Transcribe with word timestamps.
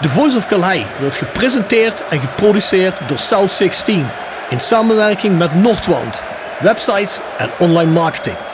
The 0.00 0.08
Voice 0.08 0.36
of 0.36 0.46
Calais 0.46 0.86
wordt 1.00 1.16
gepresenteerd 1.16 2.08
en 2.08 2.20
geproduceerd 2.20 3.08
door 3.08 3.18
South 3.18 3.52
16 3.52 4.06
in 4.48 4.60
samenwerking 4.60 5.38
met 5.38 5.54
Noordwand, 5.54 6.22
websites 6.60 7.20
en 7.36 7.50
online 7.58 7.90
marketing. 7.90 8.49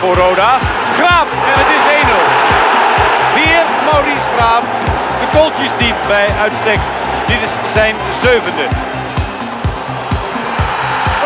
Voor 0.00 0.14
Roda. 0.14 0.58
Graaf 0.96 1.28
en 1.50 1.56
het 1.62 1.70
is 1.76 1.84
1-0. 2.02 2.18
Weer 3.34 3.64
Maurice 3.92 4.26
Graaf. 4.36 4.64
De 5.20 5.26
kooltjes 5.38 5.70
diep 5.78 5.96
bij 6.06 6.28
uitstek. 6.40 6.80
Dit 7.26 7.42
is 7.42 7.50
zijn 7.72 7.96
zevende. 8.22 8.64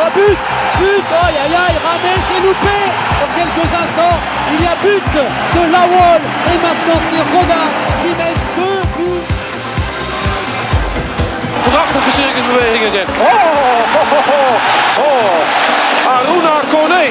Oh 0.00 0.10
but 0.14 0.38
But 0.80 1.06
Aïe 1.24 1.38
aïe 1.42 1.56
aïe 1.64 1.78
Rames 1.86 2.27
est 2.36 2.42
loupé 2.46 2.78
Dans 3.20 3.32
quelques 3.36 3.70
instants, 3.82 4.19
il 4.52 4.60
y 4.64 4.66
a 4.66 4.77
but 4.83 5.05
de 5.55 5.62
Lawol 5.74 6.20
Et 6.50 6.58
maintenant 6.66 7.00
c'est 7.06 7.24
Roda 7.33 7.62
qui 8.00 8.10
met 8.20 8.34
deux 8.56 8.81
buts 8.97 9.34
Prachtige 11.70 12.10
circusbewegingen 12.12 12.91
zet. 12.91 13.08
Oh, 13.08 13.25
oh, 13.98 14.12
oh, 14.12 14.28
oh, 14.28 15.05
oh. 15.05 16.14
Aruna 16.16 16.60
Kone. 16.70 17.05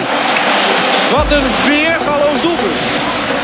Wat 1.12 1.32
een 1.32 1.48
weergaloos 1.66 2.42
doelpunt. 2.42 2.80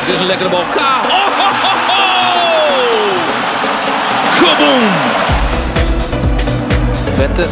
Dit 0.05 0.13
is 0.13 0.19
een 0.19 0.25
lekkere 0.25 0.49
bal. 0.49 0.63
Ka. 0.75 1.01
Oh, 1.03 1.27
ho, 1.39 1.49
ho, 1.61 1.71
ho. 1.89 1.99
Kaboom. 4.39 4.83
Vente. 7.15 7.45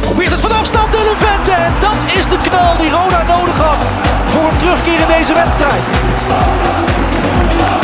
Probeert 0.00 0.30
het 0.30 0.40
van 0.40 0.52
afstand 0.52 0.92
Dylan 0.92 1.16
Vente. 1.16 1.52
En 1.52 1.72
dat 1.80 2.16
is 2.16 2.26
de 2.26 2.36
knal 2.48 2.76
die 2.76 2.90
Roda 2.90 3.22
nodig 3.22 3.58
had. 3.58 3.84
Voor 4.26 4.44
een 4.50 4.56
terugkeer 4.56 5.00
in 5.00 5.08
deze 5.18 5.34
wedstrijd. 5.34 5.82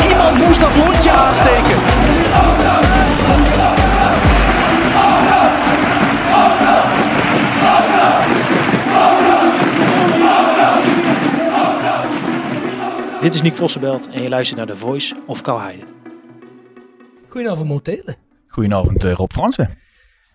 Iemand 0.09 0.37
moest 0.37 0.59
dat 0.59 0.75
lontje 0.75 1.11
aansteken. 1.11 1.77
Dit 13.23 13.33
is 13.33 13.41
Nick 13.41 13.55
Vossenbelt 13.55 14.09
en 14.09 14.21
je 14.21 14.29
luistert 14.29 14.57
naar 14.57 14.67
The 14.67 14.75
Voice 14.75 15.15
of 15.25 15.41
Kalheide. 15.41 15.83
Goedenavond 17.27 17.67
Motelen. 17.67 18.15
Goedenavond, 18.47 19.03
eh, 19.03 19.13
Rob 19.13 19.31
Fransen. 19.31 19.77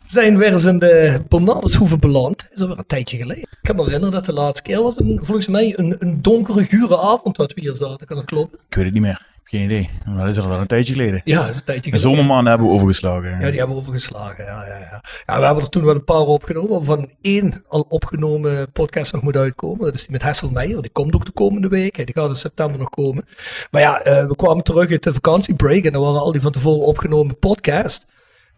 zijn 0.06 0.38
weer 0.38 0.52
eens 0.52 0.64
in 0.64 0.78
de 0.78 1.22
Bernardeshoeve 1.28 1.98
beland. 1.98 2.42
Dat 2.42 2.52
is 2.54 2.60
alweer 2.60 2.78
een 2.78 2.86
tijdje 2.86 3.16
geleden. 3.16 3.42
Ik 3.42 3.58
kan 3.62 3.76
me 3.76 3.82
herinneren 3.82 4.14
dat 4.14 4.24
de 4.24 4.32
laatste 4.32 4.62
keer 4.62 4.82
was 4.82 4.98
een, 4.98 5.20
volgens 5.22 5.48
mij 5.48 5.78
een, 5.78 5.96
een 5.98 6.22
donkere, 6.22 6.64
gure 6.64 6.98
avond 6.98 7.36
wat 7.36 7.52
we 7.52 7.60
hier 7.60 7.74
zaten. 7.74 8.06
Kan 8.06 8.16
dat 8.16 8.24
kloppen? 8.24 8.58
Ik 8.68 8.74
weet 8.74 8.84
het 8.84 8.94
niet 8.94 9.02
meer. 9.02 9.26
Geen 9.50 9.62
idee. 9.62 9.90
Dat 10.16 10.28
is 10.28 10.38
al 10.38 10.50
een 10.52 10.66
tijdje 10.66 10.92
geleden. 10.92 11.20
Ja, 11.24 11.40
dat 11.40 11.48
is 11.48 11.56
een 11.56 11.64
tijdje 11.64 11.90
De 11.90 11.98
geleden. 11.98 12.16
zomermaanden 12.16 12.48
hebben 12.52 12.68
we 12.68 12.74
overgeslagen. 12.74 13.30
Ja, 13.30 13.38
die 13.50 13.58
hebben 13.58 13.76
we 13.76 13.82
overgeslagen. 13.82 14.44
Ja, 14.44 14.66
ja, 14.66 14.78
ja. 14.78 15.02
ja, 15.26 15.38
we 15.38 15.44
hebben 15.44 15.64
er 15.64 15.70
toen 15.70 15.84
wel 15.84 15.94
een 15.94 16.04
paar 16.04 16.16
opgenomen. 16.26 16.70
Waarvan 16.70 17.10
één 17.20 17.64
al 17.68 17.86
opgenomen 17.88 18.72
podcast 18.72 19.12
nog 19.12 19.22
moet 19.22 19.36
uitkomen. 19.36 19.84
Dat 19.84 19.94
is 19.94 20.02
die 20.02 20.10
met 20.10 20.22
Hessel 20.22 20.50
Meijer. 20.50 20.82
Die 20.82 20.90
komt 20.90 21.14
ook 21.14 21.24
de 21.24 21.32
komende 21.32 21.68
week. 21.68 21.96
Die 21.96 22.14
gaat 22.14 22.28
in 22.28 22.34
september 22.34 22.78
nog 22.78 22.90
komen. 22.90 23.24
Maar 23.70 23.80
ja, 23.82 24.00
eh, 24.00 24.26
we 24.26 24.36
kwamen 24.36 24.64
terug 24.64 24.90
uit 24.90 25.02
de 25.02 25.12
vakantiebreak. 25.12 25.84
En 25.84 25.92
dan 25.92 26.02
waren 26.02 26.20
al 26.20 26.32
die 26.32 26.40
van 26.40 26.52
tevoren 26.52 26.86
opgenomen 26.86 27.38
podcast. 27.38 28.06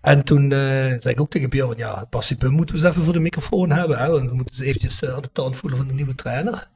En 0.01 0.25
toen 0.25 0.53
eh, 0.53 0.59
zei 0.97 1.09
ik 1.09 1.21
ook 1.21 1.31
tegen 1.31 1.51
Björn, 1.51 1.77
ja, 1.79 2.07
Bassie 2.11 2.37
moeten 2.49 2.75
we 2.77 2.81
eens 2.81 2.91
even 2.91 3.05
voor 3.05 3.13
de 3.13 3.21
microfoon 3.21 3.71
hebben. 3.71 3.99
Hè? 3.99 4.11
Want 4.11 4.29
we 4.31 4.35
moeten 4.35 4.55
eens 4.55 4.65
eventjes 4.67 5.03
eh, 5.03 5.15
aan 5.15 5.23
de 5.23 5.33
tand 5.33 5.57
voelen 5.57 5.79
van 5.79 5.89
de 5.89 5.95
nieuwe 5.95 6.15
trainer. 6.15 6.69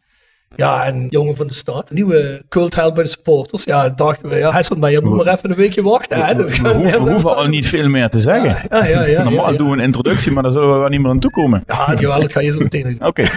Ja, 0.57 0.85
en 0.85 1.07
jongen 1.11 1.37
van 1.37 1.47
de 1.47 1.55
stad, 1.55 1.89
een 1.89 1.95
nieuwe 1.95 2.43
cultheld 2.49 2.95
bij 2.95 3.03
de 3.03 3.09
supporters. 3.09 3.65
Ja, 3.65 3.89
dachten 3.89 4.29
we, 4.29 4.37
ja, 4.37 4.53
Hessel 4.53 4.77
Meijer 4.77 5.03
moet 5.03 5.25
maar 5.25 5.35
even 5.35 5.51
een 5.51 5.57
weekje 5.57 5.83
wachten. 5.83 6.25
Hè? 6.25 6.35
We, 6.35 6.99
hoeven 7.11 7.37
al 7.37 7.47
niet 7.47 7.67
veel 7.67 7.89
meer 7.89 8.09
te 8.09 8.21
zeggen. 8.21 8.69
Ja, 8.71 8.87
ja, 8.87 9.05
ja. 9.05 9.23
Normaal 9.23 9.57
doen 9.57 9.71
we 9.71 9.77
een 9.77 9.83
introductie, 9.83 10.33
maar 10.33 10.43
daar 10.43 10.53
zullen 10.53 10.73
we 10.73 10.79
wel 10.79 10.89
niet 10.89 11.01
meer 11.01 11.11
aan 11.11 11.19
toekomen. 11.19 11.65
Ja, 11.67 11.95
jawel, 11.95 12.21
dat 12.21 12.33
ga 12.33 12.41
je 12.41 12.51
zo 12.51 12.59
meteen 12.59 12.83
doen. 12.83 13.07
Oké. 13.09 13.25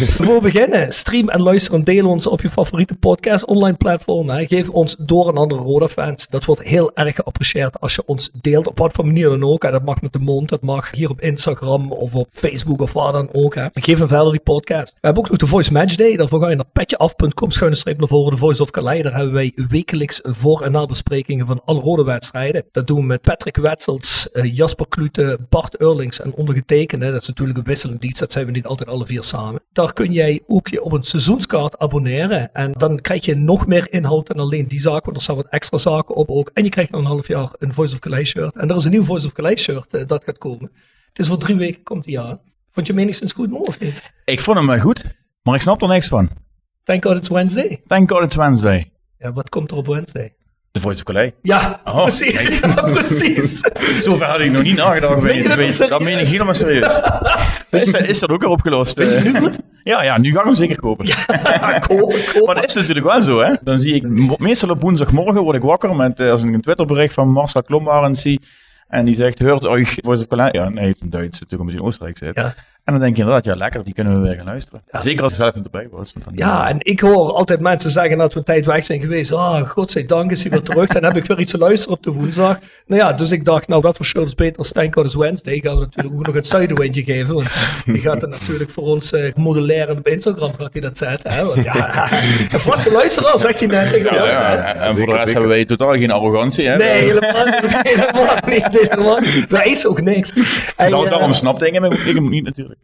Voor 0.00 0.34
we 0.34 0.40
beginnen, 0.42 0.92
stream 0.92 1.28
en 1.28 1.42
luister 1.42 1.74
en 1.74 1.84
deel 1.84 2.06
ons 2.06 2.26
op 2.26 2.40
je 2.40 2.48
favoriete 2.48 2.94
podcast 2.94 3.44
online 3.44 3.76
platform. 3.76 4.28
Hè. 4.28 4.46
Geef 4.46 4.68
ons 4.68 4.96
door 4.98 5.28
aan 5.28 5.36
andere 5.36 5.60
Roda 5.60 5.88
fans. 5.88 6.26
Dat 6.28 6.44
wordt 6.44 6.62
heel 6.62 6.90
erg 6.94 7.14
geapprecieerd 7.14 7.80
als 7.80 7.94
je 7.94 8.02
ons 8.06 8.30
deelt, 8.40 8.66
op 8.66 8.78
wat 8.78 8.92
voor 8.92 9.06
manier 9.06 9.28
dan 9.28 9.44
ook. 9.44 9.62
Hè. 9.62 9.70
Dat 9.70 9.84
mag 9.84 10.02
met 10.02 10.12
de 10.12 10.18
mond, 10.18 10.48
dat 10.48 10.62
mag 10.62 10.90
hier 10.90 11.10
op 11.10 11.20
Instagram 11.20 11.92
of 11.92 12.14
op 12.14 12.28
Facebook 12.32 12.80
of 12.80 12.92
waar 12.92 13.12
dan 13.12 13.28
ook. 13.32 13.54
Hè. 13.54 13.66
Geef 13.74 13.98
hem 13.98 14.08
verder 14.08 14.30
die 14.30 14.40
podcast. 14.40 14.92
We 14.92 14.98
hebben 15.00 15.22
ook 15.22 15.28
nog 15.28 15.38
de 15.38 15.46
Voice 15.46 15.72
Match 15.72 15.94
Day. 15.94 16.09
Daarvoor 16.16 16.40
ga 16.40 16.48
je 16.48 16.56
naar 16.56 16.70
petjeaf.com 16.72 17.50
schuine 17.50 17.76
streep 17.76 17.98
naar 17.98 18.08
voren. 18.08 18.30
De 18.30 18.36
Voice 18.36 18.62
of 18.62 18.70
Calais. 18.70 19.02
Daar 19.02 19.14
hebben 19.14 19.32
wij 19.32 19.52
wekelijks 19.68 20.20
voor- 20.22 20.62
en 20.62 20.72
nabesprekingen 20.72 21.46
van 21.46 21.62
alle 21.64 21.80
rode 21.80 22.04
wedstrijden. 22.04 22.64
Dat 22.72 22.86
doen 22.86 23.00
we 23.00 23.06
met 23.06 23.20
Patrick 23.20 23.56
Wetsels, 23.56 24.30
eh, 24.30 24.56
Jasper 24.56 24.88
Klute, 24.88 25.38
Bart 25.48 25.80
Eurlings 25.80 26.20
en 26.20 26.34
ondergetekende. 26.34 27.10
Dat 27.12 27.20
is 27.20 27.28
natuurlijk 27.28 27.58
een 27.58 27.64
wisselend 27.64 28.00
dienst. 28.00 28.18
Dat 28.18 28.32
zijn 28.32 28.46
we 28.46 28.52
niet 28.52 28.66
altijd 28.66 28.88
alle 28.88 29.06
vier 29.06 29.22
samen. 29.22 29.62
Daar 29.72 29.92
kun 29.92 30.12
jij 30.12 30.42
ook 30.46 30.68
je 30.68 30.82
op 30.82 30.92
een 30.92 31.02
seizoenskaart 31.02 31.78
abonneren. 31.78 32.52
En 32.52 32.72
dan 32.72 33.00
krijg 33.00 33.24
je 33.24 33.34
nog 33.34 33.66
meer 33.66 33.92
inhoud 33.92 34.26
dan 34.26 34.38
alleen 34.38 34.68
die 34.68 34.80
zaken. 34.80 35.04
Want 35.04 35.16
er 35.16 35.22
staan 35.22 35.36
wat 35.36 35.46
extra 35.50 35.78
zaken 35.78 36.14
op 36.14 36.30
ook. 36.30 36.50
En 36.54 36.64
je 36.64 36.70
krijgt 36.70 36.90
na 36.90 36.98
een 36.98 37.04
half 37.04 37.28
jaar 37.28 37.48
een 37.58 37.72
Voice 37.72 37.94
of 37.94 38.00
Calais 38.00 38.28
shirt. 38.28 38.56
En 38.56 38.70
er 38.70 38.76
is 38.76 38.84
een 38.84 38.90
nieuw 38.90 39.04
Voice 39.04 39.26
of 39.26 39.32
Calais 39.32 39.62
shirt 39.62 39.94
eh, 39.94 40.06
dat 40.06 40.24
gaat 40.24 40.38
komen. 40.38 40.70
Het 41.08 41.18
is 41.18 41.26
voor 41.26 41.38
drie 41.38 41.56
weken 41.56 41.82
komt 41.82 42.04
die 42.04 42.20
aan. 42.20 42.40
Vond 42.70 42.86
je 42.86 42.92
hem 42.92 43.02
enigszins 43.02 43.32
goed, 43.32 43.50
man, 43.50 43.66
of 43.66 43.78
niet? 43.78 44.02
Ik 44.24 44.40
vond 44.40 44.56
hem 44.56 44.66
wel 44.66 44.78
goed, 44.78 45.04
maar 45.42 45.54
ik 45.54 45.60
snap 45.60 45.82
er 45.82 45.88
niks 45.88 46.08
van. 46.08 46.28
Thank 46.84 47.04
God 47.04 47.16
it's 47.16 47.28
Wednesday. 47.28 47.82
Thank 47.86 48.10
God 48.10 48.22
it's 48.22 48.34
Wednesday. 48.34 48.90
Ja, 49.18 49.32
wat 49.32 49.48
komt 49.48 49.70
er 49.70 49.76
op 49.76 49.86
Wednesday? 49.86 50.34
The 50.72 50.80
Voice 50.80 50.98
of 50.98 51.04
Calais. 51.04 51.32
Ja, 51.42 51.80
Oh, 51.84 52.02
precies. 52.02 52.58
Ja, 52.60 52.74
precies. 52.82 53.60
Zover 54.02 54.26
had 54.26 54.40
ik 54.40 54.50
nog 54.52 54.62
niet 54.62 54.76
nagedacht. 54.76 55.22
Meen 55.22 55.36
je 55.36 55.48
dat 55.48 55.56
Weet- 55.56 55.98
meen 56.00 56.18
ik 56.18 56.26
helemaal 56.26 56.54
serieus. 56.54 57.00
Is, 57.70 57.92
dat- 57.92 58.00
is 58.08 58.18
dat 58.18 58.30
ook 58.30 58.40
weer 58.40 58.50
opgelost? 58.50 58.96
Vind 59.00 59.12
je 59.12 59.18
nu 59.20 59.38
goed? 59.38 59.58
Ja, 59.84 60.02
ja, 60.02 60.18
nu 60.18 60.32
ga 60.32 60.38
ik 60.38 60.44
hem 60.44 60.54
zeker 60.54 60.80
kopen. 60.80 61.06
kopen, 61.88 62.24
kopen. 62.24 62.44
Maar 62.44 62.54
dat 62.54 62.64
is 62.64 62.74
natuurlijk 62.74 63.06
wel 63.06 63.22
zo, 63.22 63.38
hè. 63.40 63.54
Dan 63.62 63.78
zie 63.78 63.94
ik, 63.94 64.38
meestal 64.38 64.70
op 64.70 64.80
woensdagmorgen 64.80 65.42
word 65.42 65.56
ik 65.56 65.62
wakker 65.62 65.96
met, 65.96 66.20
eh, 66.20 66.30
als 66.30 66.42
ik 66.42 66.52
een 66.54 66.60
Twitterbericht 66.60 67.12
van 67.14 67.28
Marcel 67.28 67.62
Klombarens 67.62 68.22
zie. 68.22 68.40
En 68.88 69.04
die 69.04 69.14
zegt, 69.14 69.38
hoort 69.38 69.64
euch 69.64 69.96
Voice 70.02 70.22
of 70.22 70.28
Calais. 70.28 70.50
Ja, 70.52 70.64
nee, 70.68 70.74
hij 70.78 70.84
heeft 70.86 71.00
een 71.00 71.10
Duits, 71.10 71.40
natuurlijk 71.40 71.60
omdat 71.60 71.68
hij 71.74 71.80
in 71.82 71.86
Oostenrijk 71.88 72.18
zit. 72.18 72.36
Ja. 72.36 72.54
En 72.90 72.96
dan 72.96 73.04
denk 73.04 73.16
je 73.16 73.22
inderdaad, 73.22 73.44
ja 73.44 73.54
lekker, 73.56 73.84
die 73.84 73.94
kunnen 73.94 74.20
we 74.22 74.28
weer 74.28 74.36
gaan 74.36 74.46
luisteren. 74.46 74.82
Zeker 74.88 75.22
als 75.22 75.32
hij 75.32 75.40
zelf 75.40 75.54
niet 75.54 75.64
erbij 75.64 75.88
was. 75.90 76.12
Ja, 76.34 76.68
en 76.68 76.76
ik 76.78 77.00
hoor 77.00 77.32
altijd 77.32 77.60
mensen 77.60 77.90
zeggen 77.90 78.18
dat 78.18 78.32
we 78.32 78.38
een 78.38 78.44
tijd 78.44 78.66
weg 78.66 78.84
zijn 78.84 79.00
geweest. 79.00 79.32
Ah, 79.32 79.68
godzijdank 79.68 80.30
is 80.30 80.42
hij 80.42 80.50
weer 80.50 80.62
terug. 80.62 80.88
Dan 80.88 81.04
heb 81.04 81.16
ik 81.16 81.24
weer 81.26 81.38
iets 81.40 81.52
te 81.52 81.58
luisteren 81.58 81.96
op 81.96 82.02
de 82.02 82.10
woensdag. 82.10 82.58
Nou 82.86 83.00
ja, 83.02 83.12
dus 83.12 83.30
ik 83.30 83.44
dacht, 83.44 83.68
nou, 83.68 83.80
wat 83.82 83.96
voor 83.96 84.06
show 84.06 84.24
is 84.26 84.34
beter 84.34 84.56
als 84.58 84.72
Thank 84.72 84.94
God 84.94 85.04
is 85.04 85.14
Wednesday? 85.14 85.58
Gaan 85.62 85.74
we 85.74 85.80
natuurlijk 85.80 86.14
ook 86.14 86.26
nog 86.26 86.34
het 86.34 86.46
zuidenwindje 86.46 87.02
geven. 87.02 87.34
Want 87.34 87.46
die 87.84 87.98
gaat 87.98 88.20
het 88.20 88.30
natuurlijk 88.30 88.70
voor 88.70 88.82
ons 88.84 89.12
eh, 89.12 89.32
modelleren 89.34 89.98
op 89.98 90.08
Instagram 90.08 90.52
gaat 90.58 90.72
hij 90.72 90.82
dat 90.82 90.96
zetten. 90.96 91.30
Hè? 91.32 91.44
Want 91.44 91.62
ja, 91.64 92.12
een 92.52 92.60
vaste 92.60 92.92
luisteraar, 92.92 93.38
zegt 93.38 93.58
hij 93.60 93.68
net 93.68 93.90
tegen 93.90 94.14
Ja, 94.14 94.24
ons. 94.24 94.36
ja. 94.36 94.74
En 94.74 94.96
voor 94.96 95.06
de 95.10 95.16
rest 95.16 95.32
hebben 95.32 95.50
wij 95.50 95.64
totaal 95.64 95.92
geen 95.92 96.10
arrogantie, 96.10 96.68
hè. 96.68 96.76
Nee, 96.76 96.88
helemaal 96.88 97.44
niet. 97.44 97.80
Helemaal 97.82 98.36
niet. 98.46 98.88
Helemaal 98.90 99.18
is 99.64 99.86
ook 99.86 100.00
niks. 100.00 100.30
En, 100.76 100.90
Daar- 100.90 101.02
eh, 101.04 101.10
daarom 101.10 101.34
snapt 101.34 101.62
ik 101.62 101.72
hem, 101.74 101.84
ik 101.84 102.14
hem 102.14 102.28
niet 102.28 102.44
natuurlijk. 102.44 102.78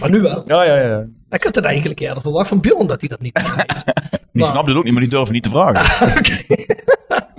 Maar 0.00 0.10
nu 0.10 0.20
wel. 0.20 0.42
Ja, 0.46 0.62
ja, 0.62 0.76
ja. 0.80 1.04
Ik 1.30 1.42
had 1.44 1.54
het 1.54 1.64
eigenlijk 1.64 2.00
eerder 2.00 2.22
verwacht 2.22 2.48
van 2.48 2.60
Bjorn 2.60 2.86
dat 2.86 3.00
hij 3.00 3.08
dat 3.08 3.20
niet 3.20 3.34
meeneemt. 3.46 3.84
Die 3.84 4.42
Maar- 4.42 4.46
snapt 4.46 4.68
het 4.68 4.76
ook 4.76 4.84
niet, 4.84 4.92
maar 4.92 5.02
die 5.02 5.10
durven 5.10 5.34
niet 5.34 5.42
te 5.42 5.50
vragen. 5.50 6.12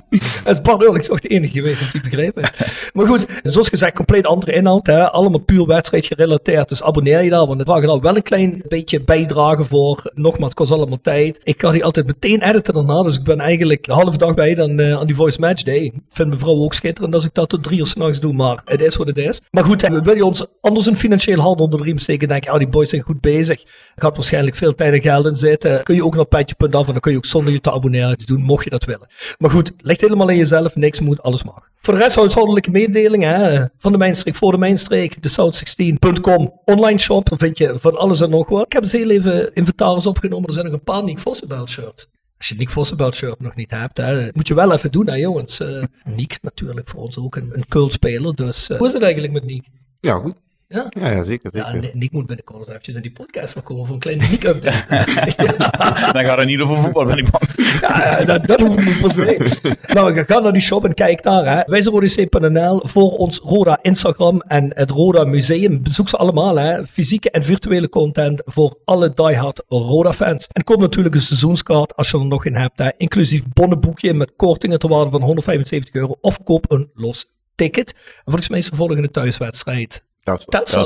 is 0.46 0.62
Bart 0.62 0.82
Eurlings 0.82 1.08
toch 1.08 1.20
de 1.20 1.28
enige 1.28 1.54
geweest 1.54 1.80
die 1.80 1.90
het 1.92 2.10
begrepen. 2.10 2.50
Maar 2.94 3.08
goed, 3.08 3.26
zoals 3.44 3.70
gezegd, 3.70 3.94
compleet 3.94 4.26
andere 4.26 4.54
inhoud. 4.54 4.88
Hè? 4.88 5.12
Allemaal 5.12 5.40
puur 5.40 5.66
wedstrijd 5.66 6.06
gerelateerd. 6.06 6.70
Dus 6.70 6.84
abonneer 6.84 7.22
je 7.22 7.30
daar, 7.30 7.46
want 7.46 7.60
we 7.60 7.66
vragen 7.66 7.90
al 7.90 8.02
wel 8.02 8.16
een 8.16 8.24
klein 8.24 8.64
beetje 8.68 9.02
bijdrage 9.02 9.64
voor. 9.64 10.12
Nogmaals, 10.14 10.46
het 10.46 10.54
kost 10.54 10.72
allemaal 10.72 11.02
tijd. 11.02 11.40
Ik 11.44 11.58
kan 11.58 11.72
die 11.72 11.86
altijd 11.86 12.06
meteen 12.06 12.42
editen 12.42 12.74
daarna. 12.74 13.04
Dus 13.04 13.18
ik 13.18 13.24
ben 13.24 13.40
eigenlijk 13.40 13.84
de 13.84 13.94
halve 13.94 14.18
dag 14.18 14.34
bij 14.34 14.56
dan 14.56 14.80
uh, 14.80 14.94
aan 14.94 15.06
die 15.06 15.16
Voice 15.16 15.40
Match 15.40 15.64
Day. 15.64 15.80
Ik 15.80 15.94
vind 16.10 16.28
mijn 16.28 16.40
vrouw 16.40 16.56
ook 16.56 16.74
schitterend 16.74 17.14
als 17.14 17.26
ik 17.26 17.34
dat 17.34 17.50
tot 17.50 17.64
drie 17.64 17.80
uur 17.80 17.88
s'nachts 17.88 18.20
doe. 18.20 18.34
Maar 18.34 18.62
het 18.66 18.82
is 18.82 18.96
wat 18.96 19.08
het 19.08 19.18
is. 19.18 19.42
Maar 19.52 19.64
goed, 19.64 19.82
we 19.82 20.02
willen 20.02 20.26
ons 20.26 20.46
anders 20.62 20.86
een 20.86 20.98
financieel 20.98 21.40
hand 21.40 21.60
onder 21.60 21.80
de 21.80 21.86
riem 21.86 21.98
steken. 21.98 22.28
Denk 22.28 22.46
ik, 22.46 22.52
oh, 22.52 22.58
die 22.58 22.68
boys 22.68 22.90
zijn 22.90 23.02
goed 23.02 23.22
bezig. 23.22 23.64
Gaat 23.96 24.16
waarschijnlijk 24.16 24.56
veel 24.56 24.76
tijd 24.76 24.94
en 24.94 25.02
geld 25.02 25.26
in 25.26 25.36
zitten. 25.36 25.84
Kun 25.84 25.96
je 25.96 26.06
ook 26.06 26.16
naar 26.16 26.26
petje.af 26.26 26.88
en 26.88 26.92
dan 26.92 27.00
kun 27.00 27.12
je 27.12 27.18
ook 27.18 27.26
zonder 27.26 27.54
je 27.54 27.60
te 27.60 27.72
abonneren 27.72 28.12
iets 28.12 28.26
doen, 28.26 28.42
mocht 28.42 28.64
je 28.64 28.70
dat 28.70 28.86
willen. 28.86 29.08
Maar 29.38 29.50
goed, 29.50 29.74
helemaal 30.02 30.30
in 30.30 30.38
jezelf. 30.38 30.76
Niks 30.76 31.00
moet, 31.00 31.22
alles 31.22 31.44
mag. 31.44 31.70
Voor 31.76 31.94
de 31.94 32.00
rest 32.00 32.16
huishoudelijke 32.16 32.72
mededelingen 32.72 33.72
van 33.78 33.92
de 33.92 33.98
Mijnstreek 33.98 34.36
voor 34.36 34.52
de 34.52 34.58
Mijnstreek, 34.58 35.24
de 35.24 35.30
South16.com 35.30 36.62
online 36.66 37.00
shop. 37.00 37.30
Dan 37.30 37.38
vind 37.38 37.58
je 37.58 37.74
van 37.80 37.98
alles 37.98 38.22
en 38.22 38.30
nog 38.30 38.50
wat. 38.50 38.66
Ik 38.66 38.74
heb 38.74 38.84
eens 38.84 38.92
heel 38.92 39.10
even 39.10 39.54
inventaris 39.54 40.06
opgenomen. 40.06 40.48
Er 40.48 40.54
zijn 40.54 40.66
nog 40.66 40.74
een 40.74 40.84
paar 40.84 41.04
Nick 41.04 41.20
Vossenbelt 41.20 41.70
shirts. 41.70 42.08
Als 42.38 42.48
je 42.48 42.56
Nick 42.56 42.70
Vossenbelt 42.70 43.16
shirt 43.16 43.40
nog 43.40 43.56
niet 43.56 43.72
hebt, 43.72 44.02
moet 44.36 44.48
je 44.48 44.54
wel 44.54 44.74
even 44.74 44.92
doen, 44.92 45.08
hè, 45.08 45.16
jongens. 45.16 45.60
Uh, 45.60 45.84
Nick 46.06 46.38
natuurlijk 46.42 46.88
voor 46.88 47.02
ons 47.02 47.18
ook 47.18 47.36
een, 47.36 47.50
een 47.54 47.68
cultspeler. 47.68 48.36
Dus 48.36 48.70
uh, 48.70 48.78
hoe 48.78 48.88
is 48.88 48.94
het 48.94 49.04
eigenlijk 49.04 49.34
met 49.34 49.46
Nick? 49.46 49.66
Ja, 50.00 50.14
goed. 50.14 50.36
Ja? 50.70 50.86
Ja, 50.90 51.10
ja 51.10 51.24
zeker. 51.24 51.50
zeker. 51.54 51.84
Ja, 51.84 51.90
Nick 51.94 52.12
moet 52.12 52.26
binnenkort 52.26 52.60
eens 52.60 52.68
eventjes 52.68 52.96
in 52.96 53.02
die 53.02 53.12
podcast 53.12 53.54
voorkomen 53.54 53.86
voor 53.86 53.94
een 53.94 54.02
kleine 54.02 54.28
Nick-update. 54.28 54.86
Dan 56.14 56.24
gaat 56.24 56.38
het 56.38 56.48
niet 56.48 56.60
over 56.60 56.78
voetbal, 56.78 57.06
ben 57.06 57.18
ik 57.18 57.30
bang. 57.30 57.44
ja, 57.82 58.24
dat, 58.24 58.48
dat 58.48 58.60
hoeft 58.60 58.86
niet 58.86 59.02
per 59.02 59.12
se. 59.12 59.76
Nou, 59.94 60.24
ga 60.24 60.40
naar 60.40 60.52
die 60.52 60.62
shop 60.62 60.86
en 60.86 60.94
kijk 60.94 61.24
daar. 61.24 61.56
Hè. 61.56 61.62
Wijzerodc.nl 61.66 62.82
voor 62.84 63.12
ons 63.12 63.40
Roda 63.40 63.80
Instagram 63.82 64.42
en 64.42 64.72
het 64.76 64.92
Roda 64.92 65.24
Museum. 65.24 65.84
Bezoek 65.84 66.10
ze 66.10 66.18
allemaal. 66.18 66.56
Hè. 66.56 66.86
Fysieke 66.86 67.32
en 67.32 67.44
virtuele 67.44 67.90
content 67.90 68.42
voor 68.46 68.80
alle 68.86 69.14
diehard 69.14 69.64
Roda 69.68 70.14
fans. 70.14 70.48
En 70.52 70.64
koop 70.64 70.80
natuurlijk 70.80 71.16
een 71.16 71.22
seizoenskaart 71.22 71.96
als 71.96 72.12
je 72.12 72.18
er 72.18 72.26
nog 72.26 72.46
in 72.46 72.56
hebt. 72.56 72.80
Hè. 72.80 72.90
Inclusief 72.98 73.44
bonnenboekje 73.54 74.14
met 74.14 74.34
kortingen 74.36 74.80
ter 74.80 74.90
waarde 74.90 75.12
van 75.12 75.22
175 75.22 75.94
euro. 75.94 76.16
Of 76.22 76.44
koop 76.44 76.72
een 76.72 76.90
los 76.94 77.26
ticket. 77.56 77.94
En 77.94 78.22
volgens 78.26 78.50
mij 78.50 78.60
is 78.60 78.70
de 78.70 78.76
volgende 78.76 79.12
thuiswedstrijd 79.12 80.06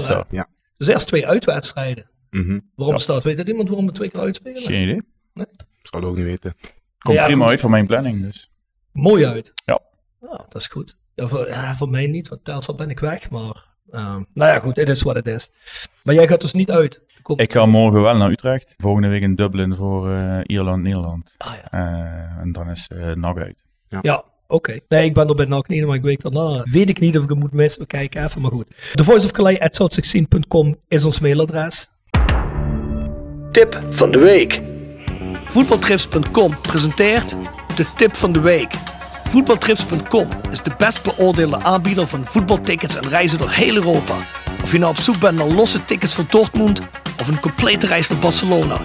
Hè? 0.07 0.21
Ja. 0.29 0.47
Dus 0.77 0.87
eerst 0.87 1.07
twee 1.07 1.27
uitwedstrijden. 1.27 2.09
Mhm. 2.29 2.59
Waarom 2.75 2.95
Ja. 2.95 3.01
staat? 3.01 3.23
Weet 3.23 3.37
dat 3.37 3.47
iemand 3.47 3.67
waarom 3.67 3.85
we 3.87 3.91
twee 3.91 4.09
keer 4.09 4.19
uitspelen? 4.21 4.61
Geen 4.61 4.81
idee. 4.89 5.01
Zal 5.81 6.03
ook 6.03 6.15
niet 6.15 6.25
weten. 6.25 6.53
Komt 6.97 7.17
Ja, 7.17 7.25
prima 7.25 7.41
goed. 7.41 7.51
uit 7.51 7.61
voor 7.61 7.69
mijn 7.69 7.87
planning, 7.87 8.21
dus. 8.21 8.51
Mooi 8.91 9.25
uit. 9.25 9.51
Ja. 9.65 9.79
Ja, 10.21 10.27
dat 10.49 10.55
is 10.55 10.67
goed. 10.67 10.97
Ja, 11.15 11.27
voor, 11.27 11.47
ja, 11.47 11.75
voor 11.75 11.89
mij 11.89 12.07
niet, 12.07 12.27
want 12.27 12.43
Telstar 12.43 12.75
ben 12.75 12.89
ik 12.89 12.99
weg. 12.99 13.29
Maar 13.29 13.67
eh, 13.89 14.01
nou 14.33 14.51
ja, 14.51 14.59
goed, 14.59 14.75
het 14.75 14.89
is 14.89 15.01
wat 15.01 15.15
het 15.15 15.27
is. 15.27 15.51
Maar 16.03 16.15
jij 16.15 16.27
gaat 16.27 16.41
dus 16.41 16.53
niet 16.53 16.71
uit. 16.71 17.01
Kom. 17.21 17.39
Ik 17.39 17.51
ga 17.53 17.65
morgen 17.65 18.01
wel 18.01 18.17
naar 18.17 18.29
Utrecht. 18.31 18.73
Volgende 18.77 19.07
week 19.07 19.21
in 19.21 19.35
Dublin 19.35 19.75
voor 19.75 20.11
eh, 20.11 20.39
Ierland-Nederland. 20.43 21.33
Ah 21.37 21.53
ja, 21.55 21.71
Eh, 21.71 22.41
en 22.41 22.51
dan 22.51 22.69
is 22.69 22.87
eh 22.87 23.11
NAC 23.11 23.37
uit. 23.37 23.63
ja 24.01 24.23
oké. 24.51 24.79
Nee, 24.87 25.05
ik 25.05 25.13
ben 25.13 25.27
er 25.27 25.35
bij 25.35 25.45
NAC 25.45 25.67
niet, 25.67 25.85
maar 25.85 25.95
ik 25.95 26.01
weet 26.01 26.21
daarna. 26.21 26.63
Weet 26.71 26.89
ik 26.89 26.99
niet 26.99 27.17
of 27.17 27.23
ik 27.23 27.29
hem 27.29 27.39
moet 27.39 27.53
missen. 27.53 27.81
We 27.81 27.87
kijken 27.87 28.23
even, 28.23 28.41
maar 28.41 28.51
goed. 28.51 28.67
The 28.93 29.03
Voice 29.03 29.25
of 29.25 29.31
Calais 29.31 29.59
at 29.59 29.81
south16.com 29.81 30.77
is 30.87 31.05
ons 31.05 31.19
mailadres. 31.19 31.89
Tip 33.51 33.79
van 33.89 34.11
de 34.11 34.19
week. 34.19 34.61
Voetbaltrips.com 35.45 36.61
presenteert 36.61 37.35
de 37.75 37.85
tip 37.95 38.15
van 38.15 38.31
de 38.31 38.39
week. 38.39 38.73
Voetbaltrips.com 39.23 40.27
is 40.49 40.63
de 40.63 40.71
best 40.77 41.03
beoordeelde 41.03 41.57
aanbieder 41.57 42.07
van 42.07 42.25
voetbaltickets 42.25 42.95
en 42.95 43.09
reizen 43.09 43.37
door 43.37 43.49
heel 43.49 43.75
Europa. 43.75 44.15
Of 44.63 44.71
je 44.71 44.77
nou 44.77 44.91
op 44.91 44.99
zoek 44.99 45.19
bent 45.19 45.37
naar 45.37 45.47
losse 45.47 45.85
tickets 45.85 46.15
voor 46.15 46.25
Dortmund 46.29 46.81
of 47.21 47.27
een 47.27 47.39
complete 47.39 47.87
reis 47.87 48.09
naar 48.09 48.19
Barcelona. 48.19 48.77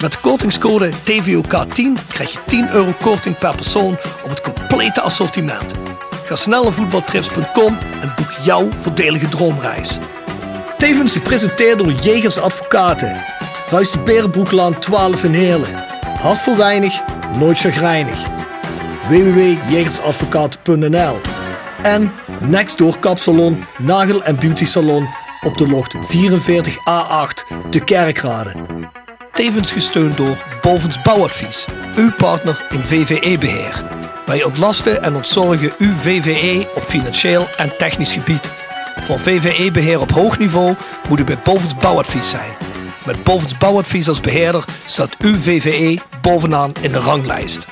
Met 0.00 0.12
de 0.12 0.18
kortingscode 0.20 0.90
TVOK10 0.90 2.06
krijg 2.08 2.32
je 2.32 2.38
10 2.46 2.70
euro 2.70 2.94
korting 3.02 3.38
per 3.38 3.54
persoon 3.54 3.96
op 4.24 4.30
het 4.30 4.40
complete 4.40 5.00
assortiment. 5.00 5.74
Ga 6.24 6.36
snel 6.36 6.62
naar 6.62 6.72
voetbaltrips.com 6.72 7.78
en 8.00 8.12
boek 8.16 8.30
jouw 8.42 8.68
voordelige 8.80 9.28
droomreis. 9.28 9.98
Tevens 10.78 11.12
gepresenteerd 11.12 11.78
door 11.78 11.92
Jegers 11.92 12.38
Advocaten. 12.38 13.16
Ruist 13.70 13.92
de 13.92 13.98
Berenbroeklaan 13.98 14.78
12 14.78 15.24
in 15.24 15.32
Heerlen. 15.32 15.84
Hart 16.18 16.40
voor 16.40 16.56
weinig, 16.56 17.00
nooit 17.38 17.58
chagrijnig. 17.58 18.18
www.jegersadvocaten.nl 19.08 21.20
En 21.82 22.12
Nextdoor 22.40 22.98
Kapsalon, 22.98 23.64
Nagel 23.78 24.24
en 24.24 24.36
Beauty 24.36 24.64
Salon 24.64 25.08
op 25.44 25.58
de 25.58 25.68
locht 25.68 25.94
44A8 25.94 27.68
te 27.70 27.80
Kerkrade. 27.84 28.52
Tevens 29.32 29.72
gesteund 29.72 30.16
door 30.16 30.44
Bovens 30.62 31.02
Bouwadvies, 31.02 31.64
uw 31.96 32.12
partner 32.12 32.66
in 32.70 32.80
VVE-beheer. 32.80 33.84
Wij 34.26 34.44
ontlasten 34.44 35.02
en 35.02 35.14
ontzorgen 35.14 35.72
uw 35.78 35.94
VVE 35.94 36.68
op 36.74 36.82
financieel 36.82 37.46
en 37.56 37.76
technisch 37.76 38.12
gebied. 38.12 38.50
Voor 39.00 39.20
VVE-beheer 39.20 40.00
op 40.00 40.10
hoog 40.10 40.38
niveau 40.38 40.74
moet 41.08 41.20
u 41.20 41.24
bij 41.24 41.38
Bovens 41.44 41.76
Bouwadvies 41.76 42.30
zijn. 42.30 42.50
Met 43.06 43.24
Bovens 43.24 43.58
Bouwadvies 43.58 44.08
als 44.08 44.20
beheerder 44.20 44.64
staat 44.86 45.16
uw 45.18 45.38
VVE 45.38 45.98
bovenaan 46.20 46.72
in 46.80 46.92
de 46.92 47.00
ranglijst. 47.00 47.66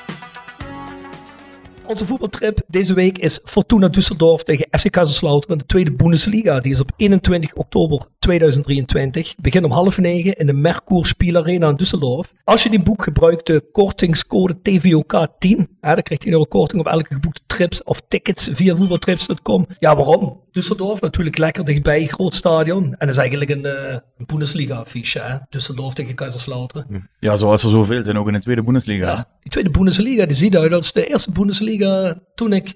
Onze 1.92 2.06
voetbaltrip 2.06 2.60
deze 2.66 2.94
week 2.94 3.18
is 3.18 3.40
Fortuna 3.44 3.88
Düsseldorf 3.88 4.42
tegen 4.44 4.66
FC 4.70 4.90
Kaiserslautern 4.90 5.58
de 5.58 5.66
tweede 5.66 5.92
Bundesliga. 5.92 6.60
Die 6.60 6.72
is 6.72 6.80
op 6.80 6.90
21 6.96 7.54
oktober 7.54 8.06
2023. 8.18 9.34
Begin 9.40 9.64
om 9.64 9.70
half 9.70 9.98
negen 9.98 10.32
in 10.32 10.46
de 10.46 10.52
Merkur 10.52 11.06
Spielarena 11.06 11.68
in 11.68 11.80
Düsseldorf. 11.82 12.32
Als 12.44 12.62
je 12.62 12.70
die 12.70 12.82
boek 12.82 13.02
gebruikt 13.02 13.46
de 13.46 13.68
kortingscode 13.72 14.54
TVOK10, 14.54 15.56
hè, 15.80 15.94
dan 15.94 16.02
krijg 16.02 16.08
je 16.08 16.18
10 16.18 16.32
euro 16.32 16.44
korting 16.44 16.80
op 16.80 16.86
elke 16.86 17.14
geboekte 17.14 17.42
trips 17.56 17.82
of 17.82 18.00
tickets 18.08 18.48
via 18.52 18.74
voetbaltrips.com. 18.74 19.66
Ja, 19.78 19.96
waarom? 19.96 20.40
Düsseldorf 20.58 21.00
natuurlijk 21.00 21.38
lekker 21.38 21.64
dichtbij, 21.64 22.06
groot 22.06 22.34
stadion. 22.34 22.84
En 22.84 22.96
dat 22.98 23.08
is 23.08 23.16
eigenlijk 23.16 23.50
een, 23.50 23.64
eh, 23.64 23.98
een 24.18 24.26
Bundesliga 24.26 24.74
affiche. 24.74 25.18
Hè? 25.18 25.36
Düsseldorf 25.36 25.92
tegen 25.92 26.14
Kaiserslautern. 26.14 27.08
Ja, 27.18 27.36
zoals 27.36 27.62
er 27.62 27.68
zoveel 27.70 28.04
zijn, 28.04 28.18
ook 28.18 28.26
in 28.26 28.32
de 28.32 28.40
tweede 28.40 28.62
Bundesliga. 28.62 29.06
Ja, 29.06 29.28
die 29.40 29.50
tweede 29.50 29.70
Bundesliga, 29.70 30.26
die 30.26 30.36
ziet 30.36 30.56
uit 30.56 30.72
als 30.72 30.92
de 30.92 31.06
eerste 31.06 31.32
Bundesliga 31.32 32.18
toen 32.34 32.52
ik 32.52 32.74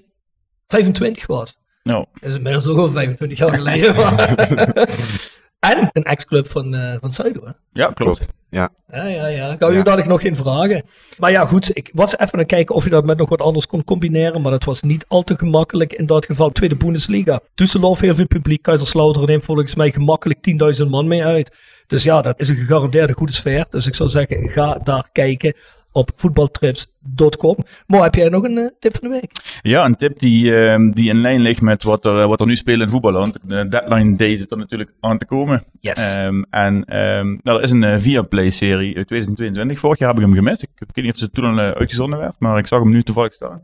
25 0.67 1.27
was. 1.27 1.57
Nou, 1.83 2.05
Dat 2.13 2.29
is 2.29 2.35
inmiddels 2.35 2.67
ook 2.67 2.77
al 2.77 2.91
25 2.91 3.37
jaar 3.37 3.53
geleden. 3.53 3.95
en 5.59 5.89
een 5.91 6.03
ex-club 6.03 6.49
van, 6.49 6.73
eh 6.75 6.95
van 6.99 7.11
Zuido. 7.11 7.45
hè? 7.45 7.51
ja, 7.73 7.87
klopt. 7.91 8.29
Ja. 8.49 8.69
Ja, 8.87 9.05
ja, 9.05 9.27
ja. 9.27 9.55
Kan 9.55 9.71
je 9.71 9.77
Ja. 9.77 9.83
daar 9.83 10.07
nog 10.07 10.21
in 10.21 10.35
vragen? 10.35 10.83
Maar 11.17 11.31
ja, 11.31 11.45
goed. 11.45 11.69
Ik 11.77 11.89
was 11.93 12.11
even 12.17 12.33
aan 12.33 12.39
het 12.39 12.47
kijken 12.47 12.75
of 12.75 12.83
je 12.83 12.89
dat 12.89 13.05
met 13.05 13.17
nog 13.17 13.29
wat 13.29 13.41
anders 13.41 13.67
kon 13.67 13.83
combineren. 13.83 14.41
Maar 14.41 14.51
dat 14.51 14.63
was 14.63 14.81
niet 14.81 15.05
al 15.07 15.23
te 15.23 15.37
gemakkelijk 15.37 15.93
in 15.93 16.05
dat 16.05 16.25
geval. 16.25 16.51
Tweede 16.51 16.75
Bundesliga. 16.75 17.39
Düsseldorf 17.41 17.99
heel 17.99 18.15
veel 18.15 18.27
publiek. 18.27 18.61
Kaiserslautern 18.61 19.25
neemt 19.25 19.45
volgens 19.45 19.75
mij 19.75 19.91
gemakkelijk 19.91 20.39
10.000 20.83 20.87
man 20.89 21.07
mee 21.07 21.25
uit. 21.25 21.55
Dus 21.87 22.03
ja, 22.03 22.21
dat 22.21 22.39
is 22.39 22.49
een 22.49 22.55
gegarandeerde 22.55 23.13
goede 23.13 23.33
sfeer. 23.33 23.65
Dus 23.69 23.87
ik 23.87 23.95
zou 23.95 24.09
zeggen, 24.09 24.49
ga 24.49 24.79
daar 24.83 25.09
kijken 25.11 25.53
op 25.97 26.11
voetbaltrips.com. 26.15 27.57
Maar 27.87 28.01
heb 28.01 28.15
jij 28.15 28.29
nog 28.29 28.43
een 28.43 28.57
eh, 28.57 28.69
tip 28.79 28.97
van 28.99 29.09
de 29.09 29.19
week? 29.19 29.31
Ja, 29.61 29.85
een 29.85 29.95
tip 29.95 30.19
die, 30.19 30.55
ehm, 30.55 30.89
die 30.89 31.09
in 31.09 31.21
lijn 31.21 31.39
ligt 31.39 31.61
met 31.61 31.83
wat 31.83 32.05
er, 32.05 32.27
wat 32.27 32.39
er 32.39 32.45
nu 32.45 32.55
speelt 32.55 32.81
in 32.81 32.89
voetballand. 32.89 33.37
De 33.43 33.67
deadline 33.67 34.15
day 34.15 34.37
zit 34.37 34.51
er 34.51 34.57
natuurlijk 34.57 34.91
aan 34.99 35.17
te 35.17 35.25
komen. 35.25 35.63
Yes. 35.79 36.15
Ehm, 36.15 36.43
en 36.49 36.85
ehm, 36.85 37.37
nou, 37.43 37.57
er 37.57 37.63
is 37.63 37.71
een 37.71 37.83
eh, 37.83 37.99
Viaplay-serie 37.99 38.95
uit 38.97 39.07
2022. 39.07 39.79
Vorig 39.79 39.99
jaar 39.99 40.09
heb 40.09 40.17
ik 40.17 40.23
hem 40.23 40.33
gemist. 40.33 40.63
Ik, 40.63 40.69
weet 40.77 41.05
niet 41.05 41.13
of 41.13 41.19
ze 41.19 41.29
toen 41.29 41.45
al 41.45 41.59
eh, 41.59 41.71
uitgezonden 41.71 42.19
werd, 42.19 42.35
maar 42.39 42.57
ik 42.57 42.67
zag 42.67 42.79
hem 42.79 42.89
nu 42.89 43.03
toevallig 43.03 43.33
staan. 43.33 43.61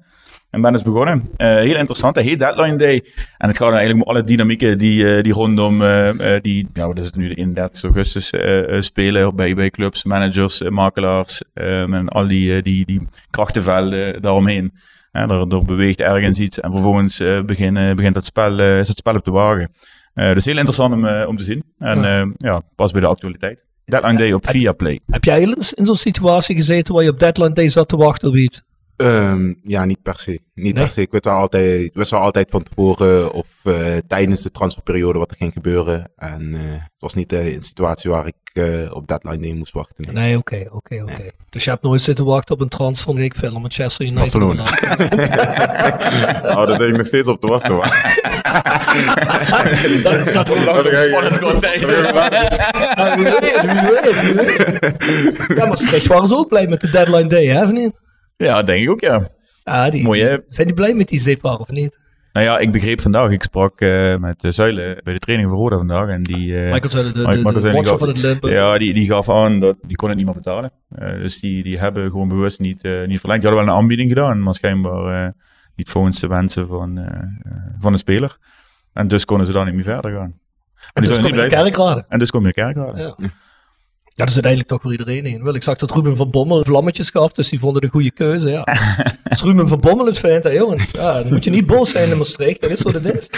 En 0.53 0.61
ben 0.61 0.71
dus 0.71 0.81
begonnen. 0.81 1.29
Eh, 1.37 1.47
heel 1.47 1.75
interessant. 1.75 2.15
Hij 2.15 2.23
heet 2.23 2.39
Deadline 2.39 2.75
Day. 2.75 3.03
En 3.37 3.47
het 3.47 3.57
gaat 3.57 3.73
eigenlijk 3.73 4.05
om 4.05 4.13
alle 4.13 4.23
dynamieken 4.23 4.77
die, 4.77 5.15
eh, 5.15 5.23
die 5.23 5.33
rondom 5.33 5.81
eh, 5.81 6.09
die, 6.41 6.67
ja, 6.73 6.87
wat 6.87 6.99
is 6.99 7.05
het 7.05 7.15
nu, 7.15 7.27
de 7.27 7.35
31 7.35 7.83
augustus 7.83 8.33
spelen 8.85 9.35
bij, 9.35 9.55
bij 9.55 9.69
clubs, 9.69 10.03
managers, 10.03 10.61
makelaars 10.61 11.43
ehm, 11.53 11.93
en 11.93 12.09
al 12.09 12.27
die, 12.27 12.61
die, 12.61 12.85
die 12.85 13.07
krachtenvelden 13.29 14.21
daaromheen. 14.21 14.73
Ja, 15.11 15.27
er, 15.27 15.47
er 15.47 15.65
beweegt 15.65 16.01
ergens 16.01 16.39
iets 16.39 16.59
en 16.59 16.71
vervolgens 16.71 17.23
begin, 17.45 17.77
eh, 17.77 17.95
begint 17.95 18.15
het 18.15 18.25
spel, 18.25 18.59
is 18.59 18.87
het 18.87 18.97
spel 18.97 19.15
op 19.15 19.25
de 19.25 19.31
wagen. 19.31 19.71
Dus 20.13 20.45
heel 20.45 20.57
interessant 20.57 20.93
om, 20.93 21.07
om 21.07 21.37
te 21.37 21.43
zien. 21.43 21.63
En 21.79 22.01
Ja. 22.01 22.17
ja. 22.17 22.31
ja, 22.37 22.61
pas 22.75 22.91
bij 22.91 23.01
de 23.01 23.07
actualiteit. 23.07 23.63
Deadline 23.85 24.17
Day 24.17 24.31
op 24.31 24.49
Viaplay. 24.49 24.99
Heb 25.07 25.23
jij 25.23 25.41
eens 25.41 25.73
in 25.73 25.85
zo'n 25.85 25.95
situatie 25.95 26.55
gezeten 26.55 26.93
waar 26.93 27.03
je 27.03 27.09
op 27.09 27.19
deadline 27.19 27.53
day 27.53 27.67
zat 27.67 27.89
te 27.89 27.97
wachten 27.97 28.29
op 28.29 28.35
iets? 28.35 28.63
Ehm, 28.95 29.53
ja, 29.61 29.85
niet 29.85 30.01
per 30.01 30.17
se. 30.17 30.39
Niet 30.53 30.73
Nee? 30.73 30.83
per 30.83 30.91
se. 30.93 31.01
Ik 31.01 31.11
weet 31.11 31.25
wel 31.25 31.33
altijd, 31.33 31.91
wist 31.93 32.11
wel 32.11 32.19
altijd 32.19 32.49
van 32.49 32.63
tevoren 32.63 33.31
of 33.33 33.47
eh, 33.63 33.75
tijdens 34.07 34.41
de 34.41 34.51
transferperiode 34.51 35.19
wat 35.19 35.31
er 35.31 35.37
ging 35.37 35.53
gebeuren. 35.53 36.11
En 36.15 36.53
eh, 36.53 36.59
het 36.71 36.91
was 36.97 37.13
niet 37.13 37.33
eh, 37.33 37.53
een 37.53 37.63
situatie 37.63 38.09
waar 38.09 38.27
ik 38.27 38.33
eh, 38.53 38.91
op 38.95 39.07
deadline 39.07 39.37
day 39.37 39.53
moest 39.53 39.73
wachten. 39.73 40.13
nee. 40.13 40.37
Oké, 40.37 40.65
oké, 40.71 41.01
oké. 41.01 41.29
Dus 41.49 41.63
je 41.63 41.69
hebt 41.69 41.83
nooit 41.83 42.01
zitten 42.01 42.25
wachten 42.25 42.55
op 42.55 42.61
een 42.61 42.67
transfer, 42.69 43.19
ik 43.19 43.33
film 43.35 43.61
Manchester 43.61 44.05
United. 44.05 44.31
Barcelona. 44.31 44.63
oh, 46.59 46.67
daar 46.67 46.77
zit 46.77 46.89
ik 46.89 46.97
nog 46.97 47.07
steeds 47.07 47.27
op 47.27 47.41
te 47.41 47.47
wachten. 47.47 47.75
Maar. 47.75 48.21
dat, 50.03 50.33
dat 50.33 50.49
ga 50.49 50.89
ik- 51.01 51.07
spannend 51.09 51.37
gewoon 51.37 51.59
tegen. 51.59 51.87
Ja, 51.89 53.15
wie 53.15 53.23
weet, 53.25 53.61
wie 53.61 54.01
weet, 54.01 54.21
wie 54.21 54.33
weet. 54.33 55.47
Ja, 55.47 55.55
maar 55.57 55.67
Maastricht 55.67 56.07
waren 56.07 56.27
ze 56.27 56.35
ook 56.35 56.47
blij 56.47 56.67
met 56.67 56.81
de 56.81 56.89
deadline 56.89 57.27
day, 57.27 57.45
hè, 57.45 57.63
of 57.63 57.71
niet? 57.71 57.91
Ja, 58.35 58.63
denk 58.63 58.83
ik 58.83 58.89
ook, 58.89 59.01
ja. 59.01 59.29
Die, 59.89 60.03
Mooi, 60.03 60.21
hè? 60.23 60.37
Zijn 60.47 60.67
die 60.67 60.75
blij 60.75 60.93
met 60.93 61.07
die 61.07 61.19
zitbaar, 61.19 61.57
of 61.57 61.69
niet? 61.69 61.99
Nou 62.33 62.45
ja, 62.45 62.57
ik 62.57 62.71
begreep 62.71 63.01
vandaag, 63.01 63.31
ik 63.31 63.43
sprak 63.43 63.81
eh, 63.81 64.15
met 64.17 64.39
de 64.41 64.51
Zuilen 64.51 64.99
bij 65.03 65.13
de 65.13 65.19
training 65.19 65.49
van 65.49 65.59
Roda 65.59 65.77
vandaag. 65.77 66.07
En 66.07 66.19
die, 66.19 66.57
eh, 66.65 66.71
Michael 66.71 66.89
zei 66.91 67.03
de, 67.03 67.11
de, 67.13 67.83
gaf- 67.85 67.99
van 67.99 68.07
het 68.07 68.17
Limpen. 68.17 68.51
Ja, 68.51 68.77
die, 68.77 68.93
die 68.93 69.07
gaf 69.07 69.29
aan 69.29 69.59
dat 69.59 69.75
die 69.81 69.95
kon 69.95 70.07
het 70.09 70.17
niet 70.17 70.25
meer 70.25 70.35
betalen. 70.35 70.71
Eh, 70.89 71.13
dus 71.13 71.39
die, 71.39 71.63
die 71.63 71.79
hebben 71.79 72.11
gewoon 72.11 72.27
bewust 72.27 72.59
niet, 72.59 72.83
eh, 72.83 72.91
niet 73.07 73.19
verlengd. 73.19 73.41
Die 73.41 73.49
hadden 73.51 73.65
wel 73.65 73.75
een 73.75 73.81
aanbieding 73.81 74.09
gedaan, 74.09 74.43
maar 74.43 74.55
schijnbaar 74.55 75.25
eh, 75.25 75.31
niet 75.75 75.89
volgens 75.89 76.19
de 76.19 76.27
wensen 76.27 76.67
van, 76.67 76.97
eh, 76.97 77.05
eh, 77.05 77.59
van 77.79 77.91
de 77.91 77.97
speler. 77.97 78.37
En 78.93 79.07
dus 79.07 79.25
konden 79.25 79.47
ze 79.47 79.53
daar 79.53 79.65
niet 79.65 79.73
meer 79.75 79.83
verder 79.83 80.11
gaan. 80.11 80.39
en 80.93 81.03
dus 81.03 81.17
kom 81.19 81.25
je 81.27 81.41
de 81.41 81.47
kerkraden. 81.47 82.05
En 82.09 82.19
dus 82.19 82.31
kom 82.31 82.41
je 82.41 82.47
de 82.47 82.53
kerkraden. 82.53 83.01
Ja. 83.17 83.29
Ja, 84.15 84.25
daar 84.25 84.33
zit 84.33 84.45
eigenlijk 84.45 84.73
toch 84.73 84.83
weer 84.83 84.99
iedereen 84.99 85.25
in. 85.25 85.43
Wel, 85.43 85.55
ik 85.55 85.63
zag 85.63 85.75
dat 85.75 85.91
Ruben 85.91 86.15
van 86.15 86.29
Bommel 86.29 86.63
vlammetjes 86.63 87.09
gaf, 87.09 87.31
dus 87.31 87.49
die 87.49 87.59
vonden 87.59 87.83
een 87.83 87.89
goede 87.89 88.11
keuze. 88.11 88.49
Ja. 88.49 88.65
Als 89.23 89.41
Ruben 89.47 89.67
van 89.67 89.79
Bommel 89.79 90.05
het 90.05 90.17
vindt, 90.17 90.43
hè, 90.43 90.49
jongens, 90.49 90.91
ja, 90.91 91.21
dan 91.21 91.31
moet 91.31 91.43
je 91.43 91.49
niet 91.49 91.65
boos 91.65 91.89
zijn 91.89 92.09
in 92.09 92.17
Maastricht. 92.17 92.61
Dat 92.61 92.69
is 92.69 92.81
wat 92.81 92.93
het 92.93 93.13
is. 93.13 93.29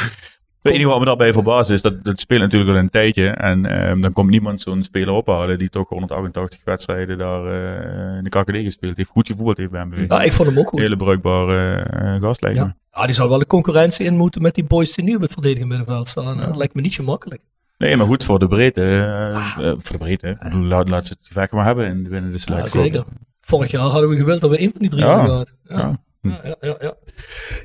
Het 0.61 0.73
enige 0.73 0.89
wat 0.89 0.99
me 0.99 1.05
daarbij 1.05 1.33
verbaast 1.33 1.69
is 1.69 1.81
dat 1.81 1.93
het 2.03 2.19
speelt 2.19 2.39
natuurlijk 2.39 2.71
al 2.71 2.77
een 2.77 2.89
tijdje. 2.89 3.27
En 3.27 3.65
ehm, 3.65 4.01
dan 4.01 4.13
komt 4.13 4.29
niemand 4.29 4.61
zo'n 4.61 4.83
speler 4.83 5.13
ophalen 5.13 5.57
die 5.57 5.69
toch 5.69 5.89
188 5.89 6.59
wedstrijden 6.63 7.17
daar 7.17 7.45
eh, 7.45 8.17
in 8.17 8.23
de 8.23 8.29
KKD 8.29 8.55
gespeeld 8.55 8.97
heeft. 8.97 9.09
Goed 9.09 9.27
gevoeld 9.27 9.57
heeft 9.57 9.71
bij 9.71 9.85
MVV. 9.85 10.09
Ja, 10.09 10.23
ik 10.23 10.33
vond 10.33 10.49
hem 10.49 10.59
ook 10.59 10.69
goed. 10.69 10.79
Hele 10.79 10.95
bruikbare 10.95 12.17
gast 12.21 12.41
me. 12.41 12.53
Ja. 12.53 12.75
ja, 12.91 13.05
die 13.05 13.15
zal 13.15 13.29
wel 13.29 13.39
de 13.39 13.45
concurrentie 13.45 14.05
in 14.05 14.17
moeten 14.17 14.41
met 14.41 14.55
die 14.55 14.63
boys 14.63 14.93
die 14.93 15.05
nu 15.05 15.15
op 15.15 15.21
het 15.21 15.33
verdedigende 15.33 15.75
middenveld 15.75 16.07
staan. 16.07 16.37
Dat 16.37 16.55
lijkt 16.55 16.73
me 16.73 16.81
niet 16.81 16.93
gemakkelijk. 16.93 17.41
Nee, 17.77 17.95
maar 17.97 18.05
goed 18.05 18.23
voor 18.23 18.39
de 18.39 18.47
breedte. 18.47 18.81
eh, 18.81 19.29
eh, 19.35 19.73
voor 19.77 19.91
de 19.91 19.97
breedte. 19.97 20.37
Laat, 20.51 20.89
laat 20.89 21.07
ze 21.07 21.15
het 21.33 21.51
maar 21.51 21.65
hebben 21.65 21.85
in, 21.87 22.03
binnen 22.03 22.23
de 22.31 22.31
Ja, 22.31 22.37
selectie. 22.37 22.81
zeker. 22.81 23.03
Vorig 23.41 23.71
jaar 23.71 23.81
hadden 23.81 24.09
we 24.09 24.15
gewild 24.17 24.41
dat 24.41 24.49
we 24.49 24.57
één 24.57 24.71
van 24.71 24.79
die 24.81 24.89
drie 24.89 25.03
Ja. 25.03 25.09
hadden 25.17 25.29
gehad. 25.31 25.53
Ja. 25.63 25.77
Ja. 25.77 25.99
Ja, 26.31 26.39
ja, 26.43 26.55
ja, 26.61 26.75
ja. 26.79 26.93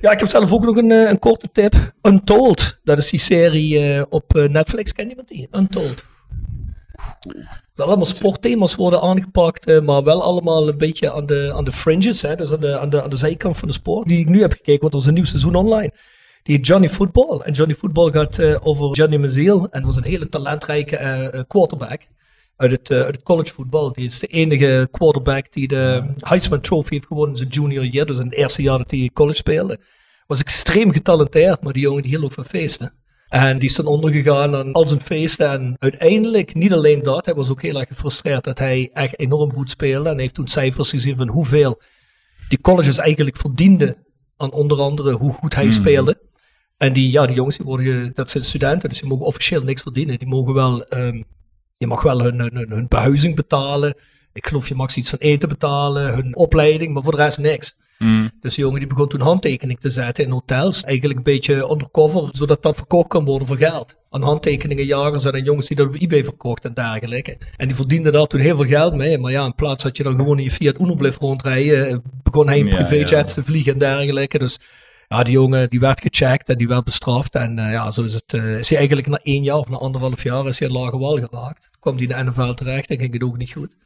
ja, 0.01 0.11
ik 0.11 0.19
heb 0.19 0.29
zelf 0.29 0.53
ook 0.53 0.65
nog 0.65 0.77
een, 0.77 0.91
eh, 0.91 1.09
een 1.11 1.19
korte 1.19 1.49
tip. 1.53 1.75
Untold. 2.03 2.79
Dat 2.85 2.99
is 2.99 3.11
die 3.11 3.21
serie 3.21 4.11
op 4.11 4.33
Netflix. 4.51 4.93
Ken 4.93 5.09
iemand 5.09 5.29
die? 5.29 5.49
Untold. 5.53 6.05
Dat 7.75 7.87
allemaal 7.87 8.05
sportthema's 8.05 8.75
worden 8.75 9.01
aangepakt, 9.01 9.83
maar 9.83 10.05
wel 10.05 10.23
allemaal 10.23 10.69
een 10.69 10.79
beetje 10.79 11.13
aan 11.13 11.27
de, 11.27 11.53
aan 11.55 11.65
de 11.65 11.73
fringes, 11.73 12.23
hè, 12.23 12.37
dus 12.37 12.53
aan 12.53 12.61
de, 12.61 12.79
aan, 12.79 12.91
de, 12.91 13.03
aan 13.03 13.11
de 13.11 13.17
zijkant 13.17 13.57
van 13.59 13.69
de 13.69 13.75
sport. 13.75 14.09
Die 14.09 14.19
ik 14.19 14.29
nu 14.29 14.41
heb 14.41 14.53
gekeken, 14.53 14.81
want 14.81 14.93
er 14.93 14.99
was 14.99 15.09
een 15.09 15.15
nieuw 15.15 15.25
seizoen 15.25 15.55
online. 15.55 15.93
Heet 16.51 16.67
Johnny 16.67 16.89
Football. 16.89 17.39
En 17.39 17.53
Johnny 17.53 17.75
Football 17.75 18.11
gaat 18.11 18.39
eh, 18.39 18.57
over 18.61 18.97
Johnny 18.97 19.17
Maziel. 19.17 19.69
En 19.71 19.85
was 19.85 19.97
een 19.97 20.05
hele 20.05 20.29
talentrijke 20.29 20.97
eh, 20.97 21.41
quarterback 21.47 22.01
uit 22.57 22.71
het, 22.71 22.91
uit 22.91 23.15
het 23.15 23.23
college 23.23 23.55
voetbal. 23.55 23.93
Die 23.93 24.05
is 24.05 24.19
de 24.19 24.27
enige 24.27 24.89
quarterback 24.91 25.53
die 25.53 25.69
de 25.69 26.05
Heisman 26.19 26.61
Trophy 26.61 26.93
heeft 26.93 27.07
gewonnen 27.07 27.31
in 27.31 27.37
zijn 27.37 27.49
junior 27.49 27.85
year. 27.85 28.07
Dus 28.07 28.19
in 28.19 28.25
het 28.25 28.35
eerste 28.35 28.63
jaar 28.63 28.79
dat 28.79 28.91
hij 28.91 29.11
college 29.13 29.37
speelde. 29.37 29.79
Was 30.27 30.41
extreem 30.41 30.93
getalenteerd, 30.93 31.63
maar 31.63 31.73
die 31.73 31.83
jongen 31.83 32.03
die 32.03 32.17
hield 32.17 32.35
van 32.35 32.45
feesten. 32.45 32.93
En 33.29 33.59
die 33.59 33.69
is 33.69 33.77
dan 33.77 33.87
ondergegaan 33.87 34.55
aan 34.57 34.73
al 34.73 34.87
zijn 34.87 35.01
feesten. 35.01 35.51
En 35.51 35.77
uiteindelijk, 35.79 36.55
niet 36.55 36.73
alleen 36.73 37.03
dat, 37.03 37.25
hij 37.25 37.35
was 37.35 37.51
ook 37.51 37.63
heel 37.63 37.79
erg 37.79 37.89
gefrustreerd 37.89 38.45
dat 38.45 38.59
hij 38.59 38.91
echt 38.93 39.19
enorm 39.19 39.53
goed 39.53 39.71
speelde. 39.71 40.09
En 40.09 40.19
heeft 40.19 40.35
toen 40.35 40.49
cijfers 40.49 40.91
gezien 40.91 41.17
van 41.17 41.29
hoeveel 41.29 41.81
die 42.49 42.61
colleges 42.61 42.99
eigenlijk 42.99 43.37
verdienden 43.37 43.97
aan 44.37 44.53
onder 44.53 44.81
andere 44.81 45.13
hoe 45.13 45.33
goed 45.33 45.55
hij 45.55 45.71
speelde. 45.71 46.29
En 46.81 46.93
die, 46.93 47.11
ja, 47.11 47.27
die 47.27 47.37
jongens, 47.37 47.57
die 47.57 47.67
worden, 47.67 48.11
dat 48.15 48.31
zijn 48.31 48.45
studenten, 48.45 48.89
dus 48.89 49.01
die 49.01 49.09
mogen 49.09 49.27
officieel 49.27 49.63
niks 49.63 49.83
verdienen. 49.83 50.19
Die 50.19 50.29
mogen 50.29 50.55
wel, 50.55 50.85
ehm, 50.85 51.23
je 51.77 51.87
mag 51.87 52.03
wel 52.03 52.21
hun, 52.21 52.39
hun, 52.39 52.67
hun, 52.69 52.89
behuizing 52.89 53.37
betalen. 53.37 53.95
Ik 54.33 54.47
geloof 54.47 54.69
je 54.69 54.75
mag 54.75 54.91
ze 54.91 54.99
iets 54.99 55.11
van 55.11 55.19
eten 55.19 55.49
betalen, 55.49 56.15
hun 56.15 56.37
opleiding, 56.37 56.93
maar 56.93 57.03
voor 57.03 57.13
de 57.13 57.23
rest 57.23 57.39
niks. 57.39 57.77
Dus 58.41 58.55
die 58.55 58.65
jongen 58.65 58.79
die 58.79 58.89
begon 58.89 59.09
toen 59.09 59.21
handtekening 59.21 59.81
te 59.81 59.91
zetten 59.91 60.25
in 60.25 60.31
hotels. 60.31 60.83
Eigenlijk 60.83 61.19
een 61.19 61.25
beetje 61.25 61.71
undercover, 61.71 62.29
zodat 62.33 62.63
dat 62.63 62.77
verkocht 62.77 63.09
kan 63.09 63.25
worden 63.25 63.49
voor 63.49 63.57
geld. 63.57 63.97
Aan 64.11 64.23
handtekeningenjagers 64.23 65.25
en 65.25 65.33
aan 65.33 65.45
jongens 65.45 65.67
die 65.67 65.77
dat 65.77 65.87
op 65.87 65.95
eBay 65.95 66.25
verkocht 66.25 66.65
en 66.65 66.75
dergelijke. 66.75 67.39
En 67.57 67.67
die 67.67 67.77
verdienden 67.77 68.13
daar 68.13 68.27
toen 68.27 68.41
heel 68.41 68.57
veel 68.57 68.65
geld 68.65 68.95
mee. 68.95 69.19
Maar 69.19 69.33
ja, 69.33 69.45
in 69.45 69.55
plaats 69.55 69.83
dat 69.83 69.97
je 69.97 70.03
dan 70.03 70.15
gewoon 70.15 70.39
in 70.39 70.45
je 70.45 70.51
Fiat 70.51 70.81
Uno 70.81 70.95
bleef 70.95 71.19
rondrijden, 71.19 71.89
eh, 71.89 71.97
begon 72.23 72.47
hij 72.47 72.59
in 72.59 72.67
Ja, 72.67 72.75
privéjets 72.75 73.11
ja. 73.11 73.23
te 73.23 73.43
vliegen 73.43 73.73
en 73.73 73.79
dergelijke. 73.79 74.39
Dus 74.39 74.59
ja, 75.15 75.23
die 75.23 75.33
jongen 75.33 75.71
die 75.71 75.81
werd 75.81 76.01
gecheckt 76.01 76.49
en 76.49 76.59
die 76.59 76.69
werd 76.69 76.85
bestraft. 76.85 77.35
En 77.35 77.59
eh, 77.59 77.73
ja, 77.73 77.91
zo 77.91 78.03
is 78.03 78.15
het. 78.15 78.33
is 78.33 78.69
hij 78.69 78.79
eigenlijk 78.79 79.09
na 79.09 79.19
één 79.23 79.43
jaar 79.43 79.57
of 79.57 79.69
na 79.69 79.77
anderhalf 79.77 80.23
jaar 80.23 80.47
is 80.47 80.59
hij 80.59 80.69
in 80.69 80.75
lage 80.75 80.99
wal 80.99 81.19
geraakt. 81.19 81.71
Kwam 81.81 81.95
hij 81.97 82.03
in 82.03 82.09
de 82.09 82.25
NFL 82.25 82.53
terecht 82.53 82.91
en 82.91 82.99
ging 82.99 83.13
het 83.13 83.23
ook 83.23 83.37
niet 83.37 83.53
goed. 83.53 83.77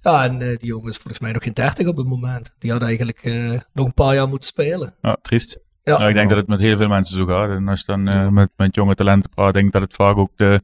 Ja, 0.00 0.24
en 0.24 0.42
eh, 0.42 0.48
die 0.48 0.66
jongen 0.66 0.88
is 0.88 0.96
volgens 0.96 1.18
mij 1.18 1.32
nog 1.32 1.42
geen 1.42 1.52
30 1.52 1.86
op 1.86 1.96
het 1.96 2.06
moment. 2.06 2.54
Die 2.58 2.72
had 2.72 2.82
eigenlijk 2.82 3.22
nog 3.72 3.86
een 3.86 3.94
paar 3.94 4.14
jaar 4.14 4.28
moeten 4.28 4.48
spelen. 4.48 4.94
Ja, 5.02 5.16
triest. 5.22 5.58
Ja. 5.84 5.98
Nou, 5.98 6.08
ik 6.08 6.14
denk 6.14 6.28
dat 6.28 6.38
het 6.38 6.46
met 6.46 6.60
heel 6.60 6.76
veel 6.76 6.88
mensen 6.88 7.16
zo 7.16 7.26
gaat. 7.26 7.50
En 7.50 7.68
als 7.68 7.80
je 7.80 7.86
dan 7.86 8.32
met, 8.34 8.48
met 8.56 8.74
jonge 8.74 8.94
talenten 8.94 9.30
praat, 9.30 9.52
denk 9.54 9.66
ik 9.66 9.72
dat 9.72 9.82
het 9.82 9.94
vaak 9.94 10.16
ook 10.16 10.30
de 10.36 10.60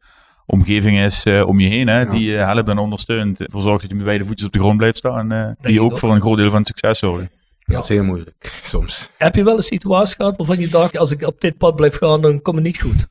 omgeving 0.46 0.98
is 0.98 1.26
om 1.26 1.60
je 1.60 1.68
heen. 1.68 1.88
Hè, 1.88 2.06
Die 2.06 2.30
je 2.30 2.36
helpt 2.36 2.68
en 2.68 2.78
ondersteunt. 2.78 3.40
Ervoor 3.40 3.62
zorgt 3.62 3.80
dat 3.80 3.90
je 3.90 3.96
met 3.96 4.04
beide 4.04 4.24
voetjes 4.24 4.46
op 4.46 4.52
de 4.52 4.58
grond 4.58 4.76
blijft 4.76 4.96
staan. 4.96 5.56
die 5.60 5.82
ook 5.82 5.92
ook. 5.92 5.98
voor 5.98 6.14
een 6.14 6.20
groot 6.20 6.36
deel 6.36 6.50
van 6.50 6.58
het 6.58 6.66
succes 6.68 6.98
zorgen. 6.98 7.30
Dat 7.74 7.82
is 7.82 7.88
heel 7.88 8.04
moeilijk, 8.04 8.52
soms. 8.62 9.10
Heb 9.18 9.34
je 9.34 9.44
wel 9.44 9.56
een 9.56 9.62
situatie 9.62 10.16
gehad 10.16 10.36
waarvan 10.36 10.58
je 10.58 10.68
dacht, 10.68 10.98
als 10.98 11.10
ik 11.10 11.22
op 11.26 11.40
dit 11.40 11.58
pad 11.58 11.76
blijf 11.76 11.96
gaan, 11.96 12.20
dan 12.22 12.42
komt 12.42 12.56
het 12.56 12.64
niet 12.64 12.80
goed? 12.80 13.06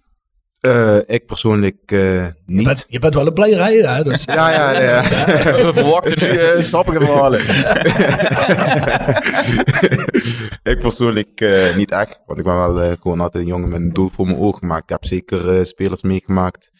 Eh, 0.60 0.98
ik 1.06 1.26
persoonlijk 1.26 1.92
eh, 1.92 2.26
niet. 2.46 2.60
Je 2.60 2.64
bent, 2.68 2.86
je 2.88 3.00
bent 3.00 3.14
wel 3.14 3.28
een 3.28 3.34
blij 3.34 3.52
rijden, 3.52 3.96
hè? 3.96 4.04
Dus, 4.04 4.24
Ja, 4.40 4.50
ja, 4.50 4.80
ja. 4.82 5.02
We 5.66 5.72
verwachten 5.74 6.20
nu 6.20 6.40
uh, 6.40 6.60
snappige 6.62 7.00
verhalen. 7.06 7.40
ik 10.64 10.80
persoonlijk 10.80 11.42
eh, 11.42 11.76
niet 11.76 11.92
echt. 11.92 12.22
Want 12.26 12.40
ik 12.40 12.46
ben 12.46 12.56
wel 12.56 12.82
eh, 12.82 12.92
gewoon 13.02 13.20
altijd 13.20 13.44
een 13.44 13.50
jongen 13.50 13.70
met 13.70 13.80
een 13.80 13.94
doel 13.94 14.10
voor 14.10 14.26
mijn 14.26 14.38
ogen 14.38 14.60
gemaakt. 14.60 14.84
Ik 14.84 14.90
heb 14.90 15.06
zeker 15.06 15.58
eh, 15.58 15.64
spelers 15.64 16.02
meegemaakt. 16.02 16.72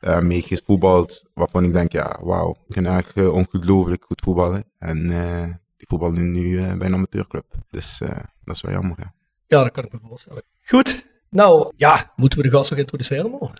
eh 0.00 0.18
meegevoetbald. 0.18 1.24
Waarvan 1.34 1.64
ik 1.64 1.72
denk, 1.72 1.92
ja, 1.92 2.18
wauw. 2.22 2.50
Ik 2.68 2.74
kan 2.74 2.86
echt 2.86 3.12
eh, 3.12 3.32
ongelooflijk 3.34 4.04
goed 4.04 4.20
voetballen. 4.24 4.64
En 4.78 5.10
eh, 5.10 5.54
die 5.80 5.88
voetballen 5.88 6.32
nu 6.32 6.58
eh, 6.58 6.74
bij 6.74 6.86
een 6.86 6.94
amateurclub. 6.94 7.44
Dus 7.70 8.00
eh, 8.00 8.08
dat 8.44 8.54
is 8.54 8.62
wel 8.62 8.72
jammer. 8.72 8.96
Ja. 8.98 9.12
ja, 9.46 9.62
dat 9.62 9.72
kan 9.72 9.84
ik 9.84 9.92
me 9.92 9.98
voorstellen. 10.08 10.42
Goed. 10.64 11.08
Nou, 11.30 11.72
ja, 11.76 12.12
moeten 12.16 12.38
we 12.38 12.44
de 12.44 12.56
gast 12.56 12.70
nog 12.70 12.78
introduceren? 12.78 13.30
man? 13.30 13.50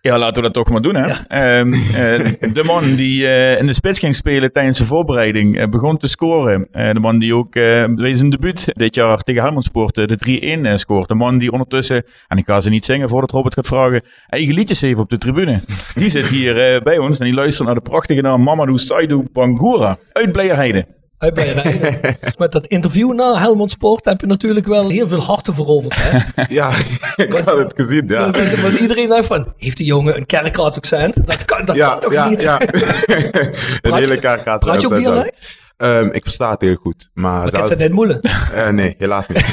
Ja, 0.00 0.18
laten 0.18 0.34
we 0.34 0.42
dat 0.42 0.52
toch 0.52 0.70
maar 0.70 0.82
doen. 0.82 0.94
Hè? 0.94 1.08
Ehm, 1.28 1.72
eh, 2.02 2.52
de 2.52 2.62
man 2.64 2.94
die 2.94 3.26
in 3.58 3.66
de 3.66 3.72
spits 3.72 3.98
ging 3.98 4.14
spelen 4.14 4.52
tijdens 4.52 4.78
de 4.78 4.84
voorbereiding 4.84 5.70
begon 5.70 5.96
te 5.96 6.08
scoren. 6.08 6.68
Eh, 6.70 6.92
de 6.92 7.00
man 7.00 7.18
die 7.18 7.34
ook 7.34 7.52
bij 7.52 8.14
zijn 8.14 8.30
debuut 8.30 8.70
dit 8.72 8.94
jaar 8.94 9.18
tegen 9.18 9.42
Helmond 9.42 9.64
Sport 9.64 9.98
eh, 9.98 10.06
de 10.06 10.58
3-1 10.60 10.66
eh, 10.66 10.76
scoort. 10.76 11.08
De 11.08 11.14
man 11.14 11.38
die 11.38 11.52
ondertussen, 11.52 12.04
en 12.28 12.38
ik 12.38 12.46
ga 12.46 12.60
ze 12.60 12.70
niet 12.70 12.84
zingen 12.84 13.08
voordat 13.08 13.30
Robert 13.30 13.54
gaat 13.54 13.66
vragen, 13.66 14.02
eigen 14.26 14.54
liedjes 14.54 14.80
heeft 14.80 14.98
op 14.98 15.10
de 15.10 15.18
tribune. 15.18 15.60
Die 15.94 16.08
zit 16.08 16.26
hier 16.26 16.82
bij 16.82 16.98
ons 16.98 17.18
en 17.18 17.24
die 17.24 17.34
luistert 17.34 17.66
naar 17.66 17.76
de 17.76 17.90
prachtige 17.90 18.20
naam 18.20 18.42
Mamadou 18.42 18.78
Saidou 18.78 19.26
Bangura 19.32 19.98
uit 20.12 20.32
Blijerheide. 20.32 20.86
Met 22.38 22.52
dat 22.52 22.66
interview 22.66 23.12
na 23.12 23.38
Helmond 23.38 23.70
Sport 23.70 24.04
heb 24.04 24.20
je 24.20 24.26
natuurlijk 24.26 24.66
wel 24.66 24.88
heel 24.88 25.08
veel 25.08 25.20
harten 25.20 25.54
veroverd. 25.54 25.94
Hè? 25.96 26.18
Ja, 26.54 26.70
ik 27.16 27.32
had 27.32 27.58
het 27.58 27.72
gezien. 27.74 28.08
Ja, 28.08 28.30
Want, 28.30 28.60
want 28.60 28.78
iedereen 28.78 29.08
dacht 29.08 29.26
van, 29.26 29.52
heeft 29.56 29.76
die 29.76 29.86
jongen 29.86 30.16
een 30.16 30.26
kerkraadse 30.26 30.78
accent? 30.78 31.26
Dat 31.26 31.44
kan, 31.44 31.64
dat 31.64 31.76
ja, 31.76 31.88
kan 31.88 32.00
toch 32.00 32.12
ja, 32.12 32.28
niet? 32.28 32.42
ja. 32.42 32.60
een 33.82 33.94
hele 33.94 34.18
kaart 34.18 34.42
praat 34.42 34.80
je 34.80 34.86
ook 34.86 34.96
dialect? 34.96 35.62
Ehm, 35.76 36.08
ik 36.12 36.22
versta 36.22 36.50
het 36.50 36.60
heel 36.60 36.74
goed. 36.74 37.10
Maar 37.14 37.48
zelfs- 37.48 37.70
is 37.70 37.76
net 37.76 37.92
moeilijk. 37.92 38.24
Eh, 38.24 38.68
nee, 38.68 38.94
helaas 38.98 39.28
niet. 39.28 39.52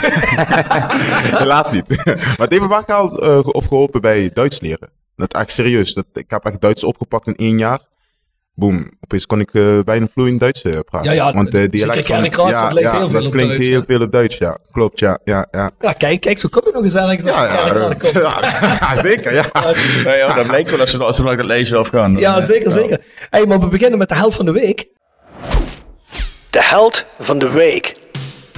helaas 1.43 1.71
niet. 1.71 2.05
maar 2.05 2.37
het 2.37 2.51
heeft 2.51 2.67
me 2.67 3.17
eh, 3.19 3.39
of 3.43 3.65
geholpen 3.65 4.01
bij 4.01 4.29
Duits 4.33 4.61
leren. 4.61 4.89
Dat 5.15 5.33
echt 5.33 5.51
serieus. 5.51 5.93
Dat, 5.93 6.05
ik 6.13 6.29
heb 6.29 6.45
echt 6.45 6.61
Duits 6.61 6.83
opgepakt 6.83 7.27
in 7.27 7.35
één 7.35 7.57
jaar. 7.57 7.79
Boom. 8.61 8.89
Opeens 9.01 9.25
kon 9.25 9.39
ik 9.39 9.53
eh, 9.53 9.79
bijna 9.85 10.07
vloeiend 10.11 10.39
Duits 10.39 10.61
eh, 10.61 10.79
praten. 10.89 11.13
Ja, 11.13 11.27
ja, 11.27 11.33
Want 11.33 11.53
eh 11.53 11.69
Kerkraad, 11.69 12.53
dat 12.53 12.73
lijkt 12.73 12.91
heel 12.91 13.09
veel 13.09 13.19
dat 13.19 13.25
op 13.25 13.31
klinkt 13.31 13.51
Duits, 13.51 13.67
heel 13.67 13.83
veel 13.87 14.01
op 14.01 14.11
Duits, 14.11 14.37
ja. 14.37 14.57
Klopt, 14.71 14.99
ja, 14.99 15.19
ja, 15.23 15.47
ja. 15.51 15.71
Ja, 15.79 15.93
kijk, 15.93 16.21
kijk, 16.21 16.39
zo 16.39 16.49
kom 16.49 16.61
je 16.65 16.71
nog 16.73 16.83
eens 16.83 16.95
ergens 16.95 17.23
Ja, 17.23 17.47
aan 17.47 17.75
ja, 17.75 17.93
komen. 17.93 18.21
ja, 18.21 19.01
zeker, 19.01 19.33
ja. 19.33 19.45
Ja, 20.03 20.15
ja, 20.15 20.33
dat 20.35 20.47
blijkt 20.53 20.69
wel 20.69 20.79
als 20.79 20.91
we, 20.91 21.03
als 21.03 21.17
we 21.17 21.23
langs 21.23 21.37
het 21.37 21.47
lijstje 21.47 21.77
afgaan. 21.77 22.17
Ja, 22.17 22.41
zeker, 22.41 22.71
zeker. 22.71 23.01
Hey, 23.29 23.45
maar 23.45 23.59
we 23.59 23.67
beginnen 23.67 23.97
met 23.97 24.09
de 24.09 24.15
held 24.15 24.35
van 24.35 24.45
de 24.45 24.51
week. 24.51 24.87
De 26.49 26.63
held 26.63 27.05
van 27.19 27.39
de 27.39 27.49
week. 27.49 27.95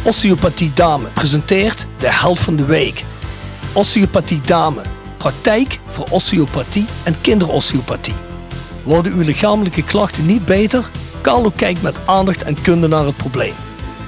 Osteopathie 0.04 0.72
Dame 0.74 1.08
presenteert 1.14 1.88
de 1.98 2.12
held 2.12 2.40
van 2.40 2.56
de 2.56 2.66
week. 2.66 3.04
Osteopathie 3.74 4.42
Dame. 4.42 4.82
Praktijk 5.18 5.80
voor 5.86 6.08
osteopathie 6.10 6.86
en 7.04 7.22
kinderosteopathie. 7.22 8.33
Worden 8.84 9.14
uw 9.14 9.22
lichamelijke 9.22 9.84
klachten 9.84 10.26
niet 10.26 10.46
beter? 10.46 10.90
Carlo 11.22 11.52
kijkt 11.56 11.82
met 11.82 11.98
aandacht 12.06 12.44
en 12.44 12.62
kunde 12.62 12.88
naar 12.88 13.06
het 13.06 13.18
probleem. 13.18 13.54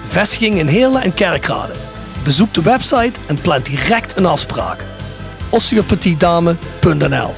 Vestiging 0.05 0.57
in 0.57 0.67
Heerlen 0.67 1.01
en 1.01 1.13
Kerkrade. 1.13 1.73
Bezoek 2.23 2.53
de 2.53 2.61
website 2.61 3.19
en 3.25 3.41
plan 3.41 3.61
direct 3.61 4.17
een 4.17 4.25
afspraak. 4.25 4.85
osteopathiedame.nl 5.49 7.33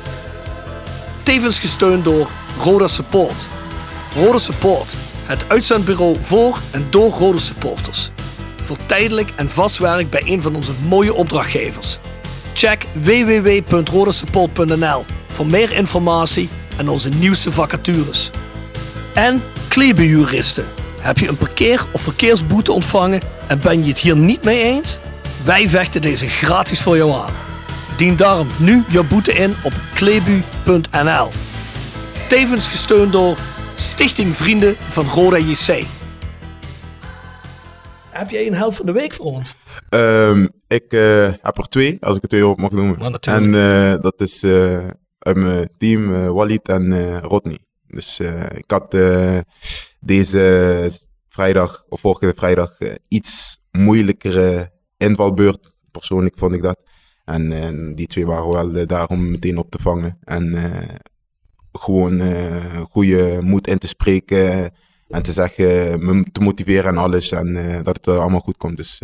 Tevens 1.24 1.60
gesteund 1.60 2.04
door 2.04 2.30
Roda 2.60 2.88
Support. 2.88 3.48
Roda 4.16 4.38
Support, 4.38 4.94
het 5.26 5.46
uitzendbureau 5.48 6.18
voor 6.22 6.60
en 6.72 6.88
door 6.90 7.12
Rode 7.12 7.40
supporters. 7.40 8.12
Voor 8.62 8.78
tijdelijk 8.86 9.32
en 9.36 9.50
vast 9.50 9.78
werk 9.78 10.10
bij 10.10 10.24
een 10.26 10.42
van 10.42 10.56
onze 10.56 10.74
mooie 10.88 11.14
opdrachtgevers. 11.14 12.00
Check 12.54 12.86
www.rodasupport.nl 12.94 15.06
voor 15.28 15.46
meer 15.46 15.72
informatie 15.72 16.50
en 16.78 16.90
onze 16.90 17.10
nieuwste 17.10 17.52
vacatures. 17.52 18.32
En 19.14 19.42
Klebenjuristen. 19.68 20.66
Heb 21.00 21.18
je 21.18 21.28
een 21.28 21.38
parkeer- 21.38 21.86
of 21.92 22.02
verkeersboete 22.02 22.72
ontvangen 22.72 23.22
en 23.48 23.60
ben 23.60 23.84
je 23.84 23.90
het 23.90 24.00
hier 24.00 24.16
niet 24.16 24.44
mee 24.44 24.62
eens? 24.62 25.00
Wij 25.46 25.70
vechten 25.70 26.02
deze 26.02 26.28
gratis 26.28 26.82
voor 26.82 26.98
jou 26.98 27.12
aan. 27.12 27.34
Dien 27.98 28.16
daarom 28.16 28.48
nu 28.60 28.84
jouw 28.90 29.04
boete 29.04 29.32
in 29.34 29.54
op 29.64 29.74
klebu.nl. 29.94 31.30
Tevens 32.28 32.68
gesteund 32.68 33.12
door 33.12 33.38
Stichting 33.76 34.36
Vrienden 34.36 34.76
van 34.90 35.06
Roda 35.06 35.38
JC. 35.38 35.86
Heb 38.10 38.30
jij 38.30 38.48
een 38.48 38.54
helft 38.56 38.78
van 38.78 38.86
de 38.86 38.92
week 38.92 39.14
voor 39.14 39.26
ons? 39.26 39.56
Ehm, 39.90 40.48
ik 40.68 40.94
eh, 40.94 41.34
heb 41.42 41.58
er 41.58 41.68
twee, 41.68 41.98
als 42.00 42.18
ik 42.18 42.22
er 42.24 42.30
twee 42.30 42.48
op 42.48 42.60
mag 42.60 42.72
noemen. 42.72 43.00
Maar 43.00 43.12
natuurlijk. 43.12 43.56
en 43.56 43.94
eh, 43.94 44.02
dat 44.02 44.22
is 44.22 44.44
eh, 44.44 44.88
mijn 45.36 45.70
team 45.78 46.14
eh, 46.14 46.30
Walid 46.30 46.68
en 46.68 46.94
eh, 46.94 47.20
Rodney. 47.22 47.60
Dus 47.88 48.20
ik 48.50 48.72
had 48.72 48.92
deze 50.00 50.92
vrijdag, 51.30 51.86
of 51.90 52.00
vorige 52.00 52.34
vrijdag, 52.36 52.78
iets 53.08 53.58
moeilijkere 53.72 54.72
invalbeurt. 54.98 55.76
Persoonlijk 55.92 56.38
vond 56.38 56.54
ik 56.54 56.62
dat. 56.62 56.80
En 57.26 57.96
die 57.96 58.08
twee 58.08 58.26
waren 58.26 58.52
wel 58.52 58.86
daar 58.88 59.08
om 59.08 59.30
meteen 59.30 59.58
op 59.58 59.72
te 59.72 59.78
vangen. 59.82 60.18
En 60.24 60.56
gewoon 61.72 62.22
goede 62.90 63.40
moed 63.42 63.68
in 63.68 63.78
te 63.78 63.88
spreken. 63.88 64.72
En 65.08 65.22
te 65.24 65.34
zeggen, 65.34 66.06
me 66.06 66.26
te 66.32 66.42
motiveren 66.42 66.90
en 66.90 66.98
alles. 66.98 67.32
En 67.32 67.54
dat 67.84 67.98
het 67.98 68.08
allemaal 68.08 68.40
goed 68.40 68.58
komt. 68.58 68.78
Dus 68.78 69.02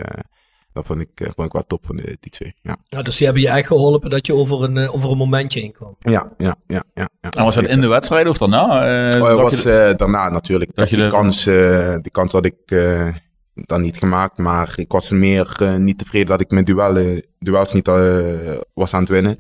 dat 0.74 0.86
vond 0.86 1.00
ik, 1.02 1.10
eh, 1.16 1.28
vond 1.36 1.48
ik 1.48 1.54
wel 1.54 1.66
top 1.68 1.86
van 1.86 1.96
de, 1.96 2.18
die 2.20 2.32
twee. 2.32 2.54
Ja, 2.62 2.76
Ja, 2.90 3.02
dus 3.02 3.16
die 3.18 3.26
hebben 3.26 3.44
je 3.44 3.50
echt 3.50 3.68
geholpen 3.68 4.10
dat 4.10 4.26
je 4.28 4.34
over 4.36 4.64
een, 4.64 4.78
eh, 4.78 4.94
over 4.96 5.12
een 5.12 5.18
momentje 5.18 5.60
heen 5.60 5.72
kwam. 5.72 5.96
ja, 6.00 6.32
ja. 6.38 6.56
ja, 6.68 6.84
ja, 6.94 7.10
ja. 7.22 7.30
En 7.32 7.44
was 7.44 7.56
dat 7.56 7.66
in 7.66 7.82
de 7.82 7.88
wedstrijd 7.88 8.28
of 8.28 8.38
daarna? 8.38 8.88
Eh, 9.12 9.22
Oh, 9.22 9.36
was 9.36 9.62
je- 9.64 9.72
eh, 9.72 9.98
daarna 9.98 10.30
natuurlijk. 10.30 10.72
dat 10.76 10.90
je 10.90 10.96
die, 10.96 11.06
er- 11.06 11.12
kans, 11.12 11.46
eh, 11.48 11.96
die 12.02 12.12
kans 12.12 12.32
had 12.32 12.46
ik 12.46 12.56
eh, 12.66 13.08
dan 13.54 13.82
niet 13.82 13.98
gemaakt. 13.98 14.38
Maar 14.38 14.74
ik 14.76 14.92
was 14.92 15.10
meer 15.12 15.56
eh, 15.60 15.76
niet 15.76 15.98
tevreden 15.98 16.28
dat 16.28 16.42
ik 16.42 16.52
mijn 16.52 16.66
duellen, 16.66 17.26
duels 17.40 17.74
niet 17.74 17.88
eh, 17.88 18.26
was 18.74 18.94
aan 18.94 19.00
het 19.02 19.10
winnen. 19.10 19.40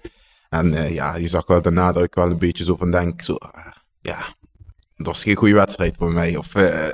En 0.50 0.74
eh, 0.74 0.94
ja, 0.94 1.16
je 1.16 1.28
zag 1.28 1.46
wel 1.48 1.62
daarna 1.62 1.92
dat 1.92 2.04
ik 2.04 2.13
wel 2.16 2.30
een 2.32 2.38
beetje 2.38 2.63
zo 2.63 2.75
van 2.75 2.92
denk. 2.92 3.22
Zo, 3.22 3.34
ah, 3.36 3.66
ja, 4.02 4.36
het 4.96 5.06
was 5.06 5.24
geen 5.24 5.36
goede 5.36 5.54
wedstrijd 5.54 5.96
voor 5.98 6.12
mij. 6.12 6.36
Of, 6.38 6.56
eh, 6.56 6.88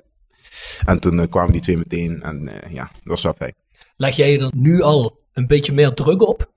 en 0.85 0.99
toen 0.99 1.19
eh, 1.19 1.29
kwamen 1.29 1.51
die 1.51 1.61
twee 1.61 1.77
meteen. 1.77 2.21
En 2.21 2.47
eh, 2.47 2.71
ja, 2.73 2.83
dat 2.83 3.01
was 3.03 3.23
wel 3.23 3.33
fijn. 3.37 3.53
Leg 4.01 4.15
jij 4.15 4.41
er 4.41 4.51
nu 4.55 4.81
al 4.81 5.19
een 5.33 5.47
beetje 5.47 5.73
meer 5.73 5.93
druk 5.93 6.27
op? 6.27 6.51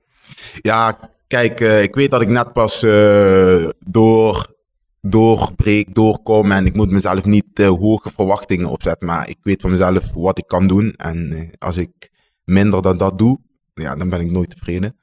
Ja, 0.61 1.11
kijk, 1.27 1.61
eh, 1.61 1.83
ik 1.83 1.95
weet 1.95 2.11
dat 2.11 2.23
ik 2.23 2.29
net 2.29 2.53
pas 2.53 2.83
eh, 2.83 3.69
door, 3.79 4.55
doorbreek, 5.01 5.95
doorkom. 5.95 6.53
En 6.53 6.67
ik 6.67 6.75
moet 6.75 6.91
mezelf 6.91 7.25
niet 7.25 7.59
eh, 7.59 7.69
hoge 7.69 8.11
verwachtingen 8.15 8.69
opzetten. 8.69 9.07
Maar 9.07 9.29
ik 9.29 9.39
weet 9.43 9.61
van 9.61 9.71
mezelf 9.71 10.13
wat 10.13 10.39
ik 10.39 10.47
kan 10.47 10.67
doen. 10.67 10.93
En 10.97 11.51
als 11.59 11.77
ik 11.77 12.11
minder 12.45 12.83
dan 12.83 12.99
dat 12.99 13.19
doe, 13.19 13.39
ja, 13.75 13.95
dan 13.95 14.09
ben 14.09 14.21
ik 14.21 14.31
nooit 14.31 14.51
tevreden. 14.51 14.97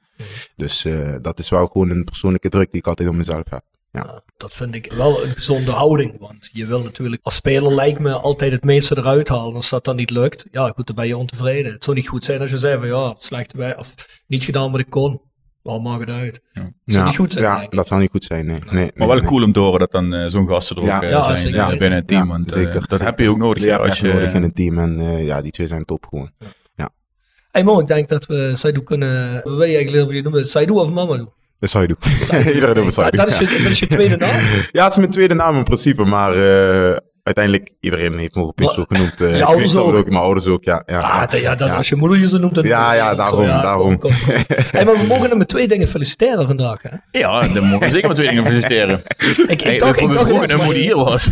Dus 0.56 0.84
eh, 0.84 1.14
dat 1.22 1.38
is 1.38 1.48
wel 1.48 1.66
gewoon 1.66 1.90
een 1.90 2.04
persoonlijke 2.04 2.48
druk 2.48 2.70
die 2.70 2.80
ik 2.80 2.86
altijd 2.86 3.08
op 3.08 3.14
mezelf 3.14 3.50
heb. 3.50 3.64
Ja. 3.92 4.02
Ja, 4.06 4.22
dat 4.36 4.54
vind 4.54 4.74
ik 4.74 4.92
wel 4.92 5.24
een 5.24 5.30
gezonde 5.30 5.70
houding. 5.70 6.18
Want 6.18 6.48
je 6.52 6.66
wil 6.66 6.82
natuurlijk 6.82 7.22
als 7.24 7.34
speler 7.34 7.74
lijkt 7.74 7.98
me 7.98 8.12
altijd 8.12 8.52
het 8.52 8.64
meeste 8.64 8.98
eruit 8.98 9.28
halen. 9.28 9.54
Als 9.54 9.70
dat 9.70 9.84
dan 9.84 9.96
niet 9.96 10.10
lukt, 10.10 10.46
ja 10.50 10.68
goed, 10.68 10.86
dan 10.86 10.96
ben 10.96 11.06
je 11.06 11.16
ontevreden. 11.16 11.72
Het 11.72 11.84
zou 11.84 11.96
niet 11.96 12.08
goed 12.08 12.24
zijn 12.24 12.40
als 12.40 12.50
je 12.50 12.56
zei 12.56 12.78
van 12.78 12.86
ja, 12.88 13.14
slecht 13.18 13.52
wij 13.52 13.76
of 13.76 13.94
niet 14.26 14.44
gedaan 14.44 14.70
wat 14.70 14.80
ik 14.80 14.90
kon. 14.90 15.20
Waarom 15.62 15.82
maakt 15.84 16.00
het 16.00 16.10
uit? 16.10 16.40
Dat 16.52 16.62
zou 16.62 16.72
Ja, 16.84 17.04
niet 17.04 17.16
goed 17.16 17.32
zijn. 17.32 17.44
Ja, 17.44 17.66
dat 17.68 17.86
zou 17.86 18.00
niet 18.00 18.10
goed 18.10 18.24
zijn. 18.24 18.46
Nee, 18.46 18.58
nee, 18.64 18.74
nee, 18.74 18.90
Maar 18.94 19.06
wel 19.08 19.16
nee. 19.16 19.26
cool 19.26 19.42
om 19.42 19.52
te 19.52 19.60
horen 19.60 19.78
dat 19.78 19.90
dan 19.90 20.14
eh, 20.14 20.26
zo'n 20.26 20.46
gasten 20.48 20.76
er 20.76 20.82
ook 20.82 20.88
Ja. 20.88 21.02
eh, 21.02 21.10
Ja, 21.10 21.34
zijn 21.34 21.54
eh, 21.54 21.62
weten. 21.64 21.78
binnen 21.78 21.98
het 21.98 22.08
team. 22.08 22.22
Ja, 22.22 22.28
want 22.32 22.46
eh, 22.48 22.52
zeker, 22.54 22.72
dat 22.80 22.88
zeker. 22.90 23.04
heb 23.06 23.18
je 23.18 23.30
ook 23.30 23.38
nodig. 23.38 23.62
Ja, 23.62 23.70
heb 23.70 23.80
je 23.82 23.88
als 23.88 24.00
je, 24.00 24.12
nodig 24.12 24.32
in 24.32 24.42
een 24.42 24.52
team. 24.52 24.78
En 24.78 25.00
eh, 25.00 25.26
ja, 25.26 25.42
die 25.42 25.50
twee 25.52 25.66
zijn 25.66 25.84
top 25.84 26.06
gewoon. 26.08 26.30
Hey 27.50 27.64
Mo, 27.64 27.80
ik 27.80 27.86
denk 27.86 28.08
dat 28.08 28.26
we 28.26 28.50
Saidu 28.54 28.80
kunnen, 28.82 29.32
wat 29.34 29.42
wil 29.56 29.62
je 29.62 29.76
eigenlijk 29.76 30.22
noemen? 30.22 30.46
Saidu 30.46 30.72
of 30.72 30.90
Mamadou? 30.90 31.28
Dat 31.60 31.70
zou 31.70 31.86
je 31.86 31.88
doen. 31.88 32.12
Iedereen 32.54 32.74
doet 32.74 32.94
dat, 32.94 33.28
is 33.28 33.38
je, 33.38 33.46
dat 33.46 33.70
is 33.70 33.78
je 33.78 33.86
tweede 33.86 34.16
naam? 34.16 34.40
Ja, 34.72 34.82
het 34.82 34.92
is 34.92 34.98
mijn 34.98 35.10
tweede 35.10 35.34
naam 35.34 35.56
in 35.56 35.64
principe, 35.64 36.04
maar 36.04 36.32
eh, 36.32 36.96
uiteindelijk 37.36 37.70
iedereen 37.80 38.18
heeft 38.18 38.36
op 38.36 38.60
zo 38.74 38.84
genoemd. 38.88 39.20
eh, 39.20 39.30
Je 39.32 39.36
ik 39.36 39.42
ouders 39.44 39.76
ook? 39.76 40.04
Mijn 40.08 40.20
ouders 40.22 40.46
ook, 40.46 40.64
ja. 40.64 40.82
ja, 40.86 41.00
Ah, 41.00 41.20
dat- 41.20 41.40
ja, 41.40 41.54
dat, 41.54 41.68
ja. 41.68 41.74
als 41.76 41.88
je 41.88 41.96
moeder 41.96 42.18
je 42.18 42.28
zo 42.28 42.38
noemt, 42.38 42.54
dan 42.54 42.64
Ja, 42.64 42.92
ja, 42.94 43.14
daarom, 43.14 43.46
daarom. 43.46 43.98
kom, 43.98 44.10
kom. 44.10 44.20
Hey, 44.70 44.84
maar 44.84 44.94
we 44.98 45.04
mogen 45.08 45.28
hem 45.28 45.38
met 45.38 45.48
twee 45.48 45.68
dingen 45.68 45.86
feliciteren 45.88 46.46
vandaag. 46.46 46.82
Hè? 46.82 47.18
ja, 47.18 47.40
dan 47.40 47.64
mogen 47.64 47.80
we 47.86 47.90
zeker 47.92 48.08
met 48.08 48.16
twee 48.16 48.28
dingen 48.28 48.44
feliciteren. 48.46 49.00
Ik, 49.28 49.36
ik 49.48 49.60
Hey, 49.60 49.78
dacht, 49.78 49.98
voor 50.00 50.08
ik 50.08 50.14
dacht 50.14 50.48
dat 50.48 50.62
moeder 50.64 50.82
hier 50.82 50.96
was. 50.96 51.30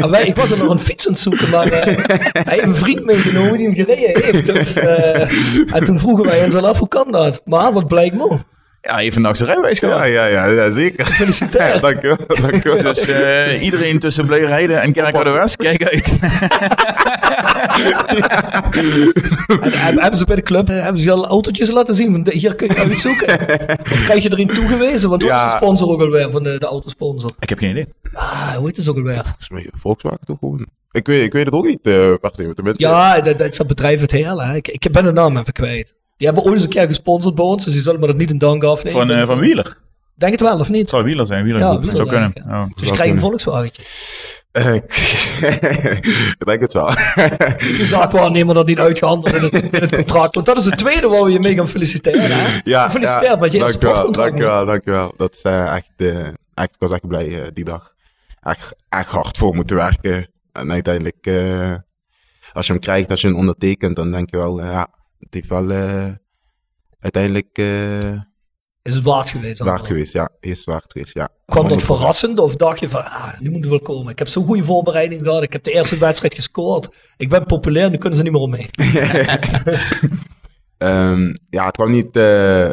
Ah, 0.00 0.10
wij- 0.10 0.26
ik 0.26 0.36
was 0.36 0.50
er 0.50 0.58
nog 0.58 0.68
een 0.68 0.78
fiets 0.78 1.06
aan 1.06 1.12
het 1.12 1.22
zoeken, 1.22 1.50
maar 1.50 1.66
eh, 1.66 1.96
hij 2.32 2.54
heeft 2.54 2.62
een 2.66 2.76
vriend 2.76 3.04
meegenomen 3.04 3.58
die 3.58 3.66
hem 3.66 3.74
gereden 3.74 4.22
heeft. 4.22 4.46
Dus, 4.46 4.76
eh, 4.76 5.74
en 5.74 5.84
toen 5.84 5.98
vroegen 5.98 6.24
wij 6.24 6.44
ons 6.44 6.54
al 6.54 6.66
af, 6.68 6.78
hoe 6.78 6.88
kan 6.88 7.12
dat? 7.12 7.42
Maar 7.44 7.72
wat 7.72 7.88
blijkt 7.88 8.14
mo. 8.16 8.40
Ja, 8.82 9.10
vandaag 9.10 9.36
zijn 9.36 9.48
rijbewijs 9.48 9.78
gehad. 9.78 9.98
Ja, 9.98 10.04
ja, 10.04 10.26
ja, 10.26 10.46
ja, 10.46 10.70
zeker. 10.70 11.06
Gefeliciteerd. 11.06 11.80
dankjewel, 11.90 12.16
dankjewel. 12.26 12.82
Dus 12.92 13.06
eh, 13.06 13.62
iedereen 13.62 13.98
tussen 13.98 14.26
Bleurheide 14.26 14.74
en 14.74 14.92
Kerkrade 14.92 15.30
West, 15.30 15.56
kijk 15.56 15.84
uit. 15.84 16.18
En, 19.60 19.72
hebben 19.84 20.00
hebben 20.02 20.18
ze 20.18 20.24
bij 20.24 20.36
de 20.36 20.42
club 20.42 20.68
eh, 20.68 20.82
hebben 20.82 21.02
ze 21.02 21.10
al 21.10 21.26
autootjes 21.26 21.70
laten 21.70 21.94
zien? 21.94 22.12
Van, 22.12 22.32
hier 22.32 22.54
kun 22.56 22.68
je 22.68 22.76
uitzoeken. 22.76 23.40
Of 23.92 24.02
krijg 24.04 24.22
je 24.22 24.30
erin 24.30 24.46
toegewezen? 24.48 25.08
Want 25.10 25.22
hoe 25.22 25.30
is 25.30 25.36
Ja. 25.36 25.50
de 25.50 25.56
sponsor 25.56 25.88
ook 25.88 26.00
alweer 26.00 26.30
van 26.30 26.42
de, 26.42 26.58
de 26.58 26.66
autosponsor? 26.66 27.30
Ik 27.38 27.48
heb 27.48 27.58
geen 27.58 27.70
idee. 27.70 27.86
Ah, 28.12 28.54
hoe 28.54 28.66
heet 28.66 28.76
het 28.76 28.88
ook 28.88 28.96
alweer? 28.96 29.22
Volgens 29.24 29.50
mij 29.50 29.70
Volkswagen 29.72 30.20
toch 30.24 30.38
gewoon. 30.38 30.66
Ik 30.92 31.06
weet, 31.06 31.22
ik 31.22 31.32
weet 31.32 31.44
het 31.44 31.54
ook 31.54 31.66
niet, 31.66 31.80
eh 31.82 31.92
per 32.20 32.30
se. 32.32 32.52
Tenminste, 32.54 32.84
Ja, 32.86 33.20
dat, 33.20 33.38
dat 33.38 33.48
is 33.50 33.56
dat 33.56 33.66
bedrijf 33.66 34.00
het 34.00 34.10
heel. 34.10 34.42
Hè. 34.42 34.54
Ik, 34.54 34.68
ik 34.68 34.88
ben 34.92 35.04
de 35.04 35.12
naam 35.12 35.36
even 35.36 35.52
kwijt. 35.52 35.94
Die 36.20 36.28
hebben 36.28 36.44
ooit 36.46 36.54
eens 36.54 36.64
een 36.64 36.70
keer 36.70 36.86
gesponsord 36.86 37.34
bij 37.34 37.44
ons, 37.44 37.64
dus 37.64 37.72
die 37.72 37.82
zullen 37.82 38.00
me 38.00 38.06
dat 38.06 38.16
niet 38.16 38.30
in 38.30 38.38
dank 38.38 38.64
afnemen. 38.64 39.06
Van, 39.06 39.10
eh, 39.16 39.26
van 39.26 39.38
Wieler. 39.38 39.78
Denk 40.14 40.32
het 40.32 40.40
wel, 40.40 40.52
of 40.58 40.66
Het 40.66 40.68
niet? 40.76 40.88
zou 40.90 41.04
Wieler 41.04 41.26
zijn. 41.26 41.44
Wieler 41.44 41.60
Ja. 41.60 41.78
Wieler, 41.78 41.94
zou 41.94 42.08
kunnen. 42.08 42.32
Ja. 42.48 42.68
Dus 42.74 42.88
je 42.88 42.92
krijgt 42.94 43.12
een 43.12 43.18
Volkswagentje. 43.18 43.82
Eh, 44.52 44.74
ik 46.38 46.44
denk 46.46 46.60
het 46.60 46.72
wel. 46.72 46.86
De 47.76 47.80
zaakwaarnemer 47.82 48.54
dat 48.54 48.66
niet 48.66 48.78
uitgehandeld 48.78 49.34
in 49.34 49.42
het, 49.42 49.52
in 49.72 49.80
het 49.80 49.96
contract. 49.96 50.34
Want 50.34 50.46
dat 50.46 50.56
is 50.56 50.64
het 50.64 50.78
tweede 50.78 51.08
waar 51.08 51.22
we 51.24 51.30
je 51.30 51.40
mee 51.40 51.54
gaan 51.54 51.68
feliciteren. 51.68 52.30
Hè? 52.30 52.60
ja, 52.64 52.84
Gefeliciteerd 52.84 53.40
met 53.40 53.52
je 53.52 53.58
eerste 53.58 53.78
dankjewel, 53.78 53.92
profcontract. 53.92 54.28
dankjewel, 54.28 54.66
dankjewel. 54.66 55.14
Dat 55.16 55.34
is 55.34 55.42
eh, 55.42 55.74
echt, 55.74 55.90
echt, 56.54 56.70
ik 56.74 56.78
was 56.78 56.90
echt 56.92 57.06
blij 57.08 57.50
die 57.54 57.64
dag. 57.64 57.92
Echt, 58.40 58.74
echt 58.88 59.08
hard 59.10 59.38
voor 59.38 59.54
moeten 59.54 59.76
werken. 59.76 60.28
En 60.52 60.72
uiteindelijk, 60.72 61.26
eh, 61.26 61.74
als 62.52 62.66
je 62.66 62.72
hem 62.72 62.80
krijgt, 62.80 63.10
als 63.10 63.20
je 63.20 63.26
hem 63.26 63.36
ondertekent, 63.36 63.96
dan 63.96 64.10
denk 64.12 64.30
je 64.30 64.36
wel, 64.36 64.60
ja, 64.62 64.88
het 65.20 65.34
heeft 65.34 65.48
wel 65.48 65.70
eh, 65.70 66.12
uiteindelijk 66.98 67.58
eh, 67.58 68.12
Is 68.82 68.94
het 68.94 69.02
waard 69.04 69.30
geweest? 69.30 69.60
waard 69.60 69.86
geweest. 69.86 70.12
Ja, 70.12 70.30
is 70.40 70.64
waard 70.64 70.92
geweest, 70.92 71.14
ja. 71.14 71.28
Kwam 71.46 71.68
dat 71.68 71.82
100%. 71.82 71.84
verrassend 71.84 72.38
of 72.38 72.56
dacht 72.56 72.80
je 72.80 72.88
van, 72.88 73.04
ah, 73.04 73.40
nu 73.40 73.50
moet 73.50 73.60
het 73.60 73.68
wel 73.68 73.80
komen. 73.80 74.12
Ik 74.12 74.18
heb 74.18 74.28
zo'n 74.28 74.46
goede 74.46 74.64
voorbereiding 74.64 75.22
gehad. 75.22 75.42
Ik 75.42 75.52
heb 75.52 75.64
de 75.64 75.72
eerste 75.72 75.98
wedstrijd 75.98 76.34
gescoord. 76.34 76.94
Ik 77.16 77.28
ben 77.28 77.46
populair, 77.46 77.90
nu 77.90 77.96
kunnen 77.96 78.18
ze 78.18 78.24
niet 78.24 78.32
meer 78.32 78.40
omheen. 78.40 78.70
Ehm, 80.78 81.34
ja, 81.50 81.66
het 81.66 81.76
kwam 81.76 81.90
niet, 81.90 82.16
eh, 82.16 82.70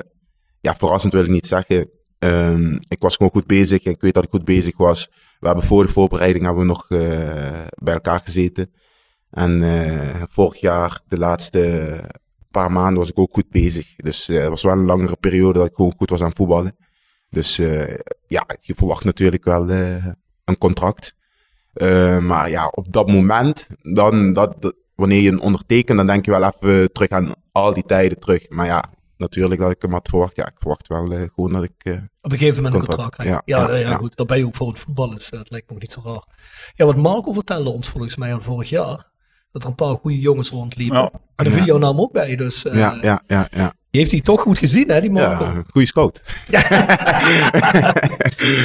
ja, 0.62 0.76
verrassend 0.78 1.14
wil 1.14 1.24
ik 1.24 1.30
niet 1.30 1.48
zeggen. 1.48 1.90
Ehm, 2.20 2.74
ik 2.88 3.00
was 3.00 3.16
gewoon 3.16 3.32
goed 3.32 3.48
bezig. 3.48 3.84
Ik 3.84 4.02
weet 4.02 4.14
dat 4.14 4.24
ik 4.24 4.30
goed 4.30 4.46
bezig 4.46 4.78
was. 4.78 5.10
We 5.40 5.48
hebben 5.48 5.66
voor 5.66 5.86
de 5.86 5.92
voorbereiding 5.92 6.46
hebben 6.46 6.62
we 6.62 6.68
nog 6.68 6.88
bij 7.84 7.94
elkaar 7.94 8.20
gezeten. 8.20 8.72
En 9.30 9.62
vorig 10.30 10.60
jaar, 10.60 11.02
de 11.08 11.18
laatste 11.18 12.02
paar 12.62 12.72
maanden, 12.72 12.98
was 13.00 13.10
ik 13.10 13.20
ook 13.20 13.34
goed 13.34 13.50
bezig. 13.50 13.96
Dus 13.96 14.30
eh, 14.30 14.40
het 14.40 14.50
was 14.50 14.64
wel 14.64 14.72
een 14.74 14.86
langere 14.86 15.16
periode 15.20 15.60
dat 15.60 15.68
ik 15.68 15.76
gewoon 15.76 15.94
goed 15.98 16.10
was 16.10 16.22
aan 16.24 16.36
voetballen. 16.36 16.76
Dus 17.30 17.60
eh, 17.60 17.96
ja, 18.28 18.46
je 18.60 18.76
verwacht 18.76 19.04
natuurlijk 19.04 19.44
wel 19.44 19.70
eh, 19.70 20.06
een 20.46 20.58
contract. 20.58 21.14
Maar 22.22 22.50
ja, 22.50 22.68
op 22.68 22.92
dat 22.94 23.08
moment, 23.08 23.68
dan, 23.82 24.34
dat, 24.34 24.62
dat- 24.62 24.76
wanneer 24.96 25.22
je 25.22 25.32
een 25.32 25.40
ondertekent, 25.40 25.98
dan 25.98 26.08
denk 26.08 26.26
je 26.26 26.32
wel 26.32 26.44
even 26.44 26.92
terug 26.92 27.10
aan 27.10 27.34
al 27.52 27.74
die 27.74 27.84
tijden 27.86 28.20
terug. 28.20 28.50
Maar 28.50 28.66
ja, 28.66 28.84
natuurlijk 29.18 29.62
dat 29.62 29.72
ik 29.72 29.82
hem 29.82 29.92
had 29.92 30.08
verwacht. 30.10 30.36
Ja, 30.36 30.46
ik 30.46 30.56
verwacht 30.60 30.88
wel 30.88 31.06
gewoon 31.36 31.52
dat 31.54 31.64
ik... 31.64 31.72
Op 32.22 32.32
een 32.32 32.38
gegeven 32.38 32.64
moment 32.64 32.82
een 32.82 32.88
Contract, 32.96 33.24
ja, 33.24 33.42
Ja, 33.46 33.76
ja, 33.76 33.96
goed. 33.96 34.16
Dat 34.16 34.28
ben 34.28 34.38
je 34.38 34.46
ook 34.46 34.56
voor 34.56 34.68
het 34.68 34.80
voetbal. 34.80 35.10
Dus 35.10 35.30
dat 35.30 35.50
lijkt 35.50 35.70
me 35.70 35.76
ook 35.76 35.82
niet 35.82 35.92
zo 35.92 36.02
raar. 36.04 36.24
Ja, 36.76 36.86
wat 36.86 36.96
Marco 36.96 37.32
vertelde 37.32 37.70
ons 37.70 37.90
volgens 37.90 38.16
mij 38.16 38.34
al 38.34 38.42
vorig 38.42 38.70
jaar. 38.70 39.12
Dat 39.58 39.66
er 39.66 39.72
een 39.72 39.88
paar 39.88 39.96
goede 40.02 40.20
jongens 40.20 40.50
rondliepen. 40.50 40.98
Ja. 40.98 41.12
En 41.36 41.44
daar 41.44 41.54
viel 41.54 41.64
jouw 41.64 41.78
naam 41.78 42.00
ook 42.00 42.12
bij. 42.12 42.36
Dus 42.36 42.66
eh, 42.66 42.78
ja, 42.78 42.98
ja, 43.02 43.24
ja, 43.28 43.48
ja. 43.52 43.74
die 43.90 44.02
heeft 44.02 44.12
hij 44.12 44.22
toch 44.22 44.42
goed 44.42 44.58
gezien, 44.58 44.90
hè, 44.90 45.02
die 45.02 45.12
Marco. 45.12 45.44
Ja, 45.44 45.64
goede 45.70 45.88
scout. 45.94 46.24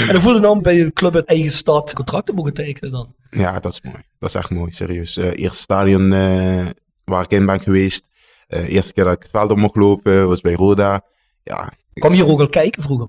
En 0.07 0.13
dan 0.13 0.23
voelde 0.23 0.41
dan 0.41 0.63
bij 0.63 0.77
de 0.77 0.93
club 0.93 1.15
uit 1.15 1.25
eigen 1.25 1.51
stad 1.51 1.93
contracten 1.93 2.35
mogen 2.35 2.55
tekenen 2.55 2.93
dan. 2.93 3.15
Ja, 3.31 3.61
dat 3.61 3.73
is 3.73 3.81
mooi. 3.81 4.05
Dat 4.19 4.29
is 4.29 4.35
echt 4.35 4.51
mooi, 4.51 4.73
serieus. 4.73 5.17
Eh 5.17 5.25
eerste 5.35 5.63
stadion 5.63 6.13
eh, 6.13 6.67
waar 7.05 7.25
ik 7.25 7.31
in 7.31 7.47
ben 7.47 7.61
geweest. 7.61 8.09
Eh 8.47 8.69
eerste 8.69 8.93
keer 8.93 9.05
dat 9.05 9.13
ik 9.13 9.23
het 9.23 9.31
veld 9.31 9.51
op 9.51 9.57
mocht 9.57 9.77
lopen 9.77 10.29
was 10.29 10.41
bij 10.41 10.55
Roda. 10.55 11.01
Ja, 11.43 11.73
Kwam 11.95 12.15
je 12.15 12.23
hier 12.23 12.33
ook 12.33 12.41
al 12.41 12.49
kijken 12.49 12.83
vroeger? 12.83 13.09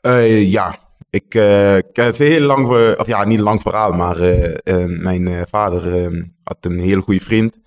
Eh, 0.00 0.50
ja, 0.50 0.78
ik, 1.10 1.34
eh, 1.34 1.76
ik 1.76 1.96
heb 1.96 2.18
een 2.18 2.26
heel 2.26 2.40
lang, 2.40 2.96
of 2.98 3.06
ja, 3.06 3.24
niet 3.24 3.38
een 3.38 3.44
lang 3.44 3.60
verhaal, 3.60 3.92
maar 3.92 4.16
mijn 4.86 5.28
eh, 5.28 5.42
vader 5.50 6.04
eh, 6.04 6.22
had 6.46 6.64
een 6.64 6.78
heel 6.78 7.00
goede 7.00 7.20
vriend. 7.20 7.58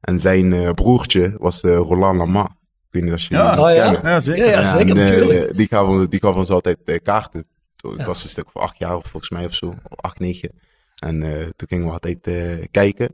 En 0.00 0.20
zijn 0.20 0.52
eh, 0.52 0.70
broertje 0.70 1.34
was 1.38 1.62
eh, 1.62 1.76
Roland 1.76 2.16
Lama. 2.18 2.42
Ik 2.44 2.90
weet 2.90 3.02
niet 3.02 3.12
of 3.12 3.20
je 3.20 3.34
Ja. 3.34 3.54
die 3.54 3.64
Oh 3.64 3.74
ja? 3.74 3.90
kent. 3.92 4.02
Ja, 4.04 4.20
zeker. 4.20 4.44
Ja, 4.44 4.50
ja, 4.50 4.64
zeker 4.64 4.90
en, 4.96 4.96
eh, 4.96 5.08
natuurlijk. 5.08 5.56
die, 5.56 5.66
gaf, 5.66 5.88
ons- 5.88 6.08
die 6.08 6.20
gaf 6.20 6.34
ons 6.34 6.50
altijd 6.50 7.00
kaarten. 7.02 7.46
Toen, 7.76 7.98
Ik 8.00 8.06
was 8.06 8.22
een 8.22 8.28
stuk 8.28 8.46
of 8.52 8.62
acht 8.62 8.78
jaar 8.78 9.00
volgens 9.02 9.30
mij 9.30 9.44
of 9.44 9.54
zo, 9.54 9.74
acht, 9.96 10.18
negen. 10.18 10.50
En 10.96 11.22
eh, 11.22 11.38
toen 11.56 11.68
gingen 11.68 11.86
we 11.86 11.92
altijd 11.92 12.28
kijken. 12.70 13.12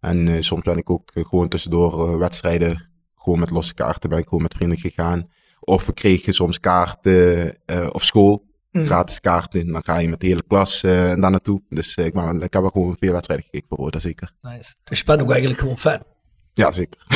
En 0.00 0.28
eh, 0.28 0.40
soms 0.40 0.62
ben 0.62 0.76
ik 0.76 0.90
ook 0.90 1.10
gewoon 1.14 1.48
tussendoor 1.48 2.18
wedstrijden, 2.18 2.88
gewoon 3.16 3.38
met 3.38 3.50
losse 3.50 3.74
kaarten, 3.74 4.08
ben 4.10 4.18
ik 4.18 4.24
gewoon 4.28 4.42
met 4.42 4.54
vrienden 4.54 4.78
gegaan. 4.78 5.28
Of 5.60 5.86
we 5.86 5.92
kregen 5.92 6.32
soms 6.32 6.60
kaarten 6.60 7.54
eh, 7.66 7.86
op 7.92 8.02
school, 8.02 8.44
Mm. 8.72 8.84
gratis 8.84 9.20
kaarten. 9.20 9.72
Dan 9.72 9.84
ga 9.84 9.98
je 9.98 10.08
met 10.08 10.20
de 10.20 10.26
hele 10.26 10.44
klas 10.46 10.82
eh 10.82 10.92
daar 10.92 11.30
naartoe. 11.30 11.62
Dus 11.68 11.94
eh, 11.94 12.04
ik, 12.04 12.12
ben, 12.12 12.42
ik 12.42 12.52
heb 12.52 12.62
wel 12.62 12.70
gewoon 12.70 12.96
veel 12.98 13.12
wedstrijden 13.12 13.46
gekeken 13.46 13.68
voor 13.68 13.78
Roda, 13.78 13.98
zeker. 13.98 14.32
Nice. 14.42 14.74
Dus 14.84 14.98
je 14.98 15.04
bent 15.04 15.20
ook 15.20 15.30
eigenlijk 15.30 15.60
gewoon 15.60 15.78
fan. 15.78 16.02
Ja, 16.54 16.72
zeker. 16.72 17.00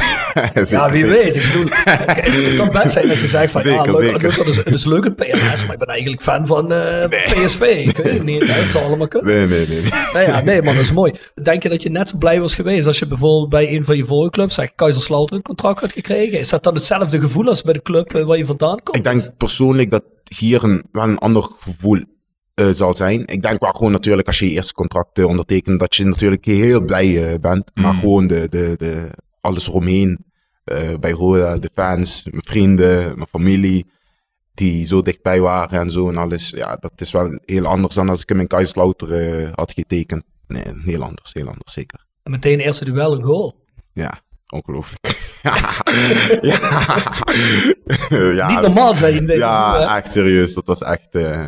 ja, 0.55 0.89
wie 0.91 1.01
zeker. 1.01 1.09
weet. 1.09 1.37
Ik 1.37 1.43
bedoel, 1.43 1.67
het 1.75 2.57
kan 2.57 2.71
best 2.71 2.93
zijn 2.93 3.09
dat 3.09 3.21
je 3.21 3.27
zegt 3.27 3.53
van, 3.53 3.63
ja, 3.65 3.85
Zeker, 3.85 4.01
leuk, 4.01 4.37
dat 4.37 4.47
is, 4.47 4.57
het 4.57 4.75
is 4.75 4.85
leuk 4.85 5.05
in 5.05 5.15
PNS, 5.15 5.65
maar 5.65 5.73
ik 5.73 5.79
ben 5.79 5.89
eigenlijk 5.89 6.23
fan 6.23 6.47
van 6.47 6.73
eh, 6.73 7.09
PSV. 7.09 7.61
Ik 7.61 7.97
weet 7.97 8.13
het 8.13 8.25
niet, 8.25 8.47
het 8.53 8.71
zou 8.71 8.85
allemaal 8.85 9.09
kunnen. 9.09 9.35
Nee, 9.37 9.47
nee, 9.47 9.69
nee. 9.69 9.81
nee. 9.81 9.91
Nou 10.13 10.27
ja, 10.27 10.41
nee 10.41 10.63
man, 10.63 10.75
dat 10.75 10.85
is 10.85 10.93
mooi. 10.93 11.13
Denk 11.43 11.63
je 11.63 11.69
dat 11.69 11.83
je 11.83 11.89
net 11.91 12.09
zo 12.09 12.19
blij 12.19 12.41
was 12.41 12.55
geweest 12.55 12.87
als 12.87 12.99
je 12.99 13.07
bijvoorbeeld 13.07 13.49
bij 13.49 13.75
een 13.75 13.85
van 13.85 13.97
je 13.97 14.05
vorige 14.05 14.31
clubs, 14.31 14.55
zeg 14.55 14.75
Kaiserslautern, 14.75 15.37
een 15.37 15.43
contract 15.45 15.81
had 15.81 15.93
gekregen? 15.93 16.39
Is 16.39 16.49
dat 16.49 16.63
dan 16.63 16.75
hetzelfde 16.75 17.21
gevoel 17.21 17.47
als 17.49 17.63
bij 17.63 17.73
de 17.73 17.83
club 17.83 18.15
eh, 18.15 18.25
waar 18.25 18.37
je 18.39 18.47
vandaan 18.47 18.83
komt? 18.83 18.97
Ik 18.97 19.05
denk 19.05 19.37
persoonlijk 19.37 19.91
dat 19.91 20.03
hier 20.37 20.65
een, 20.65 20.85
wel 20.93 21.05
een 21.05 21.19
ander 21.19 21.43
gevoel 21.61 22.01
eh, 22.55 22.67
zal 22.73 22.95
zijn. 22.95 23.27
Ik 23.27 23.43
denk 23.43 23.61
wel 23.61 23.73
gewoon 23.73 23.93
natuurlijk 23.93 24.27
als 24.27 24.39
je 24.39 24.47
je 24.49 24.53
eerste 24.53 24.73
contract 24.75 25.25
ondertekent, 25.25 25.81
dat 25.81 25.97
je 25.97 26.05
natuurlijk 26.05 26.45
heel 26.45 26.81
blij 26.85 27.39
bent. 27.41 27.71
Maar 27.75 27.93
Mm. 27.93 27.99
gewoon 27.99 28.27
de, 28.27 28.47
de, 28.49 28.75
de, 28.77 29.11
alles 29.47 29.69
eromheen. 29.69 30.25
eh, 30.65 30.95
bij 31.01 31.11
Roda, 31.11 31.59
de 31.59 31.71
fans, 31.75 32.25
mijn 32.31 32.43
vrienden, 32.45 33.15
mijn 33.17 33.29
familie. 33.31 33.87
Die 34.55 34.87
zo 34.87 35.03
dichtbij 35.03 35.41
waren 35.41 35.81
en 35.81 35.91
zo 35.91 36.09
en 36.09 36.17
alles. 36.17 36.51
Ja, 36.51 36.77
dat 36.77 36.93
is 36.97 37.11
wel 37.11 37.39
heel 37.45 37.67
anders 37.67 37.95
dan 37.95 38.09
als 38.09 38.21
ik 38.23 38.29
hem 38.29 38.41
in 38.41 38.47
Kaiserslautern 38.47 39.47
eh, 39.47 39.53
had 39.55 39.73
getekend. 39.73 40.25
Nee, 40.47 40.63
heel 40.85 41.03
anders, 41.03 41.33
heel 41.33 41.49
anders, 41.49 41.73
zeker. 41.73 42.05
En 42.23 42.31
meteen 42.31 42.61
eerste 42.61 42.85
duel 42.85 43.13
een 43.15 43.23
goal. 43.23 43.65
Ja, 43.93 44.21
ongelooflijk. 44.49 45.05
ja. 46.43 46.59
ja. 48.09 48.47
Niet 48.49 48.61
normaal 48.61 48.95
zijn 48.95 49.15
je 49.27 49.37
Ja, 49.37 49.97
echt 49.97 50.13
serieus. 50.13 50.55
Dat 50.55 50.67
was 50.67 50.83
echt, 50.83 51.15
eh, 51.15 51.45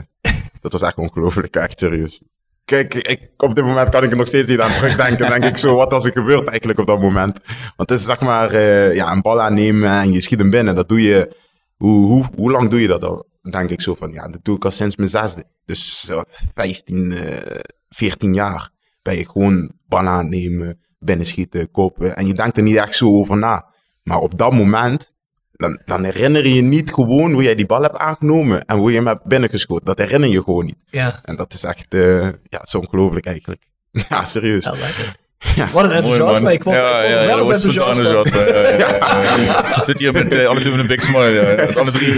dat 0.60 0.72
was 0.72 0.82
echt 0.82 0.96
ongelooflijk. 0.96 1.56
Echt 1.56 1.78
serieus. 1.78 2.22
Kijk, 2.68 2.94
ik, 2.94 3.30
op 3.36 3.54
dit 3.54 3.64
moment 3.64 3.88
kan 3.88 4.04
ik 4.04 4.10
er 4.10 4.16
nog 4.16 4.26
steeds 4.26 4.48
niet 4.48 4.60
aan 4.60 4.72
terugdenken. 4.72 5.28
denk 5.28 5.44
ik 5.44 5.56
zo, 5.56 5.74
wat 5.74 5.92
was 5.92 6.04
er 6.04 6.12
gebeurd 6.12 6.48
eigenlijk 6.48 6.78
op 6.78 6.86
dat 6.86 7.00
moment? 7.00 7.40
Want 7.76 7.90
het 7.90 7.98
is 7.98 8.04
zeg 8.04 8.20
maar, 8.20 8.50
eh, 8.50 8.94
ja, 8.94 9.12
een 9.12 9.22
bal 9.22 9.40
aannemen 9.40 9.90
en 9.90 10.12
je 10.12 10.20
schiet 10.20 10.38
hem 10.38 10.50
binnen. 10.50 10.74
Dat 10.74 10.88
doe 10.88 11.02
je, 11.02 11.36
hoe, 11.76 12.06
hoe, 12.06 12.24
hoe 12.36 12.50
lang 12.50 12.70
doe 12.70 12.80
je 12.80 12.86
dat? 12.88 13.00
Dan 13.00 13.24
denk 13.50 13.70
ik 13.70 13.80
zo 13.80 13.94
van, 13.94 14.12
ja, 14.12 14.28
dat 14.28 14.44
doe 14.44 14.56
ik 14.56 14.64
al 14.64 14.70
sinds 14.70 14.96
mijn 14.96 15.08
zesde. 15.08 15.44
Dus 15.64 16.08
eh, 16.10 16.20
15, 16.54 17.12
eh 17.12 17.56
14 17.88 18.34
jaar 18.34 18.70
ben 19.02 19.16
je 19.16 19.28
gewoon 19.28 19.72
bal 19.86 20.06
aannemen, 20.06 20.80
binnenschieten, 20.98 21.70
kopen. 21.70 22.16
En 22.16 22.26
je 22.26 22.34
denkt 22.34 22.56
er 22.56 22.62
niet 22.62 22.76
echt 22.76 22.94
zo 22.94 23.06
over 23.06 23.36
na. 23.36 23.66
Maar 24.02 24.18
op 24.18 24.38
dat 24.38 24.52
moment, 24.52 25.12
dan, 25.58 25.80
dan 25.84 26.04
herinner 26.04 26.46
je 26.46 26.54
je 26.54 26.62
niet 26.62 26.92
gewoon 26.92 27.32
hoe 27.32 27.42
jij 27.42 27.54
die 27.54 27.66
bal 27.66 27.82
hebt 27.82 27.96
aangenomen 27.96 28.64
en 28.64 28.76
hoe 28.76 28.90
je 28.90 28.96
hem 28.96 29.06
hebt 29.06 29.24
binnengeschoten. 29.24 29.84
Dat 29.86 29.98
herinner 29.98 30.28
je 30.28 30.42
gewoon 30.42 30.64
niet. 30.64 30.76
Ja, 30.90 31.20
En 31.24 31.36
dat 31.36 31.52
is 31.52 31.64
echt, 31.64 31.94
eh, 31.94 32.22
ja, 32.22 32.32
het 32.48 32.66
is 32.66 32.74
ongelooflijk 32.74 33.26
eigenlijk. 33.26 33.62
Ja, 34.08 34.24
serieus. 34.24 34.64
ja. 34.64 34.72
Ja. 35.56 35.70
Wat 35.72 35.84
een 35.84 35.90
enthousiasme. 35.90 36.52
Ik 36.52 36.62
word, 36.62 36.76
ik 36.76 36.82
word 36.82 36.94
er 37.02 37.22
zelf 37.22 37.50
enthousiast 37.50 37.98
enthousiast, 37.98 38.48
ja, 38.48 38.78
ja, 38.78 39.22
ja, 39.22 39.36
ja. 39.36 39.84
Zit 39.84 39.98
hier 39.98 40.12
met 40.12 40.34
eh, 40.34 40.46
alle 40.46 40.60
twee 40.60 40.72
met 40.72 40.80
een 40.80 40.86
big 40.86 41.02
smile. 41.02 41.30
ja, 41.30 41.80
alle 41.80 41.90
drie. 41.90 42.14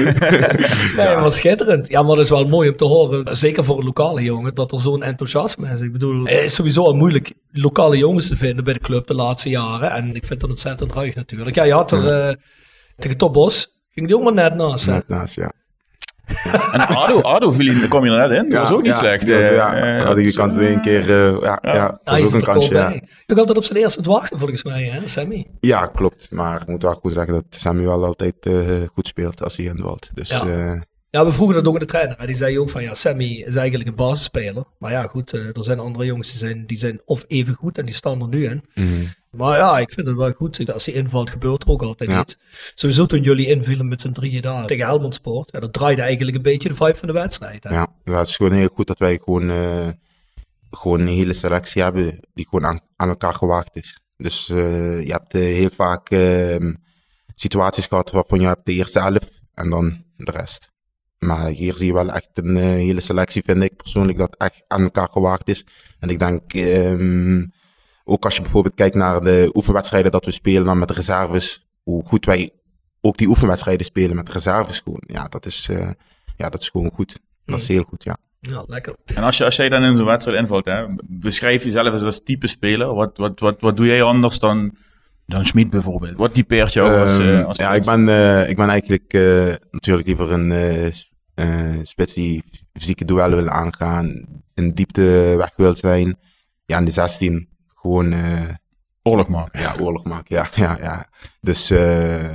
Nee, 0.97 1.17
maar 1.17 1.33
schitterend. 1.33 1.89
Ja, 1.89 2.03
maar 2.03 2.17
dat 2.17 2.25
is 2.25 2.31
wel 2.31 2.49
mooi 2.49 2.69
om 2.69 2.77
te 2.77 2.85
horen. 2.85 3.37
Zeker 3.37 3.65
voor 3.65 3.79
een 3.79 3.85
lokale 3.85 4.23
jongen, 4.23 4.55
dat 4.55 4.73
er 4.73 4.81
zo'n 4.81 5.03
enthousiasme 5.03 5.73
is. 5.73 5.81
Ik 5.81 5.93
bedoel, 5.93 6.25
het 6.25 6.45
is 6.45 6.55
sowieso 6.55 6.85
al 6.85 6.95
moeilijk 6.95 7.33
lokale 7.53 7.97
jongens 7.97 8.29
te 8.29 8.37
vinden 8.37 8.65
bij 8.65 8.73
de 8.73 8.81
club 8.81 9.07
de 9.07 9.15
laatste 9.15 9.49
jaren. 9.49 9.91
En 9.91 10.15
ik 10.15 10.25
vind 10.25 10.41
dat 10.41 10.51
ontzettend 10.51 10.93
ruig 10.93 11.15
natuurlijk. 11.15 11.57
Ja, 11.57 11.65
je 11.65 11.73
had 11.73 11.93
er 11.93 12.09
eh, 12.09 12.35
tegen 13.01 13.17
Topos, 13.17 13.81
ging 13.91 14.07
die 14.07 14.17
ook 14.17 14.23
maar 14.23 14.33
net 14.33 14.55
naast. 14.55 14.87
Net 14.87 15.09
naast, 15.09 15.35
ja. 15.35 15.53
En 16.73 16.81
Ado, 16.89 17.21
Ado 17.23 17.53
viel 17.53 17.69
in, 17.83 17.89
kwam 17.89 18.05
je 18.05 18.11
er 18.11 18.29
net 18.29 18.43
in. 18.45 18.49
Dat 18.51 18.59
was 18.59 18.71
ook 18.73 18.83
niet 18.83 18.93
ja, 18.93 18.99
slecht. 18.99 19.27
die 19.27 19.35
was- 19.35 19.45
eh, 19.45 19.55
ja, 19.55 19.75
eh, 19.75 20.03
had 20.05 20.11
ik 20.11 20.25
die 20.25 20.25
dat 20.25 20.35
kans 20.35 20.55
is, 20.55 20.67
één 20.67 20.81
keer, 20.81 21.01
eh, 21.01 21.41
ja, 21.43 21.59
ja. 21.63 22.01
ook 22.05 22.19
een 22.19 22.29
toch 22.29 22.43
kansje, 22.43 22.75
ja. 22.75 23.01
Toch 23.27 23.39
altijd 23.39 23.57
op 23.59 23.65
zijn 23.65 23.79
eerste 23.79 24.03
wachten 24.03 24.39
volgens 24.39 24.65
mij, 24.65 24.83
hè, 24.85 25.09
Sammy? 25.09 25.47
Ja, 25.61 25.87
klopt. 25.87 26.31
Maar 26.31 26.61
ik 26.61 26.67
moet 26.67 26.83
wel 26.83 26.95
goed 26.95 27.13
zeggen 27.13 27.33
dat 27.33 27.45
Samuel 27.51 28.05
altijd 28.05 28.35
eh, 28.41 28.83
goed 28.95 29.07
speelt 29.07 29.43
als 29.43 29.57
hij 29.57 29.67
invalt. 29.67 30.11
Dus 30.15 30.29
Ja. 30.29 30.47
ja. 30.47 30.85
Ja, 31.11 31.25
we 31.27 31.33
vroegen 31.33 31.57
dat 31.57 31.67
ook 31.67 31.75
aan 31.75 31.81
de 31.81 31.87
trainer. 31.87 32.17
hè. 32.19 32.27
Die 32.27 32.35
zei 32.35 32.59
ook 32.59 32.71
van, 32.71 32.83
ja, 32.83 32.95
Sammy 32.95 33.25
is 33.47 33.55
eigenlijk 33.57 33.89
een 33.89 33.95
basisspeler. 33.95 34.65
Maar 34.79 34.91
ja, 34.91 35.03
goed, 35.03 35.33
eh, 35.33 35.41
er 35.57 35.63
zijn 35.63 35.79
andere 35.79 36.05
jongens 36.05 36.29
die 36.31 36.39
zijn, 36.39 36.67
die 36.67 36.77
zijn 36.77 37.01
of 37.05 37.25
even 37.27 37.55
goed 37.55 37.79
en 37.79 37.87
die 37.87 37.95
staan 37.95 38.21
er 38.21 38.29
nu 38.29 38.45
in. 38.47 38.65
Mhm. 38.75 38.89
Maar 39.31 39.57
ja, 39.57 39.79
ik 39.79 39.93
vind 39.93 40.07
het 40.07 40.17
wel 40.17 40.33
goed. 40.33 40.73
Als 40.73 40.87
hij 40.87 40.95
invalt, 40.95 41.31
gebeurt 41.31 41.63
er 41.63 41.69
ook 41.69 41.83
altijd 41.83 42.11
Ja. 42.11 42.21
iets. 42.21 42.37
Sowieso 42.75 43.07
toen 43.07 43.23
jullie 43.23 43.47
invielen 43.47 43.89
met 43.89 44.01
z'n 44.01 44.13
drieën 44.13 44.43
daar 44.43 44.67
tegen 44.67 44.87
Helmond 44.87 45.15
Sport. 45.15 45.53
Ja, 45.53 45.61
dat 45.61 45.73
draaide 45.73 46.03
eigenlijk 46.03 46.37
een 46.37 46.43
beetje 46.43 46.69
de 46.69 46.75
vibe 46.75 46.97
van 46.97 47.09
de 47.09 47.15
wedstrijd. 47.15 47.65
Hè? 47.65 47.71
Ja, 47.71 47.89
het 48.05 48.29
is 48.29 48.37
gewoon 48.37 48.53
heel 48.53 48.71
goed 48.75 48.87
dat 48.87 48.99
wij 48.99 49.21
gewoon, 49.25 49.51
eh, 49.51 49.89
gewoon 50.71 51.01
een 51.01 51.07
hele 51.07 51.33
selectie 51.33 51.83
hebben 51.83 52.21
die 52.35 52.47
gewoon 52.51 52.67
aan, 52.67 52.81
aan 52.97 53.09
elkaar 53.09 53.35
gewaagd 53.35 53.77
is. 53.77 54.01
Dus 54.17 54.49
eh, 54.49 55.03
je 55.07 55.13
hebt 55.13 55.35
eh, 55.35 55.41
heel 55.41 55.71
vaak 55.71 56.09
ehm, 56.11 56.75
situaties 57.35 57.87
gehad 57.87 58.11
waarvan 58.11 58.41
je 58.41 58.47
hebt 58.47 58.67
de 58.67 58.73
eerste 58.73 58.99
elf 58.99 59.29
en 59.55 59.71
dan 59.71 60.05
de 60.17 60.31
rest. 60.31 60.69
Maar 61.19 61.47
hier 61.49 61.77
zie 61.77 61.87
je 61.87 61.93
wel 61.93 62.11
echt 62.13 62.31
een 62.33 62.57
hele 62.57 63.01
selectie, 63.01 63.43
vind 63.45 63.63
ik 63.63 63.77
persoonlijk, 63.77 64.19
dat 64.19 64.37
echt 64.37 64.63
aan 64.67 64.83
elkaar 64.83 65.09
gewaagd 65.13 65.49
is. 65.49 65.65
En 65.99 66.09
ik 66.09 66.19
denk, 66.19 66.53
ehm, 66.55 67.45
ook 68.11 68.25
als 68.25 68.37
je 68.37 68.43
bijvoorbeeld 68.43 68.75
kijkt 68.75 68.95
naar 68.95 69.21
de 69.21 69.51
oefenwedstrijden 69.53 70.13
dat 70.13 70.25
we 70.25 70.31
spelen 70.31 70.65
dan 70.65 70.79
met 70.79 70.89
de 70.89 70.95
reserves, 70.95 71.67
hoe 71.83 72.05
goed 72.05 72.25
wij 72.25 72.51
ook 73.01 73.17
die 73.17 73.29
oefenwedstrijden 73.29 73.87
spelen 73.87 74.17
met 74.17 74.27
de 74.27 74.33
reserves 74.33 74.81
gewoon. 74.81 75.03
Ja, 75.07 75.29
dat 75.29 75.47
is, 75.47 75.69
eh, 75.71 75.91
ja, 76.37 76.49
dat 76.49 76.61
is 76.61 76.69
gewoon 76.69 76.91
goed. 76.95 77.19
Dat 77.45 77.61
is 77.61 77.69
heel 77.69 77.83
goed, 77.83 78.05
ja. 78.05 78.17
Ja, 78.41 78.65
lekker. 78.67 78.95
En 79.05 79.23
als, 79.23 79.37
je, 79.37 79.45
als 79.45 79.57
jij 79.57 79.69
dan 79.69 79.83
in 79.83 79.97
zo'n 79.97 80.07
wedstrijd 80.07 80.39
invalt, 80.39 80.65
hè, 80.65 80.85
beschrijf 81.07 81.65
jezelf 81.65 81.93
eens 81.93 82.03
als 82.03 82.23
type 82.23 82.47
speler. 82.47 82.95
Wat, 82.95 83.19
wat, 83.19 83.41
wat, 83.41 83.61
wat 83.61 83.77
doe 83.77 83.87
jij 83.87 84.03
anders 84.03 84.39
dan, 84.39 84.77
dan 85.27 85.47
Schmid 85.47 85.71
bijvoorbeeld? 85.71 86.17
Wat 86.17 86.35
typeert 86.35 86.73
jou 86.73 87.01
als, 87.01 87.19
Ehm, 87.19 87.39
eh, 87.39 87.47
als 87.47 87.57
ja, 87.57 87.75
ik 87.75 87.85
ben, 87.85 88.09
eh, 88.09 88.49
ik 88.49 88.57
ben 88.57 88.69
eigenlijk 88.69 89.13
eh, 89.13 89.55
natuurlijk 89.71 90.07
liever 90.07 90.33
een 90.33 90.53
eh, 90.53 90.87
eh, 91.35 91.79
spits 91.83 92.15
die 92.15 92.45
fysieke 92.73 93.05
duellen 93.05 93.39
wil 93.39 93.49
aangaan, 93.49 94.27
in 94.55 94.73
diepte 94.73 95.35
weg 95.37 95.53
wil 95.57 95.75
zijn. 95.75 96.19
Ja, 96.67 96.79
in 96.79 96.85
de 96.85 96.91
16 96.91 97.49
gewoon 97.81 98.13
eh, 98.13 98.43
oorlog 99.03 99.29
maken. 99.29 99.61
ja, 99.61 99.75
oorlog 99.81 100.05
maken. 100.05 100.37
Ja, 100.37 100.51
ja, 100.55 100.77
ja. 100.81 101.09
Dus 101.41 101.71
eh, 101.71 102.35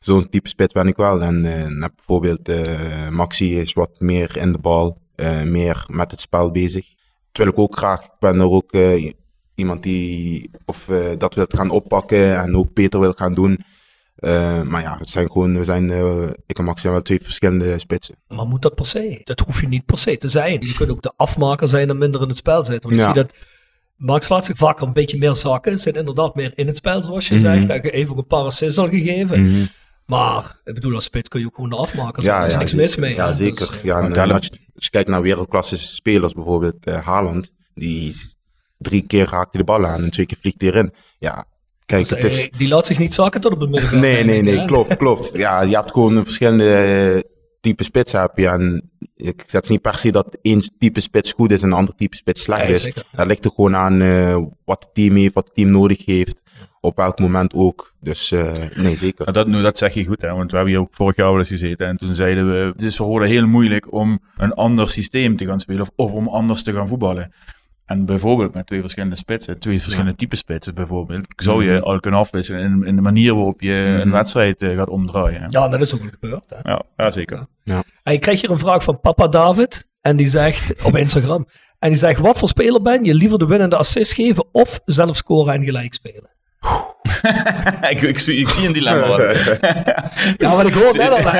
zo'n 0.00 0.28
type 0.28 0.48
spits 0.48 0.72
ben 0.72 0.86
ik 0.86 0.96
wel. 0.96 1.22
En 1.22 1.44
eh, 1.44 1.88
bijvoorbeeld 1.96 2.48
eh, 2.48 3.08
Maxi 3.08 3.58
is 3.58 3.72
wat 3.72 3.90
meer 4.00 4.36
in 4.36 4.52
de 4.52 4.58
bal, 4.58 5.00
eh, 5.14 5.42
meer 5.42 5.84
met 5.88 6.10
het 6.10 6.20
spel 6.20 6.50
bezig. 6.50 6.86
Dat 7.32 7.44
wil 7.44 7.52
ik 7.52 7.58
ook 7.58 7.76
graag. 7.76 8.04
Ik 8.04 8.10
ben 8.18 8.38
er 8.40 8.50
ook 8.50 8.72
eh, 8.72 9.12
iemand 9.54 9.82
die 9.82 10.50
of, 10.64 10.88
eh, 10.88 11.06
dat 11.18 11.34
wil 11.34 11.44
gaan 11.48 11.70
oppakken 11.70 12.40
en 12.40 12.56
ook 12.56 12.74
beter 12.74 13.00
wil 13.00 13.12
gaan 13.12 13.34
doen. 13.34 13.58
Eh, 14.16 14.62
maar 14.62 14.82
ja, 14.82 14.98
het 14.98 15.08
zijn 15.08 15.30
gewoon, 15.30 15.56
we 15.58 15.64
zijn, 15.64 15.90
eh, 15.90 16.22
ik 16.46 16.58
en 16.58 16.64
Max 16.64 16.80
zijn 16.80 16.92
wel 16.92 17.02
twee 17.02 17.20
verschillende 17.22 17.78
spitsen. 17.78 18.14
Maar 18.28 18.46
moet 18.46 18.62
dat 18.62 18.74
per 18.74 18.86
se? 18.86 19.20
Dat 19.24 19.40
hoef 19.40 19.60
je 19.60 19.68
niet 19.68 19.84
per 19.84 19.98
se 19.98 20.16
te 20.18 20.28
zijn. 20.28 20.66
Je 20.66 20.74
kunt 20.74 20.90
ook 20.90 21.02
de 21.02 21.12
afmaker 21.16 21.68
zijn 21.68 21.90
en 21.90 21.98
minder 21.98 22.22
in 22.22 22.28
het 22.28 22.36
spel 22.36 22.64
zitten. 22.64 22.88
Want 22.90 23.00
ik 23.00 23.06
Ja. 23.06 23.12
zie 23.14 23.22
dat 23.22 23.34
Max 24.02 24.28
laat 24.28 24.44
zich 24.44 24.56
vaker 24.56 24.86
een 24.86 24.92
beetje 24.92 25.18
meer 25.18 25.34
zakken. 25.34 25.78
Zit 25.78 25.96
inderdaad 25.96 26.34
meer 26.34 26.52
in 26.54 26.66
het 26.66 26.76
spel, 26.76 27.02
zoals 27.02 27.28
je 27.28 27.34
Mhm. 27.34 27.42
zegt. 27.42 27.68
Hij 27.68 27.90
heeft 27.92 28.10
ook 28.10 28.16
een 28.18 28.26
paar 28.26 28.44
assists 28.44 28.78
al 28.78 28.88
gegeven. 28.88 29.40
Mhm. 29.42 29.64
Maar, 30.06 30.60
ik 30.64 30.74
bedoel, 30.74 30.94
als 30.94 31.04
spits 31.04 31.28
kun 31.28 31.40
je 31.40 31.46
ook 31.46 31.54
gewoon 31.54 31.72
afmaken. 31.72 32.22
Ja, 32.22 32.40
er 32.40 32.46
is 32.46 32.52
ja, 32.52 32.58
niks 32.58 32.70
zeker. 32.70 32.84
mis 32.86 32.96
mee. 32.96 33.14
Ja, 33.14 33.26
hè. 33.28 33.34
zeker. 33.34 33.66
Dus, 33.70 33.80
ja, 33.82 33.98
en, 34.00 34.30
als, 34.30 34.44
je, 34.46 34.50
als 34.74 34.84
je 34.84 34.90
kijkt 34.90 35.08
naar 35.08 35.22
wereldklasse 35.22 35.78
spelers, 35.78 36.32
bijvoorbeeld 36.32 36.84
eh 36.86 37.00
Haaland, 37.06 37.52
die 37.74 38.14
drie 38.78 39.02
keer 39.06 39.26
raakt 39.30 39.52
hij 39.52 39.60
de 39.60 39.64
bal 39.64 39.86
aan 39.86 40.02
en 40.02 40.10
twee 40.10 40.26
keer 40.26 40.38
vliegt 40.40 40.60
hij 40.60 40.70
erin. 40.70 40.92
Ja, 41.18 41.44
kijk, 41.86 42.00
dus, 42.08 42.10
het 42.10 42.24
is... 42.24 42.48
eh, 42.48 42.58
die 42.58 42.68
laat 42.68 42.86
zich 42.86 42.98
niet 42.98 43.14
zakken 43.14 43.40
tot 43.40 43.52
op 43.52 43.60
het 43.60 43.70
middenveld. 43.70 44.00
Nee, 44.00 44.24
nee, 44.24 44.42
nee, 44.42 44.58
hè. 44.58 44.64
klopt, 44.64 44.96
klopt. 44.96 45.30
Ja, 45.34 45.62
je 45.62 45.74
hebt 45.74 45.92
gewoon 45.92 46.16
een 46.16 46.24
verschillende 46.24 46.74
eh, 46.74 47.20
type 47.62 47.84
spits 47.84 48.12
heb 48.12 48.32
je. 48.36 48.48
En 48.48 48.90
ik 49.16 49.44
zeg 49.46 49.68
niet 49.68 49.80
per 49.80 49.98
se 49.98 50.12
dat 50.12 50.38
één 50.42 50.62
type 50.78 51.00
spits 51.00 51.32
goed 51.32 51.52
is 51.52 51.62
en 51.62 51.68
een 51.68 51.76
ander 51.76 51.94
type 51.94 52.16
spits 52.16 52.42
slecht 52.42 52.68
is. 52.68 52.92
Dat 53.12 53.26
ligt 53.26 53.44
er 53.44 53.50
gewoon 53.54 53.76
aan 53.76 54.00
eh, 54.00 54.42
wat 54.64 54.82
het 54.84 54.94
team 54.94 55.16
heeft, 55.16 55.34
wat 55.34 55.44
het 55.44 55.54
team 55.54 55.70
nodig 55.70 56.04
heeft. 56.04 56.42
Op 56.80 56.96
welk 56.96 57.18
moment 57.18 57.54
ook. 57.54 57.92
Dus 58.00 58.32
eh, 58.32 58.52
nee, 58.74 58.96
zeker. 58.96 59.32
Dat, 59.32 59.46
nou, 59.46 59.62
dat 59.62 59.78
zeg 59.78 59.94
je 59.94 60.04
goed, 60.04 60.20
hè? 60.20 60.34
want 60.34 60.50
we 60.50 60.56
hebben 60.56 60.74
hier 60.74 60.82
ook 60.82 60.94
vorig 60.94 61.16
jaar 61.16 61.30
wel 61.30 61.38
eens 61.38 61.48
gezeten. 61.48 61.86
En 61.86 61.96
toen 61.96 62.14
zeiden 62.14 62.50
we, 62.50 62.72
het 62.72 62.82
is 62.82 62.96
voor 62.96 63.06
Roda 63.06 63.24
heel 63.24 63.46
moeilijk 63.46 63.92
om 63.92 64.20
een 64.36 64.52
ander 64.52 64.90
systeem 64.90 65.36
te 65.36 65.46
gaan 65.46 65.60
spelen 65.60 65.80
of, 65.80 65.90
of 65.96 66.12
om 66.12 66.28
anders 66.28 66.62
te 66.62 66.72
gaan 66.72 66.88
voetballen. 66.88 67.32
En 67.86 68.04
bijvoorbeeld 68.04 68.54
met 68.54 68.66
twee 68.66 68.80
verschillende 68.80 69.16
spitsen, 69.16 69.58
twee 69.58 69.80
verschillende 69.80 70.14
type 70.14 70.36
spitsen 70.36 70.74
bijvoorbeeld, 70.74 71.26
zou 71.36 71.64
je 71.64 71.80
al 71.80 72.00
kunnen 72.00 72.20
afwisselen 72.20 72.60
in, 72.60 72.86
in 72.86 72.96
de 72.96 73.02
manier 73.02 73.34
waarop 73.34 73.60
je 73.60 73.98
een 74.02 74.10
wedstrijd 74.10 74.62
eh, 74.62 74.76
gaat 74.76 74.88
omdraaien. 74.88 75.40
hè. 75.40 75.46
Ja, 75.48 75.68
dat 75.68 75.80
is 75.80 75.94
ook 75.94 76.00
gebeurd. 76.10 76.44
Hè. 76.48 76.70
Ja, 76.70 76.82
ja, 76.96 77.10
zeker. 77.10 77.46
En 78.02 78.12
je 78.12 78.18
krijgt 78.18 78.40
hier 78.40 78.50
een 78.50 78.58
vraag 78.58 78.82
van 78.82 79.00
papa 79.00 79.28
David. 79.28 79.88
En 80.00 80.16
die 80.16 80.26
zegt 80.28 80.74
op 80.84 80.96
Instagram. 80.96 81.46
En 81.78 81.88
die 81.88 81.98
zegt, 81.98 82.20
wat 82.20 82.38
voor 82.38 82.48
speler 82.48 82.82
ben 82.82 83.04
je? 83.04 83.14
Liever 83.14 83.38
de 83.38 83.46
winnende 83.46 83.76
assist 83.76 84.12
geven 84.12 84.44
of 84.52 84.80
zelf 84.84 85.16
scoren 85.16 85.54
en 85.54 85.64
gelijk 85.64 85.94
spelen? 85.94 86.30
ik, 87.90 88.00
ik, 88.00 88.18
zie, 88.18 88.36
ik 88.36 88.48
zie 88.48 88.66
een 88.66 88.72
dilemma. 88.72 89.18
Ja, 90.36 90.56
wat 90.56 90.66
ik 90.66 90.72
hoor 90.72 90.96
net 90.96 91.10
al. 91.10 91.22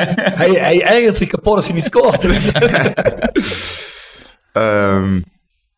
Hij, 0.40 0.50
hij, 0.50 0.83
ergert 0.83 1.16
zich 1.16 1.28
kapot 1.28 1.55
als 1.55 1.64
hij 1.66 1.74
niet 1.74 1.85
scoort. 1.85 2.20
Dus, 2.20 2.50
Ehm, 4.52 5.20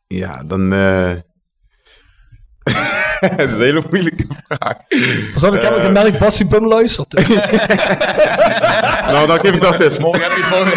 ja, 0.07 0.43
dan... 0.45 0.73
eh 0.73 1.13
Het 3.21 3.49
is 3.49 3.53
een 3.55 3.61
hele 3.61 3.83
moeilijke 3.91 4.27
vraag. 4.45 4.77
Pas 5.33 5.45
op, 5.45 5.55
ik 5.55 5.63
heb 5.63 5.73
al 5.73 5.81
gemerkt, 5.81 6.19
Bassie 6.19 6.47
Bum 6.47 6.67
luistert. 6.67 7.15
Nou, 9.11 9.27
dan 9.27 9.41
geef 9.41 9.53
ik 9.53 9.61
dat 9.61 9.75
zes. 9.75 9.99
Morgen 9.99 10.23
heb 10.23 10.33
je 10.33 10.37
het 10.43 10.47
volgende 10.47 10.77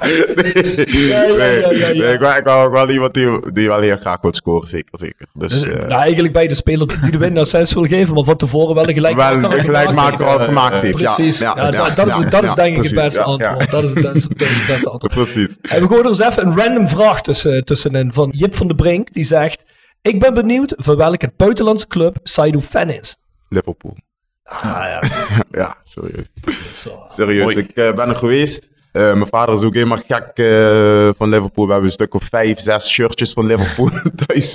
nee, 0.00 1.08
ja, 1.08 1.22
ja, 1.22 1.44
ja, 1.44 1.70
ja. 1.70 1.92
nee, 1.92 2.38
ik 2.38 2.48
ook 2.48 2.72
wel 2.72 2.90
iemand 2.90 3.14
die, 3.14 3.52
die 3.52 3.68
wel 3.68 3.80
heel 3.80 3.96
graag 3.96 4.20
wil 4.20 4.34
scoren, 4.34 4.68
zeker, 4.68 4.98
zeker. 4.98 5.26
Dus, 5.34 5.52
Dus, 5.52 5.62
eh, 5.64 5.78
nou, 5.78 6.00
eigenlijk 6.00 6.32
bij 6.32 6.46
de 6.46 6.54
speler 6.54 6.86
die 6.86 7.10
de 7.10 7.18
winnende 7.18 7.40
assist 7.40 7.72
wil 7.74 7.84
geven, 7.84 8.14
maar 8.14 8.24
van 8.24 8.36
tevoren 8.36 8.74
wel 8.74 8.88
een 8.88 8.94
gelijk 8.94 9.16
wel 9.16 9.32
een 9.32 9.64
gelijkmaker 9.64 10.26
al 10.26 10.38
gemaakt 10.38 10.82
heeft. 10.82 10.98
Ja, 10.98 11.14
Precies. 11.14 11.38
ja, 11.38 11.52
Ja, 11.56 11.72
ja, 11.72 11.90
dat, 11.94 12.06
is, 12.06 12.30
dat 12.30 12.44
is 12.44 12.54
denk 12.54 12.76
ik 12.76 12.82
het 12.82 12.94
beste 12.94 13.18
ja, 13.18 13.24
antwoord. 13.24 13.64
ja. 13.64 13.70
Dat, 13.70 13.84
is, 13.84 13.92
dat, 13.92 14.14
is, 14.14 14.26
dat 14.26 14.48
is 14.48 14.56
het 14.56 14.66
beste 14.66 14.90
antwoord. 14.90 15.14
Precies. 15.22 15.58
En 15.62 15.80
we 15.82 15.86
gooien 15.88 16.02
er 16.04 16.08
eens 16.08 16.20
even 16.20 16.46
een 16.46 16.56
random 16.56 16.88
vraag 16.88 17.20
tussen, 17.22 17.64
tussenin 17.64 18.12
van 18.12 18.30
Jip 18.36 18.54
van 18.54 18.68
de 18.68 18.74
Brink. 18.74 19.12
Die 19.12 19.24
zegt, 19.24 19.64
ik 20.02 20.20
ben 20.20 20.34
benieuwd 20.34 20.74
voor 20.76 20.96
welke 20.96 21.32
buitenlandse 21.36 21.86
club 21.86 22.16
Saidu 22.22 22.60
fan 22.60 22.90
is. 22.90 23.16
Liverpool. 23.48 23.96
Ah, 24.42 24.60
ja. 24.62 25.02
Ja, 25.60 25.76
serieus. 25.84 26.30
Zo. 26.74 27.04
Serieus, 27.08 27.44
Mooi. 27.44 27.58
ik 27.58 27.70
eh, 27.70 27.94
ben 27.94 28.08
er 28.08 28.16
geweest. 28.16 28.68
Eh, 28.92 29.02
mijn 29.12 29.26
vader 29.26 29.54
is 29.54 29.62
ook 29.62 29.74
helemaal 29.74 30.02
gek 30.06 30.30
eh, 30.34 31.10
van 31.16 31.28
Liverpool. 31.28 31.64
We 31.66 31.70
hebben 31.72 31.88
een 31.88 31.94
stuk 31.94 32.14
of 32.14 32.24
vijf, 32.24 32.60
zes 32.60 32.88
shirtjes 32.88 33.32
van 33.32 33.46
Liverpool 33.46 33.90
thuis. 34.26 34.54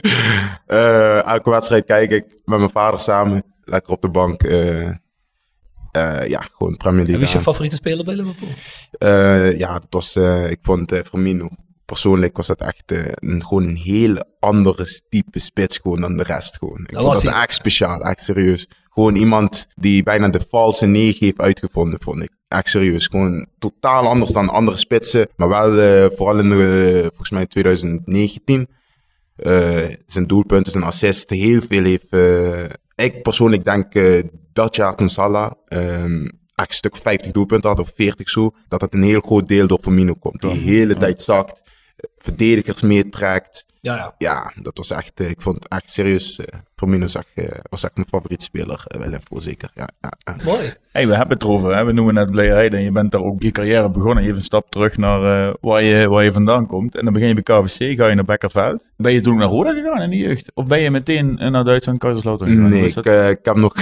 Eh, 0.65 1.25
elke 1.25 1.49
wedstrijd 1.49 1.85
kijk 1.85 2.11
ik 2.11 2.25
met 2.45 2.57
mijn 2.59 2.69
vader 2.71 2.99
samen. 2.99 3.43
Lekker 3.63 3.91
op 3.93 4.01
de 4.01 4.09
bank. 4.09 4.41
ja, 6.27 6.41
gewoon 6.57 6.77
Premier 6.77 6.99
En 6.99 7.05
League. 7.05 7.15
wie 7.17 7.23
is 7.23 7.31
je 7.31 7.39
favoriete 7.39 7.75
speler 7.75 8.05
bij 8.05 8.15
Liverpool? 8.15 8.49
Ja, 9.57 9.73
dat 9.73 9.87
was, 9.89 10.15
ik 10.49 10.59
vond 10.61 11.01
Firmino. 11.05 11.49
Persoonlijk 11.85 12.37
was 12.37 12.47
dat 12.47 12.61
echt 12.61 12.83
een, 13.15 13.43
gewoon 13.45 13.63
een 13.63 13.75
hele 13.75 14.25
andere 14.39 15.01
type 15.09 15.39
spits 15.39 15.77
gewoon 15.77 16.01
dan 16.01 16.17
de 16.17 16.23
rest. 16.23 16.57
Gewoon. 16.57 16.79
Ik 16.79 16.91
Dat 16.91 17.01
vond 17.01 17.13
was 17.13 17.23
dat 17.23 17.33
echt 17.33 17.53
speciaal, 17.53 18.01
echt 18.01 18.23
serieus. 18.23 18.67
Gewoon 18.95 19.15
iemand 19.15 19.67
die 19.73 20.03
bijna 20.03 20.29
de 20.29 20.41
valse 20.49 20.85
negen 20.85 21.25
heeft 21.25 21.39
uitgevonden, 21.39 22.01
vond 22.01 22.21
ik. 22.21 22.29
Echt 22.47 22.67
serieus. 22.67 23.07
Gewoon 23.07 23.47
totaal 23.59 24.07
anders 24.07 24.31
dan 24.31 24.49
andere 24.49 24.77
spitsen. 24.77 25.27
Maar 25.35 25.47
wel 25.47 25.79
eh, 25.79 26.05
vooral 26.17 26.39
in 26.39 26.49
de, 26.49 27.01
volgens 27.07 27.29
mij 27.29 27.45
2019. 27.45 28.67
eh, 29.35 29.87
zijn 30.05 30.27
doelpunten, 30.27 30.71
zijn 30.71 30.83
assist, 30.83 31.29
heel 31.29 31.61
veel 31.69 31.83
heeft. 31.83 32.09
eh, 32.09 32.63
ik 32.95 33.21
persoonlijk 33.21 33.65
denk 33.65 33.93
dat 34.53 34.75
jaar 34.75 34.95
toen 34.95 35.09
Salah 35.09 35.51
ehm, 35.65 36.25
echt 36.55 36.69
een 36.69 36.75
stuk 36.75 36.95
50 36.95 37.31
doelpunten 37.31 37.69
had, 37.69 37.79
of 37.79 37.91
40 37.95 38.29
zo, 38.29 38.51
dat 38.67 38.81
het 38.81 38.93
een 38.93 39.03
heel 39.03 39.21
groot 39.21 39.47
deel 39.47 39.67
door 39.67 39.79
Firmino 39.81 40.13
komt. 40.13 40.41
Die 40.41 40.49
de 40.51 40.57
hele 40.57 40.97
tijd 40.97 41.21
zakt, 41.21 41.61
verdedigers 42.17 42.81
meetrekt. 42.81 43.65
Ja, 43.85 43.95
ja. 43.95 44.13
Ja, 44.17 44.51
dat 44.61 44.77
was 44.77 44.91
echt, 44.91 45.19
eh, 45.19 45.29
ik 45.29 45.41
vond 45.41 45.55
het 45.63 45.67
echt 45.71 45.91
serieus. 45.93 46.39
eh 46.39 46.59
Firmino 46.75 47.07
zag, 47.07 47.23
eh, 47.35 47.45
was 47.69 47.83
echt 47.83 47.95
mijn 47.95 48.07
favoriete 48.09 48.43
speler 48.43 48.83
eh, 48.87 48.99
bij 48.99 49.07
Liverpool, 49.09 49.41
zeker. 49.41 49.69
Ja. 49.75 49.87
Mooi. 50.43 50.73
Hey, 50.91 51.07
we 51.07 51.15
hebben 51.15 51.33
het 51.37 51.43
erover. 51.43 51.75
Hè? 51.75 51.83
We 51.85 51.91
noemen 51.91 52.13
net 52.13 52.31
Blijheid 52.31 52.73
en 52.73 52.81
je 52.81 52.91
bent 52.91 53.11
daar 53.11 53.21
ook 53.23 53.41
je 53.41 53.51
carrière 53.51 53.89
begonnen. 53.89 54.21
Je 54.23 54.27
hebt 54.29 54.39
een 54.39 54.45
stap 54.45 54.69
terug 54.71 54.97
naar 54.97 55.47
eh, 55.47 55.53
waar, 55.61 55.83
je, 55.83 56.09
waar 56.09 56.23
je 56.23 56.31
vandaan 56.31 56.67
komt. 56.67 56.95
En 56.97 57.03
dan 57.03 57.13
begin 57.13 57.27
je 57.27 57.33
bij 57.33 57.43
KVC, 57.43 57.97
ga 57.97 58.07
je 58.07 58.15
naar 58.15 58.25
Bekkerveld. 58.25 58.83
Ben 58.97 59.13
je 59.13 59.21
toen 59.21 59.33
ook 59.33 59.39
naar 59.39 59.47
Roda 59.47 59.73
gegaan 59.73 60.01
in 60.01 60.09
de 60.09 60.17
jeugd? 60.17 60.51
Of 60.53 60.65
ben 60.67 60.79
je 60.81 60.91
meteen 60.91 61.33
naar 61.51 61.63
Duitsland, 61.63 61.99
Kaiserslautern 61.99 62.49
gegaan? 62.49 62.69
Nee, 62.69 62.85
ik, 62.85 62.93
dat? 62.93 63.05
ik 63.05 63.39
heb 63.41 63.55
nog. 63.55 63.73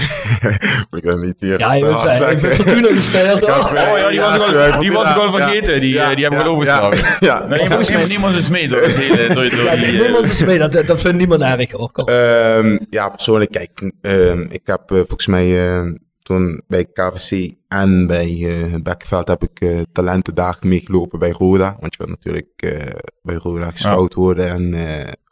ik 0.99 1.03
wil 1.03 1.17
niet 1.17 1.35
hier. 1.39 1.59
Ja, 1.59 1.73
je 1.73 1.85
wilt 1.85 1.99
zeggen, 1.99 2.31
ik 2.31 2.41
ben. 2.41 2.53
Fortuna 2.55 2.87
gesteld. 2.87 3.41
Ik 3.41 3.47
heb, 3.47 3.55
Oh 3.57 3.97
ja, 3.97 4.09
die 4.09 4.19
was 4.19 4.35
ik 4.35 4.41
al- 4.73 4.81
die 4.81 4.91
was 4.91 5.09
ik 5.09 5.21
al 5.21 5.31
vergeten. 5.31 5.81
Die, 5.81 5.91
die 5.91 5.99
hebben 5.99 6.15
we 6.15 6.21
ja, 6.21 6.29
wel 6.43 6.45
overgeslagen. 6.45 7.15
Ja. 7.27 7.45
Nee, 7.47 7.59
volgens 7.67 7.89
mij- 7.89 7.97
mij 7.97 8.07
niemand 8.07 8.35
is 8.35 8.49
mee 8.49 8.67
door 8.67 8.81
het 8.81 8.95
hele... 8.95 9.33
Door, 9.33 9.49
die, 9.49 9.92
niemand 10.01 10.25
is 10.25 10.45
mee. 10.45 10.57
Dat, 10.57 10.71
dat 10.71 11.01
vindt 11.01 11.17
niemand 11.17 11.41
erg 11.41 11.71
hoor. 11.71 11.91
Ehm, 11.91 12.77
ja, 12.89 13.09
persoonlijk, 13.09 13.51
kijk, 13.51 13.91
ehm, 14.01 14.41
ik 14.49 14.61
heb 14.63 14.91
eh, 14.91 14.97
volgens 14.97 15.27
mij 15.27 15.67
ehm, 15.67 15.95
toen 16.21 16.61
bij 16.67 16.85
KVC 16.85 17.51
en 17.67 18.07
bij 18.07 18.51
Bekkenveld 18.83 19.27
heb 19.27 19.43
ik 19.43 19.59
eh 19.59 19.79
talentendagen 19.91 20.67
meegelopen 20.67 21.19
bij 21.19 21.29
Roda. 21.29 21.77
Want 21.79 21.95
je 21.95 22.05
wilt 22.05 22.23
natuurlijk 22.23 22.81
bij 23.21 23.35
Roda 23.35 23.71
gescout 23.71 24.13
worden 24.13 24.47
en 24.47 24.75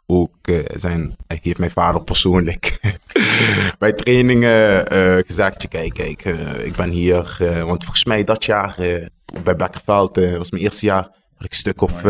ook 0.06 0.34
zijn, 0.76 1.16
hij 1.26 1.38
heeft 1.42 1.58
mijn 1.58 1.70
vader 1.70 2.02
persoonlijk 2.02 2.78
bij 3.78 3.92
trainingen 3.92 4.86
gezegd, 5.26 5.68
kijk, 5.68 5.94
kijk, 5.94 6.24
ik 6.64 6.76
ben 6.76 6.90
hier, 6.90 7.36
want 7.66 7.84
volgens 7.84 8.04
mij 8.04 8.24
dat 8.24 8.44
jaar 8.44 8.74
bij 9.42 9.56
Bekkenveld, 9.56 10.18
eh 10.18 10.36
was 10.36 10.50
mijn 10.50 10.62
eerste 10.62 10.86
jaar, 10.86 11.02
had 11.34 11.44
ik 11.44 11.50
een 11.50 11.56
stuk 11.56 11.82
of 11.82 12.02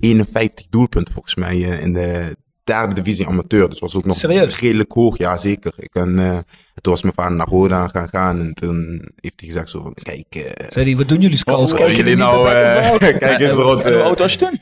51 0.00 0.66
doelpunten 0.70 1.12
volgens 1.12 1.34
mij 1.34 1.54
eh, 1.54 1.82
in 1.82 1.92
de 1.92 2.36
derde 2.64 2.94
divisie 2.94 3.26
amateur. 3.26 3.68
Dus 3.68 3.78
was 3.78 3.96
ook 3.96 4.04
nog 4.04 4.16
Serieus? 4.16 4.58
redelijk 4.58 4.92
hoog, 4.92 5.18
ja 5.18 5.36
zeker. 5.36 5.72
Ik 5.76 5.94
eh, 5.94 6.38
toen 6.80 6.92
was 6.92 7.02
mijn 7.02 7.14
vader 7.14 7.36
naar 7.36 7.48
Roda 7.48 7.88
gaan 7.88 8.08
gaan 8.08 8.40
en 8.40 8.54
toen 8.54 9.08
heeft 9.20 9.40
hij 9.40 9.48
gezegd 9.48 9.70
zo 9.70 9.82
van, 9.82 9.94
kijk, 9.94 10.26
eh, 10.28 10.66
Zei 10.68 10.84
die, 10.84 10.96
wat 10.96 11.08
doen 11.08 11.20
jullie 11.20 11.36
scouts? 11.36 11.72
Kijken 11.74 11.96
jullie 11.96 12.16
jullie 12.16 12.24
nou, 12.24 12.98
kijk 13.18 13.40
eens 13.40 13.56
rond. 13.68 13.82
Hoe 13.82 14.02
oud 14.02 14.18
was 14.18 14.32
je 14.32 14.38
toen? 14.38 14.58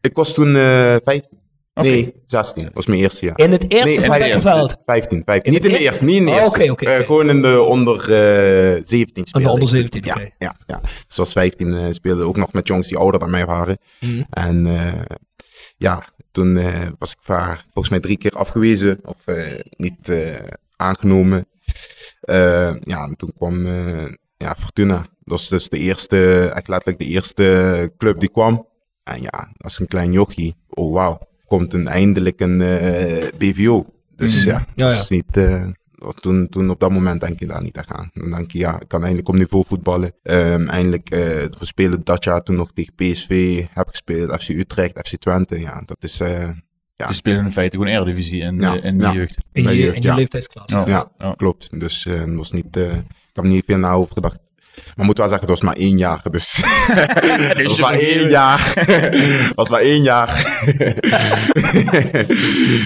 ik 0.00 0.16
was 0.16 0.34
toen 0.34 0.56
eh 0.56 0.96
15. 1.04 1.44
Nee, 1.84 2.14
16. 2.24 2.62
Dat 2.64 2.72
was 2.74 2.86
mijn 2.86 3.00
eerste 3.00 3.26
jaar. 3.26 3.38
In 3.38 3.52
het 3.52 3.70
eerste 3.70 3.86
Nee, 3.86 3.94
van 3.94 4.04
in 4.04 4.10
het 4.12 4.20
Bekkenveld. 4.22 4.76
15, 4.84 5.22
15. 5.24 5.44
In 5.44 5.52
Niet 5.52 5.64
in 5.64 5.70
de 5.70 5.78
eerste? 5.78 6.04
niet 6.04 6.16
in 6.16 6.24
de 6.24 6.30
Oh, 6.30 6.58
eerste. 6.58 6.86
Eh, 6.86 7.06
gewoon 7.06 7.28
in 7.28 7.42
de 7.42 7.60
onder 7.60 8.00
eh 8.00 8.82
17 8.84 9.26
speelde 9.26 9.48
onder 9.50 9.62
ik 9.62 9.68
toen. 9.68 9.78
17, 9.78 10.04
ja, 10.04 10.30
ja, 10.38 10.56
ja. 10.66 10.80
Zoals 11.06 11.32
15 11.32 11.74
eh, 11.74 11.86
speelde 11.90 12.22
ook 12.24 12.36
nog 12.36 12.52
met 12.52 12.66
jongens 12.66 12.88
die 12.88 12.98
ouder 12.98 13.20
dan 13.20 13.30
mij 13.30 13.46
waren. 13.46 13.78
Mhm. 14.00 14.22
En 14.30 14.66
eh, 14.66 15.16
ja, 15.76 16.02
toen 16.30 16.58
was 16.98 17.12
ik 17.12 17.18
vaar, 17.22 17.64
volgens 17.64 17.88
mij 17.88 18.00
drie 18.00 18.16
keer 18.16 18.32
afgewezen 18.32 19.00
of 19.04 19.16
niet 19.76 20.12
aangenomen. 20.76 21.46
Ja, 22.80 23.04
en 23.04 23.14
toen 23.16 23.32
kwam 23.38 23.66
ja, 24.36 24.54
Fortuna. 24.58 24.96
Dat 24.96 25.08
was 25.38 25.48
dus 25.48 25.68
de 25.68 25.78
eerste, 25.78 26.50
echt 26.54 26.68
letterlijk 26.68 26.98
de 26.98 27.06
eerste 27.06 27.92
club 27.98 28.20
die 28.20 28.30
kwam. 28.30 28.66
En 29.04 29.22
ja, 29.22 29.52
als 29.56 29.78
een 29.78 29.86
klein 29.86 30.12
jochie, 30.12 30.54
oh 30.68 30.92
wauw, 30.92 31.18
komt 31.46 31.72
een, 31.72 31.88
eindelijk 31.88 32.40
een 32.40 32.60
eh, 32.60 33.26
BVO. 33.38 33.84
Dus 34.16 34.44
ja, 34.44 34.58
Mhm. 34.58 34.64
Ja, 34.74 34.86
dat 34.86 34.94
ja. 34.96 35.00
is 35.02 35.08
niet... 35.08 35.36
eh, 35.36 35.64
toen, 36.20 36.48
toen 36.48 36.70
op 36.70 36.80
dat 36.80 36.90
moment 36.90 37.20
denk 37.20 37.38
je 37.38 37.46
daar 37.46 37.62
niet 37.62 37.78
aan. 37.86 38.10
Dan 38.14 38.30
denk 38.30 38.50
je, 38.50 38.58
ja, 38.58 38.80
ik 38.80 38.88
kan 38.88 39.00
eindelijk 39.00 39.28
op 39.28 39.34
niveau 39.34 39.64
voetballen. 39.66 40.12
Ehm, 40.22 40.68
eindelijk, 40.68 41.10
eh, 41.10 41.18
we 41.18 41.48
spelen 41.60 42.00
dat 42.04 42.24
jaar 42.24 42.42
toen 42.42 42.56
nog 42.56 42.72
tegen 42.72 42.94
PSV, 42.94 43.64
heb 43.70 43.88
gespeeld, 43.88 44.42
FC 44.42 44.48
Utrecht, 44.48 44.98
FC 45.08 45.16
Twente. 45.16 45.60
Ja, 45.60 45.82
dat 45.86 45.96
is, 46.00 46.20
eh, 46.20 46.48
ja, 46.96 47.08
Je 47.08 47.14
speelde 47.14 47.42
in 47.44 47.52
feite 47.52 47.76
gewoon 47.76 47.92
Eredivisie 47.92 48.40
in, 48.42 48.58
Ja, 48.58 48.72
de- 48.72 48.80
in 48.80 48.98
de 48.98 49.04
ja. 49.04 49.12
jeugd. 49.12 49.36
In 49.52 49.62
je, 49.62 49.76
jeugd, 49.76 49.96
in 49.96 50.02
je 50.02 50.08
ja. 50.08 50.14
leeftijdsklasse. 50.14 50.76
Ja. 50.76 50.84
ja, 50.86 51.10
Ja. 51.18 51.30
klopt. 51.30 51.80
Dus 51.80 52.06
eh, 52.06 52.20
het 52.20 52.34
was 52.34 52.52
niet, 52.52 52.76
eh, 52.76 52.82
ik 52.96 53.02
heb 53.32 53.44
er 53.44 53.50
niet 53.50 53.64
veel 53.66 53.78
na 53.78 53.92
over 53.92 54.12
gedacht. 54.14 54.45
Maar 54.96 55.06
moet 55.06 55.18
wel 55.18 55.28
zeggen, 55.28 55.48
het 55.48 55.58
was 55.60 55.68
maar 55.68 55.76
één 55.76 55.98
jaar. 55.98 56.22
Dus 56.30 56.56
het 56.62 57.62
was 57.62 57.76
je 57.76 57.82
maar 57.82 57.94
één 57.94 58.28
jaar. 58.28 58.72
Het 58.74 59.54
was 59.54 59.68
maar 59.68 59.80
één 59.80 60.02
jaar. 60.02 60.44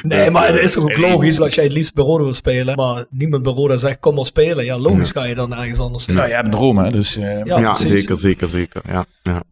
Nee, 0.03 0.25
Dus, 0.25 0.33
maar 0.33 0.47
het 0.47 0.57
eh, 0.57 0.63
is 0.63 0.73
toch 0.73 0.83
ook 0.85 0.97
logisch 0.97 1.41
als 1.41 1.55
jij 1.55 1.65
het 1.65 1.73
liefst 1.73 1.95
bij 1.95 2.05
Roda 2.05 2.23
wil 2.23 2.33
spelen, 2.33 2.75
maar 2.77 3.05
niemand 3.11 3.43
bij 3.43 3.53
Roda 3.53 3.77
zegt 3.77 4.01
kom 4.01 4.15
maar 4.15 4.25
spelen. 4.25 4.65
Ja, 4.65 4.79
logisch 4.79 5.11
ga 5.11 5.25
je 5.25 5.35
dan 5.35 5.55
ergens 5.55 5.79
anders 5.79 6.05
zitten. 6.05 6.15
Nou, 6.25 6.29
jij 6.29 6.37
hebt 6.43 6.55
een 6.55 6.61
droom, 6.61 6.79
hè? 6.79 6.91
Dus, 6.91 7.17
eh, 7.17 7.45
Ja, 7.45 7.59
Ja, 7.59 7.75
zeker, 7.75 8.17
zeker, 8.17 8.49
zeker. 8.49 8.83
Ja, 8.89 9.05
ja. 9.23 9.43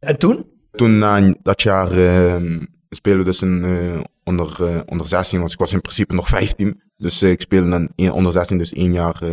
En 0.00 0.18
toen? 0.18 0.46
Toen 0.72 0.98
na 0.98 1.34
dat 1.42 1.62
jaar 1.62 1.90
ehm 1.92 2.60
spelen 2.90 3.18
we 3.18 3.24
dus 3.24 3.40
een 3.40 3.64
eh, 3.64 4.00
onder, 4.24 4.56
eh, 4.68 4.80
onder 4.86 5.06
16, 5.06 5.38
want 5.38 5.52
ik 5.52 5.58
was 5.58 5.72
in 5.72 5.80
principe 5.80 6.14
nog 6.14 6.28
15. 6.28 6.82
Dus 6.96 7.22
eh, 7.22 7.30
ik 7.30 7.40
speelde 7.40 7.70
dan 7.70 7.88
in- 7.94 8.12
onder 8.12 8.32
16, 8.32 8.58
dus 8.58 8.72
één 8.72 8.92
jaar 8.92 9.16
eh, 9.22 9.30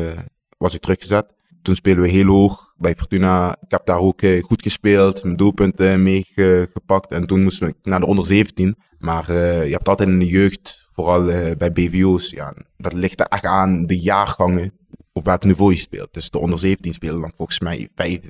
was 0.57 0.73
ik 0.73 0.81
teruggezet. 0.81 1.33
Toen 1.61 1.75
spelen 1.75 2.01
we 2.01 2.09
heel 2.09 2.27
hoog 2.27 2.73
bij 2.77 2.95
Fortuna. 2.97 3.55
Ik 3.61 3.71
heb 3.71 3.85
daar 3.85 3.99
ook 3.99 4.21
goed 4.41 4.61
gespeeld, 4.61 5.23
mijn 5.23 5.37
doelpunten 5.37 6.03
meegepakt. 6.03 7.11
En 7.11 7.27
toen 7.27 7.43
moesten 7.43 7.67
we 7.67 7.75
naar 7.83 7.99
de 7.99 8.05
onder 8.05 8.25
17. 8.25 8.75
Maar 8.99 9.29
eh, 9.29 9.65
je 9.65 9.71
hebt 9.71 9.87
altijd 9.87 10.09
in 10.09 10.19
de 10.19 10.25
jeugd, 10.25 10.87
vooral 10.91 11.29
eh, 11.29 11.55
bij 11.57 11.71
BVO's, 11.71 12.29
ja, 12.29 12.53
dat 12.77 12.93
ligt 12.93 13.19
er 13.19 13.25
echt 13.25 13.45
aan 13.45 13.85
de 13.85 13.99
jaargangen 13.99 14.71
op 15.13 15.25
welk 15.25 15.43
niveau 15.43 15.73
je 15.73 15.79
speelt. 15.79 16.13
Dus 16.13 16.29
de 16.29 16.39
onder 16.39 16.59
17 16.59 16.93
spelen 16.93 17.21
dan 17.21 17.33
volgens 17.35 17.59
mij 17.59 17.89
eh, 17.95 18.21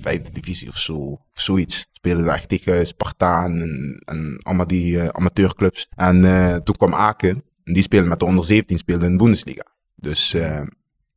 vijfde 0.00 0.30
divisie 0.32 0.68
of 0.68 0.76
zo, 0.76 0.98
of 0.98 1.20
zoiets. 1.32 1.86
Spelen 1.92 2.24
daar 2.24 2.36
echt 2.36 2.48
tegen 2.48 2.86
Spartaan 2.86 3.60
en, 3.60 4.40
allemaal 4.42 4.66
die 4.66 5.00
amateurclubs. 5.00 5.88
En 5.96 6.20
toen 6.64 6.76
kwam 6.76 6.94
Aken, 6.94 7.44
en 7.64 7.72
die 7.72 7.82
spelen 7.82 8.08
met 8.08 8.18
de 8.18 8.24
onder 8.24 8.44
17 8.44 8.78
spelen 8.78 9.02
in 9.02 9.10
de 9.10 9.22
Bundesliga. 9.22 9.64
Dus 9.94 10.36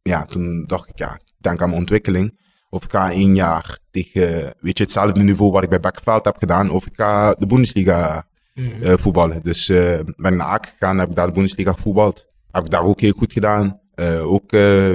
ja, 0.02 0.26
toen 0.26 0.64
dacht 0.66 0.90
ik, 0.90 0.98
ja, 0.98 1.20
denk 1.38 1.62
aan 1.62 1.68
mijn 1.68 1.82
ontwikkeling. 1.82 2.40
Of 2.70 2.84
ik 2.84 2.92
ga 2.92 3.12
één 3.12 3.36
jaar 3.36 3.80
tegen, 3.92 4.56
weet 4.60 4.78
je, 4.78 4.84
hetzelfde 4.84 5.24
niveau 5.24 5.52
wat 5.52 5.64
ik 5.64 5.70
bij 5.70 5.80
Bekkenveld 5.80 6.26
heb 6.26 6.38
gedaan. 6.38 6.70
Of 6.70 6.86
ik 6.86 6.96
ga 6.96 7.34
de 7.34 7.46
Bundesliga 7.46 8.26
eh, 8.58 8.94
voetballen. 8.98 9.44
Dus 9.44 9.70
eh, 9.70 10.00
ben 10.16 10.34
ik 10.34 10.38
naar 10.38 10.48
Aken 10.48 10.72
gegaan, 10.72 10.98
heb 10.98 11.10
ik 11.10 11.16
daar 11.16 11.28
de 11.28 11.34
Bundesliga 11.34 11.72
gevoetbald. 11.72 12.26
Heb 12.52 12.64
ik 12.64 12.70
daar 12.70 12.84
ook 12.84 13.00
heel 13.00 13.14
goed 13.18 13.34
gedaan. 13.34 13.80
Eh, 13.94 14.32
ook 14.32 14.50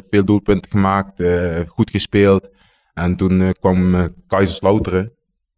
veel 0.09 0.25
doelpunten 0.25 0.71
gemaakt, 0.71 1.23
goed 1.67 1.91
gespeeld. 1.91 2.51
En 2.95 3.17
toen 3.17 3.55
kwam 3.61 4.09
Kaiserslauteren 4.27 5.13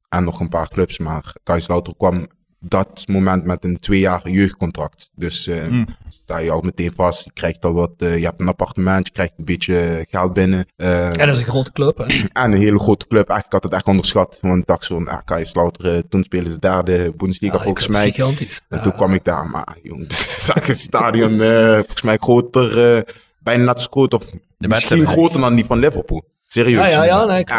en 0.08 0.24
nog 0.24 0.40
een 0.40 0.48
paar 0.48 0.68
clubs. 0.68 0.98
Maar 0.98 1.34
Kaiserslauteren 1.42 1.98
kwam 1.98 2.28
dat 2.68 3.04
moment 3.08 3.44
met 3.44 3.64
een 3.64 3.78
twee 3.80 3.98
jaar 4.00 4.28
jeugdcontract. 4.30 5.10
Dus 5.14 5.46
eh 5.46 5.68
Mm. 5.68 5.86
sta 6.08 6.38
je 6.38 6.50
al 6.50 6.60
meteen 6.60 6.92
vast. 6.94 7.24
Je 7.24 7.30
krijgt 7.32 7.64
al 7.64 7.72
wat, 7.72 7.90
eh, 7.98 8.18
je 8.18 8.24
hebt 8.24 8.40
een 8.40 8.48
appartement, 8.48 9.06
je 9.06 9.12
krijgt 9.12 9.32
een 9.36 9.44
beetje 9.44 10.06
geld 10.10 10.32
binnen. 10.32 10.66
Eh, 10.76 11.06
En 11.06 11.12
dat 11.26 11.28
is 11.28 11.38
een 11.38 11.44
grote 11.46 11.72
club, 11.72 11.98
hè? 11.98 12.04
en 12.42 12.52
een 12.52 12.58
hele 12.58 12.78
grote 12.78 13.06
club. 13.06 13.28
Eigenlijk 13.28 13.52
had 13.52 13.62
het 13.62 13.72
echt 13.72 13.86
onderschat. 13.88 14.38
Want 14.40 14.58
ik 14.60 14.66
dacht 14.66 14.84
zo, 14.84 15.04
ah, 15.04 15.18
Kaiserslauteren, 15.24 16.08
toen 16.08 16.24
spelen 16.24 16.52
ze 16.52 16.58
daar 16.58 16.84
de 16.84 17.12
Bundesliga 17.16 17.56
Ja, 17.56 17.62
volgens 17.62 17.86
mij. 17.88 18.10
gigantisch. 18.10 18.60
En 18.68 18.76
Ja. 18.76 18.82
toen 18.82 18.92
kwam 18.94 19.12
ik 19.12 19.24
daar, 19.24 19.46
maar 19.50 19.76
het 19.82 20.12
is 20.38 20.48
echt 20.54 20.68
een 20.68 20.76
stadion 20.76 21.40
eh, 21.40 21.74
volgens 21.74 22.02
mij 22.02 22.16
groter, 22.20 22.96
eh, 22.96 23.02
bijna 23.38 23.64
net 23.64 23.80
zo 23.80 23.86
groot 23.90 24.14
of 24.14 24.24
misschien 24.58 25.06
groter 25.06 25.40
dan 25.40 25.54
die 25.54 25.64
van 25.64 25.78
Liverpool. 25.78 26.24
Serieus. 26.46 26.78
Ja, 26.80 26.86
ja, 26.88 27.04
ja, 27.04 27.24
nee, 27.24 27.44
Echt, 27.44 27.50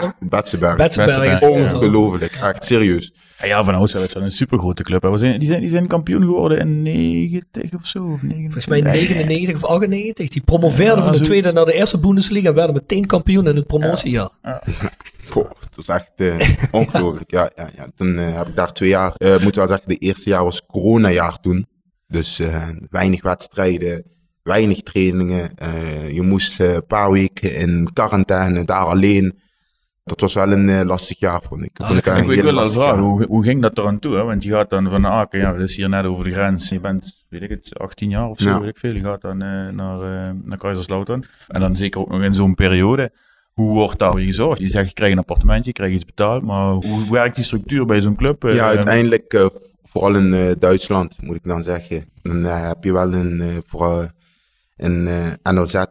is 1.34 1.40
hoor. 1.40 1.50
Ongelooflijk, 1.60 2.36
echt 2.42 2.64
serieus. 2.64 3.14
Ja, 3.40 3.46
ja, 3.46 3.64
van 3.64 3.76
oudsher 3.76 4.04
is 4.04 4.14
dat 4.14 4.24
een 4.24 4.32
supergrote 4.32 4.84
club. 4.84 5.02
hè. 5.04 5.12
We 5.12 5.18
zijn, 5.18 5.40
die, 5.40 5.48
zijn, 5.48 5.62
die 5.62 5.70
zijn 5.70 5.88
kampioen 5.88 6.22
geworden 6.24 6.60
in 6.60 6.82
90 6.84 7.74
of 7.74 7.86
zo. 7.88 8.04
Of 8.04 8.22
90. 8.22 8.42
Volgens 8.42 8.66
mij 8.68 8.78
Ja, 8.78 8.84
99 8.92 9.56
of 9.56 9.64
98. 9.70 10.30
Die 10.30 10.42
promoveerden 10.42 10.98
Ja, 10.98 11.04
van 11.04 11.12
de 11.12 11.18
zoiets. 11.18 11.28
tweede 11.28 11.52
naar 11.52 11.66
de 11.66 11.74
eerste 11.74 12.00
Bundesliga 12.00 12.48
en 12.50 12.54
werden 12.56 12.74
meteen 12.76 13.06
kampioen 13.06 13.48
in 13.48 13.56
het 13.56 13.68
promotiejaar. 13.68 14.30
Goh, 15.30 15.50
het 15.60 15.76
was 15.76 15.88
echt 15.88 16.12
eh, 16.16 16.50
ongelooflijk. 16.72 17.32
Ja, 17.32 17.50
ja, 17.56 17.70
ja. 17.76 17.88
Toen 17.96 18.18
eh, 18.18 18.38
heb 18.38 18.48
ik 18.48 18.56
daar 18.56 18.74
twee 18.74 18.90
jaar, 18.90 19.14
eh 19.18 19.40
moet 19.40 19.56
wel 19.56 19.68
zeggen, 19.68 19.88
de 19.88 19.96
eerste 19.98 20.30
jaar 20.30 20.44
was 20.44 20.66
coronajaar 20.66 21.40
toen. 21.40 21.68
Dus 22.08 22.40
eh, 22.40 22.70
weinig 22.90 23.22
wedstrijden, 23.24 24.04
weinig 24.46 24.82
trainingen. 24.82 25.58
Eh, 25.58 26.14
je 26.14 26.22
moest 26.22 26.60
eh, 26.60 26.74
een 26.74 26.86
paar 26.86 27.12
weken 27.12 27.56
in 27.56 27.90
quarantaine, 27.94 28.66
daar 28.66 28.86
alleen. 28.86 29.44
Dat 30.04 30.22
was 30.22 30.34
wel 30.34 30.52
een 30.52 30.70
eh, 30.70 30.82
lastig 30.86 31.20
jaar, 31.20 31.42
vond 31.42 31.64
ik. 31.64 31.72
Vond 31.74 31.98
ik, 31.98 32.06
een 32.06 32.30
Ik, 32.30 32.66
vragen, 32.66 33.04
hoe, 33.04 33.26
hoe 33.26 33.44
ging 33.44 33.62
dat 33.62 33.78
er 33.78 33.86
aan 33.88 34.00
toe? 34.00 34.16
Hè? 34.16 34.24
Want 34.24 34.44
je 34.44 34.50
gaat 34.52 34.70
dan 34.70 34.90
van 34.90 35.08
Aken, 35.08 35.40
ja, 35.40 35.52
dat 35.52 35.62
is 35.62 35.76
hier 35.76 35.90
net 35.90 36.06
over 36.06 36.24
de 36.24 36.32
grens. 36.32 36.70
Je 36.70 36.80
bent, 36.80 37.26
weet 37.30 37.42
ik 37.42 37.50
het, 37.50 37.80
18 37.80 38.10
jaar 38.10 38.30
of 38.30 38.40
zo, 38.40 38.50
Ja. 38.50 38.60
weet 38.60 38.70
ik 38.70 38.78
veel. 38.78 38.94
Je 38.94 39.00
gaat 39.00 39.22
dan 39.22 39.42
eh, 39.42 39.68
naar, 39.70 40.02
eh 40.02 40.32
naar 40.44 40.58
Kaiserslautern. 40.58 41.26
En 41.48 41.60
dan 41.60 41.78
zeker 41.78 42.00
ook 42.02 42.10
nog 42.10 42.22
in 42.22 42.36
zo'n 42.36 42.56
periode. 42.56 43.12
Hoe 43.54 43.74
wordt 43.74 44.00
daar 44.00 44.14
weer 44.14 44.26
gezorgd? 44.26 44.60
Je 44.60 44.68
zegt, 44.68 44.88
je 44.88 44.94
krijgt 44.94 45.14
een 45.14 45.20
appartementje, 45.20 45.66
je 45.66 45.74
krijgt 45.74 45.96
iets 45.96 46.06
betaald. 46.06 46.44
Maar 46.44 46.72
hoe 46.72 47.12
werkt 47.12 47.36
die 47.36 47.44
structuur 47.44 47.86
bij 47.86 48.02
zo'n 48.02 48.16
club? 48.16 48.44
Ja, 48.44 48.68
uiteindelijk, 48.68 49.50
vooral 49.84 50.16
in 50.16 50.56
Duitsland, 50.60 51.18
moet 51.22 51.36
ik 51.36 51.44
dan 51.44 51.64
zeggen. 51.64 52.06
Dan 52.22 52.44
heb 52.44 52.84
je 52.84 52.94
wel 52.94 53.14
een, 53.14 53.42
eh, 53.42 53.48
eh, 54.76 55.54
NLZ. 55.54 55.84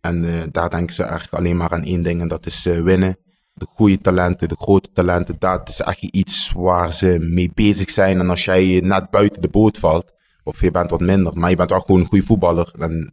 En 0.00 0.24
eh, 0.24 0.42
daar 0.52 0.70
denken 0.70 0.94
ze 0.94 1.02
eigenlijk 1.02 1.34
alleen 1.34 1.56
maar 1.56 1.70
aan 1.70 1.84
één 1.84 2.02
ding 2.02 2.20
en 2.20 2.28
dat 2.28 2.46
is 2.46 2.66
eh, 2.66 2.80
winnen. 2.80 3.16
De 3.54 3.66
goede 3.68 4.00
talenten, 4.00 4.48
de 4.48 4.56
grote 4.58 4.88
talenten, 4.92 5.36
dat 5.38 5.68
is 5.68 5.80
echt 5.80 6.02
iets 6.02 6.52
waar 6.56 6.92
ze 6.92 7.18
mee 7.20 7.50
bezig 7.54 7.90
zijn. 7.90 8.20
En 8.20 8.30
als 8.30 8.44
jij 8.44 8.80
net 8.84 9.10
buiten 9.10 9.42
de 9.42 9.48
boot 9.48 9.78
valt, 9.78 10.12
of 10.42 10.60
je 10.60 10.70
bent 10.70 10.90
wat 10.90 11.00
minder, 11.00 11.38
maar 11.38 11.50
je 11.50 11.56
bent 11.56 11.70
wel 11.70 11.80
gewoon 11.80 12.00
een 12.00 12.06
goede 12.06 12.24
voetballer, 12.24 12.72
dan 12.78 13.12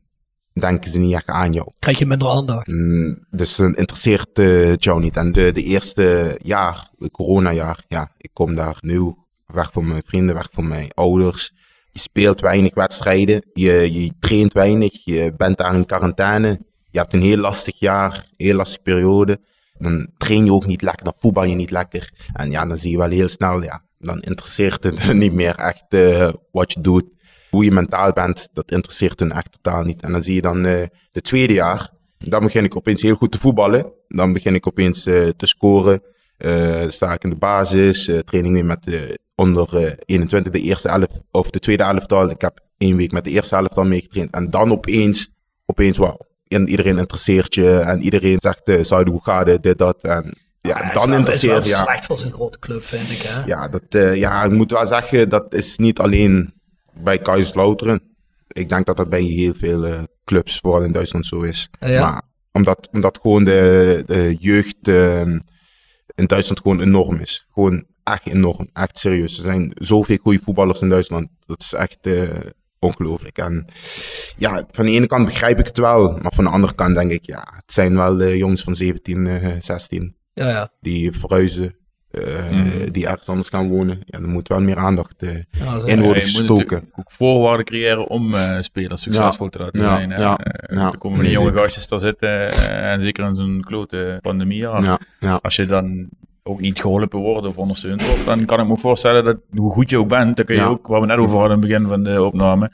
denken 0.54 0.92
ze 0.92 0.98
niet 0.98 1.14
echt 1.14 1.28
aan 1.28 1.54
jou. 1.54 1.72
Krijg 1.80 2.00
je 2.00 2.06
minder 2.06 2.30
aandacht. 2.30 2.68
Mm, 2.68 3.26
Dus 3.32 3.56
dan 3.56 3.76
interesseert 3.76 4.40
eh, 4.40 4.66
het 4.66 4.84
jou 4.84 5.00
niet. 5.02 5.18
En 5.18 5.32
de, 5.32 5.52
de 5.52 5.64
eerste 5.64 6.38
jaar, 6.42 6.90
het 6.98 7.12
coronajaar, 7.12 7.84
ja, 7.88 8.12
ik 8.18 8.30
kom 8.34 8.56
daar 8.56 8.78
nieuw, 8.82 9.26
weg 9.46 9.72
van 9.72 9.88
mijn 9.88 10.04
vrienden, 10.06 10.36
weg 10.36 10.48
van 10.52 10.68
mijn 10.68 10.92
ouders. 10.94 11.54
Je 11.96 12.02
speelt 12.02 12.42
weinig 12.42 12.74
wedstrijden, 12.74 13.42
je, 13.54 13.94
je 13.94 14.12
traint 14.20 14.54
weinig, 14.54 14.92
je 15.04 15.34
bent 15.38 15.58
daar 15.58 15.76
in 15.76 15.86
quarantaine. 15.86 16.60
Je 16.92 17.00
hebt 17.00 17.14
een 17.14 17.22
heel 17.22 17.38
lastig 17.38 17.80
jaar, 17.80 18.14
een 18.16 18.46
heel 18.46 18.56
lastige 18.56 18.82
periode. 18.82 19.40
Dan 19.78 20.10
train 20.18 20.46
je 20.46 20.52
ook 20.52 20.66
niet 20.66 20.82
lekker, 20.82 21.04
dan 21.04 21.14
voetbal 21.20 21.44
je 21.44 21.56
niet 21.56 21.72
lekker. 21.72 22.12
En 22.34 22.52
ja, 22.52 22.66
dan 22.66 22.78
zie 22.78 22.92
je 22.92 22.98
wel 22.98 23.10
heel 23.10 23.28
snel, 23.28 23.64
ja, 23.64 23.82
dan 23.98 24.20
interesseert 24.20 24.84
het 24.84 25.14
niet 25.24 25.34
meer 25.34 25.56
echt 25.56 25.86
eh, 25.90 26.30
wat 26.52 26.74
je 26.74 26.82
doet. 26.82 27.06
Hoe 27.50 27.64
je 27.64 27.72
mentaal 27.72 28.12
bent, 28.12 28.50
dat 28.54 28.72
interesseert 28.72 29.20
hun 29.20 29.32
echt 29.32 29.52
totaal 29.52 29.84
niet. 29.84 30.02
En 30.02 30.12
dan 30.12 30.24
zie 30.24 30.36
je 30.36 30.42
dan 30.42 30.62
de 30.64 31.22
tweede 31.22 31.54
jaar, 31.54 31.92
dan 32.18 32.44
begin 32.44 32.64
ik 32.64 32.76
opeens 32.76 33.02
heel 33.02 33.16
goed 33.16 33.32
te 33.32 33.40
voetballen. 33.40 33.94
Dan 34.08 34.34
begin 34.34 34.56
ik 34.56 34.68
opeens 34.68 35.06
eh, 35.06 35.28
te 35.28 35.46
scoren. 35.46 36.02
Sta 36.88 37.14
ik 37.14 37.24
in 37.24 37.30
de 37.30 37.36
basis, 37.36 38.10
training 38.26 38.54
weer 38.54 38.66
met 38.66 38.84
de 38.84 39.24
onder 39.36 39.86
eh, 39.86 39.92
21, 40.06 40.52
de 40.52 40.62
eerste 40.62 40.90
elf, 40.90 41.08
of 41.32 41.50
de 41.50 41.60
tweede 41.60 41.84
elftal. 41.84 42.30
Ik 42.30 42.42
heb 42.42 42.60
één 42.78 42.96
week 42.96 43.12
met 43.12 43.24
de 43.24 43.30
eerste 43.30 43.56
elftal 43.56 43.84
meegetraind. 43.86 44.34
En 44.34 44.50
dan 44.50 44.72
opeens, 44.72 45.30
opeens 45.66 45.98
wauw. 45.98 46.20
En 46.48 46.70
iedereen 46.70 46.98
interesseert 46.98 47.56
je 47.56 47.78
en 47.78 48.02
iedereen 48.02 48.38
zegt, 48.40 48.64
eh 48.64 48.84
Saudi, 48.84 49.12
hoe 49.12 49.24
gaat 49.24 49.48
het, 49.48 49.64
dit, 49.64 49.78
dat. 49.78 50.04
En 50.04 50.38
ja, 50.60 50.80
Ja, 50.80 50.94
dan 50.94 51.14
interesseert 51.14 51.68
wel 51.68 51.78
ja. 51.78 51.84
slecht 51.84 52.06
voor 52.06 52.20
zo'n 52.20 52.32
grote 52.32 52.60
club, 52.60 52.84
vind 52.84 53.12
ik. 53.12 53.22
Hè? 53.22 53.44
Ja, 53.46 53.68
dat, 53.68 53.84
eh, 53.90 54.16
ja, 54.16 54.44
ik 54.44 54.52
moet 54.52 54.72
wel 54.72 54.88
zeggen, 54.88 55.30
dat 55.30 55.54
is 55.54 55.78
niet 55.78 56.00
alleen 56.00 56.54
bij 56.94 57.18
Kaiserslauteren. 57.18 58.02
Ik 58.48 58.70
denk 58.70 58.86
dat 58.86 58.98
dat 58.98 59.10
bij 59.10 59.22
heel 59.22 59.54
veel 59.54 59.86
eh, 59.86 60.04
clubs, 60.24 60.60
vooral 60.60 60.84
in 60.84 60.92
Duitsland, 60.92 61.26
zo 61.26 61.42
is. 61.42 61.70
Ja. 61.80 62.02
Maar 62.02 62.22
omdat, 62.52 62.90
omdat 62.92 63.20
gewoon 63.22 63.44
de, 63.44 64.04
de 64.06 64.36
jeugd 64.40 64.88
eh, 64.88 65.22
in 66.16 66.26
Duitsland 66.26 66.60
gewoon 66.60 66.82
enorm 66.82 67.20
is. 67.20 67.48
Gewoon 67.54 67.86
echt 68.06 68.26
enorm, 68.28 68.70
echt 68.74 68.98
serieus. 68.98 69.38
Er 69.38 69.44
zijn 69.44 69.72
zoveel 69.74 70.18
goede 70.18 70.40
voetballers 70.40 70.82
in 70.82 70.90
Duitsland. 70.90 71.28
Dat 71.46 71.62
is 71.62 71.74
echt 71.74 71.98
eh, 72.02 72.30
ongelooflijk. 72.80 73.38
En 73.38 73.66
ja, 74.38 74.64
van 74.72 74.86
de 74.86 74.92
ene 74.92 75.08
kant 75.08 75.26
begrijp 75.26 75.60
ik 75.60 75.66
het 75.66 75.78
wel. 75.78 76.18
Maar 76.22 76.32
van 76.36 76.44
de 76.44 76.50
andere 76.50 76.76
kant 76.76 76.96
denk 76.96 77.12
ik, 77.12 77.26
ja, 77.26 77.48
het 77.56 77.74
zijn 77.74 77.96
wel 77.96 78.22
eh, 78.22 78.36
jongens 78.38 78.64
van 78.64 78.76
17, 78.76 79.28
eh 79.28 79.56
16 79.60 80.16
Ja, 80.34 80.50
ja. 80.50 80.70
die 80.82 81.12
verhuizen, 81.12 81.76
eh, 82.12 82.60
die 82.92 83.08
ergens 83.08 83.28
anders 83.30 83.50
gaan 83.50 83.70
wonen. 83.70 84.00
Ja, 84.06 84.20
er 84.20 84.28
moet 84.28 84.48
wel 84.48 84.60
meer 84.60 84.78
aandacht 84.78 85.16
eh, 85.24 85.30
ja 85.52 85.74
in 85.86 86.02
worden 86.02 86.26
je 86.26 86.32
moet 86.32 86.40
gestoken. 86.40 86.90
ook 86.96 87.12
voorwaarden 87.12 87.66
creëren 87.66 88.08
om 88.08 88.34
eh, 88.34 88.58
spelers 88.62 89.02
succesvol 89.02 89.50
te 89.50 89.60
laten 89.60 89.82
Ja, 89.82 89.96
zijn. 89.98 90.12
hè. 90.12 90.22
ja, 90.22 90.38
Eh, 90.38 90.78
ja. 90.78 90.92
Er 90.92 90.98
komen 90.98 91.18
die 91.20 91.28
Nee, 91.28 91.34
jonge 91.38 91.50
zeker. 91.50 91.62
gastjes 91.64 91.88
daar 91.88 92.00
zitten. 92.00 92.30
eh, 92.52 92.92
en 92.92 93.02
zeker 93.02 93.26
in 93.26 93.36
zo'n 93.36 93.62
klote 93.66 94.20
ja. 95.20 95.40
Als 95.42 95.56
je 95.56 95.66
dan 95.66 96.10
ook 96.48 96.60
niet 96.62 96.80
geholpen 96.80 97.20
wordt 97.20 97.48
of 97.48 97.58
ondersteund 97.58 98.06
wordt, 98.08 98.26
dan 98.26 98.46
kan 98.46 98.60
ik 98.60 98.68
me 98.68 98.78
voorstellen 98.78 99.24
dat 99.24 99.38
hoe 99.56 99.72
goed 99.72 99.90
je 99.90 99.98
ook 99.98 100.08
bent, 100.08 100.36
dan 100.36 100.46
kun 100.46 100.56
je 100.56 100.62
Ja. 100.62 100.68
ook, 100.68 100.88
waar 100.88 101.02
we 101.02 101.06
net 101.08 101.18
over 101.18 101.38
hadden 101.38 101.56
in 101.56 101.60
het 101.62 101.68
begin 101.70 101.88
van 101.88 102.04
de 102.04 102.24
opname, 102.24 102.72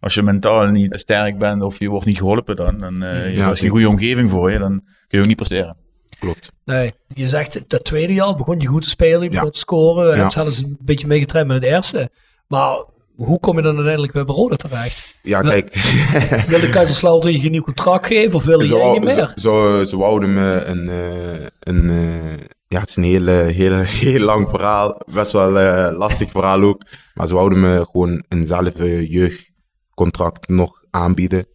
als 0.00 0.14
je 0.14 0.22
mentaal 0.22 0.66
niet 0.66 1.00
sterk 1.00 1.38
bent 1.38 1.62
of 1.62 1.78
je 1.78 1.88
wordt 1.88 2.06
niet 2.06 2.18
geholpen 2.18 2.56
dan, 2.56 2.78
dan 2.78 3.02
eh, 3.02 3.36
Ja, 3.36 3.44
er 3.46 3.50
is 3.50 3.60
geen 3.60 3.70
goede 3.70 3.88
omgeving 3.88 4.30
voor 4.30 4.50
je, 4.52 4.58
dan 4.58 4.80
kun 4.80 4.84
je 5.08 5.20
ook 5.20 5.26
niet 5.26 5.36
presteren. 5.36 5.76
Klopt. 6.18 6.52
Nee, 6.64 6.92
je 7.14 7.26
zegt 7.26 7.60
dat 7.66 7.84
tweede 7.84 8.12
jaar 8.14 8.34
begon 8.36 8.60
je 8.60 8.66
goed 8.66 8.82
te 8.82 8.88
spelen, 8.88 9.22
je 9.22 9.28
begon 9.28 9.44
Ja. 9.44 9.50
te 9.50 9.58
scoren. 9.58 10.06
Je 10.06 10.12
Ja. 10.14 10.18
hebt 10.20 10.32
zelfs 10.32 10.62
een 10.62 10.78
beetje 10.80 11.06
meegetraind 11.06 11.48
met 11.48 11.56
het 11.62 11.72
eerste. 11.72 12.10
Maar 12.48 12.84
hoe 13.16 13.40
kom 13.40 13.56
je 13.56 13.62
dan 13.62 13.74
uiteindelijk 13.74 14.12
bij 14.12 14.22
Roda 14.22 14.56
terecht? 14.56 15.18
ja, 15.22 15.40
kijk. 15.40 15.74
Wil 16.48 16.60
de 16.60 16.68
Kaiserslautern 16.70 17.32
je 17.32 17.38
geen 17.40 17.50
nieuw 17.50 17.62
contract 17.62 18.06
geven 18.06 18.34
of 18.34 18.44
willen 18.44 18.66
ze, 18.66 18.72
jij 18.74 18.82
wou- 18.82 18.92
niet 18.98 19.04
meer? 19.16 19.32
Ze, 19.34 19.40
ze, 19.40 19.84
ze 19.88 19.96
wouden 19.96 20.32
me 20.34 20.62
een, 20.64 20.88
eh, 20.88 21.46
een 21.60 21.90
eh, 21.90 22.34
ja, 22.72 22.80
het 22.80 22.88
is 22.88 22.96
een 22.96 23.02
hele, 23.02 23.32
hele, 23.32 23.84
heel 24.02 24.20
lang 24.20 24.48
verhaal. 24.48 25.00
Best 25.12 25.32
wel 25.32 25.58
eh, 25.58 25.96
lastig 25.96 26.30
verhaal 26.30 26.62
ook. 26.62 26.82
Maar 27.14 27.26
ze 27.26 27.34
wouden 27.34 27.60
me 27.60 27.86
gewoon 27.90 28.24
eenzelfde 28.28 29.08
jeugdcontract 29.08 30.48
nog 30.48 30.84
aanbieden. 30.90 31.46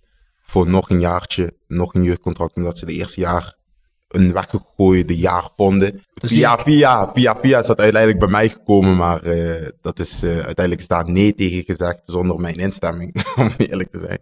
Voor 0.41 0.69
nog 0.69 0.89
een 0.89 0.99
jaartje, 0.99 1.53
nog 1.67 1.93
een 1.93 2.03
jeugdcontract. 2.03 2.55
Omdat 2.55 2.77
ze 2.77 2.85
de 2.85 2.93
eerste 2.93 3.19
jaar 3.19 3.55
een 4.07 4.33
weggegooide 4.33 5.17
jaar 5.17 5.49
vonden. 5.55 6.01
Dus 6.13 6.31
via, 6.31 6.57
via, 6.57 7.11
via, 7.13 7.35
via 7.35 7.59
is 7.59 7.67
dat 7.67 7.79
uiteindelijk 7.79 8.19
bij 8.19 8.31
mij 8.31 8.49
gekomen. 8.49 8.95
Maar 8.95 9.23
eh, 9.23 9.67
dat 9.81 9.99
is 9.99 10.23
eh, 10.23 10.29
uiteindelijk 10.29 10.79
is 10.79 10.87
daar 10.87 11.09
nee 11.09 11.33
tegen 11.33 11.63
gezegd. 11.63 12.01
Zonder 12.03 12.39
mijn 12.39 12.55
instemming, 12.55 13.25
om 13.35 13.51
eerlijk 13.57 13.91
te 13.91 13.99
zijn. 13.99 14.19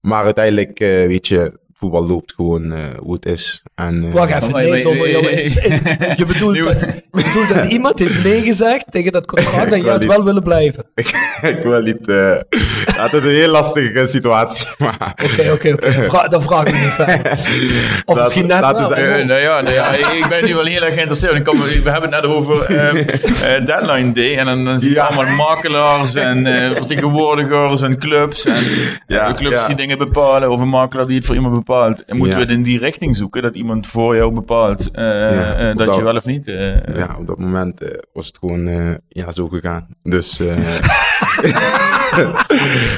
Maar 0.00 0.24
uiteindelijk, 0.24 0.78
weet 0.78 1.28
je, 1.28 1.58
voetbal 1.80 2.06
loopt 2.06 2.32
gewoon 2.36 2.72
eh, 2.72 2.78
hoe 3.02 3.14
het 3.14 3.26
is. 3.26 3.62
En, 3.74 4.04
eh, 4.04 4.12
Wacht 4.12 4.32
even, 4.34 4.52
nee, 4.52 4.68
maar- 4.68 4.76
zonder 4.78 5.06
eh, 5.06 5.12
jongen. 5.12 5.32
eh, 5.32 6.14
Je 6.16 6.24
bedoelt, 6.26 6.64
dat, 6.64 6.80
je 6.80 7.02
bedoelt 7.10 7.48
dat 7.48 7.64
iemand 7.70 7.98
heeft 7.98 8.24
nee 8.24 8.42
gezegd 8.42 8.84
tegen 8.90 9.12
dat 9.12 9.26
contract 9.26 9.72
en 9.72 9.78
Ik 9.78 9.82
jij 9.82 9.90
had 9.92 10.00
wil 10.04 10.08
wel 10.08 10.24
willen 10.24 10.42
blijven. 10.42 10.84
ik 11.54 11.58
wil 11.62 11.80
niet. 11.80 12.08
eh, 12.08 12.16
ja, 12.16 13.02
het 13.02 13.12
is 13.12 13.24
een 13.24 13.30
heel 13.30 13.48
lastige 13.50 14.06
situatie. 14.06 14.66
Maar 14.78 15.14
Oké, 15.24 15.50
oké, 15.52 15.72
oké. 15.72 16.28
Dan 16.28 16.42
vraag 16.42 16.66
ik 16.66 16.72
niet 16.72 16.82
verder. 16.90 17.38
Of 18.04 18.22
misschien 18.22 18.46
net 18.46 18.60
wel. 18.60 18.94
Eh, 18.94 19.26
nou 19.26 19.40
ja, 19.40 19.60
nou 19.60 19.74
ja, 19.74 19.90
ik 19.92 20.26
ben 20.28 20.44
nu 20.44 20.54
wel 20.54 20.64
heel 20.64 20.82
erg 20.82 20.94
geïnteresseerd. 20.94 21.34
Ik 21.34 21.44
kom, 21.44 21.58
we 21.60 21.90
hebben 21.90 22.12
het 22.12 22.22
net 22.22 22.24
over 22.30 22.64
ehm, 22.64 22.96
eh, 22.96 23.64
Deadline 23.66 24.12
Day. 24.12 24.36
En 24.36 24.44
dan, 24.44 24.64
dan 24.64 24.78
zie 24.80 24.88
je 24.90 24.94
Ja. 24.94 25.04
allemaal 25.04 25.34
makelaars 25.34 26.14
en 26.14 26.46
eh, 26.46 26.76
vertegenwoordigers 26.76 27.82
en 27.82 27.98
clubs. 27.98 28.44
En 28.46 28.64
Ja, 29.06 29.28
eh, 29.28 29.34
clubs 29.34 29.54
ja. 29.54 29.66
die 29.66 29.76
dingen 29.76 29.98
bepalen. 29.98 30.50
Of 30.50 30.60
een 30.60 30.68
makelaar 30.68 31.06
die 31.06 31.16
het 31.16 31.26
voor 31.26 31.34
iemand 31.34 31.54
bepaalt. 31.54 31.68
En 31.70 32.16
moeten 32.16 32.36
we 32.36 32.42
het 32.42 32.50
in 32.52 32.62
die 32.62 32.78
richting 32.78 33.16
zoeken? 33.16 33.42
Dat 33.42 33.54
iemand 33.54 33.86
voor 33.86 34.16
jou 34.16 34.32
bepaalt 34.32 34.90
eh, 34.90 35.70
eh, 35.70 35.76
dat 35.76 35.86
dat- 35.86 35.96
je 35.96 36.02
wel 36.02 36.16
of 36.16 36.24
niet... 36.24 36.48
eh, 36.48 36.94
ja, 36.96 37.16
op 37.18 37.26
dat 37.26 37.38
moment 37.38 37.80
was 38.12 38.26
het 38.26 38.38
gewoon 38.38 38.66
ja, 39.08 39.30
zo 39.30 39.48
gegaan. 39.48 39.86
Dus. 40.02 40.38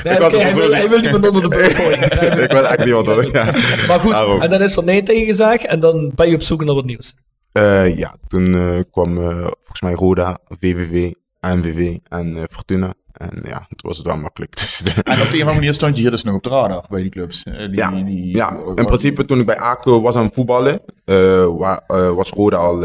Nee, 0.04 0.14
het 0.14 0.32
hij, 0.42 0.54
wil, 0.54 0.72
hij 0.74 0.88
wil 0.88 1.00
niemand 1.00 1.26
onder 1.28 1.42
de 1.42 1.48
bus 1.56 1.72
gooien. 1.74 2.42
ik 2.42 2.50
wil 2.50 2.66
echt 2.66 2.84
niemand 2.84 3.06
hoor. 3.06 3.24
Ja. 3.32 3.44
Maar 3.86 4.00
goed, 4.00 4.10
Daarom. 4.12 4.40
en 4.40 4.48
dan 4.48 4.62
is 4.62 4.76
er 4.76 4.84
nee 4.84 5.02
tegen 5.02 5.26
gezegd 5.26 5.66
en 5.66 5.80
dan 5.80 6.12
ben 6.14 6.28
je 6.28 6.34
op 6.34 6.42
zoek 6.42 6.64
naar 6.64 6.74
wat 6.74 6.84
nieuws. 6.84 7.14
Ja, 7.96 8.16
toen 8.28 8.52
kwam 8.90 9.14
volgens 9.14 9.80
mij 9.80 9.92
Roda, 9.92 10.38
VVV, 10.48 11.12
ANVV 11.40 11.96
en 12.08 12.46
Fortuna. 12.50 12.94
En 13.30 13.42
ja, 13.44 13.58
toen 13.58 13.76
was 13.88 13.96
het 13.96 14.06
wel 14.06 14.16
makkelijk. 14.16 14.56
Dus 14.60 14.82
En 14.82 14.92
op 14.92 15.04
de 15.04 15.12
een 15.12 15.22
of 15.22 15.30
andere 15.30 15.54
manier 15.54 15.72
stond 15.72 15.94
je 15.96 16.02
hier 16.02 16.10
dus 16.10 16.22
nog 16.22 16.34
op 16.34 16.42
de 16.42 16.48
radar 16.48 16.84
bij 16.88 17.02
die 17.02 17.10
clubs. 17.10 17.42
Eh, 17.42 17.58
die, 17.58 17.76
Ja, 17.76 17.90
die, 17.90 18.36
ja, 18.36 18.56
in 18.74 18.84
principe 18.84 19.24
toen 19.24 19.40
ik 19.40 19.46
bij 19.46 19.58
ACO 19.58 20.00
was 20.00 20.16
aan 20.16 20.24
het 20.24 20.34
voetballen, 20.34 20.80
eh, 21.04 21.56
wa- 21.56 21.84
eh, 21.86 22.14
was 22.14 22.30
Roda 22.30 22.56
al 22.56 22.78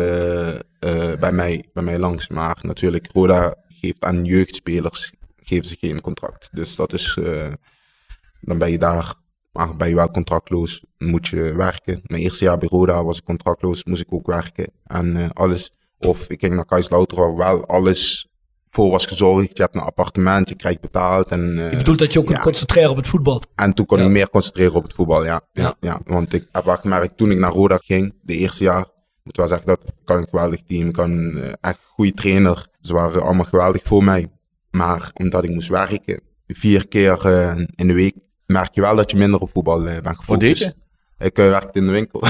bij, 1.20 1.32
mij, 1.32 1.66
bij 1.74 1.84
mij 1.84 2.00
langs. 2.00 2.28
Maar 2.28 2.58
natuurlijk, 2.62 3.08
Roda 3.14 3.54
geeft 3.68 4.04
aan 4.04 4.26
jeugdspelers 4.26 5.14
geven 5.44 5.66
ze 5.68 5.78
geen 5.80 6.02
contract. 6.02 6.50
Dus 6.52 6.76
dat 6.76 6.94
is, 6.94 7.18
dan 8.42 8.58
ben 8.58 8.72
je 8.72 8.78
daar, 8.78 9.14
maar 9.52 9.76
ben 9.76 9.90
je 9.90 9.96
wel 9.96 10.12
contractloos, 10.12 10.84
moet 10.98 11.28
je 11.28 11.54
werken. 11.56 12.02
Mijn 12.04 12.22
eerste 12.22 12.44
jaar 12.44 12.58
bij 12.58 12.68
Roda 12.72 13.04
was 13.04 13.18
ik 13.18 13.24
contractloos, 13.24 13.84
moest 13.84 14.02
ik 14.02 14.14
ook 14.14 14.28
werken. 14.28 14.72
En 14.86 15.34
alles, 15.34 15.72
of 16.00 16.30
ik 16.30 16.40
ging 16.40 16.54
naar 16.56 16.66
Kaiserslautern 16.66 17.22
waar 17.22 17.36
wel 17.36 17.66
alles 17.66 18.28
voor 18.70 18.92
was 18.92 19.06
gezorgd. 19.06 19.58
Je 19.58 19.64
hebt 19.64 19.76
een 19.76 19.82
appartement, 19.82 20.50
je 20.50 20.56
krijgt 20.56 20.82
betaald. 20.82 21.28
En, 21.28 21.58
eh, 21.60 21.72
Je 21.72 21.78
bedoelt 21.78 22.00
dat 22.00 22.14
je 22.14 22.20
ook 22.20 22.26
kunt 22.26 22.38
ja. 22.38 22.44
concentreren 22.44 22.90
op 22.90 22.98
het 22.98 23.08
voetbal. 23.08 23.42
en 23.56 23.74
toen 23.74 23.86
kon 23.86 23.98
Ja. 23.98 24.04
ik 24.06 24.10
meer 24.12 24.30
concentreren 24.30 24.74
op 24.76 24.84
het 24.84 24.94
voetbal, 24.94 25.26
ja. 25.26 25.42
ja, 25.54 25.64
Ja. 25.64 25.76
ja. 25.80 26.00
Want 26.06 26.34
ik 26.34 26.48
heb 26.52 26.66
wel 26.66 26.78
gemerkt, 26.78 27.18
toen 27.18 27.32
ik 27.32 27.38
naar 27.38 27.52
Roda 27.52 27.78
ging, 27.84 28.14
de 28.22 28.36
eerste 28.38 28.64
jaar, 28.64 28.86
moet 29.24 29.38
wel 29.38 29.48
zeggen, 29.48 29.68
dat 29.68 29.80
kan 30.06 30.18
een 30.18 30.28
geweldig 30.30 30.62
team, 30.68 30.88
ik 30.88 30.94
kan 30.94 31.12
een 31.12 31.38
eh, 31.38 31.52
echt 31.62 31.80
goede 31.84 32.14
trainer. 32.14 32.68
Ze 32.82 32.94
waren 32.94 33.22
allemaal 33.24 33.46
geweldig 33.46 33.82
voor 33.84 34.04
mij. 34.04 34.28
Maar 34.72 35.12
omdat 35.14 35.44
ik 35.44 35.50
moest 35.50 35.70
werken, 35.70 36.22
vier 36.48 36.88
keer 36.88 37.26
eh, 37.26 37.58
in 37.76 37.88
de 37.88 37.94
week, 37.94 38.16
merk 38.46 38.76
je 38.76 38.82
wel 38.82 38.96
dat 38.96 39.12
je 39.12 39.18
minder 39.18 39.40
op 39.40 39.50
voetbal 39.50 39.88
eh, 39.88 40.02
bent 40.02 40.18
gefocust. 40.18 40.76
Ik 41.20 41.38
eh, 41.38 41.50
werkte 41.50 41.80
in 41.80 41.86
de 41.86 41.92
winkel. 41.92 42.24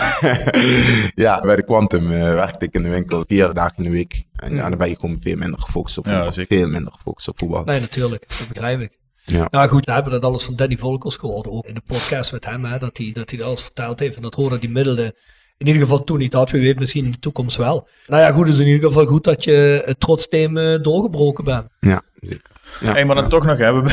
ja, 1.25 1.41
bij 1.41 1.55
de 1.55 1.63
Quantum 1.63 2.11
eh, 2.11 2.19
werkte 2.33 2.65
ik 2.65 2.73
in 2.73 2.83
de 2.83 2.89
winkel 2.89 3.23
vier 3.27 3.53
dagen 3.53 3.77
in 3.77 3.83
de 3.83 3.89
week. 3.89 4.23
En 4.35 4.55
ja, 4.55 4.69
dan 4.69 4.77
ben 4.77 4.89
je 4.89 4.95
gewoon 4.99 5.17
veel 5.21 5.35
minder 5.37 5.59
gefocust 5.59 5.97
op 5.97 6.05
Ja, 6.05 6.11
voetbal. 6.11 6.31
zeker. 6.31 6.57
veel 6.57 6.69
minder 6.69 6.93
gefocust 6.93 7.27
op 7.27 7.37
voetbal. 7.39 7.63
Nee, 7.63 7.79
natuurlijk. 7.79 8.25
Dat 8.27 8.47
begrijp 8.47 8.79
ik. 8.79 8.97
Ja. 9.23 9.47
Nou 9.51 9.67
goed, 9.69 9.85
we 9.85 9.91
hebben 9.91 10.11
dat 10.11 10.23
alles 10.25 10.43
van 10.43 10.55
Danny 10.55 10.77
Volkers 10.77 11.15
gehoord. 11.15 11.47
Ook 11.47 11.65
in 11.65 11.73
de 11.73 11.81
podcast 11.85 12.31
met 12.31 12.45
hem. 12.45 12.65
Hè, 12.65 12.77
dat 12.77 12.97
hij 12.97 13.11
dat 13.13 13.29
hij 13.29 13.39
dat 13.39 13.47
alles 13.47 13.61
verteld 13.61 13.99
heeft. 13.99 14.15
En 14.15 14.21
dat 14.21 14.35
Roda 14.35 14.57
die 14.57 14.69
middelen 14.69 15.13
in 15.57 15.67
ieder 15.67 15.81
geval 15.81 16.03
toen 16.03 16.17
niet 16.17 16.33
had. 16.33 16.51
Wie 16.51 16.61
weet 16.61 16.79
misschien 16.79 17.05
in 17.05 17.11
de 17.11 17.19
toekomst 17.19 17.57
wel. 17.57 17.87
Nou 18.07 18.21
ja, 18.21 18.31
goed. 18.31 18.45
Het 18.45 18.53
is 18.53 18.59
in 18.59 18.67
ieder 18.67 18.87
geval 18.87 19.05
goed 19.05 19.23
dat 19.23 19.43
je 19.43 19.81
het 19.85 19.99
trotsteam 19.99 20.57
eh, 20.57 20.81
doorgebroken 20.81 21.43
bent. 21.43 21.65
Ja, 21.79 22.01
zeker. 22.19 22.49
Ja, 22.79 22.91
Hey, 22.91 23.05
maar 23.05 23.15
dan 23.15 23.23
ja. 23.23 23.29
toch 23.29 23.45
nog, 23.45 23.57
hè. 23.57 23.73
We, 23.73 23.81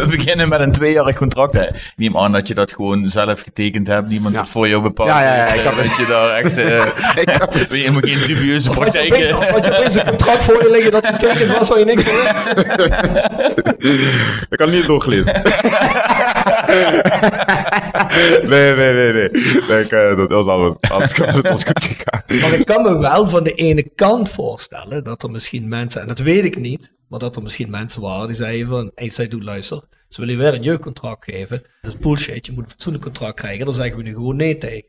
we 0.00 0.06
beginnen 0.06 0.48
met 0.48 0.60
een 0.60 0.72
tweejarig 0.72 1.16
contract. 1.16 1.54
Hè. 1.54 1.66
Neem 1.96 2.16
aan 2.18 2.32
dat 2.32 2.48
je 2.48 2.54
dat 2.54 2.72
gewoon 2.72 3.08
zelf 3.08 3.40
getekend 3.40 3.86
hebt. 3.86 4.08
Niemand 4.08 4.34
Ja. 4.34 4.40
het 4.40 4.48
voor 4.48 4.68
jou 4.68 4.82
bepaalt. 4.82 5.08
Ja, 5.08 5.22
ja, 5.22 5.34
ja, 5.36 5.44
ik 5.46 5.50
heeft, 5.50 5.64
heb- 5.64 5.72
eh, 5.74 5.88
Dat 5.88 5.96
je 5.96 6.06
daar 6.06 6.30
echt... 6.36 6.58
eh 6.58 6.86
Ik 7.22 7.28
heb- 7.28 7.50
ben 7.68 7.78
je 7.78 7.84
helemaal 7.84 8.00
geen 8.00 8.26
dubieuze 8.26 8.70
Of 8.70 8.78
had 8.78 8.92
je 8.92 8.98
opeens, 8.98 9.08
praktijken... 9.30 9.38
of 9.38 9.48
had 9.48 9.64
je 9.64 9.76
opeens 9.78 9.94
een 9.94 10.04
contract 10.06 10.44
voor 10.44 10.62
je 10.62 10.70
liggen 10.70 10.92
dat 10.92 11.06
getekend 11.06 11.56
was 11.58 11.68
waar 11.68 11.78
je 11.78 11.84
niks 11.84 12.02
van 12.04 12.14
wist. 12.14 12.46
Ik 14.50 14.56
kan 14.58 14.66
het 14.68 14.76
niet 14.76 14.86
doorgelezen. 14.86 15.42
nee, 18.42 18.74
nee, 18.74 18.92
nee, 18.92 19.12
nee. 19.12 19.28
eh, 19.88 20.16
dat 20.16 20.30
was 20.30 20.46
alles. 20.46 20.74
Alles 20.88 21.12
kan 21.14 21.28
het 21.28 21.48
was 21.48 21.64
goed 21.64 21.84
gegaan. 21.84 22.40
Maar 22.40 22.52
ik 22.58 22.66
kan 22.66 22.82
me 22.82 22.98
wel 22.98 23.28
van 23.28 23.44
de 23.44 23.52
ene 23.52 23.90
kant 23.94 24.28
voorstellen 24.30 25.04
dat 25.04 25.22
er 25.22 25.30
misschien 25.30 25.68
mensen, 25.68 26.00
en 26.00 26.08
dat 26.08 26.18
weet 26.18 26.44
ik 26.44 26.58
niet, 26.58 26.92
maar 27.08 27.18
dat 27.18 27.36
er 27.36 27.42
misschien 27.42 27.70
mensen 27.70 28.00
waren 28.00 28.26
die 28.26 28.36
zeiden 28.36 28.66
van, 28.68 28.90
hey, 28.94 29.08
zij 29.08 29.28
doet 29.28 29.42
luister, 29.42 29.82
ze 30.08 30.20
willen 30.20 30.36
je 30.36 30.40
weer 30.42 30.54
een 30.54 30.62
jeugdcontract 30.62 31.24
geven. 31.24 31.62
Dat 31.82 31.92
is 31.94 31.98
bullshit, 31.98 32.46
je 32.46 32.52
moet 32.52 32.64
een 32.64 32.70
fatsoenlijk 32.70 33.04
contract 33.04 33.34
krijgen, 33.34 33.64
dan 33.64 33.74
zeggen 33.74 33.96
we 33.96 34.02
nu 34.02 34.12
gewoon 34.14 34.36
nee 34.36 34.58
tegen. 34.58 34.84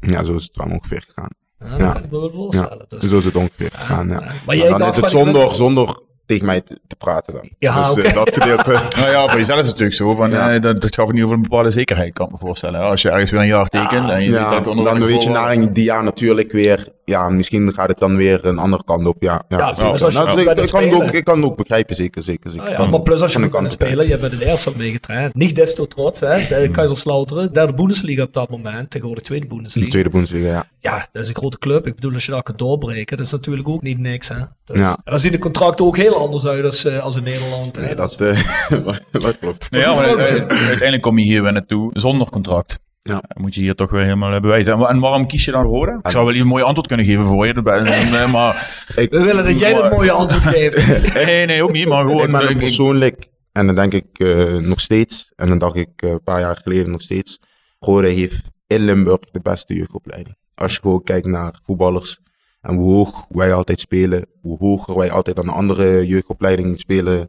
Ja, 0.00 0.24
zo 0.24 0.34
is 0.36 0.44
het 0.44 0.56
wel 0.56 0.66
ongeveer 0.76 1.02
gegaan. 1.08 1.30
Ja, 1.60 1.68
dat 1.68 1.80
Ja. 1.80 1.92
kan 1.92 2.04
ik 2.04 2.10
me 2.10 2.18
wel 2.18 2.28
Ja, 2.28 2.34
voorstellen. 2.34 2.86
dus. 2.88 3.08
zo 3.08 3.18
is 3.18 3.24
het 3.24 3.36
ongeveer 3.36 3.70
gegaan. 3.72 4.08
Ja. 4.08 4.12
ja. 4.14 4.20
Maar 4.20 4.42
Maar 4.46 4.56
jij 4.56 4.68
dan 4.68 4.80
is 4.80 4.86
het 4.86 5.00
ben- 5.00 5.10
zonder, 5.10 5.54
zonder 5.54 6.00
tegen 6.26 6.46
mij 6.46 6.60
te, 6.60 6.78
te 6.86 6.96
praten 6.96 7.34
dan. 7.34 7.50
Ja, 7.58 7.94
dus 7.94 8.04
eh, 8.04 8.14
dat 8.14 8.32
gedeelte. 8.32 8.70
Nou 8.96 9.10
ja, 9.10 9.26
voor 9.28 9.38
jezelf 9.38 9.60
is 9.60 9.66
het 9.66 9.78
natuurlijk 9.78 9.96
zo. 9.96 10.14
Van, 10.14 10.30
Ja. 10.30 10.52
eh, 10.54 10.60
dat, 10.62 10.80
dat 10.80 10.94
gaf 10.94 11.04
in 11.08 11.14
ieder 11.14 11.20
geval 11.28 11.36
een 11.36 11.48
bepaalde 11.48 11.70
zekerheid, 11.70 12.12
kan 12.12 12.26
ik 12.26 12.32
me 12.32 12.38
voorstellen. 12.38 12.80
Als 12.80 13.02
je 13.02 13.10
ergens 13.10 13.30
weer 13.30 13.40
een 13.40 13.46
jaar 13.46 13.68
tekent 13.68 14.10
en 14.10 14.22
je 14.22 14.30
weet 14.30 14.40
Ja, 14.40 14.50
dat 14.50 14.64
je 14.64 14.70
onder 14.70 14.84
dan 14.84 15.00
weet 15.04 15.22
je 15.22 15.30
na 15.30 15.52
een 15.52 15.72
die 15.72 15.84
jaar 15.84 16.02
natuurlijk 16.04 16.52
weer, 16.52 16.88
ja, 17.10 17.28
misschien 17.28 17.72
gaat 17.72 17.88
het 17.88 17.98
dan 17.98 18.16
weer 18.16 18.44
een 18.44 18.58
andere 18.58 18.84
kant 18.84 19.06
op. 19.06 19.16
Ja, 19.22 19.42
ja, 19.48 19.58
Ja, 19.58 19.74
zeker. 19.74 19.92
dus 19.92 20.02
als 20.04 20.12
je 20.14 20.18
Nou, 20.20 20.34
bij 20.34 20.44
ik, 20.44 20.56
de 20.56 20.62
ik, 20.62 20.68
kan 20.70 20.82
het 20.82 20.94
ook, 20.94 21.10
ik 21.10 21.24
kan 21.24 21.36
het 21.42 21.44
ook 21.50 21.56
begrijpen, 21.56 21.94
zeker, 21.96 22.22
zeker. 22.22 22.50
zeker. 22.50 22.64
Ah, 22.66 22.72
ja, 22.72 22.76
Kan- 22.78 22.90
maar 22.90 23.02
plus 23.02 23.20
als 23.22 23.32
je 23.32 23.48
kan 23.48 23.64
de 23.64 23.70
spelen, 23.70 24.08
je 24.08 24.18
bent 24.18 24.32
in 24.32 24.38
de 24.38 24.44
eerste 24.46 24.72
meegetraind. 24.76 25.34
Niet 25.34 25.54
des 25.54 25.74
te 25.74 25.86
trots, 25.88 26.20
hè. 26.20 26.46
De 26.46 26.68
Kaiserslauteren, 26.72 27.52
derde 27.52 27.74
Bundesliga 27.74 28.22
op 28.22 28.32
dat 28.34 28.50
moment, 28.50 28.90
tegenwoordig 28.90 29.24
tweede 29.24 29.46
De 29.46 29.54
Bundesliga. 29.54 29.88
tweede 29.90 30.10
Bundesliga, 30.10 30.46
ja. 30.48 30.64
Ja, 30.78 31.08
dat 31.12 31.22
is 31.22 31.28
een 31.28 31.34
grote 31.36 31.58
club. 31.58 31.86
Ik 31.86 31.94
bedoel, 31.94 32.12
als 32.14 32.24
je 32.26 32.30
dat 32.32 32.42
kunt 32.42 32.58
doorbreken, 32.58 33.16
dat 33.16 33.26
is 33.26 33.32
natuurlijk 33.32 33.68
ook 33.68 33.82
niet 33.82 33.98
niks, 33.98 34.28
hè. 34.28 34.36
Dus, 34.64 34.78
Ja. 34.78 34.90
En 34.90 35.10
dan 35.10 35.18
zien 35.20 35.32
de 35.32 35.38
contracten 35.38 35.84
ook 35.86 35.96
heel 35.96 36.16
anders 36.16 36.46
uit 36.46 36.64
als, 36.64 36.84
eh, 36.84 36.98
als 36.98 37.16
in 37.16 37.22
Nederland. 37.22 37.76
hè. 37.76 37.82
Nee, 37.84 37.94
dat, 37.94 38.20
eh, 38.20 38.38
dat 39.12 39.38
klopt. 39.40 39.70
Nou 39.70 39.82
ja, 39.84 39.94
maar 39.94 40.04
uiteindelijk 40.48 41.02
kom 41.02 41.18
je 41.18 41.24
hier 41.24 41.42
weer 41.42 41.52
naartoe 41.52 41.90
zonder 41.92 42.30
contract. 42.30 42.78
Ja. 43.10 43.22
Dan 43.28 43.42
moet 43.42 43.54
je 43.54 43.60
hier 43.60 43.74
toch 43.74 43.90
weer 43.90 44.02
helemaal 44.02 44.32
eh, 44.34 44.40
bewijzen. 44.40 44.72
En 44.72 44.78
wa- 44.78 44.88
En 44.88 44.98
waarom 45.00 45.26
kies 45.26 45.44
je 45.44 45.50
dan 45.50 45.62
Roda? 45.64 45.98
Ik 46.02 46.10
zou 46.10 46.24
wel 46.24 46.32
hier 46.32 46.42
een 46.42 46.48
mooi 46.48 46.62
antwoord 46.64 46.86
kunnen 46.88 47.06
geven 47.06 47.24
voor 47.24 47.46
je. 47.46 47.52
eh, 47.62 48.32
Maar 48.32 48.84
Ik, 48.96 49.10
We 49.10 49.22
willen 49.22 49.44
dat 49.44 49.58
jij 49.58 49.74
dat 49.74 49.90
mooie 49.90 50.10
antwoord 50.12 50.44
geeft. 50.54 51.14
nee, 51.14 51.46
nee, 51.46 51.62
ook 51.62 51.72
niet. 51.72 51.88
Maar 51.88 52.04
gewoon... 52.06 52.24
ik 52.24 52.30
ben 52.30 52.48
ik- 52.48 52.56
persoonlijk, 52.56 53.26
en 53.52 53.66
dan 53.66 53.74
denk 53.74 53.92
ik 53.94 54.06
eh, 54.18 54.56
nog 54.56 54.80
steeds, 54.80 55.32
en 55.36 55.48
dan 55.48 55.58
dacht 55.58 55.76
ik 55.76 55.88
eh, 55.96 56.10
een 56.10 56.22
paar 56.22 56.40
jaar 56.40 56.56
geleden 56.62 56.90
nog 56.90 57.00
steeds, 57.02 57.38
Roda 57.78 58.08
heeft 58.08 58.50
in 58.66 58.80
Limburg 58.84 59.18
de 59.20 59.40
beste 59.40 59.74
jeugdopleiding. 59.74 60.36
Als 60.54 60.72
je 60.74 60.80
gewoon 60.80 61.02
kijkt 61.02 61.26
naar 61.26 61.54
voetballers 61.64 62.18
en 62.60 62.74
hoe 62.74 62.92
hoog 62.94 63.24
wij 63.28 63.52
altijd 63.52 63.80
spelen, 63.80 64.26
hoe 64.40 64.58
hoger 64.58 64.96
wij 64.96 65.10
altijd 65.10 65.36
dan 65.36 65.48
een 65.48 65.54
andere 65.54 66.06
jeugdopleiding 66.06 66.80
spelen 66.80 67.28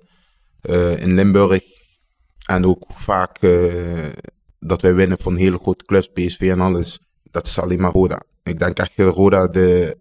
eh, 0.62 0.98
in 1.02 1.14
Limburg. 1.14 1.62
En 2.48 2.66
ook 2.66 2.84
vaak 2.94 3.38
eh, 3.38 3.52
dat 4.66 4.82
wij 4.82 4.94
winnen 4.94 5.18
van 5.22 5.36
hele 5.36 5.58
grote 5.58 5.86
clubs, 5.86 6.08
PSV 6.08 6.50
en 6.52 6.60
alles. 6.60 7.00
Dat 7.32 7.46
is 7.46 7.60
alleen 7.60 7.82
maar 7.82 7.92
Roda. 7.92 8.22
Ik 8.44 8.60
denk 8.60 8.78
echt 8.78 8.92
dat 8.96 9.16
Roda 9.16 9.48
de 9.48 9.98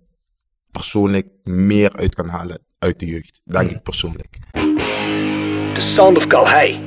persoonlijk 0.71 1.27
meer 1.45 1.93
uit 1.93 2.15
kan 2.15 2.29
halen 2.29 2.59
uit 2.79 2.99
de 2.99 3.07
jeugd. 3.07 3.41
Denk 3.45 3.71
ik 3.71 3.83
persoonlijk. 3.83 4.39
The 5.75 5.81
Sound 5.81 6.17
of 6.17 6.27
Calhei. 6.27 6.81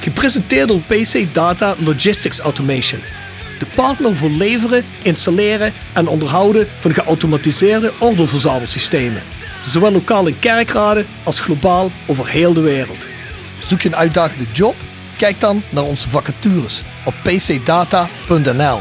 Gepresenteerd 0.00 0.68
door 0.68 0.80
PC 0.80 1.34
Data 1.34 1.74
Logistics 1.78 2.38
Automation. 2.38 3.00
De 3.58 3.66
partner 3.74 4.14
voor 4.14 4.30
leveren, 4.30 4.84
installeren 5.02 5.72
en 5.92 6.08
onderhouden 6.08 6.66
van 6.68 6.94
geautomatiseerde 6.94 7.92
ordeelverzamelsystemen. 8.00 9.22
Zowel 9.66 9.92
lokaal 9.92 10.26
in 10.26 10.38
kerkraden 10.38 11.06
als 11.22 11.40
globaal 11.40 11.90
over 12.06 12.28
heel 12.28 12.52
de 12.52 12.60
wereld. 12.60 13.06
Zoek 13.60 13.80
je 13.80 13.88
een 13.88 13.96
uitdagende 13.96 14.44
job? 14.52 14.74
Kijk 15.16 15.40
dan 15.40 15.62
naar 15.70 15.84
onze 15.84 16.10
vacatures 16.10 16.82
op 17.04 17.14
pcdata.nl. 17.22 18.80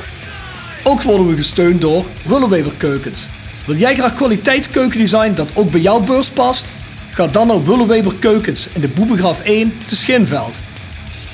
Ook 0.84 1.02
worden 1.02 1.28
we 1.28 1.36
gesteund 1.36 1.82
door 1.82 2.06
Willeweber 2.24 2.74
Keukens. 2.78 3.28
Wil 3.66 3.76
jij 3.76 3.96
graag 3.96 4.14
kwaliteitskeukendesign 4.14 5.34
dat 5.34 5.50
ook 5.54 5.72
bij 5.72 5.82
jouw 5.82 6.00
beurs 6.00 6.30
past? 6.30 6.72
Ga 7.12 7.28
dan 7.28 7.48
naar 7.48 7.64
Willeweber 7.64 8.14
Keukens 8.20 8.68
in 8.74 8.82
de 8.82 8.88
Boebegraaf 8.88 9.40
1 9.40 9.74
te 9.86 9.96
Schinveld. 9.96 10.60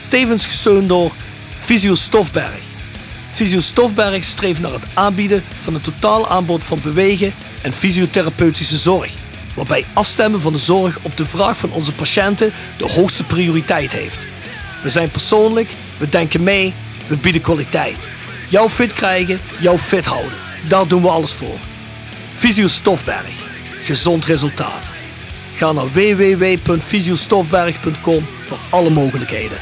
Tevens 0.08 0.46
gesteund 0.46 0.88
door 0.88 1.12
Visio 1.60 1.96
Stofberg. 1.96 2.60
Visio 3.32 3.60
Stofberg 3.60 4.24
streeft 4.24 4.62
naar 4.62 4.72
het 4.72 4.84
aanbieden 4.94 5.44
van 5.62 5.74
een 5.74 5.82
totaal 5.82 6.30
aanbod 6.30 6.64
van 6.64 6.80
bewegen 6.84 7.34
en 7.62 7.74
fysiotherapeutische 7.74 8.78
zorg. 8.78 9.12
Waarbij 9.56 9.86
afstemmen 9.94 10.42
van 10.42 10.54
de 10.54 10.60
zorg 10.60 11.00
op 11.02 11.18
de 11.18 11.26
vraag 11.26 11.58
van 11.58 11.72
onze 11.72 11.94
patiënten 11.94 12.52
de 12.78 12.88
hoogste 12.88 13.24
prioriteit 13.24 13.92
heeft. 13.92 14.28
We 14.84 14.90
zijn 14.90 15.12
persoonlijk, 15.12 15.70
we 15.98 16.10
denken 16.10 16.44
mee, 16.44 16.74
we 17.08 17.18
bieden 17.18 17.42
kwaliteit. 17.42 18.08
Jou 18.50 18.70
fit 18.70 18.94
krijgen, 18.94 19.40
jou 19.60 19.78
fit 19.78 20.06
houden. 20.06 20.32
Daar 20.68 20.88
doen 20.88 21.02
we 21.02 21.08
alles 21.08 21.34
voor. 21.34 21.58
Visio 22.36 22.68
Stofberg. 22.68 23.48
Gezond 23.84 24.26
resultaat. 24.26 24.92
Ga 25.56 25.72
naar 25.72 25.88
www.visiostofberg.com 25.92 28.26
voor 28.46 28.58
alle 28.70 28.90
mogelijkheden. 28.90 29.58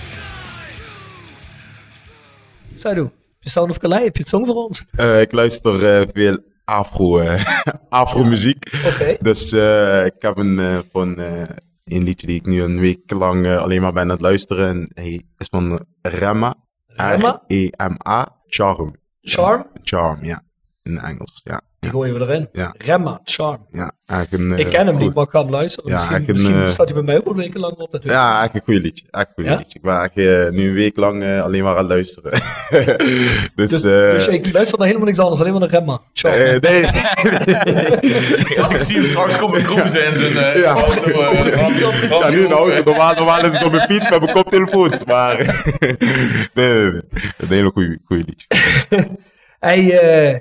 Saidu, 2.73 3.09
je 3.39 3.49
Sound 3.49 3.69
of 3.69 3.77
Calais, 3.77 4.03
heb 4.03 4.15
je 4.15 4.19
het 4.21 4.31
song 4.31 4.45
voor 4.45 4.55
ons? 4.55 4.83
Eh, 4.91 5.21
ik 5.21 5.31
luister 5.31 5.99
eh, 5.99 6.07
veel 6.13 6.37
afro, 6.65 7.19
eh, 7.19 7.45
afro 7.89 8.23
muziek. 8.23 8.73
Oké. 8.85 9.17
Dus 9.21 9.51
eh, 9.51 10.05
ik 10.05 10.13
heb 10.19 10.37
een, 10.37 10.59
eh, 10.59 10.77
van, 10.91 11.19
eh, 11.19 11.41
een 11.95 12.03
liedje 12.03 12.27
die 12.27 12.35
ik 12.35 12.45
nu 12.45 12.61
een 12.61 12.79
week 12.79 13.11
lang 13.11 13.45
eh, 13.45 13.57
alleen 13.57 13.81
maar 13.81 13.93
ben 13.93 14.03
aan 14.03 14.09
het 14.09 14.21
luisteren. 14.21 14.67
En 14.67 14.89
hij 14.93 15.23
is 15.37 15.47
van. 15.49 15.85
Remma? 16.01 16.55
R-E-M-A. 16.95 18.41
Charm. 18.47 18.95
Charm? 19.21 19.65
Charm, 19.83 20.23
ja. 20.23 20.46
In 20.87 20.97
Engels, 20.99 21.41
ja. 21.43 21.61
Die 21.79 21.89
gooien 21.89 22.13
we 22.13 22.19
erin. 22.25 22.49
Ja. 22.51 22.73
Remma, 22.77 23.19
Charm. 23.23 23.67
Ja, 23.71 23.91
eigenlijk 24.05 24.43
een, 24.43 24.59
Ik 24.59 24.65
eh, 24.65 24.71
ken 24.71 24.85
hem 24.85 24.95
goed- 24.95 25.03
niet, 25.03 25.13
maar 25.13 25.23
ik 25.23 25.29
ga 25.29 25.41
hem 25.41 25.49
luisteren. 25.49 25.89
Ja, 25.89 25.95
misschien 25.95 26.15
een, 26.19 26.25
misschien 26.33 26.61
eh, 26.61 26.67
staat 26.67 26.85
hij 26.85 26.93
bij 26.95 27.03
mij 27.05 27.17
ook 27.17 27.25
al 27.27 27.35
weken 27.35 27.59
lang 27.59 27.73
op. 27.73 27.91
Dat 27.91 28.03
Ja, 28.03 28.25
eigenlijk 28.39 28.53
een 28.55 28.61
goede 28.73 28.79
liedje. 28.81 29.05
Eigenlijk 29.11 29.37
een 29.37 29.43
goede 29.43 29.49
Ja? 29.49 29.57
liedje. 29.57 29.77
Ik 29.79 29.85
ben 29.85 29.95
eigenlijk 29.95 30.45
eh, 30.53 30.59
nu 30.59 30.67
een 30.69 30.73
week 30.73 30.97
lang 30.97 31.41
alleen 31.41 31.63
maar 31.63 31.71
aan 31.71 31.77
het 31.77 31.87
luisteren. 31.87 32.31
dus, 33.55 33.69
Dus, 33.69 33.83
eh, 33.83 34.09
dus 34.11 34.27
ik 34.27 34.53
luister 34.53 34.77
naar 34.77 34.87
helemaal 34.87 35.07
niks 35.07 35.19
anders, 35.19 35.39
alleen 35.39 35.51
maar 35.51 35.61
naar 35.61 35.69
Remma. 35.69 36.01
Charm. 36.13 36.33
eh, 36.33 36.59
nee. 36.59 36.81
Ja, 38.55 38.69
ik 38.69 38.79
zie 38.79 38.95
hem 38.97 39.05
straks 39.05 39.35
komen 39.35 39.61
cruisen 39.63 40.05
in 40.05 40.15
zijn 40.15 40.37
eh, 40.37 40.61
Ja. 40.61 40.73
auto. 40.73 41.09
ja, 42.19 42.29
nu 42.29 42.47
nou, 42.47 42.83
normaal, 42.83 43.13
normaal 43.15 43.45
is 43.45 43.51
het 43.51 43.63
op 43.63 43.71
mijn 43.71 43.89
fiets 43.91 44.09
met 44.09 44.19
mijn 44.19 44.33
koptelefoons. 44.33 45.03
Maar 45.05 45.37
nee, 45.79 45.97
nee, 46.53 46.91
nee. 46.91 47.01
Een 47.37 47.47
hele 47.47 47.69
goede, 47.73 47.99
goede 48.05 48.23
liedje. 48.25 48.47
Hey, 49.59 49.99
eh, 49.99 50.39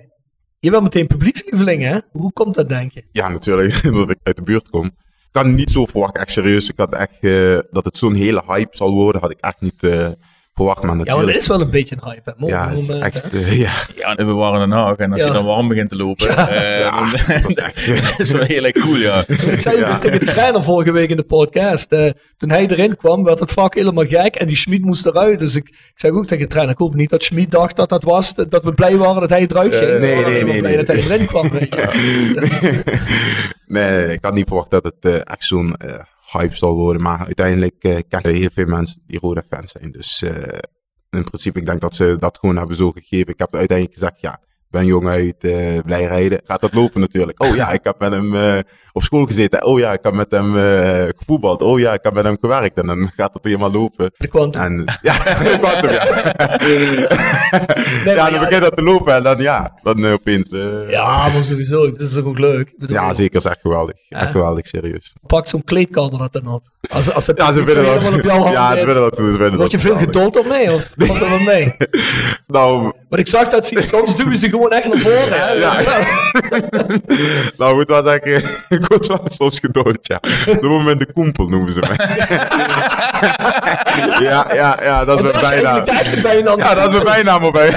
je 0.59 0.71
bent 0.71 0.83
meteen 0.83 1.07
publiekslieveling, 1.07 1.83
hè? 1.83 1.99
Hoe 2.13 2.33
komt 2.33 2.55
dat, 2.55 2.69
denk 2.69 2.93
je? 2.93 3.05
Ja, 3.13 3.29
natuurlijk, 3.29 3.83
dat 3.93 4.11
ik 4.11 4.19
uit 4.23 4.37
de 4.37 4.43
buurt 4.43 4.71
kom. 4.71 4.85
Ik 4.85 5.43
had 5.43 5.47
niet 5.47 5.71
zo 5.71 5.87
verwacht, 5.87 6.17
echt 6.17 6.31
serieus. 6.31 6.69
Ik 6.69 6.77
had 6.79 6.93
echt, 6.93 7.21
eh, 7.21 7.59
dat 7.71 7.85
het 7.85 7.97
zo'n 7.97 8.15
hele 8.15 8.43
hype 8.47 8.77
zal 8.77 8.93
worden, 8.93 9.21
had 9.21 9.31
ik 9.31 9.41
echt 9.41 9.61
niet 9.61 9.83
eh, 9.83 10.09
verwacht. 10.57 10.83
Maar 10.83 10.91
Ja, 10.91 10.97
want 10.97 11.09
natuurlijk. 11.09 11.33
het 11.35 11.43
is 11.43 11.49
wel 11.49 11.61
een 11.61 11.71
beetje 11.71 11.97
een 12.01 12.11
hype, 12.11 12.31
hè? 12.31 12.33
Mooi 12.37 12.53
Ja, 12.53 12.69
het 12.69 12.79
is 12.79 12.87
moment, 12.89 13.15
echt, 13.15 13.31
hè? 13.33 13.39
eh, 13.41 13.59
ja. 13.59 13.73
Ja, 13.97 14.15
we 14.15 14.33
waren 14.33 14.63
in 14.63 14.69
Den 14.71 14.79
Haag. 14.79 14.97
En 14.97 15.11
als 15.13 15.21
Ja. 15.21 15.27
je 15.27 15.33
dan 15.33 15.45
warm 15.45 15.69
begint 15.69 15.89
te 15.89 15.97
lopen, 15.97 16.27
Ja. 16.27 16.49
eh, 16.49 16.79
Ja, 16.79 17.01
dan- 17.01 17.11
dat 17.43 17.49
is 17.49 17.55
echt, 17.55 17.87
dat 18.11 18.21
is 18.21 18.31
wel 18.31 18.43
heel 18.43 18.65
erg 18.65 18.73
cool, 18.73 18.97
ja. 18.97 19.25
Ik 19.29 19.61
zei 19.63 19.79
Ja. 19.79 19.99
tegen 19.99 20.19
de 20.19 20.27
trainer 20.27 20.63
vorige 20.65 20.93
week 20.93 21.11
in 21.11 21.17
de 21.17 21.23
podcast. 21.23 21.93
eh, 21.93 22.11
toen 22.37 22.51
hij 22.51 22.67
erin 22.67 22.97
kwam, 22.97 23.25
werd 23.25 23.41
het 23.41 23.53
vak 23.53 23.75
helemaal 23.75 24.05
gek. 24.07 24.35
En 24.35 24.47
die 24.47 24.57
Schmid 24.57 24.83
moest 24.85 25.07
eruit. 25.07 25.39
Dus 25.39 25.57
ik, 25.57 25.69
ik 25.69 25.93
zei 25.95 26.13
ook 26.13 26.27
tegen 26.27 26.43
de 26.43 26.49
trainer: 26.51 26.75
Ik 26.75 26.81
hoop 26.81 26.95
niet 26.95 27.11
dat 27.11 27.23
Schmid 27.23 27.51
dacht 27.51 27.77
dat 27.77 27.89
dat 27.89 28.05
was. 28.05 28.35
Dat, 28.35 28.63
we 28.65 28.73
blij 28.73 28.97
waren 28.97 29.21
dat 29.21 29.31
hij 29.31 29.47
eruit 29.47 29.75
ging. 29.77 29.91
Nee, 29.99 30.25
nee, 30.25 30.25
nee, 30.25 30.45
blij 30.45 30.61
nee. 30.61 30.77
dat 30.85 30.87
hij 30.87 30.97
erin 30.97 31.27
kwam. 31.27 31.51
Weet 31.51 31.75
je. 31.75 32.35
Dus, 32.41 32.61
nee, 33.67 34.13
ik 34.13 34.19
had 34.21 34.35
niet 34.35 34.47
verwacht 34.47 34.71
dat 34.71 34.85
het 34.85 34.95
eh, 35.01 35.15
echt 35.15 35.43
zo'n 35.45 35.75
eh, 35.77 35.95
hype 36.33 36.57
zal 36.57 36.75
worden. 36.75 37.03
Maar 37.03 37.19
uiteindelijk 37.19 37.85
uh, 37.85 37.99
kennen 38.09 38.35
heel 38.35 38.51
veel 38.53 38.67
mensen 38.67 39.03
die 39.07 39.19
rode 39.21 39.45
fans 39.49 39.71
zijn. 39.71 39.93
Dus 39.93 40.23
eh, 40.23 40.59
in 41.11 41.25
principe, 41.25 41.59
ik 41.59 41.67
denk 41.67 41.81
dat 41.81 41.95
ze 41.95 42.17
dat 42.19 42.39
gewoon 42.39 42.57
hebben 42.57 42.77
zo 42.77 42.91
gegeven. 42.91 43.33
Ik 43.33 43.39
heb 43.39 43.55
uiteindelijk 43.55 43.99
gezegd, 43.99 44.21
ja, 44.21 44.41
ben 44.71 44.87
jong 44.87 45.09
uit, 45.09 45.37
eh, 45.39 45.79
blij 45.85 46.05
rijden. 46.05 46.41
Gaat 46.45 46.61
dat 46.61 46.75
lopen 46.75 47.01
natuurlijk. 47.01 47.43
Oh 47.43 47.55
ja, 47.55 47.71
ik 47.71 47.85
heb 47.85 47.99
met 47.99 48.13
hem 48.13 48.35
eh, 48.35 48.59
op 48.93 49.03
school 49.03 49.25
gezeten. 49.27 49.65
Oh 49.65 49.79
ja, 49.79 49.93
ik 49.93 49.99
heb 50.03 50.15
met 50.15 50.31
hem 50.31 50.57
eh, 50.57 51.09
gevoetbald. 51.17 51.63
Oh 51.63 51.79
ja, 51.79 51.93
ik 51.93 52.03
heb 52.03 52.15
met 52.15 52.25
hem 52.25 52.37
gewerkt. 52.41 52.79
En 52.79 52.87
dan 52.87 53.11
gaat 53.17 53.35
het 53.35 53.45
helemaal 53.45 53.73
lopen. 53.73 54.11
de 54.17 54.29
Quantum. 54.29 54.63
En 54.63 54.85
ja, 55.03 55.15
de 55.43 55.57
Quantum, 55.59 55.91
ja. 55.91 56.05
maar 58.05 58.15
ja, 58.15 58.31
dan 58.31 58.41
begint 58.41 58.63
dat 58.63 58.77
te 58.77 58.83
lopen. 58.83 59.15
En 59.15 59.23
dan 59.23 59.39
ja, 59.39 59.79
dan 59.83 60.07
opeens... 60.07 60.51
Ja, 60.89 61.29
maar 61.29 61.43
sowieso. 61.43 61.91
Dat 61.91 62.01
is 62.01 62.13
toch 62.13 62.25
ook 62.25 62.39
leuk. 62.39 62.75
Ja, 62.79 63.15
zeker. 63.15 63.37
is 63.37 63.45
echt 63.45 63.61
geweldig. 63.61 63.97
Echt 64.09 64.31
geweldig, 64.31 64.67
serieus. 64.67 65.15
Pak 65.27 65.47
zo'n 65.47 65.65
kleedkamer 65.65 66.19
dat 66.19 66.33
dan 66.33 66.47
op. 66.47 66.63
Als, 66.89 67.13
als 67.13 67.27
het 67.27 67.39
Ja, 67.39 67.53
ze 67.53 67.65
willen 67.65 67.85
dat. 67.85 68.15
op 68.15 68.23
jouw 68.23 68.51
Ja, 68.51 68.79
ze 68.79 68.87
willen 68.87 69.03
dat. 69.03 69.17
Ze 69.17 69.23
willen 69.23 69.39
Word 69.39 69.59
dat 69.59 69.71
je 69.71 69.79
veel 69.79 69.97
geduld 69.97 70.37
op 70.37 70.47
mee? 70.47 70.73
Of 70.73 70.95
valt 70.97 71.21
er 71.21 71.29
wel 71.29 71.41
mee? 71.41 71.77
Nou, 72.47 72.83
Want 73.09 73.21
ik 73.21 73.27
zag 73.27 73.49
dat 73.49 73.67
ze, 73.67 73.83
soms 73.83 74.17
duwen 74.17 74.37
ze 74.37 74.49
gewoon 74.57 74.73
echt 74.73 74.89
naar 74.89 74.99
voren. 74.99 75.41
Hè? 75.41 75.53
Ja. 75.53 75.77
nou, 77.59 77.75
moet 77.75 77.89
wel 77.89 78.03
zeggen, 78.03 78.43
ik 78.69 78.87
word 78.89 79.07
wel 79.17 79.21
soms 79.27 79.59
gedood, 79.61 79.99
ja. 80.01 80.21
Zo'n 80.61 80.71
moment 80.71 81.01
de 81.01 81.13
koempel 81.13 81.47
noemen 81.49 81.73
ze 81.73 81.81
mij. 81.81 81.97
ja, 84.29 84.47
ja, 84.55 84.79
ja, 84.83 85.05
dat 85.05 85.17
is 85.17 85.23
mijn 85.23 85.35
dat 85.35 85.51
bijnaam. 85.51 85.85
bijnaam. 86.23 86.59
Ja, 86.59 86.75
dat 86.75 86.85
is 86.85 86.91
mijn 86.91 87.05
bijnaam 87.05 87.45
op 87.45 87.53
mij. 87.53 87.71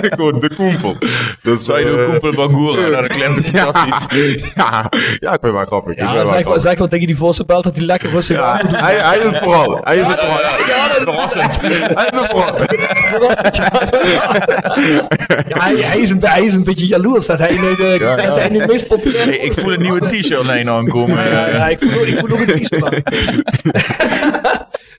Gewoon, 0.00 0.40
de 0.40 0.54
koempel. 0.56 0.96
Dus, 1.42 1.64
Zou 1.64 1.78
je 1.80 1.84
eh, 1.86 1.92
doen 1.94 2.06
Koempel 2.20 2.32
Bangura? 2.32 3.00
Dat 3.00 3.06
klinkt 3.06 3.50
fantastisch. 3.50 4.52
ja, 4.54 4.88
ja, 5.18 5.32
ik 5.32 5.40
ben 5.40 5.52
wel 5.52 5.64
grappig. 5.64 5.96
Ja, 5.96 6.04
wel 6.14 6.24
zeg, 6.24 6.30
maar, 6.32 6.40
grappig. 6.42 6.62
zeg 6.62 6.78
maar 6.78 6.88
tegen 6.88 7.06
die 7.06 7.16
Vosse 7.16 7.44
belt 7.44 7.64
dat 7.64 7.76
hij 7.76 7.84
lekker 7.84 8.10
rustig 8.10 8.36
Ja, 8.36 8.58
doen. 8.58 8.74
hij, 8.74 8.94
hij 8.94 9.18
is 9.18 9.24
het 9.24 9.38
vooral. 9.38 9.78
Hij 9.82 9.96
is 9.98 10.06
het 10.06 10.20
vooral. 10.20 10.40
Ja, 10.40 10.88
dat 10.88 10.96
is 10.98 11.04
Verrassend. 11.04 11.60
Hij 11.60 11.70
is 12.12 12.18
het 12.20 12.30
vooral. 12.30 12.56
verrassend. 13.08 13.56
Ja, 13.56 13.70
ja 15.48 15.58
hij, 15.60 15.74
hij, 15.76 15.98
is 15.98 16.10
een, 16.22 16.28
hij 16.28 16.44
is 16.44 16.54
een 16.54 16.64
beetje 16.64 16.86
jaloers 16.86 17.26
dat 17.26 17.38
hij 17.38 17.50
nu 17.50 17.76
de, 17.76 17.96
Ja, 18.00 18.16
ja. 18.16 18.26
dat 18.26 18.36
hij 18.36 18.48
nu 18.48 18.58
het 18.58 18.70
meest 18.70 18.86
populair 18.86 19.26
Hey, 19.26 19.36
ik 19.36 19.52
voel 19.52 19.72
een 19.72 19.80
nieuwe 19.80 20.06
t-shirt-lijn 20.06 20.68
aankomen. 20.68 21.24
Ja, 21.24 21.48
ja, 21.48 21.68
ik 21.68 21.78
voel, 21.80 22.06
ik 22.06 22.18
voel 22.18 22.30
ook 22.30 22.40
een 22.40 22.62
t-shirt 22.62 22.82
aan. 22.82 23.02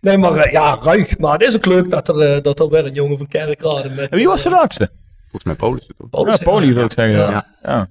Nee, 0.02 0.18
maar 0.18 0.38
eh, 0.38 0.52
ja, 0.52 0.78
ruig. 0.82 1.18
Maar 1.18 1.34
het 1.34 1.42
is 1.42 1.56
ook 1.56 1.66
leuk 1.66 1.90
dat 1.90 2.08
er, 2.08 2.20
eh, 2.20 2.44
dat 2.44 2.60
er 2.60 2.70
weer 2.70 2.86
een 2.86 2.94
jongen 2.94 3.18
van 3.18 3.28
Kerkrade 3.28 3.90
met... 3.90 4.10
En 4.10 4.18
wie 4.18 4.28
was 4.28 4.44
de 4.44 4.50
laatste? 4.50 4.90
Volgens 5.30 5.44
mij 5.44 5.70
ook. 5.70 5.80
Paulus, 6.10 6.38
Ja, 6.38 6.44
Poli 6.44 6.74
wil 6.74 6.84
ik 6.86 6.92
zeggen. 6.92 7.18
Ja. 7.18 7.30
Ja. 7.30 7.46
Ja. 7.64 7.90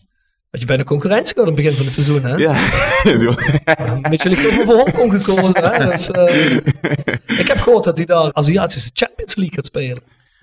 Want 0.51 0.63
je 0.63 0.67
bent 0.67 0.81
een 0.81 0.87
concurrentie 0.87 1.35
geworden 1.35 1.55
aan 1.55 1.65
het 1.65 1.75
begin 1.75 1.85
van 1.85 1.87
het 1.87 1.95
seizoen, 1.95 2.25
hè? 2.25 2.37
Ja. 2.37 2.53
Mitchell 4.11 4.35
heeft 4.35 4.57
wel 4.57 4.65
voor 4.65 4.75
Hongkong 4.75 5.13
gekozen, 5.13 5.65
hè? 5.65 5.91
Dus, 5.91 6.11
eh, 6.11 6.55
ik 7.43 7.47
heb 7.49 7.61
gehoord 7.61 7.85
dat 7.85 7.97
hij 7.97 8.07
daar 8.07 8.33
Aziatische 8.33 8.91
Champions 8.93 9.35
League 9.35 9.55
gaat 9.55 9.67
spelen. 9.67 10.03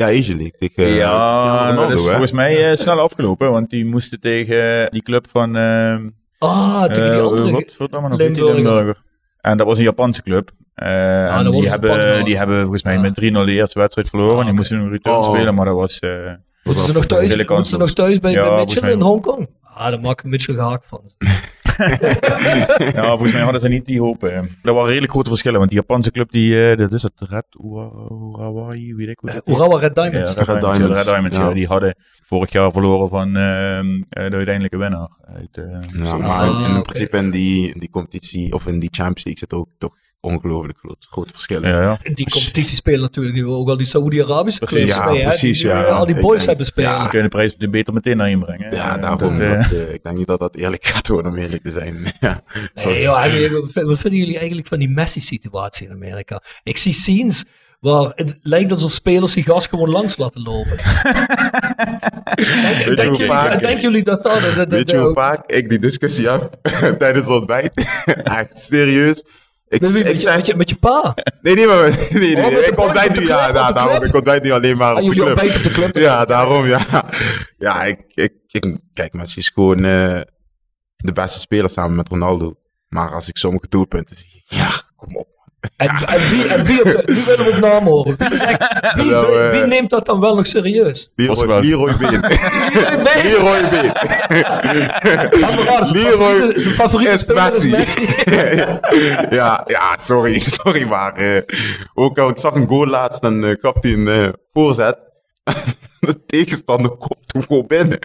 Ja, 0.10 0.18
Asia 0.20 0.36
League. 0.36 0.58
Tegen 0.58 0.84
eh, 0.84 0.96
Ja, 0.98 1.72
dat 1.76 1.90
is 1.90 2.00
hè? 2.04 2.10
volgens 2.10 2.32
mij 2.32 2.70
eh, 2.70 2.76
snel 2.76 3.00
afgelopen, 3.00 3.52
want 3.52 3.70
die 3.70 3.86
moesten 3.86 4.20
tegen 4.20 4.92
die 4.92 5.02
club 5.02 5.26
van 5.30 5.56
ehm 5.56 6.10
Ah, 6.38 6.84
tegen 6.84 7.12
die 7.12 7.20
eh, 7.20 7.26
andere... 7.26 7.52
wat, 7.52 8.18
Limburger. 8.18 8.54
Limburger. 8.54 9.02
En 9.42 9.58
dat 9.58 9.68
was 9.68 9.78
een 9.78 9.84
Japanse 9.84 10.24
club. 10.24 10.52
Eh, 10.76 10.88
Ah, 10.88 11.40
en 11.46 11.52
die, 11.52 11.70
hebben, 11.70 12.26
die 12.26 12.38
hebben 12.38 12.62
volgens 12.62 12.84
mij 12.84 12.94
Ja. 12.94 13.02
met 13.02 13.16
3-0 13.22 13.46
de 13.46 13.52
eerste 13.52 13.80
wedstrijd 13.80 14.10
verloren. 14.10 14.38
Ah, 14.40 14.46
Die 14.46 14.54
moesten 14.54 14.78
een 14.80 14.90
return 14.90 15.16
Oh. 15.16 15.24
spelen, 15.34 15.56
maar 15.56 15.66
dat 15.66 15.76
was... 15.76 16.00
eh, 16.00 16.10
Moeten 16.64 16.86
ze 16.86 16.94
nog 16.94 17.06
thuis, 17.06 17.36
moeten 17.36 17.66
ze 17.66 17.78
nog 17.78 17.92
thuis 17.94 18.20
bij, 18.20 18.32
Ja, 18.32 18.48
bij 18.48 18.56
Mitchell 18.58 18.92
in. 18.92 19.02
Hongkong? 19.02 19.50
Ah, 19.76 19.90
daar 19.90 20.00
maak 20.00 20.20
ik 20.20 20.26
Mitchell 20.26 20.56
gehaakt 20.56 20.86
van. 20.86 21.02
ja, 22.96 23.08
volgens 23.10 23.32
mij 23.32 23.42
hadden 23.42 23.62
ze 23.62 23.68
niet 23.68 23.86
die 23.86 24.00
hoop. 24.02 24.24
eh. 24.24 24.38
Er 24.64 24.74
waren 24.74 24.86
redelijk 24.88 25.12
grote 25.12 25.30
verschillen, 25.30 25.58
want 25.58 25.70
die 25.72 25.80
Japanse 25.80 26.12
club, 26.12 26.32
die, 26.32 26.70
eh, 26.72 26.78
dat 26.78 26.94
is 26.94 27.04
het, 27.04 27.14
Red 27.16 27.46
Ura- 27.64 27.92
Urawa, 28.32 28.68
weet 28.68 29.08
ik 29.10 29.20
hoe 29.20 29.30
Uh, 29.30 29.36
dat 29.36 29.44
heet. 29.46 29.56
Urawa 29.56 29.80
Red 29.80 29.96
Diamonds. 29.96 30.34
Ja, 30.34 30.38
Red, 30.44 30.48
Red 30.48 30.60
Diamonds, 30.60 30.78
Diamonds, 30.78 30.90
ja, 30.90 30.96
Red 31.04 31.06
Diamonds, 31.14 31.38
ja. 31.38 31.48
ja. 31.48 31.54
Die 31.54 31.68
hadden 31.68 31.96
vorig 32.22 32.52
jaar 32.52 32.72
verloren 32.72 33.10
van 33.10 33.28
eh, 33.28 33.34
de 34.10 34.36
uiteindelijke 34.36 34.78
winnaar. 34.78 35.10
Uit, 35.36 35.58
eh, 35.58 36.04
Ja, 36.04 36.18
maar 36.18 36.48
in, 36.76 36.82
principe 36.82 37.18
in 37.18 37.32
die, 37.32 37.74
in 37.74 37.80
die 37.80 37.90
competitie 37.90 38.54
of 38.54 38.68
in 38.68 38.80
die 38.80 38.90
Champions 38.92 39.24
League 39.24 39.38
zit 39.50 39.54
ook 39.54 39.68
toch 39.78 39.96
ongelooflijk 40.24 40.78
groot, 40.78 41.08
grote 41.10 41.32
verschillen. 41.32 41.70
ja, 41.70 41.82
ja. 41.82 42.00
Die 42.14 42.30
competitie 42.30 42.76
spelen 42.76 43.02
natuurlijk 43.02 43.36
nu 43.36 43.46
ook 43.46 43.70
al 43.70 43.78
die 43.78 43.86
Saoedi-Arabische 43.86 44.60
Precies. 44.60 44.78
clubs 44.92 44.98
Ja, 45.06 45.12
mee, 45.12 45.24
precies, 45.24 45.60
die 45.62 45.68
ja. 45.70 45.84
al 45.84 46.06
die 46.06 46.16
boys 46.20 46.36
denk- 46.38 46.48
hebben 46.48 46.66
spelen. 46.66 46.92
Dan 46.92 47.08
kun 47.10 47.18
je 47.18 47.24
de 47.24 47.30
prijs 47.30 47.56
beter 47.58 47.94
meteen 47.94 48.18
naar 48.18 48.30
inbrengen. 48.30 48.76
Ja, 48.76 48.98
daarom. 48.98 49.20
dat, 49.20 49.38
Dat, 49.38 49.40
eh, 49.40 49.82
eh, 49.82 49.94
ik 49.94 50.04
denk 50.04 50.18
niet 50.18 50.28
dat 50.28 50.40
dat 50.40 50.56
eerlijk 50.56 50.86
gaat 50.94 51.08
worden, 51.08 51.32
om 51.32 51.38
eerlijk 51.38 51.64
te 51.64 51.72
zijn. 51.72 51.98
ja. 52.20 52.44
Nee, 52.74 53.02
joh, 53.02 53.26
en 53.26 53.86
wat 53.86 54.00
vinden 54.00 54.20
jullie 54.20 54.38
eigenlijk 54.38 54.68
van 54.68 54.80
die 54.80 54.90
Messi-situatie 54.90 55.88
in 55.88 55.94
Amerika? 55.94 56.42
Ik 56.64 56.78
zie 56.78 56.94
scenes 56.94 57.46
waar 57.80 58.12
het 58.16 58.38
lijkt 58.42 58.72
alsof 58.72 58.92
spelers 58.92 59.34
die 59.34 59.44
gas 59.44 59.68
gewoon 59.68 59.90
langs 59.90 60.18
laten 60.18 60.42
lopen. 60.42 60.78
denk, 62.96 63.12
jullie, 63.16 63.28
vaak- 63.28 63.60
denken 63.62 63.82
jullie 63.82 64.04
dat 64.04 64.24
dat 64.24 64.68
Weet 64.68 64.90
je 64.90 64.98
hoe 64.98 65.14
vaak 65.14 65.52
ik 65.52 65.70
die 65.70 65.80
discussie 65.80 66.28
heb 66.30 66.60
tijdens 66.98 67.26
het 67.26 67.36
ontbijt? 67.36 67.72
Echt 68.24 68.60
serieus. 68.60 69.26
Ik, 69.74 69.82
Met, 69.82 69.92
wie? 69.92 70.00
ik 70.00 70.06
met, 70.06 70.14
je, 70.14 70.20
zeg, 70.28 70.36
met, 70.36 70.46
je, 70.46 70.56
met 70.56 70.70
je 70.70 70.76
pa? 70.76 71.14
nee, 71.42 71.56
nee, 71.56 71.68
maar, 71.68 71.90
nee, 72.12 72.36
nee, 72.36 72.46
Oh, 72.46 72.52
ik 72.68 72.80
ontbijt 72.80 73.20
nu, 73.20 73.26
ja, 73.26 73.48
ja, 73.48 73.72
daarom, 73.72 74.04
ik 74.04 74.14
ontbijt 74.16 74.44
nu 74.44 74.52
alleen 74.52 74.78
maar 74.78 74.96
Ah, 74.96 75.04
op 75.04 75.10
de 75.10 75.16
club. 75.16 75.42
op 75.56 75.64
de 75.64 75.72
club? 75.72 75.96
Ja, 75.98 76.26
daarom, 76.26 76.66
ja. 76.66 77.06
Ja, 77.58 77.84
ik, 77.84 78.00
ik, 78.14 78.34
ik, 78.48 78.80
kijk, 78.94 79.14
Messi 79.14 79.40
is 79.40 79.52
gewoon 79.54 79.78
eh, 79.86 80.22
de 80.96 81.12
beste 81.14 81.40
speler 81.40 81.70
samen 81.70 81.96
met 81.96 82.10
Ronaldo. 82.10 82.56
Maar 82.88 83.12
als 83.14 83.30
ik 83.30 83.38
sommige 83.38 83.66
doelpunten 83.70 84.16
zie, 84.18 84.44
ja, 84.46 84.70
kom 84.96 85.16
op. 85.16 85.28
En, 85.78 85.90
en 85.90 86.30
wie, 86.30 86.48
en 86.48 86.64
wie 86.64 86.80
op 86.80 86.86
de, 86.86 87.04
nu 87.06 87.24
willen 87.26 87.46
we 87.46 87.52
op 87.52 87.58
naam 87.58 87.86
horen. 87.86 88.16
Wie, 88.18 88.36
zegt, 88.38 88.94
wie, 88.96 89.06
Nou, 89.06 89.40
eh, 89.40 89.52
wie 89.52 89.62
neemt 89.62 89.90
dat 89.90 90.06
dan 90.06 90.20
wel 90.20 90.36
nog 90.36 90.48
serieus? 90.48 91.12
Leroy. 91.16 91.62
Leroy 91.64 91.98
Been. 91.98 92.22
Leroy 93.24 93.70
Been. 93.70 93.92
Leroy 95.92 96.44
favoriete, 96.44 96.60
zijn 96.60 96.76
favoriete 96.76 97.14
is 97.14 97.28
Messi. 97.28 97.70
Messi. 97.70 98.06
ja, 99.36 99.64
ja, 99.66 99.98
sorry, 100.02 100.40
sorry, 100.40 100.84
maar 100.88 101.14
eh, 101.14 101.42
ook 101.94 102.18
al 102.18 102.30
ik 102.30 102.38
zag 102.38 102.54
een 102.54 102.68
goal 102.68 102.88
laatst 102.88 103.24
en 103.24 103.44
uh, 103.44 103.56
gaf 103.62 103.76
hij 103.82 103.94
een 103.94 104.08
eh, 104.08 104.30
voorzet. 104.52 104.98
de 106.00 106.26
tegenstander 106.26 106.92
komt 106.92 107.34
hem 107.34 107.44
gewoon 107.44 107.68
binnen. 107.68 108.00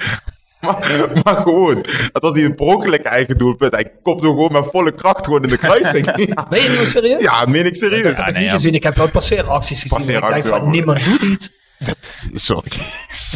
Maar, 0.60 1.10
maar 1.24 1.34
gewoon, 1.34 1.76
het 2.12 2.22
was 2.22 2.32
niet 2.32 2.44
een 2.44 2.54
brokelijke 2.54 3.08
eigen 3.08 3.38
doelpunt. 3.38 3.72
Hij 3.72 3.92
kopte 4.02 4.26
hem 4.26 4.34
gewoon 4.34 4.52
met 4.52 4.64
volle 4.70 4.92
kracht 4.94 5.24
gewoon 5.24 5.42
in 5.42 5.48
de 5.48 5.56
kruising. 5.56 6.04
Ben 6.50 6.62
je 6.62 6.68
nu 6.78 6.86
serieus? 6.86 7.22
ja, 7.22 7.46
meen 7.46 7.66
ik 7.66 7.74
serieus. 7.74 8.04
heb 8.04 8.18
ik 8.18 8.24
nee, 8.24 8.34
niet 8.34 8.44
ja. 8.44 8.50
gezien. 8.50 8.74
Ik 8.74 8.82
heb 8.82 8.96
wel 8.96 9.10
passeeracties 9.10 9.82
gezien. 9.82 10.16
ik 10.16 10.28
denk 10.28 10.40
van, 10.40 10.70
niemand 10.70 11.04
doet 11.04 11.22
iets. 11.22 11.50
Dat 11.78 11.96
is, 12.00 12.30
sorry. 12.34 12.70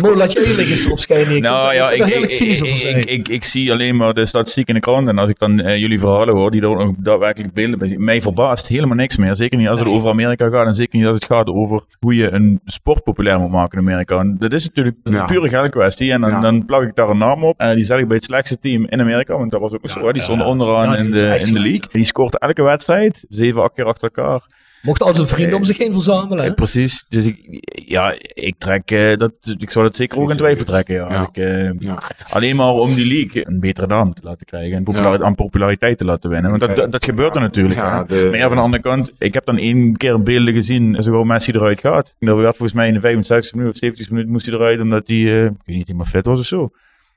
Mo, 0.02 0.16
laat 0.16 0.32
je 0.32 0.46
eerlijk 0.46 0.68
eens 0.68 0.84
erop 0.84 0.98
schijnen. 0.98 1.36
Ik 1.36 1.42
Nou 1.42 1.74
ja, 1.74 1.90
ik, 1.90 2.04
ik, 2.06 2.30
ik, 2.30 2.60
ik, 2.82 3.04
ik, 3.04 3.28
ik 3.28 3.44
zie 3.44 3.72
alleen 3.72 3.96
maar 3.96 4.14
de 4.14 4.26
statistiek 4.26 4.68
in 4.68 4.74
de 4.74 4.80
krant. 4.80 5.08
En 5.08 5.18
als 5.18 5.30
ik 5.30 5.38
dan 5.38 5.60
eh, 5.60 5.76
jullie 5.76 5.98
verhalen 5.98 6.34
hoor, 6.34 6.50
die 6.50 6.60
er 6.60 6.68
ook 6.68 6.78
nog 6.78 6.94
daadwerkelijk 6.98 7.54
beelden 7.54 7.78
bij 7.78 7.88
zien, 7.88 8.04
mij 8.04 8.20
verbaast 8.22 8.66
helemaal 8.68 8.96
niks 8.96 9.16
meer. 9.16 9.36
Zeker 9.36 9.58
niet 9.58 9.68
als 9.68 9.78
het 9.78 9.88
over 9.88 10.08
Amerika 10.10 10.48
gaat. 10.48 10.66
En 10.66 10.74
zeker 10.74 10.98
niet 10.98 11.06
als 11.06 11.14
het 11.14 11.24
gaat 11.24 11.48
over 11.48 11.82
hoe 12.00 12.14
je 12.16 12.30
een 12.30 12.60
sport 12.64 13.02
populair 13.02 13.40
moet 13.40 13.50
maken 13.50 13.78
in 13.78 13.84
Amerika. 13.88 14.18
En 14.18 14.36
dat 14.38 14.52
is 14.52 14.64
natuurlijk 14.64 14.96
een 15.02 15.12
Ja. 15.12 15.24
pure 15.24 15.48
geldkwestie. 15.48 16.12
En 16.12 16.20
dan, 16.20 16.30
Ja. 16.30 16.40
dan 16.40 16.64
plak 16.64 16.82
ik 16.82 16.94
daar 16.94 17.08
een 17.08 17.18
naam 17.18 17.44
op. 17.44 17.58
En 17.60 17.74
die 17.74 17.84
zet 17.84 17.98
ik 17.98 18.06
bij 18.06 18.16
het 18.16 18.24
slechtste 18.24 18.58
team 18.58 18.86
in 18.88 19.00
Amerika. 19.00 19.38
Want 19.38 19.50
dat 19.50 19.60
was 19.60 19.72
ook 19.72 19.90
zo. 19.90 20.12
Die 20.12 20.22
stonden 20.22 20.46
onderaan 20.46 20.96
in, 20.96 21.10
de, 21.10 21.36
in 21.46 21.54
de 21.54 21.60
league. 21.60 21.88
Die 21.92 22.04
scoort 22.04 22.38
elke 22.38 22.62
wedstrijd. 22.62 23.24
Zeven, 23.28 23.62
acht 23.62 23.74
keer 23.74 23.84
achter 23.84 24.10
elkaar. 24.14 24.46
Mocht 24.82 25.02
al 25.02 25.14
zijn 25.14 25.26
vrienden 25.26 25.56
om 25.56 25.64
zich 25.64 25.78
heen 25.78 25.92
verzamelen. 25.92 26.44
hè? 26.44 26.54
Precies. 26.54 27.04
Dus 27.08 27.24
ik, 27.26 27.38
ja, 27.86 28.14
ik 28.22 28.54
trek 28.58 28.90
eh, 28.90 29.16
dat. 29.16 29.32
Ik 29.58 29.70
zou 29.70 29.84
dat 29.84 29.96
zeker 29.96 30.18
ook 30.20 30.30
in 30.30 30.36
twijfel 30.36 30.64
trekken. 30.64 30.94
Ja. 30.94 31.02
Als 31.02 31.26
ik, 31.28 31.36
eh, 31.36 31.70
Ja, 31.78 32.02
Alleen 32.32 32.56
maar 32.56 32.68
om 32.72 32.94
die 32.94 33.06
league 33.06 33.46
een 33.48 33.60
betere 33.60 33.86
naam 33.86 34.14
te 34.14 34.20
laten 34.24 34.46
krijgen. 34.46 34.76
En 34.76 34.82
populariteit, 34.84 35.20
Ja. 35.20 35.26
aan 35.26 35.34
populariteit 35.34 35.98
te 35.98 36.04
laten 36.04 36.30
winnen. 36.30 36.50
Want 36.50 36.62
dat, 36.62 36.76
dat, 36.76 36.92
dat 36.92 37.04
gebeurt 37.04 37.34
er 37.34 37.40
natuurlijk. 37.40 37.74
Ja, 37.80 37.98
hè. 37.98 38.06
de- 38.06 38.28
maar 38.30 38.38
ja, 38.38 38.46
van 38.48 38.56
de 38.56 38.62
andere 38.62 38.82
kant, 38.82 39.12
ik 39.18 39.34
heb 39.34 39.44
dan 39.44 39.58
één 39.58 39.96
keer 39.96 40.22
beelden 40.22 40.54
gezien. 40.54 41.02
Zo 41.02 41.10
hoe 41.10 41.24
Messi 41.24 41.52
eruit 41.52 41.80
gaat. 41.80 42.14
Dat 42.18 42.36
werd 42.36 42.56
volgens 42.56 42.72
mij 42.72 42.88
in 42.88 42.94
de 42.94 43.00
65 43.00 43.52
minuten 43.52 43.74
of 43.74 43.80
70 43.80 44.10
minuten 44.10 44.30
moest 44.32 44.46
hij 44.46 44.54
eruit. 44.54 44.80
Omdat 44.80 45.08
hij, 45.08 45.16
eh, 45.16 45.44
ik 45.44 45.50
weet 45.64 45.76
niet, 45.76 45.86
helemaal 45.86 46.06
vet 46.06 46.26
was 46.26 46.38
of 46.38 46.46
zo. 46.46 46.70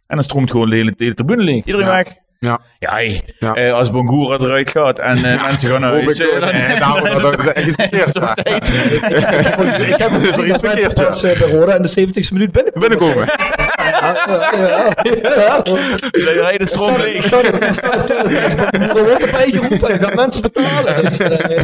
En 0.07 0.15
dan 0.15 0.23
stroomt 0.23 0.51
gewoon 0.51 0.69
de 0.69 0.75
hele, 0.75 0.89
de 0.89 1.03
hele 1.03 1.13
tribune 1.13 1.43
leeg. 1.43 1.65
Iedereen 1.65 1.87
Ja. 1.87 1.93
weg. 1.95 2.13
Ja. 2.45 2.59
Ja, 2.79 2.91
hey, 2.91 3.21
Ja. 3.39 3.53
eh, 3.53 3.73
als 3.73 3.91
Bongura 3.91 4.37
eruit 4.45 4.69
gaat 4.69 4.99
en 4.99 5.15
eh, 5.25 5.41
mensen 5.45 5.69
gaan 5.69 5.81
naar 5.81 5.91
huis. 5.91 6.19
ik 6.19 6.27
eh, 6.27 6.33
ook. 6.35 6.39
dan- 6.41 6.53
Nee, 6.67 6.79
daarom 6.79 7.05
is 7.05 7.21
dat 7.21 7.41
het 7.43 7.57
is 7.67 7.75
echt 7.75 7.91
verkeerd. 7.91 8.13
ja. 8.13 8.35
Ik 9.85 9.95
heb 9.97 10.11
Er 10.11 10.21
is 10.21 10.37
er 10.37 10.43
iets 10.47 10.51
dat 10.51 10.61
mensen 10.61 10.91
verkeerd, 10.91 10.97
ja. 10.97 11.03
pas 11.03 11.23
eh, 11.23 11.39
bij 11.39 11.49
Roda 11.51 11.75
in 11.75 11.81
de 11.81 11.89
70ste 11.89 12.33
minuut 12.33 12.51
binnenkomen. 12.51 12.89
Binnenkomen. 12.89 13.27
Ja, 13.77 14.25
ja, 14.27 14.51
ja, 14.57 15.61
ja. 15.63 16.31
Rijdt 16.41 16.59
de 16.59 16.65
stroom 16.65 16.97
leeg. 16.97 17.31
Er 17.31 17.63
er 17.63 17.73
staat 17.73 17.95
op 17.95 18.05
teletext, 18.07 18.57
Er 18.71 19.03
wordt 19.03 19.23
erbij 19.25 19.51
geroepen 19.51 19.89
en 19.89 19.99
gaan 19.99 20.15
mensen 20.15 20.41
betalen. 20.41 21.03
Dus, 21.03 21.19
eh, 21.19 21.63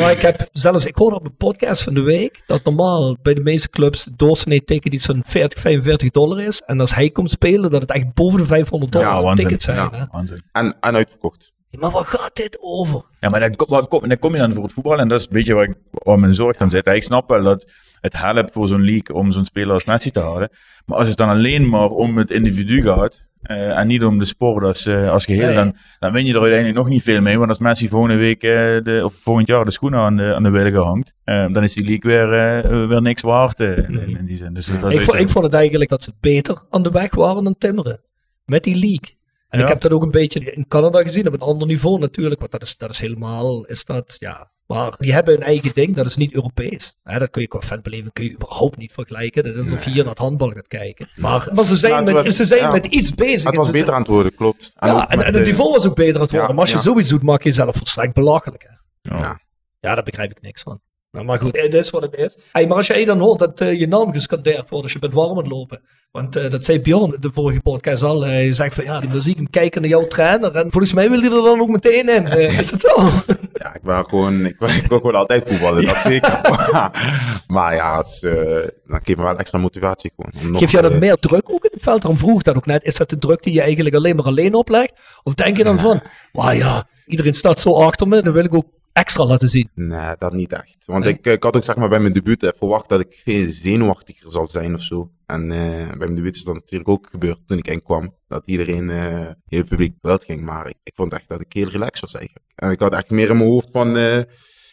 maar 0.00 0.10
ik 0.10 0.22
heb 0.22 0.48
zelfs, 0.52 0.86
ik 0.86 0.96
hoorde 0.96 1.16
op 1.16 1.24
een 1.24 1.36
podcast 1.36 1.82
van 1.82 1.94
de 1.94 2.00
week 2.02 2.40
dat 2.46 2.64
normaal 2.64 3.16
bij 3.22 3.34
de 3.34 3.40
meeste 3.42 3.68
clubs 3.70 4.04
de 4.04 4.10
doorsnee 4.16 4.64
ticket 4.64 4.92
iets 4.92 5.06
van 5.06 5.22
40, 5.26 5.60
45 5.60 6.10
dollar 6.10 6.40
is. 6.40 6.62
En 6.66 6.80
als 6.80 6.94
hij 6.94 7.10
komt 7.10 7.30
spelen, 7.30 7.70
dat 7.70 7.80
het 7.80 7.90
echt 7.92 8.14
boven 8.14 8.38
de 8.38 8.44
500 8.44 8.92
dollar 8.92 9.08
Ja. 9.08 9.20
Tickets 9.58 9.64
zijn. 9.64 9.76
Ja. 9.92 10.08
Waanzin. 10.12 10.40
En, 10.52 10.76
en 10.80 10.94
uitverkocht. 10.94 11.52
Maar 11.70 11.90
waar 11.90 12.04
gaat 12.04 12.36
dit 12.36 12.58
over? 12.60 13.02
Ja, 13.20 13.28
maar 13.28 13.40
dan, 13.40 13.54
kom- 13.88 14.08
dan 14.08 14.18
kom 14.18 14.32
je 14.32 14.38
dan 14.38 14.52
voor 14.52 14.62
het 14.62 14.72
voetbal 14.72 14.98
en 14.98 15.08
dat 15.08 15.18
is 15.20 15.26
een 15.26 15.32
beetje 15.32 15.54
waar, 15.54 15.64
ik, 15.68 15.74
waar 15.90 16.18
mijn 16.18 16.34
zorg 16.34 16.56
dan 16.56 16.70
zit. 16.70 16.86
Ik 16.86 17.02
snap 17.02 17.28
wel 17.28 17.42
dat 17.42 17.70
het 18.00 18.16
helpt 18.18 18.52
voor 18.52 18.68
zo'n 18.68 18.84
league 18.84 19.16
om 19.16 19.30
zo'n 19.30 19.44
speler 19.44 19.72
als 19.74 19.84
Messi 19.84 20.10
te 20.10 20.20
houden. 20.20 20.50
Maar 20.86 20.98
als 20.98 21.08
het 21.08 21.16
dan 21.16 21.28
alleen 21.28 21.68
maar 21.68 21.88
om 21.88 22.16
het 22.18 22.30
individu 22.30 22.82
gaat 22.82 23.28
eh, 23.42 23.78
en 23.78 23.86
niet 23.86 24.04
om 24.04 24.18
de 24.18 24.24
sport 24.24 24.64
als, 24.64 24.86
eh, 24.86 25.10
als 25.10 25.24
geheel, 25.24 25.46
Nee. 25.46 25.54
dan, 25.54 25.76
dan 25.98 26.12
win 26.12 26.24
je 26.26 26.32
er 26.32 26.38
uiteindelijk 26.40 26.78
nog 26.78 26.88
niet 26.88 27.02
veel 27.02 27.20
mee. 27.20 27.36
Want 27.38 27.48
als 27.48 27.58
Messi 27.58 27.88
volgende 27.88 28.16
week 28.16 28.42
eh, 28.42 28.50
de, 28.82 29.00
of 29.04 29.14
volgend 29.14 29.48
jaar 29.48 29.64
de 29.64 29.70
schoenen 29.70 30.00
aan 30.00 30.16
de, 30.16 30.34
aan 30.34 30.42
de 30.42 30.50
wilgen 30.50 30.82
hangt, 30.82 31.12
dan 31.24 31.62
is 31.62 31.72
die 31.74 31.84
league 31.84 32.10
weer, 32.10 32.32
eh, 32.62 32.86
weer 32.88 33.02
niks 33.02 33.22
waard 33.22 33.60
in, 33.60 34.16
in 34.18 34.24
die 34.26 34.36
zin. 34.36 34.54
Dus 34.54 34.66
dat 34.80 34.92
Ik 34.92 35.00
vond, 35.02 35.18
ik 35.20 35.28
vond 35.28 35.44
het 35.44 35.54
eigenlijk 35.54 35.90
dat 35.90 36.02
ze 36.02 36.12
beter 36.20 36.62
aan 36.70 36.82
de 36.82 36.90
weg 36.90 37.14
waren 37.14 37.44
dan 37.44 37.54
Timmeren. 37.58 38.00
Met 38.44 38.64
die 38.64 38.74
league. 38.74 39.18
En 39.50 39.58
Ja. 39.58 39.64
ik 39.64 39.70
heb 39.70 39.80
dat 39.80 39.92
ook 39.92 40.02
een 40.02 40.10
beetje 40.10 40.40
in 40.52 40.66
Canada 40.68 41.02
gezien, 41.02 41.26
op 41.26 41.32
een 41.32 41.40
ander 41.40 41.66
niveau 41.66 41.98
natuurlijk. 41.98 42.40
Want 42.40 42.52
dat 42.52 42.62
is, 42.62 42.76
dat 42.76 42.90
is 42.90 42.98
helemaal, 43.00 43.64
is 43.64 43.84
dat, 43.84 44.16
ja. 44.18 44.50
Maar 44.66 44.94
die 44.98 45.12
hebben 45.12 45.34
hun 45.34 45.42
eigen 45.42 45.74
ding, 45.74 45.96
dat 45.96 46.06
is 46.06 46.16
niet 46.16 46.34
Europees. 46.34 46.94
Hè, 47.02 47.18
dat 47.18 47.30
kun 47.30 47.42
je 47.42 47.48
qua 47.48 47.60
fanbeleving 47.60 48.12
kun 48.12 48.24
je 48.24 48.32
überhaupt 48.32 48.76
niet 48.76 48.92
vergelijken. 48.92 49.44
Dat 49.44 49.56
is 49.56 49.62
alsof 49.62 49.84
je 49.84 49.90
hier 49.90 50.00
naar 50.02 50.10
het 50.12 50.18
handbal 50.18 50.48
gaat 50.50 50.66
kijken. 50.68 51.08
Maar, 51.16 51.48
maar 51.52 51.64
ze 51.64 51.76
zijn, 51.76 52.04
met, 52.04 52.14
was- 52.24 52.36
ze 52.36 52.44
zijn 52.44 52.60
ja. 52.60 52.70
met 52.70 52.86
iets 52.86 53.14
bezig. 53.14 53.44
Het 53.44 53.54
was 53.56 53.66
beter 53.70 53.80
zijn- 53.86 53.94
aan 53.96 54.02
het 54.02 54.10
worden, 54.10 54.34
klopt. 54.34 54.72
Ja, 54.80 55.08
en, 55.08 55.16
met 55.16 55.26
en 55.26 55.32
de- 55.32 55.38
het 55.38 55.46
niveau 55.46 55.70
was 55.70 55.86
ook 55.86 55.94
beter 55.94 56.14
aan 56.14 56.20
het 56.20 56.30
worden. 56.30 56.48
Ja, 56.48 56.54
maar 56.54 56.60
als 56.62 56.70
je 56.70 56.76
ja. 56.76 56.82
zoiets 56.82 57.08
doet, 57.08 57.22
maak 57.22 57.42
je 57.42 57.48
jezelf 57.48 57.76
volstrekt 57.76 58.14
belachelijk. 58.14 58.62
Hè. 58.68 59.16
Ja. 59.16 59.40
Ja, 59.80 59.94
daar 59.94 60.02
begrijp 60.04 60.30
ik 60.30 60.40
niks 60.40 60.62
van. 60.62 60.80
Nou, 61.10 61.24
maar 61.24 61.38
goed, 61.38 61.56
het 61.56 61.74
is 61.74 61.90
wat 61.90 62.02
het 62.02 62.14
is. 62.14 62.36
Hey, 62.52 62.66
maar 62.66 62.76
als 62.76 62.86
jij 62.86 63.04
dan 63.04 63.18
hoort 63.18 63.38
dat 63.38 63.60
eh, 63.60 63.78
je 63.78 63.86
naam 63.88 64.12
gescandeerd 64.12 64.68
wordt 64.68 64.84
als 64.84 64.92
je 64.92 64.98
bent 64.98 65.12
warm 65.12 65.30
aan 65.30 65.36
het 65.36 65.46
lopen. 65.46 65.80
Want 66.10 66.36
eh, 66.36 66.50
dat 66.50 66.64
zei 66.64 66.80
Bjorn 66.80 67.16
de 67.20 67.30
vorige 67.32 67.60
podcast 67.60 68.02
al. 68.02 68.24
Hij 68.24 68.52
zegt 68.52 68.74
van 68.74 68.84
ja, 68.84 69.00
die 69.00 69.20
zie 69.20 69.30
ik 69.30 69.36
hem 69.36 69.50
kijken 69.50 69.80
naar 69.80 69.90
jouw 69.90 70.06
trainer. 70.06 70.56
En 70.56 70.70
volgens 70.70 70.92
mij 70.92 71.10
wil 71.10 71.20
hij 71.20 71.30
er 71.30 71.42
dan 71.42 71.60
ook 71.60 71.68
meteen 71.68 72.08
in. 72.08 72.26
Eh, 72.26 72.58
is 72.58 72.70
het 72.70 72.80
zo? 72.80 73.10
Ja, 73.52 73.74
ik 73.74 73.82
ben 73.82 74.04
gewoon, 74.04 74.44
ik, 74.44 74.60
ik 74.60 74.86
wil 74.86 74.98
gewoon 74.98 75.14
altijd 75.14 75.48
voetballen, 75.48 75.84
dat 75.84 76.00
zeker. 76.00 76.40
maar 77.46 77.74
ja, 77.74 78.04
eh, 78.20 78.68
dan 78.86 79.00
geeft 79.02 79.18
me 79.18 79.24
wel 79.24 79.38
extra 79.38 79.58
motivatie 79.58 80.12
gewoon. 80.16 80.58
Geef 80.58 80.72
jij 80.72 80.82
dat 80.82 80.98
meer 80.98 81.16
druk 81.16 81.50
ook 81.50 81.64
in 81.64 81.70
het 81.72 81.82
veld? 81.82 82.02
Daarom 82.02 82.18
vroeg 82.20 82.42
dat 82.42 82.56
ook 82.56 82.66
net. 82.66 82.84
Is 82.84 82.94
dat 82.94 83.10
de 83.10 83.18
druk 83.18 83.42
die 83.42 83.52
je 83.54 83.60
eigenlijk 83.60 83.94
alleen 83.94 84.16
maar 84.16 84.24
alleen 84.24 84.54
oplegt? 84.54 84.92
Of 85.22 85.34
denk 85.34 85.56
je 85.56 85.64
dan 85.64 85.78
van, 85.78 86.02
wauw 86.32 86.52
ja, 86.52 86.88
iedereen 87.06 87.34
staat 87.34 87.60
zo 87.60 87.72
achter 87.72 88.08
me. 88.08 88.22
Dan 88.22 88.32
wil 88.32 88.44
ik 88.44 88.54
ook 88.54 88.66
extra 88.92 89.24
laten 89.24 89.48
zien. 89.48 89.70
Nee, 89.74 90.14
dat 90.18 90.32
niet 90.32 90.52
echt. 90.52 90.76
Want 90.86 91.04
Nee? 91.04 91.12
ik, 91.12 91.26
ik 91.26 91.42
had 91.42 91.56
ook 91.56 91.64
zeg 91.64 91.76
maar 91.76 91.88
bij 91.88 92.00
mijn 92.00 92.12
debuut 92.12 92.42
eh, 92.42 92.50
verwacht 92.56 92.88
dat 92.88 93.00
ik 93.00 93.20
veel 93.24 93.48
zenuwachtiger 93.48 94.30
zal 94.30 94.48
zijn 94.48 94.74
of 94.74 94.80
zo. 94.82 95.10
En 95.26 95.50
eh, 95.50 95.88
bij 95.88 95.96
mijn 95.96 96.14
debuut 96.14 96.36
is 96.36 96.44
dat 96.44 96.54
natuurlijk 96.54 96.88
ook 96.90 97.06
gebeurd 97.10 97.38
toen 97.46 97.58
ik 97.58 97.68
inkwam. 97.68 98.14
Dat 98.28 98.42
iedereen, 98.46 98.90
eh 98.90 99.30
heel 99.46 99.58
het 99.60 99.68
publiek 99.68 99.94
buiten 100.00 100.28
ging. 100.28 100.44
Maar 100.44 100.68
ik, 100.68 100.76
ik 100.82 100.92
vond 100.94 101.12
echt 101.12 101.28
dat 101.28 101.40
ik 101.40 101.52
heel 101.52 101.68
relaxed 101.68 102.00
was 102.00 102.14
eigenlijk. 102.14 102.46
En 102.54 102.70
ik 102.70 102.80
had 102.80 102.94
echt 102.94 103.10
meer 103.10 103.30
in 103.30 103.36
mijn 103.36 103.50
hoofd 103.50 103.68
van, 103.72 103.96
eh, 103.96 104.18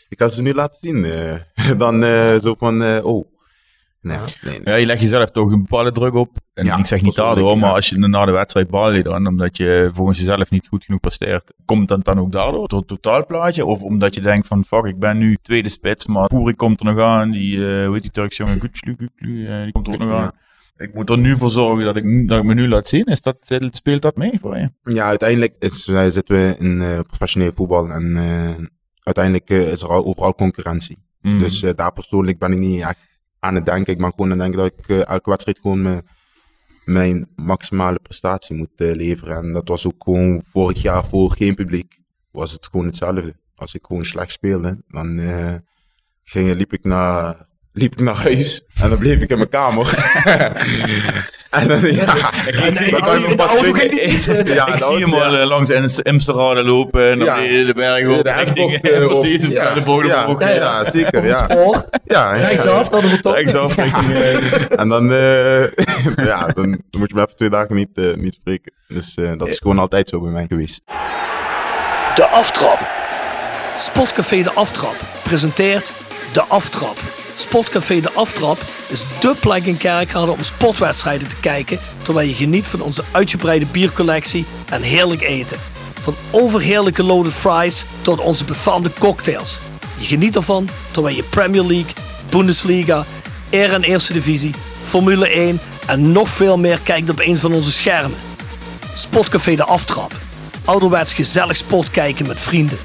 ik 0.10 0.18
kan 0.18 0.30
ze 0.30 0.42
nu 0.42 0.54
laten 0.54 0.80
zien. 0.80 1.06
eh, 1.06 1.40
dan 1.84 2.04
eh, 2.04 2.40
zo 2.40 2.56
van, 2.58 2.84
eh, 2.84 3.06
oh. 3.06 3.36
Nee, 4.02 4.18
nee, 4.18 4.60
nee. 4.60 4.62
Ja, 4.64 4.76
je 4.76 4.86
legt 4.86 5.02
jezelf 5.02 5.30
toch 5.32 5.52
een 5.52 5.62
bepaalde 5.62 5.92
druk 5.92 6.14
op. 6.14 6.37
En 6.58 6.66
Ja, 6.66 6.78
ik 6.78 6.86
zeg 6.86 7.02
niet 7.02 7.16
daardoor, 7.16 7.58
maar 7.58 7.74
als 7.74 7.90
je 7.90 7.98
na 7.98 8.26
de 8.26 8.32
wedstrijd 8.32 8.70
baal 8.70 9.04
dan, 9.04 9.28
omdat 9.28 9.58
je 9.58 9.90
volgens 9.94 10.18
jezelf 10.18 10.50
niet 10.50 10.68
goed 10.68 10.84
genoeg 10.84 11.00
presteert. 11.00 11.54
Komt 11.66 11.88
dat 11.88 12.06
dan 12.06 12.20
ook 12.20 12.32
daardoor, 12.32 12.68
door 12.68 12.80
het 12.80 12.88
totaalplaatje? 12.88 13.66
Of 13.66 13.82
omdat 13.82 14.16
je 14.16 14.22
denkt 14.22 14.48
van, 14.48 14.66
fuck, 14.66 14.86
ik 14.86 15.00
ben 15.00 15.18
nu 15.18 15.38
tweede 15.42 15.70
spits, 15.70 16.06
maar 16.06 16.28
Poeri 16.28 16.56
komt 16.56 16.80
er 16.80 16.86
nog 16.86 17.00
aan. 17.00 17.32
Die, 17.32 17.56
eh 17.56 17.86
hoe 17.86 17.94
heet 17.94 18.02
die 18.02 18.12
Turkse 18.12 18.44
jongen, 18.44 18.60
Güçlü, 18.60 18.92
Güçlü, 18.92 19.48
eh, 19.48 19.64
die 19.64 19.72
komt 19.72 19.88
er 19.88 19.94
ook 19.94 20.00
nog 20.00 20.14
aan. 20.14 20.32
Ik 20.78 20.94
moet 20.94 21.10
er 21.10 21.18
nu 21.18 21.38
voor 21.38 21.50
zorgen 21.50 21.86
dat 21.86 21.96
ik, 21.96 22.28
dat 22.28 22.38
ik 22.38 22.44
me 22.44 22.54
nu 22.54 22.68
laat 22.68 22.88
zien. 22.88 23.06
Is 23.06 23.22
dat, 23.22 23.38
speelt 23.72 24.02
dat 24.02 24.16
mee 24.16 24.40
voor 24.42 24.58
je? 24.58 24.70
Ja, 24.84 25.06
uiteindelijk 25.06 25.56
is, 25.60 25.88
eh, 25.88 26.06
zitten 26.08 26.36
we 26.36 26.56
in 26.60 27.04
professioneel 27.08 27.52
voetbal 27.56 27.90
en 27.90 28.18
uiteindelijk 29.04 29.50
is 29.50 29.82
er 29.82 29.90
al 29.90 30.06
overal 30.06 30.36
concurrentie. 30.36 30.98
Mm. 31.22 31.40
Dus 31.40 31.60
daar 31.60 31.94
persoonlijk 31.94 32.40
ben 32.40 32.52
ik 32.52 32.60
niet 32.60 32.82
echt 32.82 32.98
aan 33.40 33.56
het 33.56 33.66
denken. 33.66 33.94
Ik 33.94 34.00
ben 34.00 34.12
gewoon 34.16 34.32
aan 34.32 34.40
het 34.40 34.54
denken 34.54 34.60
dat 34.60 34.98
ik 34.98 35.08
elke 35.08 35.30
wedstrijd 35.30 35.60
gewoon 35.60 36.02
mijn 36.88 37.28
maximale 37.36 38.00
prestatie 38.00 38.56
moet 38.56 38.72
eh, 38.76 38.96
leveren. 38.96 39.38
En 39.38 39.54
dat 39.54 39.68
was 39.68 39.88
ook 39.88 40.04
gewoon 40.04 40.44
vorig 40.46 40.82
jaar 40.82 41.08
voor 41.08 41.32
geen 41.32 41.56
publiek. 41.56 42.00
Was 42.32 42.52
het 42.52 42.68
gewoon 42.68 42.86
hetzelfde. 42.86 43.36
Als 43.56 43.76
ik 43.76 43.86
gewoon 43.86 44.06
slecht 44.06 44.32
speelde, 44.32 44.84
dan 44.88 45.20
eh, 45.20 45.56
ging, 46.24 46.54
liep, 46.54 46.74
ik 46.74 46.84
naar, 46.84 47.48
liep 47.78 47.94
ik 47.94 48.00
naar 48.00 48.16
huis. 48.16 48.66
En 48.82 48.90
dan 48.90 48.98
bleef 48.98 49.22
ik 49.22 49.30
in 49.30 49.38
mijn 49.38 49.50
kamer. 49.50 49.94
en 51.50 51.68
dan, 51.68 51.82
ja, 51.94 52.14
ik 52.46 52.54
kan 52.62 52.76
zie 52.76 52.86
je 52.86 52.92
in 53.30 53.36
de 53.36 53.44
auto 53.44 53.72
ging. 53.74 53.94
Ja, 54.48 54.68
ik 54.74 54.80
dat- 54.80 54.90
zie 54.90 54.98
hem 55.00 55.14
al 55.14 55.34
ja. 55.34 55.40
eh, 55.42 55.48
langs 55.48 55.72
Ams- 55.72 56.04
Amsterdam 56.04 56.58
lopen 56.58 57.10
en 57.12 57.18
dan 57.18 57.28
Ja. 57.28 57.66
de, 57.66 57.74
bergen 57.76 58.18
op. 58.18 58.24
De 58.24 58.32
richting, 58.32 58.74
eh, 58.76 59.04
op. 59.04 59.10
precies, 59.12 59.44
Ja, 59.46 59.74
de 59.74 59.82
bogen 59.82 60.08
ja, 60.08 60.26
ja, 60.40 60.50
ja, 60.50 60.90
zeker. 60.90 61.20
Of 61.20 61.26
het 61.26 61.40
Ja, 61.40 61.46
spoor. 61.50 61.86
ja, 62.06 62.36
ja. 62.36 62.48
Rechtsaf 62.48 62.90
naar 62.92 63.02
de 63.02 63.10
rotonde. 63.10 63.38
Rechtsaf 63.38 63.78
eh, 63.78 64.80
En 64.80 64.90
dan, 64.90 65.12
eh, 65.12 65.62
ja, 66.32 66.48
dan, 66.48 66.70
dan 66.90 67.00
moet 67.00 67.10
je 67.10 67.16
me 67.16 67.22
even 67.22 67.36
twee 67.36 67.50
dagen 67.50 67.76
niet, 67.76 67.90
eh, 67.94 68.14
niet 68.16 68.34
spreken. 68.34 68.72
Dus 68.88 69.16
eh, 69.16 69.32
dat 69.38 69.48
is 69.48 69.58
gewoon 69.58 69.80
altijd 69.80 70.10
zo 70.10 70.22
bij 70.22 70.32
mij 70.32 70.46
geweest. 70.48 70.82
De 72.16 72.26
aftrap. 72.26 72.88
Sportcafé 73.80 74.42
De 74.44 74.52
Aftrap 74.54 74.96
presenteert 75.24 75.92
De 76.34 76.42
Aftrap. 76.42 76.98
Sportcafé 77.40 78.00
De 78.00 78.12
Aftrap 78.12 78.62
is 78.88 79.04
dé 79.20 79.34
plek 79.40 79.66
in 79.66 79.78
Kerkrade 79.78 80.32
om 80.32 80.44
sportwedstrijden 80.44 81.28
te 81.28 81.36
kijken... 81.36 81.80
terwijl 82.02 82.28
je 82.28 82.34
geniet 82.34 82.68
van 82.68 82.82
onze 82.82 83.04
uitgebreide 83.12 83.66
biercollectie 83.66 84.46
en 84.70 84.82
heerlijk 84.82 85.22
eten. 85.22 85.58
Van 86.02 86.16
overheerlijke 86.32 87.04
loaded 87.04 87.34
fries 87.34 87.86
tot 88.02 88.20
onze 88.20 88.46
befaamde 88.46 88.92
cocktails. 89.00 89.60
Je 89.98 90.06
geniet 90.06 90.36
ervan 90.36 90.70
terwijl 90.92 91.16
je 91.16 91.24
Premier 91.24 91.64
League, 91.64 91.94
Bundesliga, 92.30 93.06
Air 93.52 93.74
en 93.74 93.84
Eerste 93.84 94.14
Divisie, 94.14 94.54
Formule 94.84 95.30
1 95.30 95.60
en 95.88 96.12
nog 96.12 96.30
veel 96.30 96.58
meer 96.58 96.80
kijkt 96.84 97.10
op 97.10 97.20
een 97.20 97.38
van 97.38 97.54
onze 97.54 97.72
schermen. 97.72 98.18
Sportcafé 98.96 99.56
De 99.56 99.64
Aftrap. 99.64 100.12
Ouderwets 100.66 101.14
gezellig 101.14 101.58
sport 101.58 101.92
kijken 101.92 102.28
met 102.28 102.40
vrienden. 102.40 102.78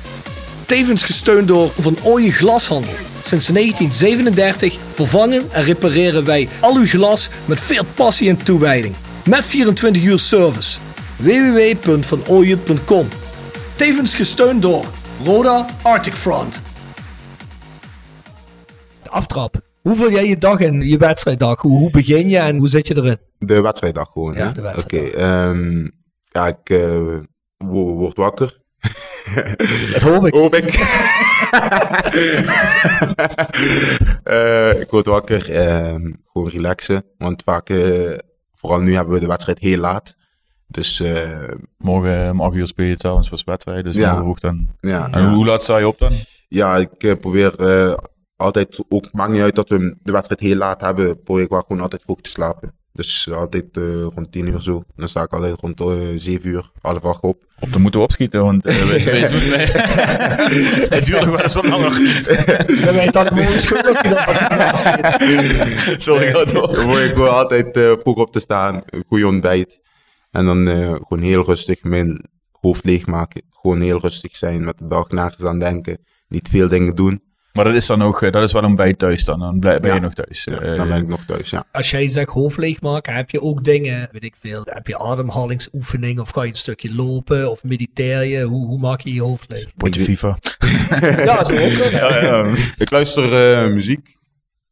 Tevens 0.73 1.05
gesteund 1.05 1.49
door 1.49 1.69
Van 1.71 1.97
Ooyen 2.03 2.33
Glashandel. 2.33 2.93
Sinds 3.23 3.47
1937 3.47 4.79
vervangen 4.93 5.51
en 5.51 5.65
repareren 5.65 6.25
wij 6.25 6.49
al 6.61 6.77
uw 6.77 6.87
glas 6.87 7.31
met 7.45 7.61
veel 7.61 7.85
passie 7.95 8.29
en 8.29 8.45
toewijding. 8.45 8.95
Met 9.29 9.45
24 9.45 10.03
uur 10.03 10.19
service. 10.19 10.79
www.vanooyen.com 11.17 13.09
Tevens 13.77 14.15
gesteund 14.15 14.63
door 14.63 14.85
Roda 15.25 15.67
Arctic 15.83 16.15
Front. 16.15 16.63
De 19.03 19.11
aftrap. 19.11 19.61
Hoe 19.83 19.97
vul 19.97 20.11
jij 20.11 20.27
je 20.27 20.39
dag 20.39 20.59
in, 20.59 20.81
je 20.81 20.97
wedstrijddag? 20.97 21.61
Hoe, 21.61 21.79
hoe 21.79 21.91
begin 21.91 22.29
je 22.29 22.39
en 22.39 22.57
hoe 22.57 22.69
zit 22.69 22.87
je 22.87 22.97
erin? 22.97 23.19
De 23.39 23.61
wedstrijddag 23.61 24.09
gewoon. 24.13 24.35
Ja, 24.35 24.47
hè? 24.47 24.53
de 24.53 24.61
wedstrijddag. 24.61 25.11
Oké, 25.13 25.19
ehm, 25.19 25.89
ja, 26.23 26.47
ik 26.47 26.71
eh, 26.71 27.19
wo- 27.57 27.95
word 27.95 28.17
wakker. 28.17 28.61
Dat 29.93 30.03
hoop 30.03 30.27
ik. 30.27 30.35
Hoop 30.35 30.55
ik. 30.55 30.71
Eh, 34.25 34.81
ik 34.81 34.91
word 34.91 35.07
wakker. 35.07 35.51
ehm, 35.51 36.13
gewoon 36.33 36.49
relaxen. 36.49 37.05
Want 37.19 37.43
vaak, 37.43 37.69
eh, 37.69 38.19
vooral 38.53 38.81
nu 38.81 38.95
hebben 38.95 39.15
we 39.15 39.21
de 39.21 39.27
wedstrijd 39.27 39.59
heel 39.59 39.79
laat. 39.79 40.17
Dus 40.67 41.01
eh, 41.01 41.49
Morgen 41.79 42.31
om 42.31 42.41
8 42.41 42.55
uur 42.57 42.67
speel 42.67 42.87
je 42.87 42.95
s'avonds 42.99 43.29
voor 43.29 43.37
de 43.39 43.43
wedstrijd. 43.47 43.85
Dus 43.85 43.95
Ja. 43.97 44.35
dan. 44.41 44.69
ja, 44.81 45.09
En 45.11 45.23
ja. 45.23 45.35
hoe 45.35 45.45
laat 45.47 45.63
sta 45.63 45.79
je 45.79 45.87
op 45.87 45.99
dan? 45.99 46.13
Ja, 46.49 46.77
ik 46.77 47.21
probeer 47.21 47.53
altijd, 48.37 48.85
ook 48.89 49.13
maakt 49.13 49.33
niet 49.33 49.41
uit 49.43 49.55
dat 49.55 49.69
we 49.69 49.97
de 50.03 50.13
wedstrijd 50.13 50.41
heel 50.41 50.57
laat 50.57 50.81
hebben, 50.81 51.23
probeer 51.23 51.45
ik 51.45 51.51
wel 51.51 51.61
gewoon 51.67 51.83
altijd 51.83 52.03
vroeg 52.03 52.21
te 52.21 52.31
slapen. 52.31 52.75
Dus 52.93 53.31
altijd 53.31 53.77
eh, 53.77 54.03
rond 54.15 54.33
10 54.33 54.47
uur 54.47 54.61
zo. 54.61 54.83
Dan 54.97 55.09
sta 55.09 55.23
ik 55.23 55.33
altijd 55.33 55.61
rond 55.61 55.81
eh 55.81 55.87
7 56.17 56.49
uur, 56.49 56.71
half 56.81 57.03
acht 57.05 57.23
op. 57.23 57.45
Op, 57.61 57.73
dan 57.73 57.81
moeten 57.81 58.01
we 58.01 58.07
opschieten, 58.07 58.43
want 58.45 58.67
eh, 58.67 58.75
we 58.75 59.03
weten 59.11 59.43
hoe 59.43 59.57
het 59.57 60.91
Het 60.91 61.05
duurt 61.05 61.21
nog 61.21 61.31
wel 61.31 61.43
eens 61.43 61.55
wat 61.55 61.67
langer. 61.67 61.93
Zijn 62.67 62.95
wij 62.95 63.11
dan 63.11 63.61
schuldig 63.61 64.01
dat 64.03 64.27
als 64.27 64.41
ik 64.85 66.01
Sorry, 66.01 66.31
ga 66.31 66.45
door. 66.45 66.73
Dan 66.77 67.01
ik 67.01 67.15
wel 67.15 67.29
altijd 67.29 67.77
eh, 67.77 67.93
vroeg 67.99 68.17
op 68.17 68.33
te 68.33 68.41
staan, 68.41 68.83
een 68.87 69.05
goede 69.07 69.27
ontbijt. 69.27 69.81
En 70.31 70.45
dan 70.45 70.69
eh, 70.69 70.91
gewoon 70.91 71.23
heel 71.23 71.45
rustig 71.45 71.83
mijn 71.83 72.25
hoofd 72.51 72.85
leegmaken. 72.85 73.43
Gewoon 73.51 73.81
heel 73.81 74.01
rustig 74.01 74.37
zijn, 74.37 74.65
met 74.65 74.79
de 74.79 74.87
dag 74.87 75.09
nergens 75.09 75.45
aan 75.45 75.59
denken. 75.59 75.99
Niet 76.29 76.49
veel 76.49 76.69
dingen 76.69 76.95
doen. 76.95 77.23
Maar 77.53 77.65
dat 77.65 77.75
is 77.75 77.87
dan 77.87 78.03
ook, 78.03 78.23
eh, 78.23 78.33
dat 78.33 78.43
is 78.43 78.53
wel 78.53 78.63
om 78.63 78.77
bij 78.77 78.87
je 78.89 78.97
thuis 78.97 79.25
dan. 79.25 79.39
Dan 79.41 79.61
ben 79.61 79.73
je 79.83 79.87
Ja. 79.87 79.99
nog 79.99 80.15
thuis. 80.15 80.45
Ja, 80.45 80.61
Eh, 80.61 80.77
dan 80.77 80.89
ben 80.89 80.97
ik 80.97 81.07
nog 81.09 81.25
thuis, 81.25 81.51
ja. 81.51 81.65
Als 81.73 81.91
jij 81.91 82.09
zegt 82.09 82.29
hoofd 82.31 82.57
leegmaken, 82.59 83.15
heb 83.15 83.31
je 83.31 83.41
ook 83.41 83.65
dingen, 83.65 84.09
weet 84.13 84.25
ik 84.25 84.35
veel, 84.39 84.63
heb 84.65 84.87
je 84.87 84.99
ademhalingsoefeningen 84.99 86.23
of 86.23 86.31
ga 86.31 86.43
je 86.43 86.49
een 86.49 86.55
stukje 86.55 86.95
lopen 86.95 87.51
of 87.51 87.63
mediteer 87.65 88.23
je? 88.25 88.43
Hoe, 88.43 88.67
hoe 88.67 88.79
maak 88.79 89.01
je 89.01 89.13
je 89.15 89.21
hoofd 89.23 89.49
leeg? 89.49 89.73
Potje 89.77 90.01
FIFA. 90.01 90.39
Ja, 91.01 91.37
dat 91.37 91.51
is 91.51 91.65
ook. 91.85 91.91
Ja, 91.91 92.19
ja. 92.21 92.55
Ik 92.85 92.91
luister 92.91 93.25
eh, 93.65 93.73
muziek 93.73 94.17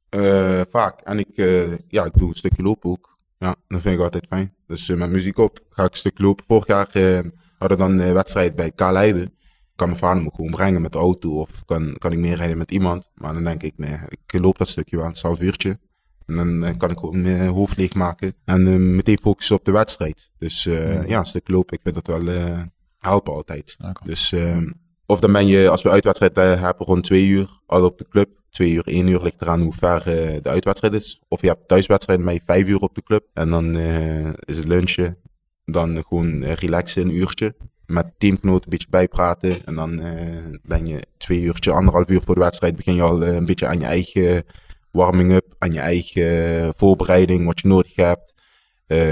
eh, 0.09 0.61
vaak. 0.71 1.01
En 1.01 1.19
ik, 1.19 1.29
eh, 1.35 1.63
ja, 1.89 2.05
ik 2.05 2.13
doe 2.15 2.29
een 2.29 2.35
stukje 2.37 2.63
lopen 2.63 2.91
ook. 2.91 3.19
Ja, 3.39 3.55
dat 3.69 3.81
vind 3.81 3.95
ik 3.95 4.01
altijd 4.01 4.27
fijn. 4.29 4.55
Dus 4.67 4.89
met 4.89 5.11
muziek 5.11 5.39
op 5.39 5.59
ga 5.71 5.85
ik 5.85 5.91
een 5.91 5.97
stuk 5.97 6.19
lopen. 6.19 6.45
Vorig 6.49 6.67
jaar 6.67 6.89
eh, 6.93 7.19
hadden 7.59 7.79
we 7.79 7.85
dan 7.85 7.99
een 7.99 8.15
wedstrijd 8.15 8.55
bij 8.57 8.71
K 8.71 8.81
Leiden. 8.81 9.35
Kan 9.81 9.89
mijn 9.89 10.01
vader 10.01 10.23
me 10.23 10.31
gewoon 10.35 10.51
brengen 10.51 10.83
met 10.83 10.93
de 10.93 10.99
auto 10.99 11.41
of 11.41 11.65
kan, 11.65 11.97
kan 11.99 12.13
ik 12.13 12.19
meerijden 12.19 12.59
met 12.59 12.71
iemand. 12.71 13.11
Maar 13.15 13.33
dan 13.35 13.45
denk 13.45 13.63
ik, 13.63 13.73
nee, 13.77 13.97
ik 14.09 14.41
loop 14.41 14.59
dat 14.59 14.69
stukje 14.69 14.97
wel, 14.97 15.07
een 15.07 15.17
half 15.21 15.41
uurtje. 15.41 15.79
En 16.27 16.37
dan 16.37 16.65
eh, 16.65 16.77
kan 16.77 16.91
ik 16.91 16.99
gewoon 16.99 17.23
mijn 17.23 17.49
hoofd 17.49 17.77
leegmaken 17.77 18.35
en 18.45 18.67
eh, 18.67 18.75
meteen 18.77 19.19
focussen 19.23 19.57
op 19.57 19.65
de 19.65 19.73
wedstrijd. 19.73 20.31
Dus 20.39 20.67
eh, 20.67 21.07
ja, 21.09 21.19
een 21.19 21.25
stuk 21.25 21.49
lopen, 21.49 21.77
ik 21.77 21.83
vind 21.83 21.95
dat 21.95 22.07
wel 22.07 22.35
eh, 22.35 22.63
helpen 22.99 23.33
altijd. 23.33 23.77
Dus 24.05 24.33
ehm, 24.33 24.71
of 25.11 25.21
dan 25.21 25.33
ben 25.33 25.47
je, 25.47 25.69
als 25.69 25.83
we 25.83 25.91
uitwedstrijd 25.91 26.37
eh, 26.37 26.63
hebben, 26.63 26.87
rond 26.87 27.05
twee 27.05 27.27
uur 27.27 27.61
al 27.67 27.85
op 27.85 27.99
de 27.99 28.07
club. 28.09 28.29
Twee 28.51 28.73
uur, 28.73 28.87
één 28.87 29.07
uur 29.07 29.23
ligt 29.23 29.43
eraan 29.43 29.61
hoe 29.61 29.73
ver 29.73 29.97
eh, 29.97 30.43
de 30.43 30.49
uitwedstrijd 30.49 30.95
is. 30.95 31.21
Of 31.29 31.41
je 31.41 31.47
hebt 31.47 31.69
thuiswedstrijd, 31.69 32.25
ben 32.25 32.35
je 32.35 32.41
vijf 32.45 32.69
uur 32.69 32.79
op 32.79 32.95
de 32.95 33.03
club. 33.03 33.25
En 33.35 33.51
dan 33.51 33.77
eh, 33.77 34.27
is 34.27 34.57
het 34.57 34.67
lunchen. 34.67 35.19
Dan 35.65 36.05
gewoon 36.09 36.43
eh, 36.43 36.53
relaxen 36.53 37.03
een 37.03 37.15
uurtje. 37.15 37.55
Met 37.91 38.13
teamgenoten 38.19 38.65
een 38.65 38.71
beetje 38.71 38.91
bijpraten. 38.91 39.67
En 39.67 39.75
dan 39.75 40.01
eh, 40.01 40.59
ben 40.63 40.87
je 40.87 41.03
twee 41.17 41.41
uurtje, 41.41 41.73
anderhalf 41.73 42.09
uur 42.09 42.21
voor 42.21 42.35
de 42.35 42.41
wedstrijd. 42.41 42.77
Begin 42.77 42.95
je 42.95 43.03
al 43.03 43.25
eh, 43.25 43.35
een 43.35 43.45
beetje 43.45 43.67
aan 43.67 43.79
je 43.79 43.85
eigen 43.85 44.45
warming-up. 44.91 45.55
Aan 45.59 45.71
je 45.71 45.81
eigen 45.81 46.63
eh, 46.63 46.69
voorbereiding, 46.77 47.47
wat 47.47 47.61
je 47.61 47.69
nodig 47.69 47.95
hebt. 47.95 48.35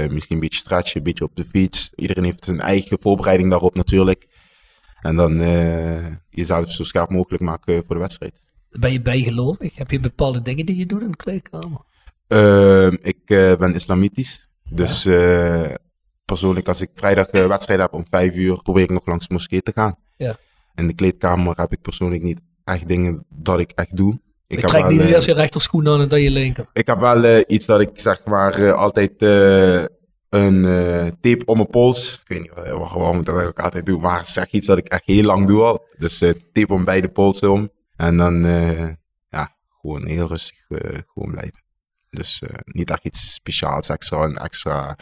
Misschien 0.09 0.35
een 0.35 0.41
beetje 0.41 0.59
stretchen, 0.59 0.97
een 0.97 1.03
beetje 1.03 1.23
op 1.23 1.35
de 1.35 1.43
fiets. 1.43 1.91
Iedereen 1.95 2.23
heeft 2.23 2.43
zijn 2.43 2.59
eigen 2.59 2.97
voorbereiding 3.01 3.49
daarop 3.49 3.75
natuurlijk. 3.75 4.27
En 5.01 5.15
dan 5.15 5.39
jezelf 6.29 6.71
zo 6.71 6.83
scherp 6.83 7.09
mogelijk 7.09 7.43
maken 7.43 7.83
voor 7.85 7.95
de 7.95 8.01
wedstrijd. 8.01 8.39
Ben 8.69 8.91
je 8.91 9.01
bijgelovig? 9.01 9.75
Heb 9.75 9.91
je 9.91 9.99
bepaalde 9.99 10.41
dingen 10.41 10.65
die 10.65 10.75
je 10.75 10.85
doet 10.85 11.01
in 11.01 11.11
de 11.11 11.17
kleedkamer? 11.17 11.81
Ehm, 12.27 12.95
ik 13.01 13.25
ben 13.59 13.73
islamitisch. 13.73 14.47
Dus 14.69 15.07
persoonlijk, 16.29 16.67
als 16.67 16.81
ik 16.81 16.89
vrijdag 16.93 17.27
eh, 17.27 17.47
wedstrijd 17.47 17.79
heb 17.79 17.93
om 17.93 18.05
vijf 18.09 18.35
uur, 18.35 18.61
probeer 18.61 18.83
ik 18.83 18.89
nog 18.89 19.05
langs 19.05 19.27
de 19.27 19.33
moskee 19.33 19.61
te 19.61 19.71
gaan. 19.75 19.95
Ja. 20.17 20.35
In 20.75 20.87
de 20.87 20.93
kleedkamer 20.93 21.53
heb 21.57 21.71
ik 21.71 21.81
persoonlijk 21.81 22.23
niet 22.23 22.39
echt 22.63 22.87
dingen 22.87 23.25
dat 23.29 23.59
ik 23.59 23.71
echt 23.71 23.97
doe. 23.97 24.19
Ik, 24.47 24.59
heb 24.61 24.69
trek 24.69 24.87
niet 24.87 24.99
eh, 25.01 25.09
eerst 25.09 25.27
je 25.27 25.33
rechterschoen 25.33 25.87
aan 25.87 26.01
en 26.01 26.09
dan 26.09 26.21
je 26.21 26.29
linker. 26.29 26.65
ik 26.73 26.87
heb 26.87 26.99
wel 26.99 27.23
eh, 27.23 27.43
iets 27.47 27.65
dat 27.65 27.81
ik 27.81 27.89
zeg 27.93 28.25
maar 28.25 28.73
altijd 28.73 29.21
een 30.29 30.61
tape 31.21 31.41
om 31.45 31.57
mijn 31.57 31.69
pols. 31.69 32.13
Ik 32.21 32.27
weet 32.27 32.41
niet 32.41 32.51
wa- 32.53 32.77
wa- 32.77 32.97
waarom 32.99 33.19
ik 33.19 33.25
dat 33.25 33.45
ook 33.45 33.59
altijd 33.59 33.85
doe, 33.85 33.99
maar 33.99 34.25
zeg 34.25 34.51
iets 34.51 34.67
dat 34.67 34.77
ik 34.77 34.87
echt 34.87 35.05
heel 35.05 35.23
lang 35.23 35.47
doe 35.47 35.61
al. 35.63 35.85
Dus 35.97 36.17
tape 36.53 36.73
om 36.73 36.85
beide 36.85 37.09
polsen 37.09 37.51
om. 37.51 37.69
En 37.95 38.17
dan 38.17 38.41
ja, 39.29 39.55
gewoon 39.81 40.05
heel 40.05 40.27
rustig 40.27 40.57
gewoon 41.13 41.31
blijven. 41.31 41.63
Dus 42.09 42.41
niet 42.65 42.89
echt 42.89 43.05
iets 43.05 43.33
speciaals, 43.33 43.89
extra 43.89 44.23
en 44.23 44.35
extra. 44.35 44.97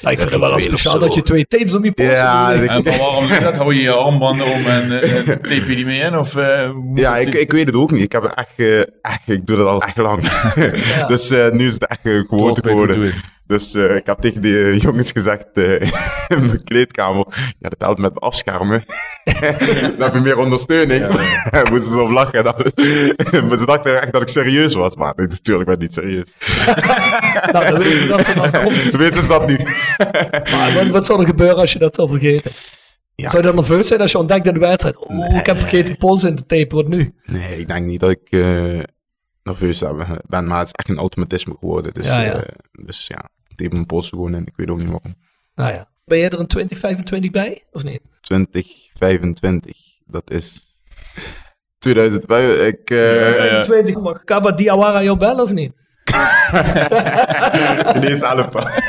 Ja, 0.00 0.10
ik 0.10 0.18
vind 0.18 0.30
het 0.30 0.40
wel 0.40 0.58
speciaal 0.58 0.98
dat 0.98 1.14
je 1.14 1.22
twee 1.22 1.46
tapes 1.46 1.74
om 1.74 1.84
je 1.84 1.92
pols 1.92 2.08
Ja, 2.08 2.52
doet. 2.52 2.62
ik- 2.62 2.68
En 2.70 2.82
maar 2.84 2.98
waarom 2.98 3.26
doe 3.26 3.34
je 3.36 3.40
dat? 3.42 3.56
Hou 3.56 3.74
je 3.74 3.82
je 3.82 3.90
armbanden 3.92 4.46
om 4.46 4.66
en 4.66 5.00
eh, 5.02 5.10
tape 5.26 5.54
je 5.68 5.74
die 5.76 5.84
mee 5.84 6.00
in? 6.00 6.18
Of, 6.18 6.36
eh, 6.36 6.68
Ja, 6.94 7.16
ik, 7.16 7.34
ik 7.34 7.52
weet 7.52 7.66
het 7.66 7.76
ook 7.76 7.90
niet. 7.90 8.02
Ik 8.02 8.12
heb 8.12 8.24
echt, 8.24 8.48
eh, 8.56 8.78
echt 8.78 9.20
ik 9.26 9.46
doe 9.46 9.56
dat 9.56 9.66
al 9.68 9.82
echt 9.88 9.96
lang. 9.96 10.28
dus 11.06 11.30
eh, 11.30 11.50
nu 11.50 11.66
is 11.66 11.72
het 11.74 11.86
echt 11.86 12.00
gewoonte 12.02 12.60
Toch 12.60 12.72
beter 12.72 12.92
geworden. 12.92 13.14
Dus 13.46 13.74
eh, 13.74 13.96
ik 13.96 14.06
heb 14.06 14.20
tegen 14.20 14.42
die 14.42 14.62
eh, 14.64 14.78
jongens 14.80 15.12
gezegd 15.12 15.46
eh, 15.52 15.80
in 16.36 16.46
mijn 16.46 16.64
kleedkamer, 16.64 17.26
ja, 17.58 17.68
dat 17.68 17.80
helpt 17.80 18.00
met 18.00 18.20
afschermen. 18.20 18.84
dan 19.96 20.02
heb 20.02 20.14
je 20.14 20.20
meer 20.20 20.38
ondersteuning. 20.38 21.02
En 21.50 21.72
moesten 21.72 21.92
ze 21.92 22.00
op 22.00 22.10
lachen 22.10 22.44
maar 23.48 23.58
ze 23.58 23.66
dachten 23.66 24.00
echt 24.02 24.12
dat 24.12 24.22
ik 24.22 24.28
serieus 24.28 24.74
was. 24.74 24.96
Maar 24.96 25.12
nee, 25.16 25.26
natuurlijk 25.26 25.64
ben 25.66 25.74
ik 25.74 25.80
niet 25.80 25.94
serieus. 25.94 26.34
Nou, 27.52 27.68
dan 27.68 27.78
weet 27.78 28.00
je 28.00 28.06
dat 28.08 28.22
vanaf. 28.22 28.90
Weten 28.92 29.22
ze 29.22 29.28
dat 29.28 29.46
niet? 29.46 29.64
Maar 30.50 30.72
wat, 30.74 30.86
wat 30.86 31.06
zou 31.06 31.20
er 31.20 31.26
gebeuren 31.26 31.56
als 31.56 31.72
je 31.72 31.78
dat 31.78 31.94
zou 31.94 32.08
vergeten? 32.08 32.50
Ja. 33.14 33.30
Zou 33.30 33.42
je 33.42 33.48
dan 33.48 33.56
nerveus 33.56 33.86
zijn 33.86 34.00
als 34.00 34.12
je 34.12 34.18
ontdekt 34.18 34.46
in 34.46 34.54
de 34.54 34.60
wedstrijd? 34.60 34.96
Oh, 34.96 35.36
ik 35.36 35.46
heb 35.46 35.56
vergeten 35.56 35.96
pols 35.96 36.24
in 36.24 36.36
te 36.36 36.46
tapen, 36.46 36.76
wat 36.76 36.88
nu? 36.88 37.14
Nee, 37.24 37.58
ik 37.58 37.68
denk 37.68 37.86
niet 37.86 38.00
dat 38.00 38.10
ik 38.10 38.28
nerveus 39.44 39.84
ben, 40.26 40.46
maar 40.46 40.58
het 40.58 40.66
is 40.66 40.72
echt 40.72 40.88
een 40.88 40.98
automatisme 40.98 41.54
geworden. 41.58 41.94
Dus 41.94 42.06
Ja, 42.06 42.20
ja, 42.20 42.32
ja. 42.32 42.44
dus, 42.84 43.06
ja 43.06 43.30
ik 43.48 43.56
tape 43.56 43.74
mijn 43.74 43.86
polsen 43.86 44.16
gewoon 44.16 44.34
in. 44.34 44.46
Ik 44.46 44.56
weet 44.56 44.70
ook 44.70 44.78
niet 44.78 44.90
waarom. 44.90 45.14
Nou 45.54 45.72
ja. 45.72 45.92
Ben 46.04 46.18
jij 46.18 46.28
er 46.30 46.40
een 46.40 46.46
2025 46.46 47.30
bij, 47.30 47.64
of 47.72 47.84
niet? 47.84 48.00
2025, 48.20 49.76
dat 50.06 50.30
is 50.30 50.76
2005. 51.78 52.58
Ik, 52.58 52.90
eh, 52.90 52.96
2025, 52.96 54.02
mag 54.02 54.24
Kaba 54.24 54.52
Diawara 54.52 55.02
jou 55.02 55.18
bellen 55.18 55.44
of 55.44 55.52
niet? 55.52 55.72
Ineens 57.96 58.20
helpen. 58.20 58.72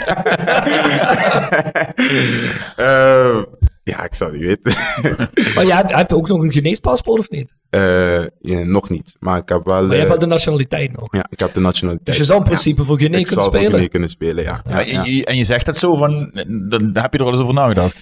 Eh, 2.75 3.43
ja, 3.91 4.03
ik 4.03 4.13
zou 4.15 4.31
niet 4.37 4.41
weten. 4.41 4.73
Maar 5.55 5.65
jij 5.65 5.75
hebt, 5.75 5.95
heb 5.95 6.09
je 6.09 6.15
ook 6.15 6.27
nog 6.27 6.41
een 6.43 6.53
geneespaspoort 6.53 7.19
of 7.19 7.29
niet? 7.29 7.53
Eh, 7.69 8.21
ja, 8.39 8.63
nog 8.63 8.89
niet, 8.89 9.15
maar 9.19 9.37
ik 9.37 9.49
heb 9.49 9.65
wel... 9.65 9.73
Maar 9.75 9.83
je 9.83 9.89
hebt 9.91 10.03
eh, 10.03 10.09
wel 10.09 10.19
de 10.19 10.25
nationaliteit 10.25 10.91
nog. 10.91 11.07
ja, 11.15 11.25
ik 11.29 11.39
heb 11.39 11.53
de 11.53 11.59
nationaliteit. 11.59 12.07
Dus 12.07 12.17
je 12.17 12.23
zou 12.23 12.39
in 12.39 12.45
principe 12.45 12.83
voor 12.83 12.97
Guinea 12.97 13.19
ik 13.19 13.25
kunnen 13.25 13.43
zal 13.43 13.51
voor 13.51 13.53
spelen. 13.61 13.71
Guinea 13.71 13.89
kunnen 13.89 14.09
spelen, 14.09 14.43
ja. 14.43 14.61
ja, 14.65 14.79
Ja, 14.79 14.85
ja. 14.85 15.03
en 15.03 15.11
je- 15.15 15.25
En 15.25 15.37
je 15.37 15.43
zegt 15.43 15.65
dat 15.65 15.77
zo 15.77 15.95
van, 15.95 16.31
dan 16.69 16.89
heb 16.93 17.13
je 17.13 17.19
er 17.19 17.25
al 17.25 17.31
eens 17.31 17.41
over 17.41 17.53
nagedacht. 17.53 17.97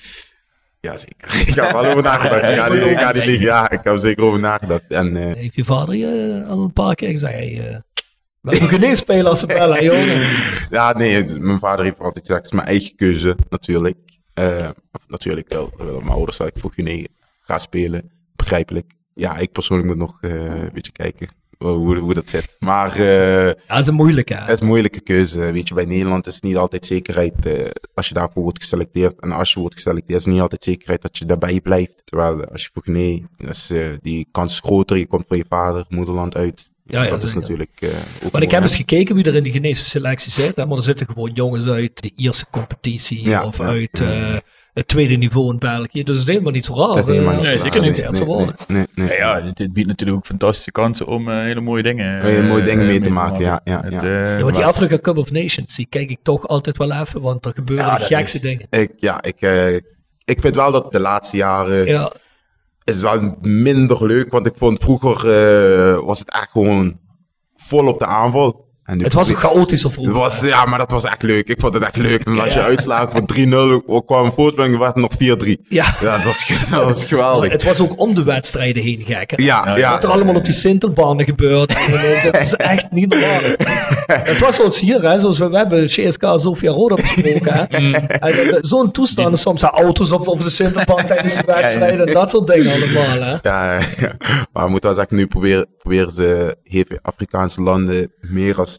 Ja, 0.79 0.97
zeker. 0.97 1.39
Ik 1.47 1.53
heb 1.55 1.65
er 1.65 1.73
wel 1.81 1.85
over 1.91 2.03
nagedacht. 2.03 2.41
Ik 2.49 2.57
ga 2.57 2.69
niet, 2.69 2.81
ik 2.83 2.97
ga 2.99 3.11
niet 3.11 3.25
liegen. 3.25 3.45
Ja, 3.45 3.63
ik 3.69 3.79
heb 3.83 3.93
er 3.93 3.99
zeker 3.99 4.23
over 4.23 4.39
nagedacht. 4.39 4.83
En 4.87 5.15
eh, 5.17 5.33
Heeft 5.35 5.55
je 5.55 5.63
vader 5.65 5.95
je 5.95 6.41
eh, 6.45 6.49
al 6.51 6.61
een 6.63 6.73
paar 6.73 6.95
keer 6.95 7.09
gezegd, 7.09 7.33
hey, 7.33 7.69
eh, 7.69 7.79
we 8.41 8.55
geen 8.55 8.95
spelen 8.95 9.25
als 9.25 9.39
ze 9.39 9.45
bellen, 9.45 9.77
hè, 9.77 9.83
jongen. 9.83 10.27
ja, 10.77 10.93
nee, 10.97 11.15
het- 11.15 11.39
mijn 11.39 11.59
vader 11.59 11.85
heeft 11.85 11.99
altijd 11.99 12.19
gezegd, 12.25 12.37
het 12.43 12.45
is 12.45 12.51
mijn 12.51 12.67
eigen 12.67 12.95
keuze, 12.95 13.35
natuurlijk. 13.49 13.97
Eh, 14.33 14.69
of 14.93 15.07
natuurlijk 15.07 15.53
wel, 15.53 15.71
wel 15.77 15.99
mijn 15.99 16.13
ouders 16.13 16.37
dat 16.37 16.47
ik 16.47 16.57
voor 16.59 16.71
Guinea 16.73 17.05
ga 17.41 17.57
spelen. 17.57 18.11
Begrijpelijk. 18.35 18.91
Ja, 19.13 19.37
ik 19.37 19.51
persoonlijk 19.51 19.89
moet 19.89 19.97
nog 19.97 20.17
eh, 20.21 20.31
een 20.31 20.69
beetje 20.73 20.91
kijken 20.91 21.27
hoe, 21.57 21.97
hoe 21.97 22.13
dat 22.13 22.29
zit. 22.29 22.55
Maar 22.59 22.91
eh, 22.99 23.45
Ja, 23.45 23.53
dat 23.67 23.79
is 23.79 23.87
een 23.87 23.93
moeilijke. 23.93 24.33
het 24.35 24.49
is 24.49 24.59
een 24.59 24.67
moeilijke 24.67 25.01
keuze. 25.01 25.39
Weet 25.51 25.67
je, 25.67 25.73
bij 25.73 25.85
Nederland 25.85 26.27
is 26.27 26.33
het 26.33 26.43
niet 26.43 26.57
altijd 26.57 26.85
zekerheid 26.85 27.45
eh, 27.45 27.69
als 27.93 28.07
je 28.07 28.13
daarvoor 28.13 28.43
wordt 28.43 28.61
geselecteerd. 28.61 29.21
En 29.21 29.31
als 29.31 29.53
je 29.53 29.59
wordt 29.59 29.75
geselecteerd, 29.75 30.17
is 30.19 30.25
het 30.25 30.33
niet 30.33 30.41
altijd 30.41 30.63
zekerheid 30.63 31.01
dat 31.01 31.17
je 31.17 31.25
daarbij 31.25 31.61
blijft. 31.61 32.01
Terwijl 32.05 32.41
eh, 32.41 32.51
als 32.51 32.63
je 32.63 32.69
voor 32.73 32.83
Guinea, 32.83 33.19
is, 33.37 33.69
eh, 33.69 33.87
die 34.01 34.27
kans 34.31 34.53
is 34.53 34.59
groter. 34.59 34.97
Je 34.97 35.07
komt 35.07 35.27
van 35.27 35.37
je 35.37 35.45
vader, 35.49 35.85
moederland 35.89 36.35
uit. 36.35 36.71
Ja, 36.85 37.03
ja, 37.03 37.09
dat 37.09 37.23
is 37.23 37.33
natuurlijk 37.33 37.71
eh, 37.79 37.89
ook 38.23 38.31
Maar 38.31 38.41
ik 38.41 38.51
heb 38.51 38.61
eens 38.61 38.75
gekeken 38.75 39.15
wie 39.15 39.25
er 39.25 39.35
in 39.35 39.43
de 39.43 39.51
Geneese 39.51 39.83
selectie 39.83 40.31
zit. 40.31 40.55
Hè? 40.55 40.65
Maar 40.65 40.77
er 40.77 40.83
zitten 40.83 41.07
gewoon 41.07 41.31
jongens 41.33 41.65
uit 41.67 42.01
de 42.01 42.11
eerste 42.15 42.45
competitie 42.51 43.29
Ja, 43.29 43.45
of 43.45 43.57
ja. 43.57 43.63
uit 43.63 43.99
eh, 43.99 44.35
het 44.73 44.87
tweede 44.87 45.15
niveau 45.15 45.51
in 45.53 45.59
België. 45.59 46.03
Dus 46.03 46.15
het 46.15 46.23
is 46.27 46.31
helemaal 46.31 46.51
niet 46.51 46.65
zo 46.65 46.75
raar. 46.75 46.87
Dat 46.87 46.97
is 46.97 47.05
helemaal 47.05 47.31
eh, 47.31 47.37
niet 47.39 47.47
Nee, 47.47 47.57
ze 47.57 47.63
zeker 47.63 47.81
niet. 47.81 47.89
geselecteerd 47.89 48.27
Nee, 48.27 48.27
zou 48.27 48.37
nee, 48.37 48.37
worden. 48.67 48.87
nee, 48.95 49.07
nee. 49.07 49.17
Ja, 49.17 49.37
ja 49.37 49.41
dit, 49.45 49.57
dit 49.57 49.73
biedt 49.73 49.87
natuurlijk 49.87 50.17
ook 50.17 50.25
fantastische 50.25 50.71
kansen 50.71 51.07
om 51.07 51.29
eh, 51.29 51.35
hele 51.35 51.61
mooie 51.61 51.83
dingen 51.83 52.21
Hele 52.21 52.47
mooie 52.47 52.61
eh, 52.61 52.67
dingen 52.67 52.85
mee 52.85 52.99
te 52.99 53.09
maken, 53.09 53.39
ja, 53.41 53.61
ja, 53.63 53.81
Het, 53.83 54.01
ja. 54.01 54.35
Ja, 54.37 54.43
want 54.43 54.55
die 54.55 54.65
Afrika 54.65 54.97
Cup 54.99 55.17
of 55.17 55.31
Nations, 55.31 55.75
die 55.75 55.87
kijk 55.89 56.09
ik 56.09 56.19
toch 56.23 56.47
altijd 56.47 56.77
wel 56.77 56.91
even, 56.91 57.21
want 57.21 57.45
er 57.45 57.53
gebeuren 57.55 57.85
Ja, 57.85 57.97
de 57.97 58.03
gekste 58.03 58.39
dingen. 58.39 58.67
Ik, 58.69 58.91
ja, 58.97 59.21
ik, 59.21 59.41
eh, 59.41 59.75
ik 60.25 60.41
vind 60.41 60.55
wel 60.55 60.71
dat 60.71 60.91
de 60.91 60.99
laatste 60.99 61.37
jaren 61.37 61.85
Ja, 61.85 62.11
is 62.83 62.93
het 62.95 63.03
wel 63.03 63.37
minder 63.41 64.05
leuk. 64.05 64.31
Want 64.31 64.45
ik 64.45 64.53
vond 64.57 64.79
vroeger 64.79 65.15
eh, 65.15 66.05
was 66.05 66.19
het 66.19 66.31
echt 66.31 66.49
gewoon 66.51 66.99
vol 67.55 67.87
op 67.87 67.99
de 67.99 68.05
aanval. 68.05 68.62
Het 68.83 69.13
was 69.13 69.29
ook 69.31 69.37
chaotischer 69.37 69.89
Het 69.89 69.99
vroeger. 69.99 70.19
was, 70.19 70.41
ja, 70.41 70.65
maar 70.65 70.79
dat 70.79 70.91
was 70.91 71.03
echt 71.03 71.23
leuk. 71.23 71.47
Ik 71.47 71.59
vond 71.59 71.73
het 71.73 71.83
echt 71.83 71.97
leuk. 71.97 72.23
En 72.25 72.39
als 72.39 72.53
je 72.53 72.61
uitslagen 72.61 73.11
voor 73.11 73.21
3-0 74.01 74.05
kwam 74.05 74.31
voorsprong, 74.31 74.77
werd 74.77 74.93
het 74.95 75.03
nog 75.19 75.37
4-3. 75.57 75.61
Ja. 75.69 75.85
Ja, 76.01 76.15
dat 76.15 76.23
was, 76.25 76.47
dat 76.71 76.83
was 76.83 76.97
Maar 76.99 77.07
geweldig. 77.07 77.51
het 77.51 77.63
was 77.63 77.79
ook 77.79 77.99
om 77.99 78.13
de 78.13 78.23
wedstrijden 78.23 78.83
heen 78.83 79.03
gek. 79.07 79.31
hè. 79.31 79.43
Ja, 79.43 79.77
ja. 79.77 79.91
Wat 79.91 80.03
er 80.03 80.09
allemaal 80.09 80.35
op 80.35 80.45
die 80.45 80.53
Sintelbanen 80.53 81.25
gebeurt. 81.25 81.73
Dat 82.31 82.41
is 82.41 82.53
echt 82.53 82.91
niet 82.91 83.09
normaal. 83.09 83.39
het 84.05 84.39
was 84.39 84.55
zoals 84.55 84.79
hier, 84.79 85.01
hè, 85.01 85.17
zoals 85.17 85.37
we, 85.37 85.49
we 85.49 85.57
hebben 85.57 85.85
CSK 85.85 86.23
Sofia 86.35 86.71
Roda 86.71 86.95
besproken. 86.95 87.67
Mm. 87.83 87.95
Zo'n 88.61 88.91
toestand 88.91 89.37
soms 89.37 89.61
hè, 89.61 89.67
auto's 89.67 90.11
op, 90.11 90.27
over 90.27 90.43
de 90.45 90.51
Sintelbaan 90.51 91.05
tijdens 91.05 91.33
de 91.33 91.43
wedstrijden. 91.45 92.07
En 92.07 92.13
dat 92.13 92.29
soort 92.29 92.47
dingen 92.47 92.73
allemaal. 92.73 93.21
Hè. 93.27 93.31
Ja, 93.41 93.79
maar 94.53 94.63
we 94.65 94.69
moeten 94.69 94.95
wel 94.95 95.05
nu 95.09 95.27
proberen, 95.27 95.67
proberen 95.77 96.11
ze 96.11 96.57
Afrikaanse 97.01 97.61
landen 97.61 98.11
meer 98.21 98.59
als 98.59 98.72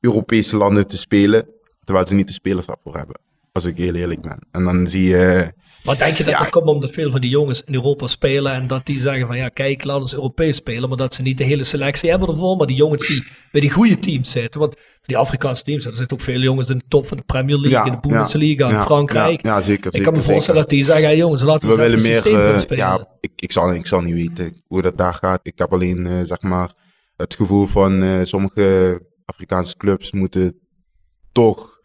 Europese 0.00 0.56
landen 0.56 0.86
te 0.86 0.96
spelen. 0.96 1.46
Terwijl 1.84 2.06
ze 2.06 2.14
niet 2.14 2.26
de 2.26 2.32
spelers 2.32 2.66
daarvoor 2.66 2.96
hebben. 2.96 3.20
Als 3.52 3.64
ik 3.64 3.76
heel 3.76 3.94
eerlijk 3.94 4.20
ben. 4.20 4.38
En 4.50 4.64
dan 4.64 4.86
zie 4.86 5.08
je... 5.08 5.52
Maar 5.84 5.98
denk 5.98 6.16
je 6.16 6.24
dat 6.24 6.32
Ja. 6.32 6.38
dat 6.38 6.48
komt 6.50 6.66
omdat 6.68 6.90
veel 6.90 7.10
van 7.10 7.20
die 7.20 7.30
jongens 7.30 7.62
in 7.64 7.74
Europa 7.74 8.06
spelen 8.06 8.52
en 8.52 8.66
dat 8.66 8.86
die 8.86 8.98
zeggen 8.98 9.26
van 9.26 9.36
ja 9.36 9.48
kijk 9.48 9.84
laat 9.84 10.00
ons 10.00 10.14
Europees 10.14 10.56
spelen, 10.56 10.88
maar 10.88 10.98
dat 10.98 11.14
ze 11.14 11.22
niet 11.22 11.38
de 11.38 11.44
hele 11.44 11.64
selectie 11.64 12.10
hebben 12.10 12.28
ervoor, 12.28 12.56
maar 12.56 12.66
die 12.66 12.76
jongens 12.76 13.06
die 13.06 13.24
bij 13.52 13.60
die 13.60 13.70
goede 13.70 13.98
teams 13.98 14.30
zitten. 14.30 14.60
Want 14.60 14.76
die 15.06 15.16
Afrikaanse 15.16 15.64
teams, 15.64 15.84
er 15.86 15.94
zitten 15.96 16.16
ook 16.16 16.22
veel 16.22 16.40
jongens 16.40 16.70
in 16.70 16.78
de 16.78 16.84
top 16.88 17.06
van 17.06 17.16
de 17.16 17.22
Premier 17.22 17.56
League, 17.58 17.78
Ja, 17.78 17.84
in 17.84 17.92
de 18.00 18.08
Bundesliga, 18.08 18.68
ja, 18.68 18.76
in 18.78 18.82
Frankrijk. 18.84 19.42
Ja, 19.42 19.60
zeker. 19.60 19.86
ik 19.86 19.92
zeker, 19.92 20.02
kan 20.12 20.12
me 20.20 20.22
voorstellen 20.22 20.60
dat 20.60 20.70
die 20.70 20.84
zeggen, 20.84 21.16
jongens 21.16 21.42
laten 21.42 21.68
we, 21.68 21.74
we 21.74 21.82
eens 21.82 22.02
willen 22.02 22.32
meer. 22.32 22.50
eh, 22.52 22.58
spelen. 22.58 22.84
ja, 22.84 23.08
ik, 23.20 23.30
ik, 23.36 23.52
zal, 23.52 23.74
ik 23.74 23.86
zal 23.86 24.00
niet 24.00 24.14
weten 24.14 24.62
hoe 24.66 24.82
dat 24.82 24.98
daar 24.98 25.14
gaat. 25.14 25.40
Ik 25.42 25.58
heb 25.58 25.72
alleen 25.72 26.06
eh, 26.06 26.12
zeg 26.22 26.40
maar 26.42 26.72
het 27.16 27.34
gevoel 27.34 27.66
van 27.66 28.02
eh, 28.02 28.18
sommige 28.22 29.00
Afrikaanse 29.28 29.76
clubs 29.76 30.12
moeten 30.12 30.58
toch 31.32 31.78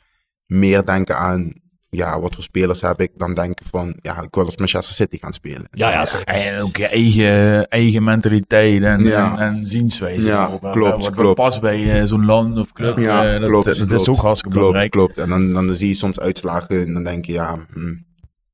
meer 0.46 0.86
denken 0.86 1.18
aan. 1.18 1.62
Ja, 1.90 2.20
wat 2.20 2.34
voor 2.36 2.44
spelers 2.44 2.82
heb 2.82 3.02
ik? 3.02 3.12
Dan 3.18 3.34
denken 3.34 3.66
van, 3.66 3.98
ja, 4.02 4.22
ik 4.22 4.36
wil 4.36 4.46
als 4.46 4.58
Manchester 4.58 4.94
City 4.96 5.18
gaan 5.18 5.34
spelen. 5.34 5.68
ja, 5.72 5.92
ja. 5.92 6.24
En 6.26 6.62
ook 6.62 6.78
je 6.78 6.88
eigen, 6.88 7.68
eigen 7.70 8.04
mentaliteit 8.04 8.84
en, 8.84 9.04
Ja. 9.04 9.32
en, 9.32 9.40
en 9.40 9.66
zienswijze. 9.68 10.28
Ja, 10.28 10.46
klopt, 10.72 11.04
Wat- 11.06 11.16
klopt. 11.16 11.36
past 11.36 11.62
bij 11.62 12.00
eh, 12.00 12.06
zo'n 12.06 12.26
land 12.26 12.58
of 12.60 12.72
club. 12.74 12.98
Ja, 12.98 13.26
eh, 13.34 13.40
dat, 13.40 13.50
klopt. 13.50 13.66
dat, 13.66 13.78
klopt, 13.78 13.92
is 13.92 14.08
ook 14.08 14.16
hartstikke 14.16 14.58
klopt, 14.58 14.74
belangrijk. 14.74 14.92
Klopt, 14.92 15.18
En 15.18 15.30
dan, 15.30 15.54
dan 15.54 15.76
zie 15.76 15.88
je 15.88 15.94
soms 15.94 16.20
uitslagen 16.20 16.82
en 16.88 16.94
dan 16.94 17.04
denk 17.04 17.26
je, 17.26 17.32
ja, 17.32 17.66
hm, 17.74 17.94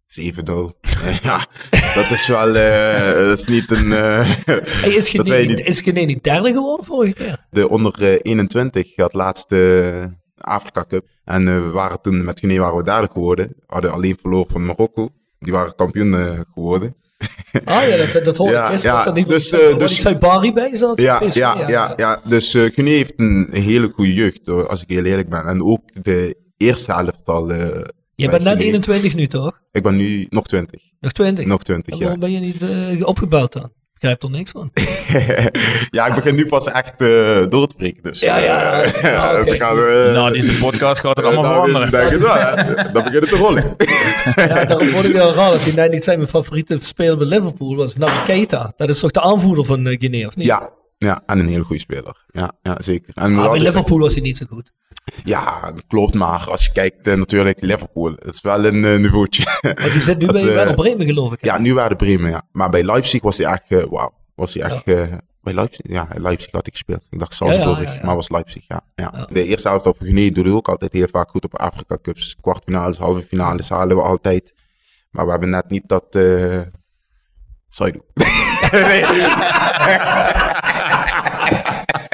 7-0. 0.09 0.75
ja, 1.23 1.47
dat 1.95 2.11
is 2.11 2.27
wel, 2.27 2.55
eh, 2.55 3.13
dat 3.27 3.39
is 3.39 3.45
niet 3.45 3.71
een... 3.71 3.91
eh, 3.93 4.29
Hey, 4.45 4.89
is 4.91 5.09
je 5.11 5.21
niet, 5.23 5.59
is 5.59 5.81
niet 5.83 6.23
derde 6.23 6.51
geworden 6.51 6.85
vorige 6.85 7.13
keer? 7.13 7.45
de 7.51 7.69
onder 7.69 8.03
eh, 8.03 8.19
21 8.21 8.95
had 8.95 9.13
laatste 9.13 9.79
eh, 10.37 10.53
Afrika 10.53 10.85
Cup. 10.87 11.05
En 11.25 11.47
eh, 11.47 11.53
we 11.55 11.69
waren 11.69 12.01
toen 12.01 12.23
met 12.23 12.39
Guinea 12.39 12.59
waren 12.59 12.77
we 12.77 12.83
derde 12.83 13.09
geworden. 13.13 13.47
We 13.47 13.63
hadden 13.67 13.91
alleen 13.91 14.17
verloren 14.21 14.51
van 14.51 14.65
Marokko. 14.65 15.09
Die 15.39 15.53
waren 15.53 15.75
kampioen 15.75 16.13
eh, 16.13 16.39
geworden. 16.53 16.95
Ah 17.65 17.87
ja, 17.87 17.97
dat, 18.11 18.25
dat 18.25 18.37
hoorde 18.37 18.53
Ja, 18.53 18.67
ik. 18.67 18.73
Is, 18.73 18.81
ja, 18.81 19.03
dat 19.03 19.13
niet 19.13 19.29
dus, 19.29 19.51
eh, 19.51 19.67
die 19.67 19.77
dus- 19.77 20.01
Saibari 20.01 20.53
bij 20.53 20.75
zat? 20.75 21.01
Ja, 21.01 21.21
ja, 21.29 21.67
ja, 21.67 21.93
ja. 21.97 22.21
Dus 22.23 22.53
eh 22.53 22.63
Guinea 22.73 22.95
heeft 22.95 23.13
een 23.15 23.47
hele 23.51 23.91
goede 23.95 24.13
jeugd, 24.13 24.41
hoor, 24.45 24.67
als 24.67 24.81
ik 24.83 24.89
heel 24.89 25.03
eerlijk 25.03 25.29
ben. 25.29 25.45
En 25.45 25.63
ook 25.63 26.03
de 26.03 26.35
eerste 26.57 26.93
helft 26.93 27.21
al. 27.27 27.49
eh, 27.51 27.81
Je 28.19 28.29
bent 28.29 28.43
net 28.43 28.53
Guinea. 28.53 28.67
21 28.67 29.15
nu 29.15 29.27
toch? 29.27 29.59
Ik 29.71 29.83
ben 29.83 29.95
nu 29.95 30.27
nog 30.29 30.47
20. 30.47 30.81
Nog 30.99 31.11
20? 31.11 31.45
Nog 31.45 31.63
20, 31.63 31.93
En 31.93 31.97
ja. 31.97 32.03
waarom 32.03 32.19
ben 32.19 32.31
je 32.31 32.39
niet 32.39 32.61
eh, 32.61 33.07
opgebouwd 33.07 33.53
dan? 33.53 33.63
Ik 33.63 34.09
begrijp 34.09 34.23
er 34.23 34.29
niks 34.29 34.51
van. 34.51 34.71
ja, 35.97 36.07
ik 36.07 36.15
begin 36.15 36.35
nu 36.35 36.45
pas 36.45 36.71
echt 36.71 37.01
eh, 37.01 37.45
door 37.49 37.67
te 37.67 37.75
breken. 37.77 38.03
Dus, 38.03 38.19
Ja, 38.19 38.37
ja, 38.37 38.85
Nou, 40.13 40.33
deze 40.33 40.57
podcast 40.57 41.01
gaat 41.01 41.17
eh, 41.17 41.23
allemaal 41.23 41.43
veranderen. 41.43 41.91
Denk 41.91 42.09
het 42.09 42.21
wel, 42.21 42.33
hè. 42.33 42.91
Dan 42.91 43.03
begint 43.03 43.21
het 43.21 43.29
te 43.29 43.35
rollen. 43.35 43.75
Ja, 44.47 44.65
daarom 44.65 44.87
vond 44.87 45.05
ik 45.05 45.13
wel 45.13 45.33
raar 45.33 45.51
dat 45.51 45.61
hij 45.61 45.73
net 45.73 45.91
niet 45.91 46.03
zijn 46.03 46.17
mijn 46.17 46.29
favoriete 46.29 46.77
speler 46.81 47.17
bij 47.17 47.27
Liverpool 47.27 47.75
was. 47.75 47.95
Naby 47.95 48.25
Keita. 48.25 48.73
Dat 48.77 48.89
is 48.89 48.99
toch 48.99 49.11
de 49.11 49.21
aanvoerder 49.21 49.65
van 49.65 49.87
eh, 49.87 49.99
Guinea, 49.99 50.27
of 50.27 50.35
niet? 50.35 50.45
Ja, 50.45 50.69
ja, 51.07 51.21
en 51.25 51.39
een 51.39 51.47
hele 51.47 51.63
goede 51.63 51.81
speler. 51.81 52.25
Ja, 52.31 52.51
ja 52.61 52.75
zeker. 52.81 53.11
En 53.15 53.23
Maar 53.23 53.35
bij 53.35 53.43
altijd- 53.45 53.63
Liverpool 53.63 53.99
was 53.99 54.13
hij 54.13 54.21
niet 54.23 54.37
zo 54.37 54.45
goed. 54.49 54.71
Ja, 55.23 55.61
dat 55.61 55.83
klopt. 55.87 56.13
Maar 56.13 56.49
als 56.49 56.65
je 56.65 56.71
kijkt 56.71 57.07
eh, 57.07 57.15
natuurlijk, 57.15 57.61
Liverpool, 57.61 58.15
dat 58.15 58.33
is 58.33 58.41
wel 58.41 58.65
een 58.65 58.83
eh, 58.85 58.97
niveautje. 58.97 59.43
Want 59.81 59.91
die 59.91 60.01
zit 60.01 60.17
nu 60.17 60.25
bij 60.25 60.41
eh, 60.41 60.53
Werder 60.53 60.75
Bremen, 60.75 61.05
geloof 61.05 61.33
ik. 61.33 61.41
hè? 61.41 61.47
ja, 61.47 61.57
nu 61.59 61.73
waren 61.73 61.97
Bremen, 61.97 62.29
ja. 62.29 62.41
Maar 62.51 62.69
bij 62.69 62.83
Leipzig 62.83 63.21
was 63.21 63.37
hij 63.37 63.51
echt, 63.51 63.63
eh, 63.67 63.83
wauw. 63.89 64.13
Was 64.35 64.53
hij 64.53 64.63
echt, 64.63 64.83
eh, 64.83 65.13
bij 65.41 65.53
Leipzig, 65.53 65.85
ja, 65.89 66.07
Leipzig 66.15 66.51
had 66.51 66.67
ik 66.67 66.73
gespeeld. 66.73 67.05
Ik 67.09 67.19
dacht 67.19 67.33
Salzburg, 67.33 67.83
ja, 67.83 67.93
ja. 67.93 68.05
maar 68.05 68.15
was 68.15 68.29
Leipzig, 68.29 68.63
ja. 68.67 68.81
ja. 68.95 69.11
Ja. 69.15 69.27
De 69.31 69.43
eerste 69.43 69.67
helft 69.67 69.83
van 69.83 69.95
Guinea 69.99 70.31
doet 70.31 70.47
ook 70.47 70.67
altijd 70.67 70.93
heel 70.93 71.07
vaak 71.11 71.29
goed 71.29 71.43
op 71.45 71.57
Afrika 71.59 71.97
Cups. 72.01 72.35
Kwartfinales, 72.41 72.97
halve 72.97 73.21
finales 73.23 73.69
halen 73.69 73.95
we 73.95 74.01
altijd. 74.03 74.53
Maar 75.11 75.25
we 75.25 75.31
hebben 75.31 75.49
net 75.49 75.69
niet 75.69 75.83
dat, 75.87 76.05
zou 77.69 77.91
je 77.91 77.91
doen. 77.91 78.03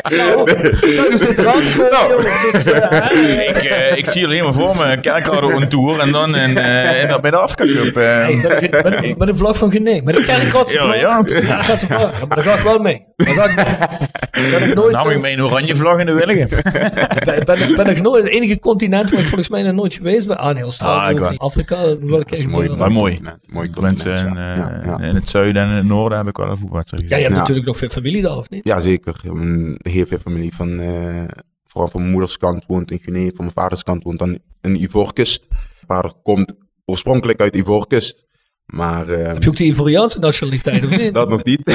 Zo, 0.10 0.44
te 0.44 1.34
komen, 1.36 1.92
eh? 1.92 3.50
Ik, 3.50 3.56
eh, 3.64 3.98
ik 3.98 4.10
zie 4.10 4.26
alleen 4.26 4.44
maar 4.44 4.54
voor 4.54 4.76
me. 4.78 5.00
Kerkrade 5.02 5.54
een 5.54 5.70
tour 5.70 6.00
en 6.00 6.12
dan 6.12 6.36
in, 6.36 6.58
eh, 6.58 7.02
in, 7.10 7.22
bij 7.22 7.32
de 7.32 7.38
Afrika 7.38 7.66
Cup. 7.74 7.96
eh. 7.98 8.04
Hey, 8.04 9.16
met, 9.18 9.28
een- 9.30 9.36
vlag 9.38 9.58
van 9.58 9.72
Guinea. 9.72 10.02
Met 10.04 10.18
een 10.18 10.26
kerkratse 10.26 10.76
Ja, 10.76 10.82
vlag. 10.84 11.00
ja, 11.00 11.22
precies. 11.22 11.46
Kerkratse 11.46 11.86
vlag. 11.86 12.02
Ja, 12.20 12.26
maar 12.28 12.36
daar 12.36 12.46
ga 12.46 12.54
ik 12.54 12.60
wel 12.64 12.80
mee. 12.80 13.06
Daar 13.16 13.28
ga 13.34 13.44
ik 13.44 13.56
mee. 13.56 14.50
Ben 14.52 14.70
ik 14.70 14.76
nooit, 14.76 14.92
Nam 14.96 15.10
ik 15.10 15.16
eh, 15.16 15.22
mee 15.22 15.34
een 15.34 15.44
oranje 15.44 15.76
vlag 15.76 16.00
in 16.00 16.06
de 16.06 16.14
Willigen. 16.14 16.50
ben, 17.26 17.46
ben, 17.46 17.76
ben 17.76 17.88
ik 17.88 18.02
nooit 18.02 18.24
het 18.24 18.32
enige 18.32 18.60
continent 18.60 19.10
waar 19.10 19.20
ik 19.20 19.26
volgens 19.26 19.50
mij 19.50 19.62
nog 19.64 19.74
nooit 19.74 19.94
geweest 19.94 20.28
ben. 20.28 20.38
Ah 20.38 20.54
nee, 20.54 20.64
Australië 20.64 21.20
Ah, 21.20 21.30
niet. 21.30 21.40
Afrika, 21.40 21.76
wel 21.82 21.98
Dat 22.10 22.32
is 22.32 22.46
mooi, 22.46 22.70
maar 22.70 22.92
mooi. 22.92 23.20
Mooi 23.46 23.70
Mensen 23.80 24.16
in, 24.18 24.34
ja. 24.36 24.54
eh, 24.54 24.58
Ja, 24.86 24.98
ja. 25.00 25.08
in 25.08 25.16
het 25.16 25.30
zuiden 25.30 25.64
en 25.64 25.70
in 25.70 25.76
het 25.76 25.86
noorden 25.86 26.18
heb 26.18 26.28
ik 26.28 26.38
wel 26.38 26.50
een 26.50 26.58
voetbalwedstrijd 26.58 27.10
Ja, 27.10 27.16
je 27.16 27.22
hebt 27.22 27.34
Ja. 27.34 27.40
natuurlijk 27.40 27.68
nog 27.68 27.78
veel 27.78 27.90
familie 27.90 28.22
daar, 28.22 28.38
of 28.38 28.50
niet? 28.50 28.68
Ja, 28.68 28.80
zeker. 28.80 29.16
Een- 29.26 29.80
heel 29.96 30.06
veel 30.06 30.18
familie 30.18 30.56
van, 30.56 30.80
eh, 30.80 31.24
vooral 31.66 31.90
van 31.90 32.00
mijn 32.00 32.12
moeders 32.12 32.38
kant 32.38 32.64
woont 32.68 32.92
in 32.92 33.00
Guinea, 33.00 33.28
van 33.28 33.36
mijn 33.38 33.52
vaders 33.52 33.84
kant 33.84 34.04
woont 34.04 34.20
dan 34.20 34.40
in 34.62 34.76
Ivoorkust. 34.76 35.48
Mijn 35.50 35.62
vader 35.88 36.12
komt 36.24 36.54
oorspronkelijk 36.86 37.40
uit 37.40 37.56
Ivoorkust, 37.56 38.26
maar 38.66 39.10
eh, 39.10 39.28
Heb 39.28 39.44
je 39.44 39.50
ook 39.50 39.58
de 39.58 39.64
Ivoriaanse 39.64 40.20
nationaliteit, 40.20 40.84
of 40.84 40.90
niet? 40.90 41.14
dat 41.24 41.30
nog 41.30 41.44
niet. 41.44 41.68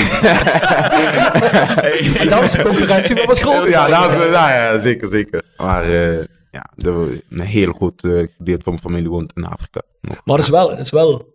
En 2.18 2.28
daar 2.28 2.44
is 2.44 2.52
de 2.52 2.62
concurrentie 2.62 3.14
wel 3.14 3.26
wat 3.26 3.38
groter. 3.38 3.70
ja, 3.70 4.08
dat 4.08 4.22
is, 4.22 4.30
ja, 4.30 4.54
ja, 4.54 4.78
zeker, 4.78 5.08
zeker. 5.08 5.42
Maar 5.56 5.84
eh, 5.84 6.24
ja, 6.50 6.70
de, 6.74 7.22
een 7.28 7.40
heel 7.40 7.72
groot 7.72 8.04
eh, 8.04 8.10
gedeelte 8.36 8.62
van 8.62 8.72
mijn 8.72 8.84
familie 8.84 9.08
woont 9.08 9.32
in 9.34 9.44
Afrika. 9.44 9.82
Nog. 10.00 10.20
Maar 10.24 10.36
het 10.36 10.44
is 10.44 10.50
wel, 10.50 10.70
het 10.70 10.78
is 10.78 10.90
wel 10.90 11.34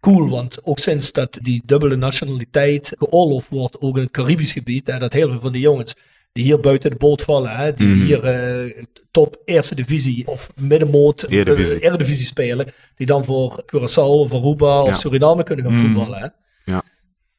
cool, 0.00 0.28
want 0.28 0.58
ook 0.62 0.78
sinds 0.78 1.12
dat 1.12 1.38
die 1.42 1.62
dubbele 1.64 1.96
nationaliteit 1.96 2.94
geoorloofd 2.98 3.48
wordt, 3.48 3.80
ook 3.80 3.96
in 3.96 4.02
het 4.02 4.10
Caribisch 4.10 4.52
gebied, 4.52 4.86
hè, 4.86 4.98
dat 4.98 5.12
heel 5.12 5.28
veel 5.28 5.40
van 5.40 5.52
die 5.52 5.60
jongens 5.60 5.96
die 6.32 6.44
hier 6.44 6.60
buiten 6.60 6.90
de 6.90 6.96
boot 6.96 7.22
vallen. 7.22 7.56
Hè? 7.56 7.72
Die 7.72 7.86
Mhm. 7.86 8.00
hier 8.04 8.24
eh, 8.24 8.84
top 9.10 9.36
eerste 9.44 9.74
divisie 9.74 10.26
of 10.26 10.50
middenmoot 10.56 11.22
eh, 11.22 11.38
Eredivisie. 11.38 11.80
eredivisie 11.80 12.26
spelen. 12.26 12.66
Die 12.94 13.06
dan 13.06 13.24
voor 13.24 13.62
Curaçao 13.66 13.96
of 14.20 14.32
Aruba 14.32 14.80
of 14.82 14.86
Ja. 14.88 14.94
Suriname 14.94 15.42
kunnen 15.42 15.64
gaan 15.64 15.74
Mhm. 15.74 15.84
voetballen. 15.86 16.18
Hè? 16.20 16.26
Ja. 16.72 16.82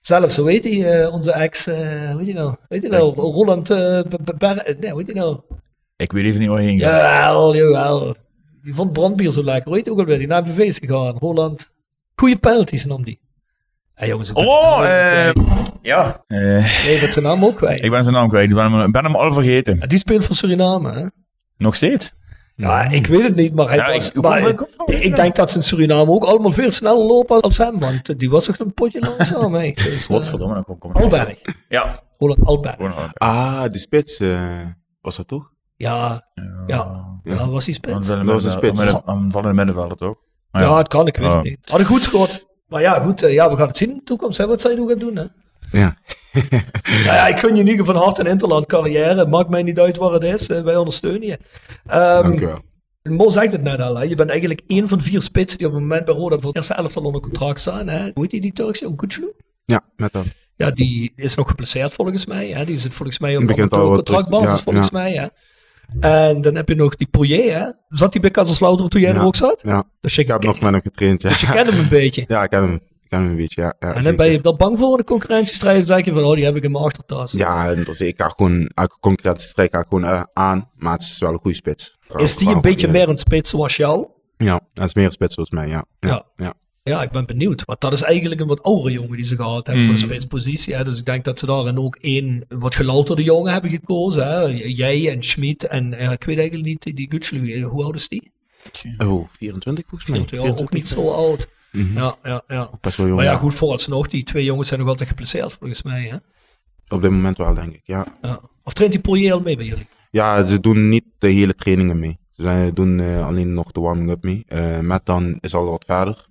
Zelfs, 0.01 0.37
hoe 0.37 0.49
heet 0.51 0.63
die, 0.63 0.85
eh, 0.87 1.13
onze 1.13 1.31
ex, 1.31 1.67
eh 1.67 2.15
weet 2.15 2.27
je 2.27 2.33
nou, 2.33 2.55
weet 2.67 2.81
je 2.81 2.87
nou, 2.89 3.13
Roland, 3.15 3.69
nee, 3.69 4.89
hoe 4.89 4.97
heet 4.97 5.05
die 5.05 5.15
nou? 5.15 5.39
Ik 5.97 6.11
weet 6.11 6.25
even 6.25 6.39
niet 6.39 6.49
waar 6.49 6.61
je 6.61 6.67
heen 6.67 6.79
gaat. 6.79 7.01
Jawel, 7.01 7.55
jawel. 7.55 8.15
Die 8.63 8.73
vond 8.73 8.93
brandbier 8.93 9.31
zo 9.31 9.43
lekker. 9.43 9.63
Hoe 9.67 9.75
heet 9.75 9.83
die 9.83 9.93
ook 9.93 9.99
alweer? 9.99 10.17
Die 10.17 10.27
naar 10.27 10.41
MVV 10.41 10.57
is 10.59 10.77
gegaan. 10.77 11.17
Roland. 11.17 11.71
Goeie 12.15 12.37
penalties 12.37 12.85
nam 12.85 13.03
die. 13.03 13.19
Ja, 14.01 14.07
jongens. 14.07 14.29
ik 14.29 14.35
ben- 14.35 14.47
Oh, 14.47 14.77
ik 14.79 14.85
eh, 14.85 15.43
ja. 15.81 16.23
Eh, 16.27 16.39
Nee, 16.85 16.99
dat 16.99 17.13
zijn 17.13 17.25
naam 17.25 17.45
ook 17.45 17.55
kwijt. 17.55 17.83
ik 17.83 17.89
ben 17.89 18.03
zijn 18.03 18.15
naam 18.15 18.29
kwijt. 18.29 18.49
Ik 18.49 18.55
ben 18.55 18.71
hem, 18.71 18.91
ben 18.91 19.03
hem 19.03 19.15
al 19.15 19.33
vergeten. 19.33 19.77
Ja, 19.79 19.87
die 19.87 19.97
speelt 19.97 20.25
voor 20.25 20.35
Suriname, 20.35 20.91
hè? 20.91 21.05
Nog 21.57 21.75
steeds? 21.75 22.13
Ja, 22.55 22.83
ik 22.89 23.07
weet 23.07 23.23
het 23.23 23.35
niet, 23.35 23.53
maar 23.55 23.67
hij 23.67 23.77
Ja, 23.77 23.91
was... 23.91 24.07
ik- 24.11 24.21
maar 24.21 24.47
ik- 24.47 24.61
ik, 24.85 24.99
ik 24.99 25.15
denk 25.15 25.35
dat 25.35 25.51
ze 25.51 25.57
in 25.57 25.63
Suriname 25.63 26.11
ook 26.11 26.23
allemaal 26.23 26.51
veel 26.51 26.71
sneller 26.71 27.05
lopen 27.05 27.41
als 27.41 27.57
hem, 27.57 27.79
want 27.79 28.19
die 28.19 28.29
was 28.29 28.45
toch 28.45 28.59
een 28.59 28.73
potje 28.73 28.99
langzaam, 28.99 29.53
hè? 29.53 29.71
Dus, 29.83 30.07
eh, 30.07 30.15
Godverdomme, 30.15 30.53
dan 30.53 30.63
kom 30.65 30.77
kom 30.77 30.91
Alberg. 30.91 31.41
Ja. 31.69 31.99
Roland 32.17 32.45
Alberg. 32.45 33.11
Ah, 33.13 33.63
de 33.71 33.79
spits 33.79 34.19
eh, 34.19 34.65
was 35.01 35.15
dat 35.17 35.27
toch? 35.27 35.51
Ja, 35.75 36.27
ja, 36.67 37.05
ja, 37.23 37.47
was 37.49 37.65
hij 37.65 37.73
spits? 37.73 38.07
Dat 38.07 38.23
was 38.25 38.43
een 38.43 38.51
spits. 38.51 38.81
Aanvallende 39.05 39.53
middenvelder 39.53 39.97
toch? 39.97 40.15
Maar 40.51 40.61
Ja, 40.61 40.77
het 40.77 40.87
kan, 40.87 41.07
ik 41.07 41.17
weet 41.17 41.33
het 41.33 41.43
niet. 41.43 41.57
Had 41.69 41.79
een 41.79 41.85
goed 41.85 42.03
schot. 42.03 42.49
Maar 42.71 42.81
ja, 42.81 42.99
goed, 42.99 43.23
eh, 43.23 43.33
ja, 43.33 43.49
we 43.49 43.55
gaan 43.55 43.67
het 43.67 43.77
zien 43.77 43.89
in 43.89 43.95
de 43.95 44.03
toekomst, 44.03 44.37
hè, 44.37 44.47
wat 44.47 44.61
zij 44.61 44.75
nu 44.75 44.87
gaan 44.87 44.99
doen, 44.99 45.15
hè. 45.15 45.25
Ja. 45.71 45.95
Nou 46.83 47.03
ja, 47.03 47.27
ik 47.27 47.39
gun 47.39 47.55
je 47.55 47.65
geval 47.65 47.85
van 47.85 47.95
harte 47.95 48.21
een 48.21 48.27
Interland 48.27 48.65
carrière. 48.65 49.25
Maakt 49.25 49.49
mij 49.49 49.63
niet 49.63 49.79
uit 49.79 49.97
waar 49.97 50.11
het 50.11 50.23
is. 50.23 50.47
eh, 50.47 50.61
wij 50.61 50.75
ondersteunen 50.75 51.27
je. 51.27 51.37
Ehm, 51.85 52.23
Dank 52.23 52.39
wel. 52.39 52.61
Mo 53.03 53.29
zegt 53.29 53.51
het 53.51 53.61
net 53.61 53.79
al. 53.79 53.95
Hè. 53.95 54.03
Je 54.03 54.15
bent 54.15 54.29
eigenlijk 54.29 54.61
één 54.67 54.87
van 54.87 55.01
vier 55.01 55.21
spitsen 55.21 55.57
die 55.57 55.67
op 55.67 55.73
het 55.73 55.81
moment 55.81 56.05
bij 56.05 56.13
Roda 56.13 56.37
voor 56.37 56.47
het 56.47 56.55
eerste 56.55 56.73
elftal 56.73 57.03
onder 57.03 57.21
contract 57.21 57.59
staan. 57.59 57.87
Hè. 57.87 57.99
Hoe 58.01 58.11
heet 58.13 58.29
die, 58.29 58.41
die 58.41 58.53
Turkse? 58.53 59.33
Ja, 59.65 59.81
met 59.95 60.13
dat. 60.13 60.25
Ja, 60.55 60.71
die 60.71 61.13
is 61.15 61.35
nog 61.35 61.47
geplaceerd 61.47 61.93
volgens 61.93 62.25
mij. 62.25 62.49
Hè. 62.49 62.65
Die 62.65 62.77
zit 62.77 62.93
volgens 62.93 63.19
mij 63.19 63.37
op, 63.37 63.49
een 63.49 63.69
contractbasis 63.69 64.49
ja, 64.49 64.57
volgens 64.57 64.89
ja. 64.89 64.97
mij. 64.97 65.13
Hè. 65.13 65.27
En 65.99 66.41
dan 66.41 66.55
heb 66.55 66.67
je 66.69 66.75
nog 66.75 66.95
die 66.95 67.07
Poirier. 67.07 67.53
Hè. 67.59 67.69
Zat 67.87 68.11
die 68.11 68.21
bij 68.21 68.31
Kaiserslautern 68.31 68.89
toen 68.89 69.01
jij 69.01 69.13
Ja. 69.13 69.19
er 69.19 69.25
ook 69.25 69.35
zat? 69.35 69.61
Ja, 69.65 69.83
Dus 70.01 70.15
je, 70.15 70.21
ik 70.21 70.27
heb 70.27 70.43
nog 70.43 70.59
met 70.59 70.71
hem 70.71 70.81
getraind. 70.81 71.21
Ja, 71.21 71.29
dus 71.29 71.39
je 71.39 71.47
kent 71.51 71.69
hem 71.69 71.79
een 71.79 71.89
beetje. 71.99 72.23
ja 72.27 72.43
ik 72.43 72.49
ken 72.49 72.61
hem. 72.61 72.73
Ik 72.73 73.09
ken 73.09 73.19
hem 73.21 73.29
een 73.29 73.35
beetje. 73.35 73.61
Ja, 73.61 73.73
ja, 73.79 73.87
en 73.87 73.93
dan 73.93 74.01
zeker. 74.03 74.17
ben 74.17 74.31
je 74.31 74.41
dan 74.41 74.57
bang 74.57 74.77
voor 74.77 74.97
de 74.97 75.03
concurrentiestrijd. 75.03 75.87
Dan 75.87 75.97
zeg 75.97 76.05
je 76.05 76.13
van, 76.13 76.23
oh, 76.23 76.35
die 76.35 76.43
heb 76.45 76.55
ik 76.55 76.63
in 76.63 76.71
mijn 76.71 76.83
achtertas. 76.83 77.31
Ja, 77.31 77.69
en 77.71 77.83
dus 77.83 78.01
ik 78.01 78.21
ga 78.21 78.29
gewoon, 78.29 78.65
elke 78.73 78.97
concurrentiestrijd 78.99 79.69
ga 79.71 79.79
ik 79.79 79.85
gewoon 79.89 80.05
eh, 80.05 80.23
aan. 80.33 80.69
Maar 80.75 80.93
het 80.93 81.01
is 81.01 81.19
wel 81.19 81.31
een 81.31 81.39
goede 81.41 81.55
spits. 81.57 81.97
Is 82.17 82.35
die 82.37 82.49
een 82.49 82.61
beetje 82.61 82.87
meer 82.87 83.09
een 83.09 83.17
spits 83.17 83.49
zoals 83.49 83.75
jou? 83.75 84.07
Ja, 84.37 84.59
dat 84.73 84.85
is 84.85 84.93
meer 84.95 85.05
een 85.05 85.11
spits 85.11 85.33
zoals 85.33 85.49
mij, 85.49 85.67
ja. 85.67 85.85
Ja. 85.99 86.23
Ja, 86.35 86.53
ja. 86.83 87.01
Ik 87.03 87.11
ben 87.11 87.25
benieuwd. 87.25 87.65
Want 87.65 87.81
dat 87.81 87.93
is 87.93 88.01
eigenlijk 88.01 88.41
een 88.41 88.47
wat 88.47 88.63
oudere 88.63 88.91
jongen 88.93 89.15
die 89.15 89.25
ze 89.25 89.35
gehad 89.35 89.67
hebben 89.67 89.85
voor 89.85 89.95
de 89.95 90.01
Mm. 90.01 90.07
spitspositie. 90.09 90.75
Hè. 90.75 90.83
Dus 90.83 90.97
ik 90.97 91.05
denk 91.05 91.23
dat 91.23 91.39
ze 91.39 91.45
daarin 91.45 91.77
ook 91.79 91.95
één 91.95 92.45
wat 92.49 92.75
gelouterde 92.75 93.23
jongen 93.23 93.51
hebben 93.51 93.69
gekozen. 93.71 94.27
Hè. 94.27 94.39
Jij 94.65 95.11
en 95.11 95.23
Schmid 95.23 95.67
en 95.67 95.93
eh, 95.93 96.11
ik 96.11 96.23
weet 96.23 96.37
eigenlijk 96.37 96.67
niet, 96.67 96.95
die- 96.95 97.11
Gutschlu, 97.11 97.53
eh, 97.53 97.65
hoe 97.67 97.83
oud 97.83 97.95
is 97.95 98.07
die? 98.09 98.31
Oh, 98.97 99.27
24 99.31 99.83
volgens 99.87 100.09
mij. 100.09 100.39
Ja, 100.39 100.49
ook 100.49 100.73
niet 100.73 100.87
zo 100.87 101.09
oud. 101.09 101.47
Mhm. 101.71 101.97
Ja, 101.97 102.15
ja, 102.23 102.41
ja. 102.47 102.69
Best 102.81 102.97
wel 102.97 103.05
jong. 103.05 103.17
Maar 103.19 103.27
ja, 103.29 103.35
goed, 103.37 103.53
vooralsnog, 103.53 104.07
die 104.07 104.23
twee 104.23 104.43
jongens 104.43 104.67
zijn 104.67 104.79
nog 104.79 104.89
altijd 104.89 105.09
geplaceerd 105.09 105.53
volgens 105.53 105.81
mij. 105.83 106.07
Hè. 106.07 106.15
Op 106.95 107.01
dit 107.01 107.11
moment 107.11 107.37
wel, 107.37 107.53
denk 107.53 107.73
ik, 107.73 107.81
ja. 107.83 108.05
Ja. 108.21 108.39
Of 108.63 108.73
traint 108.73 108.93
die 108.93 109.01
Poirier 109.01 109.33
al 109.33 109.39
mee 109.39 109.55
bij 109.57 109.65
jullie? 109.65 109.87
Ja, 110.11 110.43
ze 110.43 110.59
doen 110.59 110.89
niet 110.89 111.03
de 111.17 111.27
hele 111.29 111.55
trainingen 111.55 111.99
mee. 111.99 112.17
Ze 112.31 112.71
doen 112.73 112.99
eh, 112.99 113.25
alleen 113.27 113.53
nog 113.53 113.71
de 113.71 113.79
warming-up 113.81 114.23
mee. 114.23 114.43
Eh 114.47 114.79
met 114.79 115.05
dan 115.05 115.37
is 115.39 115.53
al 115.53 115.65
wat 115.69 115.83
verder. 115.87 116.25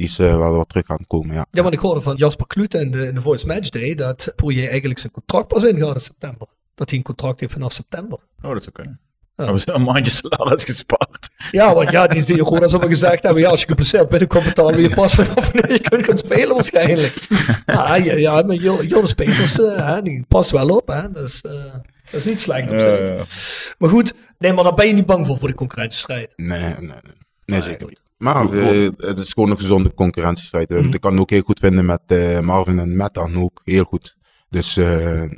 Die 0.00 0.08
is 0.08 0.18
eh, 0.18 0.36
wel 0.36 0.56
wat 0.56 0.68
terug 0.68 0.84
aan 0.86 0.96
het 0.96 1.06
komen, 1.06 1.34
ja. 1.34 1.46
Ja, 1.50 1.62
want 1.62 1.74
ik 1.74 1.80
hoorde 1.80 2.00
van 2.00 2.16
Jasper 2.16 2.46
Klute 2.46 2.78
in 2.78 2.90
de, 2.90 3.06
in 3.06 3.14
de 3.14 3.20
Voice 3.20 3.46
Match 3.46 3.68
Day 3.68 3.94
dat 3.94 4.32
Poirier 4.36 4.68
eigenlijk 4.68 4.98
zijn 4.98 5.12
contract 5.12 5.48
pas 5.48 5.64
ingaat 5.64 5.94
in 5.94 6.00
september. 6.00 6.46
Dat 6.74 6.88
hij 6.88 6.98
een 6.98 7.04
contract 7.04 7.40
heeft 7.40 7.52
vanaf 7.52 7.72
september. 7.72 8.18
Oh, 8.42 8.52
dat 8.52 8.62
zou 8.62 8.74
kunnen. 8.74 9.00
Ja. 9.36 9.44
We 9.44 9.52
hebben 9.52 9.74
een 9.74 9.82
maandje 9.82 10.12
salaris 10.12 10.64
gespaard. 10.64 11.28
Ja, 11.50 11.74
want 11.74 11.90
ja, 11.90 12.06
die, 12.06 12.24
die 12.24 12.36
gewoon 12.36 12.62
als 12.62 12.72
we 12.72 12.86
gezegd 12.86 13.22
hebben, 13.22 13.42
ja, 13.42 13.48
als 13.48 13.60
je 13.60 13.66
geblesseerd 13.66 14.08
bent, 14.08 14.30
dan 14.30 14.44
betalen 14.44 14.74
we 14.74 14.80
je 14.80 14.94
pas 14.94 15.14
vanaf 15.14 15.52
wanneer 15.52 15.72
je 15.72 15.80
kunt 15.80 16.04
gaan 16.04 16.16
spelen 16.16 16.54
waarschijnlijk. 16.54 17.26
Ja, 17.66 17.94
ja, 17.94 18.14
ja 18.14 18.42
maar 18.42 18.56
Jo- 18.56 18.82
Jonas 18.82 19.12
Peters, 19.14 19.60
eh, 19.60 19.94
hè, 19.94 20.02
die 20.02 20.24
past 20.28 20.50
wel 20.50 20.68
op, 20.68 20.86
hè. 20.88 21.10
Dat 21.12 21.24
is, 21.24 21.40
eh, 21.40 21.52
dat 22.04 22.20
is 22.20 22.24
niet 22.24 22.40
slecht 22.40 22.70
op 22.70 22.78
zich. 22.78 23.74
Maar 23.78 23.88
goed, 23.90 24.14
nee, 24.38 24.52
maar 24.52 24.64
daar 24.64 24.74
ben 24.74 24.86
je 24.86 24.92
niet 24.92 25.06
bang 25.06 25.26
voor, 25.26 25.36
voor 25.36 25.48
de 25.48 25.54
concurrentiestrijd. 25.54 26.32
Nee, 26.36 26.60
nee, 26.60 26.80
nee. 26.80 27.00
Nee, 27.44 27.60
zeker 27.60 27.86
niet. 27.88 28.00
Maar 28.20 28.52
eh, 28.52 28.88
het 28.96 29.18
is 29.18 29.32
gewoon 29.32 29.50
een 29.50 29.60
gezonde 29.60 29.94
concurrentiestrijd. 29.94 30.68
Mhm. 30.68 30.94
Ik 30.94 31.00
kan 31.00 31.12
het 31.12 31.20
ook 31.20 31.30
heel 31.30 31.42
goed 31.42 31.58
vinden 31.58 31.84
met 31.84 32.00
eh, 32.06 32.40
Marvin 32.40 32.78
en 32.78 32.96
Matt 32.96 33.14
dan 33.14 33.36
ook. 33.36 33.60
Heel 33.64 33.84
goed. 33.84 34.16
Dus 34.48 34.76
eh, 34.76 35.28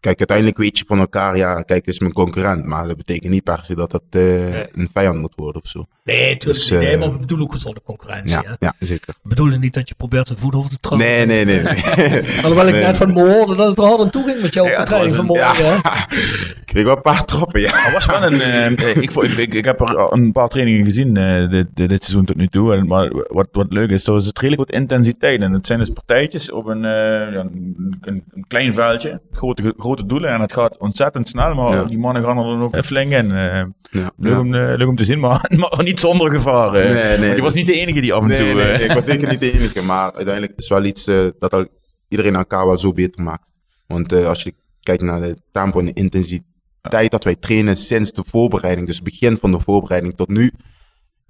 kijk, 0.00 0.18
uiteindelijk 0.18 0.56
weet 0.56 0.78
je 0.78 0.84
van 0.84 0.98
elkaar, 0.98 1.36
ja, 1.36 1.54
kijk, 1.54 1.84
het 1.84 1.94
is 1.94 2.00
mijn 2.00 2.12
concurrent. 2.12 2.64
Maar 2.64 2.86
dat 2.86 2.96
betekent 2.96 3.32
niet 3.32 3.42
per 3.42 3.64
se 3.64 3.74
dat 3.74 4.02
eh, 4.10 4.60
een 4.60 4.88
vijand 4.92 5.20
moet 5.20 5.34
worden 5.34 5.62
of 5.62 5.68
zo. 5.68 5.84
Nee, 6.06 6.36
Dus, 6.36 6.70
niet. 6.70 6.80
Nee, 6.80 6.88
eh, 6.90 6.98
maar 6.98 7.12
we 7.12 7.18
bedoelen 7.18 7.46
ook 7.46 7.52
gezonde 7.52 7.80
concurrentie, 7.84 8.36
hè. 8.36 8.42
Ja, 8.48 8.56
ja, 8.58 8.72
zeker. 8.78 9.14
We 9.22 9.28
bedoelen 9.28 9.60
niet 9.60 9.74
dat 9.74 9.88
je 9.88 9.94
probeert 9.94 10.26
zijn 10.26 10.38
voet 10.38 10.54
over 10.54 10.70
te 10.70 10.78
trappen. 10.80 11.06
Nee, 11.06 11.26
nee, 11.26 11.44
nee. 11.44 11.60
nee. 11.62 12.22
Alhoewel 12.42 12.66
ik 12.66 12.74
Nee. 12.74 12.82
net 12.82 12.96
van 12.96 13.12
me 13.12 13.20
hoorde 13.32 13.54
dat 13.54 13.68
het 13.68 13.78
er 13.78 13.84
hard 13.84 14.00
aan 14.00 14.10
toe 14.10 14.24
ging 14.26 14.42
met 14.42 14.54
jou 14.54 14.66
op 14.66 14.72
Ja, 14.72 14.84
de 14.84 14.90
het 14.90 14.90
training 14.90 15.16
was 15.16 15.26
van 15.26 15.36
een- 15.36 15.42
morgen, 15.42 15.64
hè. 15.66 15.72
ja. 15.72 16.06
Ik 16.66 16.72
kreeg 16.72 16.84
wel 16.84 16.96
een 16.96 17.02
paar 17.02 17.24
trappen, 17.24 17.60
ja. 17.60 17.86
Er 17.86 17.92
was 17.92 18.06
wel 18.06 18.22
een. 18.22 18.40
eh, 18.40 18.96
ik, 19.02 19.10
vond- 19.12 19.26
ik, 19.26 19.36
ik, 19.38 19.54
ik 19.54 19.64
heb 19.64 19.80
er 19.80 20.12
een 20.12 20.32
paar 20.32 20.48
trainingen 20.48 20.84
gezien 20.84 21.16
eh, 21.16 21.50
dit, 21.50 21.66
dit, 21.74 22.04
seizoen 22.04 22.24
tot 22.24 22.36
nu 22.36 22.48
toe. 22.48 22.74
En, 22.74 22.86
maar 22.86 23.12
wat, 23.28 23.48
wat 23.52 23.66
leuk 23.68 23.90
is, 23.90 24.06
er 24.06 24.20
zit 24.20 24.38
redelijk 24.38 24.70
wat 24.70 24.80
intensiteit. 24.80 25.40
En 25.40 25.52
het 25.52 25.66
zijn 25.66 25.78
dus 25.78 25.88
partijtjes 25.90 26.50
op 26.52 26.66
een, 26.66 26.84
eh, 26.84 26.90
ja, 27.32 27.40
een, 27.40 27.96
een, 28.00 28.24
een 28.34 28.44
klein 28.48 28.74
veldje. 28.74 29.20
Grote, 29.32 29.74
grote 29.78 30.06
doelen. 30.06 30.30
En 30.30 30.40
het 30.40 30.52
gaat 30.52 30.78
ontzettend 30.78 31.28
snel. 31.28 31.54
Maar 31.54 31.72
Ja. 31.74 31.84
die 31.84 31.98
mannen 31.98 32.24
gaan 32.24 32.38
er 32.38 32.44
dan 32.44 32.62
ook 32.62 32.84
flink 32.84 33.12
in. 33.12 33.32
eh 33.32 33.62
ja. 33.90 34.10
leuk, 34.18 34.38
om, 34.38 34.54
eh, 34.54 34.76
leuk 34.76 34.88
om 34.88 34.96
te 34.96 35.04
zien, 35.04 35.20
maar, 35.20 35.50
maar 35.56 35.82
niet 35.82 35.95
zonder 36.00 36.30
gevaar. 36.30 36.74
eh. 36.74 36.94
Nee, 36.94 37.18
nee. 37.18 37.26
Want 37.26 37.36
je 37.36 37.42
was 37.42 37.54
niet 37.54 37.66
de 37.66 37.72
enige 37.80 38.00
die 38.00 38.12
af 38.12 38.22
en 38.22 38.28
Nee, 38.28 38.38
toe. 38.38 38.54
nee, 38.54 38.64
eh, 38.70 38.78
nee, 38.78 38.86
ik 38.88 38.92
was 38.94 39.04
zeker 39.12 39.28
niet 39.28 39.40
de 39.40 39.52
enige. 39.52 39.82
Maar 39.82 40.12
uiteindelijk 40.12 40.52
is 40.56 40.68
wel 40.68 40.84
iets 40.84 41.06
eh, 41.06 41.26
dat 41.38 41.52
al 41.52 41.66
iedereen 42.08 42.34
elkaar 42.34 42.66
wel 42.66 42.78
zo 42.78 42.92
beter 42.92 43.22
maakt. 43.22 43.50
Want 43.86 44.12
eh, 44.12 44.26
als 44.26 44.42
je 44.42 44.54
kijkt 44.80 45.02
naar 45.02 45.20
de 45.20 45.36
tempo 45.52 45.78
en 45.78 45.84
de 45.86 45.92
intensiteit 45.92 47.10
dat 47.10 47.24
wij 47.24 47.34
trainen 47.36 47.76
sinds 47.76 48.12
de 48.12 48.22
voorbereiding, 48.26 48.86
dus 48.86 49.02
begin 49.02 49.36
van 49.36 49.52
de 49.52 49.60
voorbereiding 49.60 50.16
tot 50.16 50.28
nu, 50.28 50.52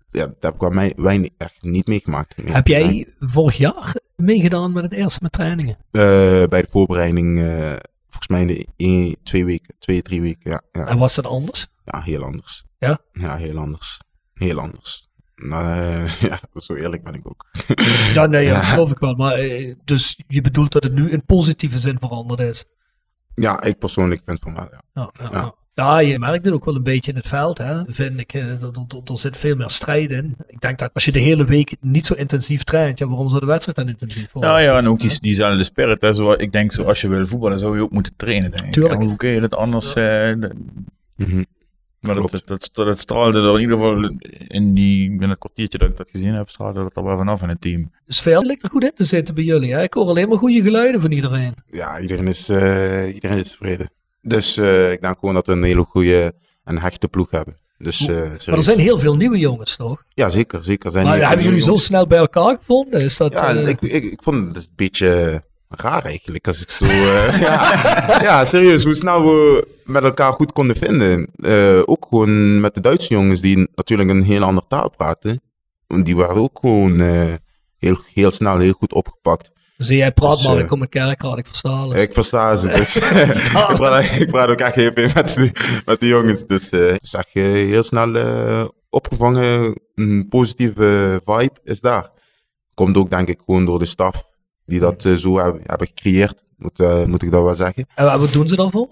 ja, 0.09 0.27
dat 0.27 0.37
heb 0.41 0.55
ik 0.55 0.61
wel 0.61 0.71
mij, 0.71 0.93
weinig, 0.97 1.31
echt 1.39 1.63
niet 1.63 1.87
meegemaakt. 1.87 2.37
Heb 2.45 2.69
zijn. 2.69 2.85
jij 2.95 3.07
vorig 3.19 3.57
jaar 3.57 3.95
meegedaan 4.17 4.73
met 4.73 4.83
het 4.85 4.93
eerste 4.93 5.19
met 5.23 5.33
trainingen? 5.33 5.77
Eh, 5.91 6.01
bij 6.49 6.63
de 6.63 6.69
voorbereiding, 6.71 7.39
eh, 7.41 7.73
volgens 8.09 8.29
mij 8.29 8.41
in 8.41 8.47
de 8.47 8.67
één- 8.77 9.17
twee 9.23 9.45
weken, 9.45 9.75
twee, 9.79 10.03
drie 10.03 10.21
weken, 10.23 10.51
ja. 10.51 10.63
Ja, 10.73 10.87
En 10.87 10.99
was 10.99 11.15
dat 11.15 11.27
anders? 11.27 11.67
ja 11.85 12.01
heel 12.03 12.23
anders. 12.23 12.65
Ja? 12.79 12.99
Ja, 13.13 13.37
heel 13.37 13.59
anders. 13.59 14.01
Heel 14.37 14.59
anders. 14.61 15.09
Nou, 15.37 15.81
eh, 15.81 16.21
ja, 16.29 16.41
zo 16.55 16.75
eerlijk 16.75 17.03
ben 17.05 17.15
ik 17.15 17.29
ook. 17.29 17.47
Ja, 18.15 18.27
nee, 18.27 18.45
ja, 18.45 18.55
dat 18.55 18.65
geloof 18.65 18.91
ik 18.91 18.99
wel. 18.99 19.15
Maar 19.15 19.33
eh, 19.33 19.75
dus 19.85 20.21
je 20.29 20.41
bedoelt 20.41 20.73
dat 20.73 20.83
het 20.83 20.93
nu 20.95 21.11
in 21.11 21.25
positieve 21.25 21.79
zin 21.79 21.99
veranderd 21.99 22.41
is? 22.41 22.65
Ja, 23.35 23.63
ik 23.63 23.79
persoonlijk 23.79 24.23
vind 24.27 24.39
van 24.41 24.55
wel, 24.55 24.69
ja. 24.71 24.81
Ja, 24.95 25.11
ja, 25.21 25.29
Ja. 25.33 25.39
ja. 25.39 25.55
Ja, 25.75 25.99
je 25.99 26.19
merkt 26.19 26.45
het 26.45 26.55
ook 26.55 26.65
wel 26.65 26.75
een 26.75 26.83
beetje 26.83 27.11
in 27.11 27.17
het 27.17 27.29
veld, 27.29 27.59
hè. 27.59 27.83
vind 27.87 28.21
ik. 28.21 28.33
eh, 28.35 28.43
Er, 28.43 28.63
er, 28.63 28.71
er- 28.89 29.11
er 29.11 29.19
zit 29.19 29.37
veel 29.37 29.57
meer 29.57 29.71
strijd 29.71 30.11
in. 30.11 30.37
Ik 30.47 30.61
denk 30.61 30.79
dat 30.79 30.91
als 30.95 31.05
je 31.05 31.13
de 31.13 31.19
hele 31.19 31.45
week 31.45 31.77
niet 31.81 32.07
zo 32.07 32.15
intensief 32.15 32.63
traint, 32.65 32.99
ja, 32.99 33.07
waarom 33.07 33.29
zou 33.29 33.41
de 33.41 33.47
wedstrijd 33.47 33.77
dan 33.77 33.89
intensief 33.89 34.33
worden? 34.33 34.51
Ja, 34.51 34.59
ja, 34.59 34.77
en 34.79 34.89
ook 34.89 35.01
die, 35.01 35.21
diezelfde 35.21 35.65
spirit. 35.65 36.01
Hè, 36.01 36.13
zo, 36.13 36.33
ik 36.33 36.53
denk, 36.53 36.73
zo, 36.73 36.83
als 36.83 37.01
je 37.01 37.09
wil 37.09 37.27
voetballen, 37.27 37.59
zou 37.59 37.77
je 37.77 37.83
ook 37.83 37.91
moeten 37.91 38.13
trainen, 38.17 38.51
denk 38.51 38.63
ik. 38.63 38.73
Tuurlijk. 38.73 39.03
Hoe 39.03 39.17
kun 39.17 39.29
je 39.31 39.41
dat 39.41 39.55
anders... 39.55 39.95
eh, 39.95 40.33
Mhm. 41.17 41.43
Maar 42.07 42.15
dat, 42.15 42.29
Klopt. 42.31 42.47
dat, 42.47 42.71
dat, 42.73 42.87
dat 42.87 42.99
straalde 42.99 43.39
er 43.39 43.55
in 43.55 43.61
ieder 43.61 43.77
geval 43.77 44.11
in, 44.49 44.75
die, 44.75 45.11
in 45.11 45.29
het 45.29 45.39
kwartiertje 45.39 45.79
dat 45.79 45.89
ik 45.89 45.97
dat 45.97 46.09
gezien 46.11 46.35
heb, 46.35 46.49
straalde 46.49 46.83
dat 46.83 46.97
er 46.97 47.05
wel 47.05 47.17
vanaf 47.17 47.43
in 47.43 47.49
het 47.49 47.61
team. 47.61 47.91
De 48.07 48.15
sfeer 48.15 48.41
lijkt 48.41 48.63
er 48.63 48.71
goed 48.71 48.85
in 48.85 48.93
te 48.95 49.05
zitten 49.05 49.35
bij 49.35 49.45
jullie. 49.45 49.73
Hè? 49.73 49.83
Ik 49.83 49.95
hoor 49.95 50.07
alleen 50.07 50.29
maar 50.29 50.39
goede 50.39 50.63
geluiden 50.63 51.01
van 51.01 51.13
iedereen. 51.13 51.55
ja, 51.71 52.01
iedereen 52.01 52.29
is, 52.29 52.49
eh, 52.49 53.15
iedereen 53.15 53.39
is 53.39 53.51
tevreden. 53.51 53.91
Dus 54.23 54.57
eh, 54.57 54.93
ik 54.93 55.01
denk 55.01 55.19
gewoon 55.19 55.35
dat 55.35 55.47
we 55.47 55.53
een 55.53 55.63
hele 55.63 55.83
goede 55.83 56.33
en 56.65 56.79
hechte 56.79 57.09
ploeg 57.09 57.31
hebben. 57.31 57.57
Dus, 57.79 58.09
eh, 58.09 58.17
Maar 58.47 58.57
er 58.57 58.63
zijn 58.63 58.79
heel 58.79 58.99
veel 58.99 59.17
nieuwe 59.17 59.39
jongens, 59.39 59.77
toch? 59.77 60.03
Ja, 60.15 60.29
zeker. 60.29 60.65
zeker. 60.65 60.91
Zijn 60.91 61.07
Maar 61.07 61.29
hebben 61.29 61.45
jullie 61.47 61.61
zo 61.61 61.77
snel 61.77 62.07
bij 62.07 62.19
elkaar 62.19 62.57
gevonden? 62.57 63.01
Is 63.01 63.17
dat, 63.17 63.33
Ja, 63.33 63.49
ik, 63.51 63.81
ik, 63.81 64.05
ik 64.05 64.23
vond 64.23 64.57
het 64.57 64.57
een 64.57 64.73
beetje 64.77 65.43
raar 65.69 66.05
eigenlijk. 66.05 66.47
Als 66.47 66.63
ik 66.63 66.71
zo. 66.71 66.85
eh, 66.85 67.41
ja, 67.47 68.23
ja, 68.23 68.45
serieus. 68.45 68.85
Hoe 68.85 68.95
snel 68.95 69.23
we 69.23 69.67
met 69.85 70.03
elkaar 70.03 70.33
goed 70.33 70.53
konden 70.53 70.77
vinden. 70.77 71.29
Eh, 71.37 71.81
ook 71.85 72.07
gewoon 72.09 72.61
met 72.61 72.75
de 72.75 72.81
Duitse 72.81 73.15
jongens 73.15 73.41
die 73.41 73.69
natuurlijk 73.75 74.11
een 74.11 74.23
heel 74.23 74.43
andere 74.43 74.67
taal 74.69 74.91
praten. 74.91 75.41
Die 75.87 76.17
waren 76.17 76.43
ook 76.43 76.59
gewoon 76.61 77.01
eh, 77.01 77.35
heel, 77.79 77.99
heel 78.15 78.31
snel 78.31 78.59
heel 78.59 78.73
goed 78.73 78.93
opgepakt. 78.93 79.51
Zie 79.77 79.97
jij 79.97 80.13
praat 80.13 80.37
Dus, 80.37 80.47
maar, 80.47 80.59
ik 80.59 80.67
kom 80.67 80.83
in 80.83 80.89
kerkraad, 80.89 81.39
ik 81.39 81.47
versta 81.47 81.69
alles. 81.69 82.03
Ik 82.03 82.13
versta 82.13 82.57
ze, 82.57 82.69
dus 82.69 82.97
ik, 83.37 83.53
praat, 83.53 84.05
ik 84.05 84.27
praat 84.31 84.49
ook 84.49 84.59
echt 84.61 84.75
heel 84.75 84.93
veel 84.93 85.09
met 85.15 85.35
de, 85.35 85.81
met 85.85 86.01
de 86.01 86.07
jongens. 86.07 86.47
Dus 86.47 86.71
ik 86.71 86.99
zeg 87.01 87.25
je 87.33 87.41
heel 87.41 87.83
snel 87.83 88.75
opgevangen, 88.91 89.81
een 89.95 90.27
positieve 90.29 91.21
vibe 91.25 91.61
is 91.65 91.81
daar. 91.81 92.11
Komt 92.75 92.97
ook 92.97 93.11
denk 93.11 93.29
ik 93.29 93.41
gewoon 93.47 93.65
door 93.65 93.79
de 93.79 93.87
staf 93.87 94.36
die 94.67 94.81
dat 94.81 95.05
eh, 95.05 95.13
zo 95.13 95.39
hebben, 95.39 95.63
hebben 95.65 95.87
gecreëerd, 95.87 96.43
moet, 96.57 96.81
eh, 96.81 97.05
moet 97.05 97.23
ik 97.23 97.31
dat 97.31 97.43
wel 97.45 97.55
zeggen. 97.55 97.87
En 97.95 98.19
wat 98.19 98.33
doen 98.33 98.49
ze 98.49 98.57
dan 98.57 98.71
voor? 98.71 98.89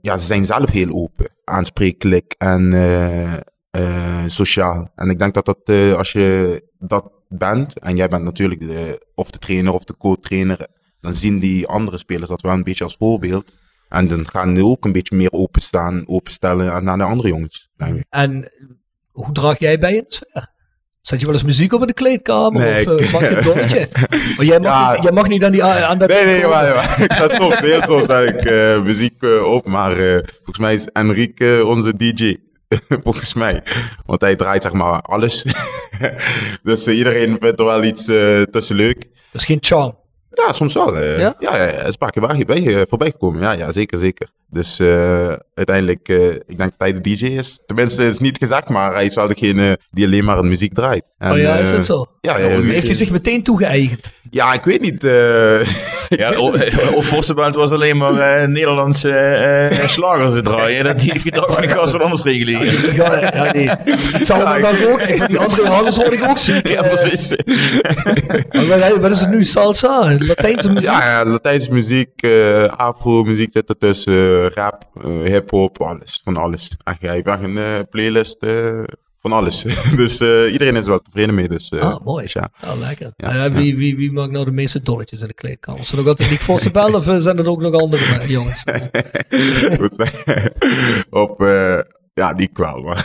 Ja, 0.00 0.16
ze 0.16 0.26
zijn 0.26 0.46
zelf 0.46 0.70
heel 0.70 0.90
open, 0.92 1.28
aansprekelijk 1.44 2.34
en 2.38 2.72
eh, 2.72 4.24
sociaal. 4.26 4.90
En 4.94 5.10
ik 5.10 5.18
denk 5.18 5.34
dat 5.34 5.44
dat, 5.46 5.94
als 5.96 6.12
je 6.12 6.62
dat 6.78 7.10
bent, 7.28 7.78
en 7.78 7.96
jij 7.96 8.08
bent 8.08 8.24
natuurlijk 8.24 8.60
de, 8.60 9.06
of 9.14 9.30
de 9.30 9.38
trainer 9.38 9.72
of 9.72 9.84
de 9.84 9.96
co-trainer, 9.96 10.66
dan 11.00 11.14
zien 11.14 11.38
die 11.38 11.66
andere 11.66 11.98
spelers 11.98 12.28
dat 12.28 12.42
wel 12.42 12.52
een 12.52 12.62
beetje 12.64 12.84
als 12.84 12.96
voorbeeld. 12.96 13.56
En 13.88 14.06
dan 14.08 14.28
gaan 14.28 14.54
die 14.54 14.64
ook 14.64 14.84
een 14.84 14.92
beetje 14.92 15.16
meer 15.16 15.32
openstaan, 15.32 16.08
openstellen 16.08 16.72
aan- 16.72 16.84
naar 16.84 16.96
de 16.98 17.04
andere 17.04 17.28
jongens, 17.28 17.68
denk 17.76 17.96
ik. 17.96 18.04
En 18.10 18.52
hoe 19.10 19.32
draag 19.32 19.58
jij 19.58 19.78
bij 19.78 19.94
in 19.96 20.04
de 20.06 20.14
sfeer? 20.14 20.54
Zet 21.06 21.20
je 21.20 21.26
wel 21.26 21.34
eens 21.34 21.44
muziek 21.44 21.72
op 21.72 21.80
in 21.80 21.86
de 21.86 21.92
kleedkamer? 21.92 22.60
Nee, 22.60 22.94
of 22.94 23.12
mag 23.12 23.20
je 23.20 23.36
een? 23.36 23.88
Maar 24.36 24.44
jij 24.46 24.60
mag, 24.60 24.72
Ja. 24.72 24.92
niet, 24.92 25.02
jij 25.02 25.12
mag 25.12 25.28
niet 25.28 25.44
aan, 25.44 25.52
die, 25.52 25.64
aan 25.64 25.98
dat... 25.98 26.08
Nee, 26.08 26.24
nee, 26.24 26.38
jawel. 26.40 26.82
Ik 26.82 27.12
zet 27.12 27.32
soms, 27.32 27.58
heel 27.58 27.82
soms 27.82 28.06
zet 28.06 28.28
ik 28.28 28.44
eh, 28.44 28.82
muziek 28.82 29.22
eh, 29.22 29.52
op, 29.52 29.66
maar 29.66 29.94
volgens 30.34 30.58
mij 30.58 30.74
is 30.74 30.86
Enrique 30.92 31.64
onze 31.66 31.96
DJ. 31.96 32.36
volgens 33.04 33.34
mij. 33.34 33.62
Want 34.06 34.20
hij 34.20 34.36
draait 34.36 34.62
zeg 34.62 34.72
maar 34.72 35.00
alles. 35.00 35.46
dus 36.62 36.88
iedereen 36.88 37.36
vindt 37.40 37.58
er 37.58 37.64
wel 37.66 37.84
iets 37.84 38.04
tussen 38.50 38.76
leuk. 38.76 39.00
Dat 39.32 39.40
is 39.40 39.44
geen 39.44 39.58
charm. 39.60 39.98
Ja, 40.30 40.52
soms 40.52 40.74
wel. 40.74 41.02
Ja? 41.02 41.16
ja? 41.18 41.34
Ja, 41.38 41.56
is 41.56 41.86
een 41.86 41.98
paar 41.98 42.10
keer 42.10 42.22
bij, 42.22 42.44
bij, 42.44 42.86
voorbij 42.88 43.10
gekomen. 43.10 43.40
Ja, 43.42 43.52
ja, 43.52 43.72
zeker, 43.72 43.98
zeker. 43.98 44.28
Dus 44.56 44.78
eh, 44.78 45.32
uiteindelijk, 45.54 46.08
eh, 46.08 46.26
ik 46.28 46.58
denk 46.58 46.58
dat 46.58 46.74
hij 46.78 46.92
de 46.92 47.00
DJ 47.00 47.24
is. 47.26 47.60
Tenminste, 47.66 48.06
is 48.06 48.18
niet 48.18 48.38
gezegd, 48.38 48.68
maar 48.68 48.92
hij 48.94 49.04
is 49.04 49.14
wel 49.14 49.26
degene 49.26 49.78
die 49.90 50.04
alleen 50.06 50.24
maar 50.24 50.38
een 50.38 50.48
muziek 50.48 50.74
draait. 50.74 51.02
En, 51.18 51.32
oh 51.32 51.38
ja, 51.38 51.54
is 51.56 51.68
eh, 51.70 51.74
dat 51.76 51.84
zo? 51.84 52.06
Ja, 52.20 52.38
ja, 52.38 52.46
Heeft 52.46 52.66
dus- 52.66 52.82
hij 52.82 52.94
zich 52.94 53.10
meteen 53.10 53.42
toegeëigend? 53.42 54.12
ja, 54.30 54.52
ik 54.54 54.64
weet 54.64 54.80
niet. 54.80 55.04
eh, 55.04 55.60
Ja, 56.08 56.38
of 56.94 57.06
Vossenband 57.06 57.54
was 57.54 57.70
alleen 57.70 57.96
maar 57.96 58.18
eh, 58.40 58.48
Nederlandse 58.48 59.10
eh 59.10 59.86
slagers 59.88 60.32
te 60.32 60.42
draaien. 60.42 60.84
Dat 60.84 60.98
die 60.98 61.10
heeft 61.12 61.32
dacht 61.34 61.54
van 61.54 61.62
ik 61.62 61.70
ga 61.70 61.80
eens 61.80 61.92
wat 61.92 62.00
anders 62.02 62.22
regelen. 62.22 62.94
Ja, 62.94 63.20
ja, 63.20 63.52
nee. 63.52 63.68
Het 64.12 64.26
zou 64.26 64.48
me 64.54 64.60
dan 64.60 64.92
ook. 64.92 65.00
Ik 65.00 65.16
van 65.16 65.26
die 65.26 65.38
andere 65.38 65.68
hazes 65.68 65.96
word 65.96 66.12
ik 66.12 66.22
ook 66.28 66.38
ziek. 66.38 66.68
Ja, 66.68 66.82
precies. 66.82 67.34
maar 68.52 68.78
wat- 68.78 68.98
Wat 69.00 69.10
is 69.10 69.20
het 69.20 69.30
nu? 69.30 69.44
Salsa? 69.44 70.16
Latijnse 70.18 70.70
muziek? 70.72 70.90
Ja, 70.90 71.04
ja 71.04 71.24
Latijnse 71.24 71.72
muziek, 71.72 72.08
eh 72.22 72.64
afro-muziek 72.64 73.52
zit 73.52 73.68
ertussen, 73.68 74.45
rap, 74.54 74.84
eh, 75.02 75.10
hip-hop, 75.22 75.82
alles, 75.82 76.20
van 76.24 76.36
alles. 76.36 76.70
Echt, 76.84 77.02
ik 77.02 77.08
heb 77.08 77.26
echt 77.26 77.42
een 77.42 77.58
eh, 77.58 77.78
playlist 77.90 78.42
eh, 78.42 78.82
van 79.20 79.32
alles. 79.32 79.62
dus 79.96 80.20
eh, 80.20 80.52
iedereen 80.52 80.76
is 80.76 80.86
wel 80.86 80.98
tevreden 80.98 81.34
mee. 81.34 81.48
Dus, 81.48 81.68
eh, 81.68 81.80
Ah, 81.80 82.04
mooi. 82.04 82.22
dus 82.22 82.32
ja. 82.32 82.50
Ja, 82.60 82.74
lekker. 82.74 83.12
Ja, 83.16 83.44
Eh, 83.44 83.52
wie, 83.52 83.76
wie, 83.76 83.96
wie 83.96 84.12
maakt 84.12 84.30
nou 84.32 84.44
de 84.44 84.50
meeste 84.52 84.82
dolletjes 84.82 85.20
in 85.20 85.26
de 85.28 85.34
kleedkamer? 85.34 85.84
Zijn 85.84 85.96
er 86.00 86.02
ook 86.06 86.10
altijd 86.10 86.30
Nick 86.30 86.40
Vossenbel 86.40 86.94
of 86.94 87.08
eh, 87.08 87.16
zijn 87.16 87.38
er 87.38 87.48
ook 87.50 87.60
nog 87.60 87.74
andere 87.74 88.04
eh, 88.18 88.28
jongens? 88.30 88.64
Goed. 89.78 90.10
Op, 91.10 91.40
eh, 91.42 91.78
ja, 92.14 92.32
die 92.34 92.48
kwel, 92.52 92.82
man. 92.82 92.96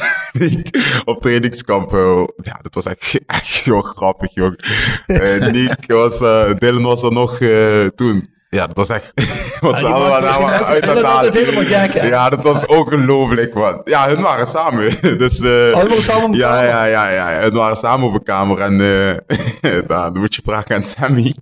Op 1.06 1.22
trainingskamp, 1.22 1.94
eh, 1.94 2.24
ja, 2.36 2.60
dat 2.62 2.76
was 2.76 2.86
echt, 2.86 3.20
echt 3.26 3.48
heel 3.48 3.82
grappig, 3.82 4.34
jong. 4.34 4.60
Eh 5.06 5.52
Nick 5.52 5.84
was, 5.88 6.22
eh 6.22 6.54
Dylan 6.56 6.84
was 6.84 7.04
er 7.04 7.12
nog 7.12 7.40
eh, 7.40 7.86
toen. 7.86 8.26
Ja, 8.56 8.68
dat 8.68 8.78
was 8.78 8.90
echt, 8.90 9.12
wat 9.60 9.80
ze 9.80 9.86
allemaal 9.86 10.20
nou 10.20 10.42
maakt- 10.42 10.66
uit 10.66 10.88
aan 10.88 10.94
maakt 11.02 11.06
altijd 11.06 11.34
helemaal 11.34 11.64
gek, 11.64 11.94
hè? 11.94 12.08
Ja, 12.08 12.30
dat 12.30 12.44
was 12.44 12.66
ongelooflijk, 12.66 13.54
man. 13.54 13.82
Ja, 13.84 14.08
hun 14.08 14.22
waren 14.22 14.46
samen. 14.48 14.94
Dus, 15.18 15.42
eh 15.42 15.50
Oh, 15.50 15.78
hun 15.78 15.88
waren 15.88 16.04
samen 16.04 16.24
op 16.30 16.34
ja, 16.36 16.50
kamer? 16.50 16.68
ja, 16.68 16.86
ja, 16.86 17.10
ja, 17.10 17.40
hun 17.40 17.54
waren 17.54 17.76
samen 17.78 18.08
op 18.08 18.14
een 18.14 18.24
kamer 18.24 18.60
en 18.60 18.82
eh 18.82 19.72
nou, 19.88 20.12
dan 20.14 20.18
moet 20.20 20.36
je 20.36 20.42
vragen 20.46 20.76
aan 20.76 20.84
Sammy. 20.84 21.36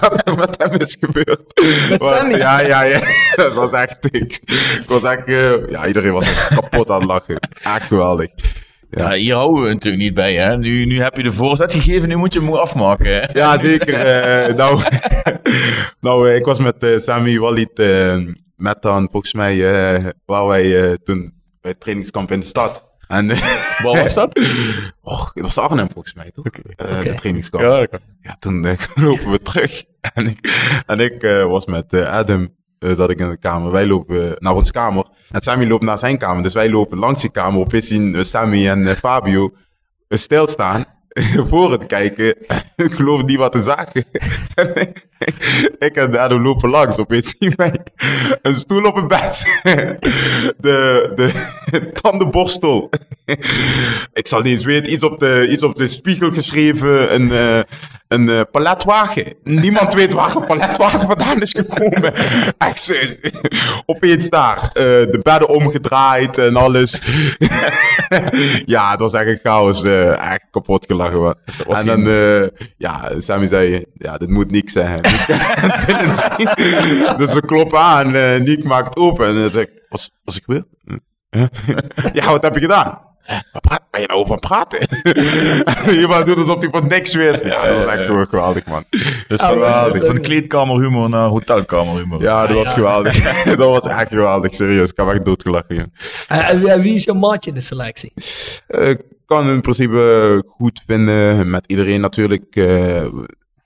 wat 0.00 0.22
er 0.28 0.36
met 0.36 0.54
hem 0.58 0.72
is 0.80 0.96
gebeurd. 1.00 1.40
Met 1.90 1.98
Want- 2.02 2.14
Sammy? 2.18 2.36
Ja, 2.36 2.60
ja, 2.60 2.82
ja. 2.82 3.00
Dat 3.34 3.52
was 3.52 3.70
echt 3.70 3.96
dik. 4.12 4.40
Ik 4.80 4.84
was 4.86 5.02
echt, 5.02 5.26
eh, 5.26 5.68
ja, 5.70 5.86
iedereen 5.86 6.12
was 6.12 6.24
echt 6.26 6.48
kapot 6.54 6.90
aan 6.90 6.98
het 7.00 7.08
lachen. 7.08 7.38
Echt 7.62 7.82
geweldig. 7.86 8.30
Ja, 8.94 9.12
hier 9.12 9.34
houden 9.34 9.62
we 9.62 9.68
natuurlijk 9.72 10.02
niet 10.02 10.14
bij. 10.14 10.34
Hè? 10.34 10.56
Nu, 10.58 10.84
nu 10.84 11.02
heb 11.02 11.16
je 11.16 11.22
de 11.22 11.32
voorzet 11.32 11.72
gegeven, 11.72 12.08
nu 12.08 12.16
moet 12.16 12.32
je 12.34 12.40
hem 12.40 12.54
afmaken. 12.54 13.06
Hè? 13.06 13.26
Ja, 13.32 13.58
zeker. 13.58 13.94
eh, 13.94 14.54
nou, 14.54 14.80
nou 16.00 16.28
eh, 16.28 16.36
ik 16.36 16.44
was 16.44 16.58
met 16.58 16.82
eh, 16.82 16.98
Sammy 16.98 17.38
Walid, 17.38 17.78
eh 17.78 18.16
met 18.56 18.82
dan 18.82 19.08
volgens 19.10 19.32
mij, 19.32 19.56
waar 20.24 20.46
wij 20.46 20.82
eh, 20.90 20.94
toen 21.04 21.32
bij 21.60 21.70
het 21.70 21.80
trainingskamp 21.80 22.30
in 22.30 22.40
de 22.40 22.46
stad. 22.46 22.86
En, 23.08 23.28
Waar 23.84 24.02
was 24.02 24.14
dat? 24.14 24.40
Och, 25.00 25.32
dat 25.32 25.44
was 25.44 25.58
Arnhem 25.58 25.88
volgens 25.92 26.14
mij, 26.14 26.30
toch? 26.34 26.46
Eh, 26.46 26.96
Oké. 26.98 27.02
De 27.08 27.14
trainingskamp. 27.14 27.64
Ja. 27.64 27.98
Ja, 28.20 28.36
toen 28.38 28.60
lopen 28.94 29.30
we 29.30 29.38
terug. 29.42 29.82
En 30.14 30.26
ik, 30.26 30.38
en 30.86 30.98
ik 31.00 31.22
eh, 31.22 31.44
was 31.44 31.66
met 31.66 31.94
Adam, 31.94 32.48
zat 32.94 33.10
ik 33.10 33.18
in 33.18 33.28
de 33.30 33.36
kamer. 33.38 33.72
Wij 33.72 33.86
lopen 33.86 34.36
naar 34.38 34.54
ons 34.54 34.70
kamer. 34.70 35.06
En 35.30 35.42
Sammy 35.42 35.66
loopt 35.66 35.84
naar 35.84 35.98
zijn 35.98 36.18
kamer. 36.18 36.42
Dus 36.42 36.54
wij 36.54 36.70
lopen 36.70 36.98
langs 36.98 37.20
die 37.20 37.30
kamer. 37.30 37.60
Opeens 37.60 37.86
zien 37.86 38.12
we 38.12 38.24
Sammy 38.24 38.68
en 38.68 38.86
eh, 38.86 38.96
Fabio 38.96 39.50
eh, 40.08 40.18
stilstaan. 40.18 40.84
Voor 41.48 41.72
het 41.72 41.86
kijken. 41.86 42.36
ik 42.86 42.92
geloof 42.92 43.24
niet 43.24 43.36
wat 43.36 43.52
te 43.52 43.62
zagen. 43.62 44.04
En 44.54 44.74
ik- 45.78 45.96
en 45.96 46.18
Adam 46.20 46.42
lopen 46.42 46.70
langs. 46.70 46.98
Opeens 46.98 47.34
zien 47.38 47.52
wij 47.56 47.78
een 48.42 48.54
stoel 48.54 48.84
op 48.84 48.96
een 48.96 49.08
bed. 49.08 49.60
de, 50.58 51.12
de 51.14 51.90
tandenborstel. 51.92 52.90
ik 54.20 54.26
zal 54.26 54.40
niet 54.40 54.52
eens 54.52 54.64
weten. 54.64 54.92
Iets 54.92 55.02
op 55.02 55.18
de, 55.18 55.48
iets 55.50 55.62
op 55.62 55.76
de 55.76 55.86
spiegel 55.86 56.30
geschreven. 56.30 57.14
Een, 57.14 57.30
eh, 57.32 57.60
een 58.08 58.28
eh, 58.28 58.40
paletwagen. 58.50 59.34
Niemand 59.44 59.94
weet 59.94 60.12
waar 60.12 60.36
een 60.36 60.46
paletwagen 60.46 61.00
vandaan 61.06 61.40
is 61.42 61.52
gekomen. 61.52 62.14
Echt 62.58 62.82
zo. 62.82 62.94
Opeens 63.86 64.28
daar. 64.30 64.56
eh, 64.62 64.72
de 64.84 65.20
bedden 65.22 65.48
omgedraaid 65.48 66.38
en 66.38 66.56
alles. 66.56 67.00
ja, 68.74 68.90
het 68.90 69.00
was 69.00 69.12
echt 69.12 69.26
een 69.26 69.38
chaos. 69.42 69.82
eh, 69.82 70.32
echt 70.32 70.46
kapot 70.50 70.86
gelachen. 70.86 71.20
was 71.20 71.36
En 71.80 71.86
dan, 71.86 72.06
eh, 72.06 72.48
ja, 72.76 73.10
Sammy 73.18 73.46
zei, 73.46 73.84
ja, 73.94 74.18
dit 74.18 74.28
moet 74.28 74.50
Nick 74.50 74.70
zijn. 74.70 75.00
Dus 77.16 77.32
we 77.34 77.42
kloppen 77.46 77.78
aan. 77.78 78.14
eh 78.14 78.40
Nick 78.40 78.64
maakt 78.64 78.96
open. 78.96 79.26
En 79.26 79.34
dan 79.34 79.50
zeg 79.50 79.64
ik, 79.64 79.70
wat 79.88 80.10
was 80.24 80.36
ik 80.36 80.42
weer? 80.46 80.64
ja, 82.12 82.26
wat 82.30 82.42
heb 82.42 82.54
je 82.54 82.60
gedaan? 82.60 82.98
Waar 83.26 83.60
praat- 83.60 83.82
ben 83.90 84.00
je 84.00 84.06
nou 84.06 84.20
over 84.20 84.38
praten? 84.38 84.78
Iemand 86.00 86.26
doet 86.26 86.36
alsof 86.36 86.60
hij 86.60 86.70
van 86.70 86.86
niks 86.88 87.14
wist. 87.14 87.44
Ja, 87.44 87.66
dat 87.68 87.84
was 87.84 87.94
echt 87.94 88.04
gewoon 88.04 88.26
geweldig, 88.26 88.66
man. 88.66 88.84
Dus 89.28 89.40
Ah, 89.40 89.46
van, 89.48 89.48
geweldig. 89.54 90.06
van 90.06 90.20
kleedkamerhumor 90.20 91.08
naar 91.08 91.28
hotelkamerhumor. 91.28 92.22
Ja, 92.22 92.46
dat 92.46 92.56
was 92.56 92.72
geweldig. 92.74 93.22
dat 93.56 93.58
was 93.58 93.86
echt 93.86 94.08
geweldig, 94.08 94.54
serieus. 94.54 94.90
Ik 94.90 94.96
heb 94.96 95.08
echt 95.08 95.24
doodgelachen. 95.24 95.92
En, 96.28 96.40
en 96.44 96.60
wie- 96.60 96.70
en 96.70 96.80
wie 96.80 96.94
is 96.94 97.04
jouw 97.04 97.14
maatje 97.14 97.50
in 97.50 97.56
de 97.56 97.62
selectie? 97.62 98.12
Eh, 98.66 98.88
Ik 98.88 99.00
kan 99.26 99.48
in 99.50 99.60
principe 99.60 100.44
goed 100.46 100.82
vinden 100.86 101.50
met 101.50 101.64
iedereen 101.66 102.00
natuurlijk. 102.00 102.44
eh, 102.56 103.04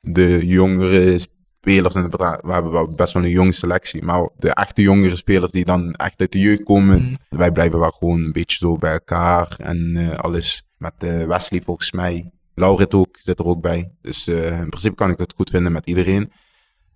de 0.01 0.47
jongere 0.47 1.19
spelers, 1.67 1.95
en 1.95 2.11
we 2.11 2.53
hebben 2.53 2.73
wel 2.73 2.95
best 2.95 3.13
wel 3.13 3.25
een 3.25 3.31
jonge 3.31 3.53
selectie, 3.53 4.03
maar 4.03 4.29
de 4.39 4.55
echte 4.55 4.83
jongere 4.83 5.17
spelers 5.17 5.53
die 5.53 5.65
dan 5.65 5.93
echt 5.93 6.21
uit 6.21 6.33
de 6.33 6.39
jeugd 6.39 6.63
komen, 6.63 7.19
wij 7.29 7.53
blijven 7.53 7.79
wel 7.79 7.91
gewoon 7.91 8.21
een 8.21 8.33
beetje 8.33 8.59
zo 8.59 8.77
bij 8.77 8.93
elkaar 8.93 9.55
en 9.59 9.97
eh, 9.97 10.19
alles. 10.19 10.65
Met 10.79 10.93
eh, 10.99 11.27
Wesley 11.27 11.61
volgens 11.65 11.93
mij, 11.93 12.31
Laurit 12.55 12.95
ook, 12.95 13.17
zit 13.19 13.39
er 13.39 13.45
ook 13.45 13.61
bij. 13.61 13.91
Dus 14.03 14.27
eh, 14.27 14.61
in 14.61 14.69
principe 14.69 14.95
kan 14.95 15.11
ik 15.11 15.19
het 15.19 15.33
goed 15.37 15.51
vinden 15.51 15.73
met 15.73 15.87
iedereen. 15.87 16.33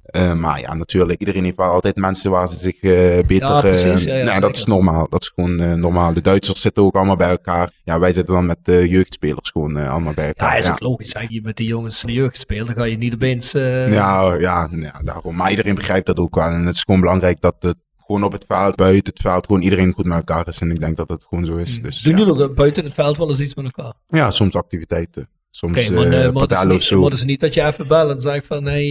Eh, 0.02 0.32
maar 0.32 0.60
ja, 0.60 0.74
natuurlijk, 0.74 1.20
iedereen 1.20 1.44
heeft 1.44 1.56
wel 1.56 1.70
altijd 1.70 1.96
mensen 1.96 2.30
waar 2.30 2.48
ze 2.48 2.56
zich 2.56 2.80
eh, 2.80 3.26
beter... 3.26 3.48
Ja, 3.48 3.60
precies, 3.60 4.04
eh, 4.04 4.24
ja, 4.24 4.32
ja, 4.32 4.40
dat 4.40 4.56
is 4.56 4.64
normaal. 4.64 5.06
Dat 5.08 5.22
is 5.22 5.32
gewoon 5.34 5.80
normaal. 5.80 6.12
De 6.12 6.20
Duitsers 6.20 6.60
zitten 6.60 6.82
ook 6.82 6.94
allemaal 6.94 7.16
bij 7.16 7.28
elkaar. 7.28 7.70
Ja, 7.84 7.98
wij 7.98 8.12
zitten 8.12 8.34
dan 8.34 8.46
met 8.46 8.58
de 8.62 8.88
jeugdspelers 8.88 9.50
gewoon 9.50 9.76
allemaal 9.76 10.14
bij 10.14 10.26
elkaar. 10.26 10.52
Ja, 10.52 10.58
is 10.58 10.70
ook 10.70 10.80
logisch. 10.80 11.10
Zeg 11.10 11.28
je 11.28 11.42
met 11.42 11.56
die 11.56 11.66
jongens 11.66 12.02
in 12.02 12.06
de 12.08 12.14
jeugd 12.14 12.38
speelt, 12.38 12.66
dan 12.66 12.76
ga 12.76 12.84
je 12.84 12.96
niet 12.96 13.14
opeens... 13.14 13.52
Ja, 13.52 14.34
ja, 14.34 14.68
ja, 14.70 15.00
daarom. 15.04 15.36
Maar 15.36 15.50
iedereen 15.50 15.74
begrijpt 15.74 16.06
dat 16.06 16.18
ook 16.18 16.34
wel. 16.34 16.48
En 16.48 16.66
het 16.66 16.74
is 16.74 16.82
gewoon 16.82 17.00
belangrijk 17.00 17.40
dat 17.40 17.56
het 17.58 17.76
gewoon 18.10 18.22
op 18.22 18.32
het 18.32 18.44
veld, 18.48 18.76
buiten 18.76 19.12
het 19.12 19.22
veld, 19.22 19.46
gewoon 19.46 19.62
iedereen 19.62 19.92
goed 19.92 20.04
met 20.04 20.16
elkaar 20.16 20.48
is. 20.48 20.60
En 20.60 20.70
ik 20.70 20.80
denk 20.80 20.96
dat 20.96 21.08
het 21.08 21.26
gewoon 21.28 21.44
zo 21.44 21.56
is. 21.56 21.82
Dus, 21.82 22.00
Doen 22.00 22.18
jullie 22.18 22.42
ook 22.42 22.54
buiten 22.54 22.84
het 22.84 22.94
veld 22.94 23.16
wel 23.16 23.28
eens 23.28 23.40
iets 23.40 23.54
met 23.54 23.64
elkaar? 23.64 23.92
ja, 24.06 24.30
soms 24.30 24.54
activiteiten. 24.54 25.28
Soms 25.50 25.88
maar, 25.88 26.06
eh, 26.06 26.24
eh, 26.24 26.32
maar, 26.32 26.42
is 26.42 26.48
padellen 26.48 26.66
of 26.66 26.72
niet, 26.72 26.82
zo. 26.82 26.96
maar 27.00 27.10
het 27.10 27.18
is 27.18 27.24
niet 27.24 27.40
dat 27.40 27.54
je 27.54 27.62
even 27.62 27.86
belt 27.86 28.10
en 28.10 28.20
zegt 28.20 28.46
van, 28.46 28.64
hey, 28.64 28.86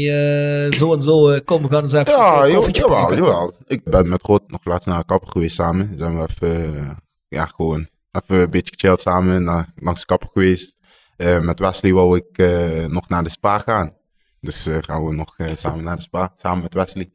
eh, 0.68 0.74
zo 0.78 0.94
en 0.94 1.02
zo, 1.02 1.30
eh, 1.30 1.40
kom, 1.46 1.62
we 1.62 1.70
gaan 1.70 1.84
eens 1.84 1.94
even 1.94 2.12
Ja, 2.14 2.46
een 2.46 2.56
koffietje 2.56 2.82
jawel, 2.82 3.00
pakken. 3.00 3.18
jawel. 3.18 3.54
Ik 3.68 3.84
ben 3.84 4.10
met 4.10 4.26
Rot 4.26 4.42
nog 4.52 4.66
laatst 4.66 4.88
naar 4.88 4.98
een 4.98 5.06
kapper 5.06 5.32
geweest 5.32 5.56
samen. 5.56 5.94
Zijn 5.98 6.18
we 6.18 6.28
even, 6.30 6.76
eh, 6.78 6.90
ja, 7.28 7.46
gewoon 7.46 7.88
even 8.12 8.36
een 8.42 8.50
beetje 8.50 8.74
gechilled 8.78 9.02
samen, 9.02 9.44
naar, 9.44 9.74
langs 9.76 10.00
de 10.00 10.06
kapper 10.06 10.30
geweest. 10.34 10.76
Eh, 11.18 11.40
met 11.40 11.60
Wesley 11.60 11.94
wou 11.94 12.18
ik 12.18 12.38
eh, 12.38 12.86
nog 12.86 13.10
naar 13.10 13.24
de 13.24 13.30
spa 13.30 13.60
gaan. 13.60 13.94
Dus 14.42 14.66
eh, 14.66 14.78
gaan 14.82 15.06
we 15.06 15.14
nog 15.16 15.34
eh, 15.38 15.48
samen 15.56 15.84
naar 15.84 15.96
de 15.96 16.02
spa, 16.02 16.34
samen 16.38 16.62
met 16.64 16.74
Wesley. 16.74 17.12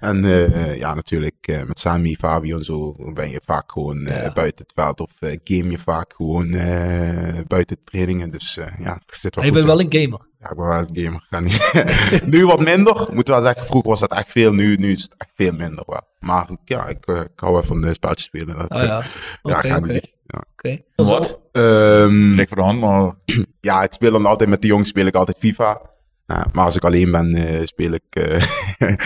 En 0.00 0.24
eh, 0.24 0.76
ja, 0.76 0.94
natuurlijk 0.94 1.34
eh, 1.40 1.62
met 1.64 1.78
Sami, 1.78 2.16
Fabio 2.16 2.56
en 2.58 2.64
zo 2.64 2.96
ben 3.14 3.30
je 3.30 3.40
vaak 3.44 3.72
gewoon 3.72 4.06
eh, 4.06 4.32
buiten 4.34 4.64
het 4.66 4.72
veld. 4.74 5.00
Of 5.00 5.10
eh, 5.18 5.38
game 5.44 5.70
je 5.70 5.78
vaak 5.78 6.14
gewoon 6.16 6.52
eh, 6.52 7.40
buiten 7.46 7.76
de 7.76 7.82
trainingen. 7.84 8.30
Dus 8.30 8.56
eh, 8.56 8.66
ja, 8.78 8.94
het 8.94 9.16
zit 9.16 9.34
wel 9.34 9.44
Maar 9.44 9.52
je 9.52 9.52
bent 9.52 9.64
wel 9.64 9.80
een 9.80 10.02
gamer. 10.02 10.20
Ja, 10.40 10.50
ik 10.50 10.56
ben 10.56 10.66
wel 10.66 10.78
een 10.78 10.88
gamer. 11.04 11.26
Ga 11.30 11.40
niet. 11.40 11.82
nu 12.34 12.46
wat 12.46 12.60
minder. 12.60 13.08
Moet 13.12 13.28
wel 13.28 13.40
zeggen, 13.40 13.66
vroeger 13.66 13.90
was 13.90 14.00
dat 14.00 14.10
echt 14.12 14.30
veel. 14.30 14.52
Nu, 14.52 14.76
nu 14.76 14.92
is 14.92 15.02
het 15.02 15.14
echt 15.16 15.30
veel 15.34 15.52
minder 15.52 15.84
wel. 15.86 16.02
Maar 16.18 16.48
ja, 16.64 16.86
ik, 16.86 17.06
eh, 17.06 17.20
ik 17.20 17.40
hou 17.40 17.52
wel 17.52 17.62
van 17.62 17.80
de 17.80 17.92
spelletjes 17.94 18.26
spelen. 18.26 18.56
Dat, 18.56 18.68
Ah 18.68 18.82
ja. 18.82 19.02
ja, 19.62 19.76
Oké. 19.76 19.92
Ja. 20.26 20.44
Oké. 20.52 20.78
Wat? 20.94 21.38
Ehm, 21.52 22.34
Ligt 22.34 22.48
voor 22.48 22.56
de 22.56 22.62
hand, 22.62 22.80
maar... 22.80 23.12
ja, 23.60 23.82
ik 23.82 23.92
speel 23.92 24.12
dan 24.12 24.26
altijd 24.26 24.48
met 24.50 24.62
de 24.62 24.66
jongens 24.68 24.88
speel 24.88 25.06
ik 25.06 25.14
altijd 25.14 25.36
FIFA. 25.38 25.80
Ja, 26.28 26.46
maar 26.52 26.64
als 26.64 26.76
ik 26.76 26.84
alleen 26.84 27.10
ben, 27.10 27.34
eh, 27.34 27.60
speel 27.64 27.92
ik 27.92 28.02
eh, 28.10 28.42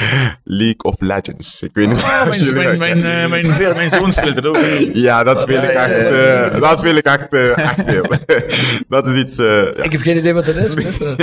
League 0.44 0.82
of 0.82 0.94
Legends. 0.98 1.62
Ik 1.62 1.70
weet 1.72 1.88
niet 1.88 2.02
Ah, 2.02 2.28
of 2.28 2.40
mijn, 2.52 2.55
mijn, 2.55 2.68
dat 2.68 2.78
mijn, 2.78 3.05
eh, 3.05 3.28
mijn, 3.30 3.47
veer- 3.47 3.74
mijn 3.74 3.90
zoon 3.90 4.12
speelt 4.12 4.36
het 4.36 4.47
ook. 4.47 4.59
Ja, 4.92 5.24
dat 5.24 5.40
speel 5.40 5.62
ik 5.62 5.68
echt, 5.68 6.02
eh, 6.02 6.60
dat 6.60 6.78
speel 6.78 6.94
ik 6.94 7.05
echt, 7.05 7.32
eh, 7.32 7.59
echt 7.59 7.82
veel. 7.86 8.05
dat 8.88 9.06
is 9.06 9.14
iets, 9.16 9.38
eh, 9.38 9.47
ja. 9.47 9.82
Ik 9.82 9.92
heb 9.92 10.01
geen 10.01 10.16
idee 10.16 10.34
wat 10.34 10.47
het 10.47 10.56
is. 10.56 10.98
Dat? 10.98 11.16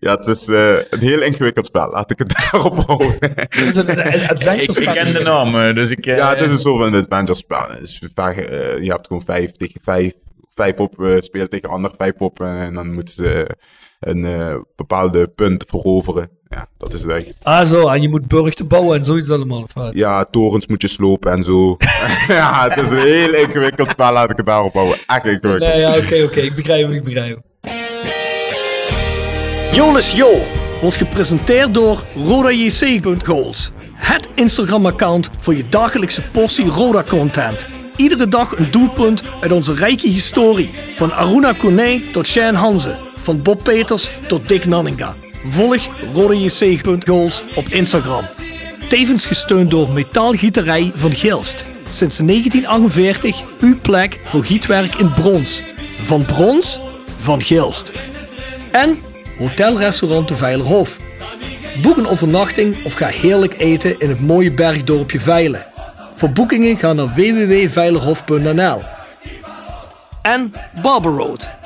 ja. 0.00 0.14
het 0.16 0.26
is 0.26 0.48
eh, 0.48 0.76
een 0.90 1.00
heel 1.00 1.22
ingewikkeld 1.22 1.66
spel. 1.66 1.90
Laat 1.90 2.10
ik 2.10 2.18
het 2.18 2.34
daarop 2.50 2.86
houden. 2.86 3.16
Het 3.20 3.54
is 3.54 3.76
een, 3.76 3.88
adventure 4.28 4.80
ik 4.80 4.88
ken 4.88 5.12
de 5.12 5.20
naam, 5.22 5.74
dus 5.74 5.90
ik... 5.90 6.04
ja, 6.04 6.28
het 6.30 6.40
is 6.40 6.50
een 6.50 6.58
soort 6.58 6.82
van 6.82 6.94
adventure 7.00 7.34
spel. 7.38 7.66
Dus 7.80 7.98
je 8.80 8.90
hebt 8.90 9.06
gewoon 9.06 9.22
vijf 9.24 9.50
tegen 9.50 9.80
vijf. 9.82 10.12
Vijf 10.54 10.76
op 10.78 10.94
spelen 11.18 11.48
tegen 11.48 11.68
andere 11.68 11.94
vijf 11.98 12.14
op. 12.18 12.40
en 12.40 12.74
dan 12.74 12.92
moeten 12.92 13.14
ze 13.14 13.46
een 14.00 14.24
eh, 14.24 14.54
bepaalde 14.76 15.28
punt 15.28 15.64
veroveren. 15.66 16.28
Ja, 16.48 16.66
dat 16.76 16.92
is 16.92 17.02
het 17.02 17.10
eigenlijk. 17.10 17.40
Ah 17.42 17.66
zo, 17.66 17.88
en 17.88 18.02
je 18.02 18.08
moet 18.08 18.28
burchten 18.28 18.66
bouwen 18.66 18.98
en 18.98 19.04
zoiets 19.04 19.30
allemaal. 19.30 19.62
Of 19.62 19.74
wat? 19.74 19.94
Ja, 19.94 20.24
torens 20.24 20.66
moet 20.66 20.82
je 20.82 20.88
slopen 20.88 21.32
en 21.32 21.42
zo. 21.42 21.76
ja, 22.28 22.68
het 22.68 22.84
is 22.84 22.90
een 22.90 22.96
heel 22.96 23.34
ingewikkeld 23.34 23.90
spel. 23.90 24.12
Laat 24.12 24.30
ik 24.30 24.36
het 24.36 24.46
daarop 24.46 24.74
houden. 24.74 24.98
Echt 25.06 25.24
ingewikkeld. 25.24 25.58
Nee, 25.58 25.80
ja, 25.80 25.96
oké, 25.96 26.22
oké. 26.22 26.40
Ik 26.40 26.54
begrijp 26.54 26.82
hem, 26.86 26.92
ik 26.92 27.04
begrijp 27.04 27.40
hem. 27.62 27.72
Jolis 29.72 30.12
Jo 30.12 30.40
wordt 30.80 30.96
gepresenteerd 30.96 31.74
door 31.74 32.02
RodaJC.goals. 32.14 33.72
Het 33.94 34.28
Instagram-account 34.34 35.30
voor 35.38 35.54
je 35.54 35.68
dagelijkse 35.68 36.22
portie 36.22 36.66
Roda-content. 36.66 37.66
Iedere 37.96 38.28
dag 38.28 38.58
een 38.58 38.70
doelpunt 38.70 39.22
uit 39.40 39.52
onze 39.52 39.74
rijke 39.74 40.08
historie. 40.08 40.70
Van 40.94 41.12
Aruna 41.12 41.52
Kone 41.52 42.00
tot 42.12 42.26
Shane 42.26 42.56
Hanze. 42.56 43.07
Van 43.28 43.42
Bob 43.42 43.62
Peters 43.62 44.10
tot 44.28 44.48
Dick 44.48 44.64
Nanninga. 44.64 45.14
Volg 45.44 45.88
RodaJC.goals 46.14 47.42
op 47.54 47.68
Instagram. 47.68 48.24
Tevens 48.88 49.26
gesteund 49.26 49.70
door 49.70 49.90
Metaalgieterij 49.90 50.92
van 50.94 51.12
Gilst. 51.12 51.64
Sinds 51.88 52.16
1948 52.16 53.42
uw 53.60 53.78
plek 53.80 54.20
voor 54.22 54.44
gietwerk 54.44 54.94
in 54.94 55.12
brons. 55.12 55.62
Van 56.02 56.24
brons, 56.24 56.80
van 57.18 57.42
Gilst. 57.42 57.92
En 58.72 58.98
Hotelrestaurant 59.38 60.28
de 60.28 60.36
Veilerhof. 60.36 60.98
Boek 61.82 61.96
een 61.96 62.08
overnachting 62.08 62.84
of 62.84 62.94
ga 62.94 63.06
heerlijk 63.06 63.58
eten 63.58 63.98
in 63.98 64.08
het 64.08 64.20
mooie 64.20 64.52
bergdorpje 64.52 65.20
Veilen. 65.20 65.66
Voor 66.14 66.30
boekingen 66.30 66.76
ga 66.76 66.92
naar 66.92 67.14
www.veilerhof.nl 67.14 68.82
En 70.22 70.54
Barber 70.82 71.12
Road. 71.12 71.57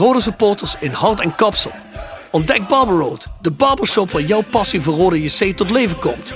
Rode 0.00 0.20
supporters 0.20 0.76
in 0.78 0.92
hart 0.92 1.20
en 1.20 1.34
kapsel. 1.34 1.70
Ontdek 2.30 2.68
Barber 2.68 2.96
Road, 2.96 3.26
de 3.40 3.50
barbershop 3.50 4.10
waar 4.10 4.22
jouw 4.22 4.42
passie 4.50 4.80
voor 4.80 4.94
Rode 4.94 5.22
JC 5.22 5.56
tot 5.56 5.70
leven 5.70 5.98
komt. 5.98 6.32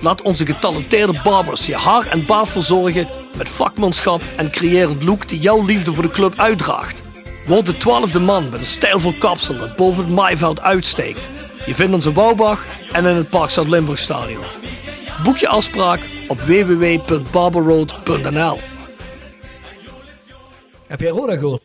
Laat 0.00 0.22
onze 0.22 0.46
getalenteerde 0.46 1.20
barbers 1.24 1.66
je 1.66 1.76
haar 1.76 2.06
en 2.06 2.26
baard 2.26 2.48
verzorgen 2.48 3.06
met 3.34 3.48
vakmanschap 3.48 4.22
en 4.36 4.50
creërend 4.50 5.02
look 5.02 5.28
die 5.28 5.40
jouw 5.40 5.64
liefde 5.64 5.94
voor 5.94 6.02
de 6.02 6.10
club 6.10 6.34
uitdraagt. 6.36 7.02
Word 7.46 7.66
de 7.66 7.76
twaalfde 7.76 8.20
man 8.20 8.50
met 8.50 8.60
een 8.60 8.66
stijlvol 8.66 9.14
kapsel 9.18 9.58
dat 9.58 9.76
boven 9.76 10.04
het 10.04 10.12
maaiveld 10.12 10.60
uitsteekt. 10.60 11.28
Je 11.66 11.74
vindt 11.74 11.94
ons 11.94 12.06
in 12.06 12.12
Bouwbach 12.12 12.64
en 12.92 13.04
in 13.04 13.16
het 13.16 13.30
Park 13.30 13.50
Zuid-Limburg 13.50 13.98
Stadion. 13.98 14.44
Boek 15.22 15.36
je 15.36 15.48
afspraak 15.48 16.00
op 16.28 16.40
www.barberroad.nl 16.40 18.60
Heb 20.86 21.00
jij 21.00 21.10
Roda 21.10 21.36
goal? 21.36 21.60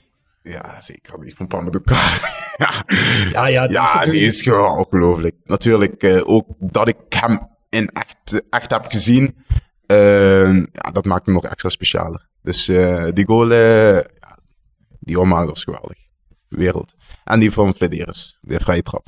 Ja, 0.48 0.82
zeker. 0.82 1.22
Die 1.22 1.36
van 1.36 1.48
Pamadouka. 1.48 1.96
ja, 2.58 2.84
Ja, 3.32 3.46
ja, 3.48 3.68
die 3.68 3.70
is 3.70 3.74
ja 3.76 3.82
natuurlijk- 3.84 4.12
die 4.12 4.26
is 4.26 4.42
gewoon 4.42 4.78
ongelooflijk. 4.78 5.36
Natuurlijk 5.44 6.04
eh, 6.04 6.22
ook 6.30 6.46
dat 6.60 6.88
ik 6.88 6.96
hem 7.10 7.48
in 7.70 7.88
echt, 7.88 8.42
echt 8.50 8.70
heb 8.72 8.86
gezien. 8.90 9.46
eh, 9.86 10.54
ja, 10.54 10.92
dat 10.92 11.06
maakt 11.06 11.26
hem 11.26 11.36
nog 11.36 11.44
extra 11.46 11.70
specialer. 11.70 12.28
Dus 12.42 12.68
eh, 12.68 13.06
die 13.14 13.26
goal, 13.26 13.52
eh, 13.52 13.94
ja, 13.96 14.38
die 15.00 15.20
omhaal 15.20 15.46
was 15.46 15.64
geweldig. 15.64 15.98
Wereld. 16.48 16.94
En 17.24 17.40
die 17.40 17.52
van 17.52 17.74
Flederis, 17.74 18.38
de 18.42 18.60
vrije 18.60 18.84
trap. 18.84 19.08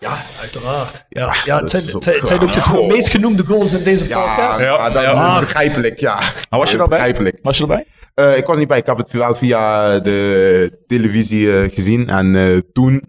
Ja, 0.00 0.16
uiteraard. 0.40 1.04
Ja, 1.08 1.34
ja 1.44 1.60
het, 1.60 1.70
zijn, 1.70 1.82
is 1.84 1.92
het 1.92 2.04
zijn- 2.04 2.18
het 2.18 2.28
zijn 2.28 2.40
ook 2.40 2.52
de 2.52 2.78
Oh. 2.80 2.88
meest 2.88 3.08
genoemde 3.10 3.44
goals 3.44 3.72
in 3.72 3.84
deze 3.84 4.08
Ja, 4.08 4.20
podcast. 4.34 4.60
Ja, 4.60 4.66
ja, 4.66 4.90
dat 4.90 5.40
begrijpelijk, 5.40 5.98
ja. 6.00 6.14
Maar 6.50 6.58
was 6.58 6.70
je 6.70 6.78
erbij? 6.78 6.88
Begrijpelijk. 6.98 7.38
Was 7.42 7.56
je 7.56 7.62
erbij? 7.62 7.86
Eh, 8.14 8.36
ik 8.36 8.46
was 8.46 8.56
niet 8.56 8.68
bij, 8.68 8.78
ik 8.78 8.86
heb 8.86 8.96
het 8.98 9.12
wel 9.12 9.34
via 9.34 9.98
de 9.98 10.78
televisie 10.86 11.58
eh, 11.58 11.74
gezien. 11.74 12.08
En 12.08 12.36
eh, 12.36 12.58
toen, 12.72 13.02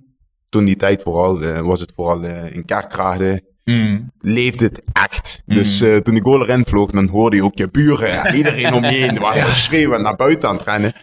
toen 0.50 0.66
die 0.66 0.76
tijd 0.76 1.02
vooral, 1.02 1.40
was 1.64 1.80
het 1.80 1.94
vooral 1.96 2.24
in 2.52 2.66
Kerkrade, 2.66 3.54
Mm. 3.66 4.12
leefde 4.20 4.66
het 4.66 4.82
echt. 4.92 5.42
Dus 5.46 5.82
eh, 5.82 5.98
toen 5.98 6.14
die 6.14 6.24
goal 6.24 6.42
erin 6.42 6.66
vloog, 6.66 6.92
dan 6.92 7.08
hoorde 7.08 7.36
je 7.36 7.44
ook 7.44 7.58
je 7.58 7.70
buren 7.72 8.24
en 8.24 8.36
iedereen 8.40 8.74
om 8.74 8.84
je 8.84 8.90
heen. 8.92 9.20
was 9.20 9.40
zo 9.40 9.48
schreeuwen 9.48 9.98
en 9.98 10.04
naar 10.04 10.16
buiten 10.16 10.50
aan 10.50 10.56
het 10.56 10.66
rennen. 10.66 10.94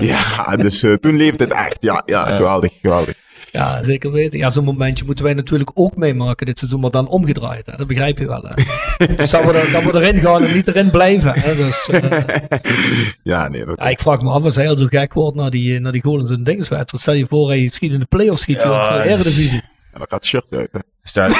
Ja, 0.00 0.56
dus 0.56 0.80
toen 1.00 1.16
leefde 1.16 1.44
het 1.44 1.52
echt. 1.52 1.82
Ja, 1.82 2.02
ja 2.06 2.26
geweldig, 2.26 2.72
geweldig. 2.80 3.14
Ja, 3.52 3.82
zeker 3.82 4.12
weten. 4.12 4.38
Ja, 4.38 4.50
zo'n 4.50 4.64
momentje 4.64 5.04
moeten 5.04 5.24
wij 5.24 5.34
natuurlijk 5.34 5.70
ook 5.74 5.96
meemaken 5.96 6.46
dit 6.46 6.58
seizoen, 6.58 6.80
maar 6.80 6.90
dan 6.90 7.08
omgedraaid. 7.08 7.66
Hè? 7.66 7.76
Dat 7.76 7.86
begrijp 7.86 8.18
je 8.18 8.26
wel. 8.26 8.44
Dus 9.16 9.30
dat 9.30 9.44
we, 9.44 9.52
er, 9.52 9.72
dat 9.72 9.84
we 9.84 10.00
erin 10.00 10.20
gaan 10.20 10.44
en 10.44 10.54
niet 10.54 10.68
erin 10.68 10.90
blijven. 10.90 11.32
Hè? 11.34 11.54
Dus, 11.54 11.88
eh, 11.88 12.38
Ja, 13.22 13.48
nee, 13.48 13.64
dat 13.64 13.78
ja, 13.78 13.88
ik 13.88 14.00
vraag 14.00 14.22
me 14.22 14.30
af 14.30 14.44
als 14.44 14.56
hij 14.56 14.68
al 14.68 14.76
zo 14.76 14.86
gek 14.86 15.12
wordt 15.14 15.36
naar 15.36 15.50
die, 15.50 15.80
naar 15.80 15.92
die 15.92 16.02
goal 16.02 16.20
in 16.20 16.26
zijn 16.26 16.44
dingswedstrijd. 16.44 17.02
Stel 17.02 17.14
je 17.14 17.26
voor, 17.26 17.48
hij 17.48 17.68
schiet 17.68 17.92
in 17.92 17.98
de 17.98 18.04
play-offs 18.04 18.42
schiet. 18.42 18.62
Ja, 18.62 18.90
in 18.90 19.02
de 19.02 19.08
Eredivisie. 19.08 19.62
dan 20.08 20.08
gaat 20.08 20.18
het 20.20 20.24
shirt 20.26 20.52
uit. 20.52 20.70
Staat, 21.02 21.32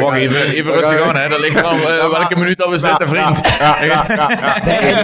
wacht 0.00 0.16
even, 0.16 0.42
even 0.42 0.72
rustig 0.72 1.00
aan, 1.02 1.16
hè. 1.16 1.28
Dat 1.28 1.40
ligt 1.40 1.62
aan 1.62 1.78
eh, 1.78 2.10
welke 2.10 2.38
minuut 2.38 2.56
dat 2.58 2.68
we 2.70 2.78
zitten, 2.78 3.08
vriend. 3.08 3.40
Ja, 3.58 3.82
ja, 3.84 4.04
ja, 4.08 4.30
ja. 4.30 4.64
Nee, 4.64 4.94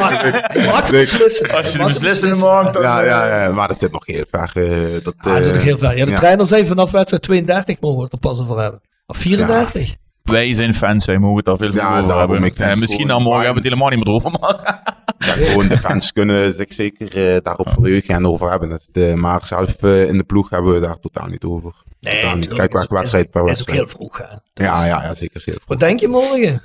de 0.87 0.93
Nee. 0.93 1.01
beslissing. 1.01 1.53
Als 1.53 1.73
je 1.73 1.79
de 1.79 1.85
beslissing. 1.85 2.41
maakt, 2.41 2.73
dan... 2.73 2.83
Ja, 2.83 3.03
ja, 3.05 3.43
ja, 3.45 3.53
maar 3.53 3.69
dat 3.69 3.79
zit 3.79 3.93
nog 3.93 4.07
heel 4.07 4.25
ver. 4.31 4.51
eh, 4.55 5.05
dat, 5.05 5.15
Ah, 5.19 5.25
dat 5.33 5.41
is 5.41 5.49
ook 5.49 5.55
eh, 5.55 5.61
heel 5.61 5.79
ver. 5.79 5.97
Ja, 5.97 6.05
de 6.05 6.11
ja. 6.11 6.17
trainer 6.17 6.47
zei 6.47 6.67
vanaf 6.67 6.91
wedstrijd 6.91 7.23
32 7.23 7.81
mogen 7.81 7.99
we 7.99 8.05
het 8.05 8.13
er 8.13 8.19
pas 8.19 8.41
over 8.41 8.59
hebben. 8.59 8.81
Of 9.07 9.17
34? 9.17 9.95
Wij 10.23 10.55
zijn 10.55 10.75
fans, 10.75 11.05
wij 11.05 11.19
mogen 11.19 11.37
het 11.37 11.45
daar 11.45 11.57
veel 11.57 11.73
Ja, 11.73 11.99
over 12.01 12.19
hebben. 12.19 12.43
ik 12.45 12.59
Eh, 12.59 12.67
het 12.69 12.79
misschien 12.81 13.07
dan 13.07 13.23
morgen 13.23 13.45
hebben 13.45 13.63
we 13.63 13.69
het 13.69 13.79
helemaal 13.79 13.97
niet 13.97 14.07
meer 14.07 14.15
over. 14.15 14.31
Maar... 14.41 14.83
Ja, 15.19 15.33
gewoon 15.33 15.69
de 15.69 15.79
fans 15.79 16.13
kunnen 16.13 16.53
zich 16.55 16.73
zeker 16.73 17.35
eh, 17.35 17.41
daarop 17.43 17.71
verheugen 17.73 18.15
en 18.15 18.27
over 18.27 18.51
hebben. 18.51 18.69
Dat, 18.69 18.89
eh, 18.93 19.15
maar 19.15 19.41
zelf 19.47 19.83
eh, 19.83 20.05
in 20.09 20.19
de 20.19 20.25
ploeg 20.25 20.51
hebben 20.51 20.73
we 20.73 20.81
daar 20.81 20.99
totaal 20.99 21.27
niet 21.27 21.45
over. 21.45 21.73
Nee, 22.03 22.21
tuurlijk. 22.23 22.55
Kijk, 22.55 22.73
welke 22.73 22.77
Is 22.79 22.83
ook- 22.85 22.91
wedstrijd 22.99 23.31
per 23.31 23.43
is- 23.45 23.51
Is 23.51 23.61
ook 23.61 23.67
wedstrijd. 23.67 23.79
heel 23.79 23.89
vroeg. 23.89 24.19
Hè? 24.19 24.37
Dus- 24.53 24.65
Ja, 24.67 24.87
ja, 24.87 25.03
ja, 25.03 25.15
zeker. 25.15 25.41
Zeker. 25.41 25.61
Wat 25.67 25.81
denk 25.81 26.01
je 26.01 26.09
morgen? 26.09 26.63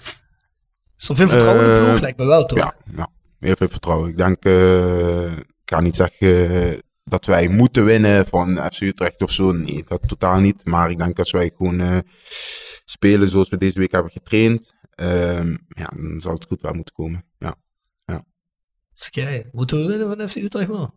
Is 0.98 1.10
er 1.10 1.16
veel 1.16 1.28
vertrouwen 1.28 1.64
in 1.64 1.70
de 1.70 1.76
Eh, 1.80 1.84
ploeg? 1.90 2.00
Lijkt 2.02 2.18
me 2.18 2.26
wel, 2.26 2.46
toch? 2.46 2.58
Ja, 2.58 2.74
ja, 2.96 3.08
heel 3.40 3.56
veel 3.56 3.70
vertrouwen. 3.70 4.10
Ik 4.10 4.18
denk, 4.18 4.44
eh, 4.46 5.38
ik 5.38 5.46
ga 5.66 5.80
niet 5.82 5.96
zeggen 5.96 6.50
eh, 6.72 6.78
dat 7.04 7.26
wij 7.26 7.48
moeten 7.48 7.86
winnen 7.86 8.26
van 8.28 8.58
FC 8.58 8.82
Utrecht 8.82 9.22
of 9.22 9.32
zo. 9.32 9.52
Nee, 9.52 9.84
dat 9.88 10.08
totaal 10.08 10.40
niet. 10.40 10.66
Maar 10.66 10.90
ik 10.90 10.98
denk 10.98 11.20
als 11.20 11.32
wij 11.32 11.52
gewoon 11.58 11.80
eh, 11.80 11.98
spelen 12.86 13.28
zoals 13.28 13.50
we 13.50 13.58
deze 13.58 13.80
week 13.80 13.92
hebben 13.92 14.12
getraind, 14.12 14.74
ehm, 14.96 15.50
ja, 15.68 15.90
dan 15.96 16.22
zal 16.22 16.34
het 16.34 16.46
goed 16.48 16.62
wel 16.62 16.74
moeten 16.74 16.94
komen. 16.94 17.26
Ja. 17.38 17.56
Jij, 19.10 19.50
moeten 19.52 19.82
we 19.82 19.88
winnen 19.88 20.18
van 20.18 20.30
FC 20.30 20.36
Utrecht, 20.36 20.68
man? 20.70 20.94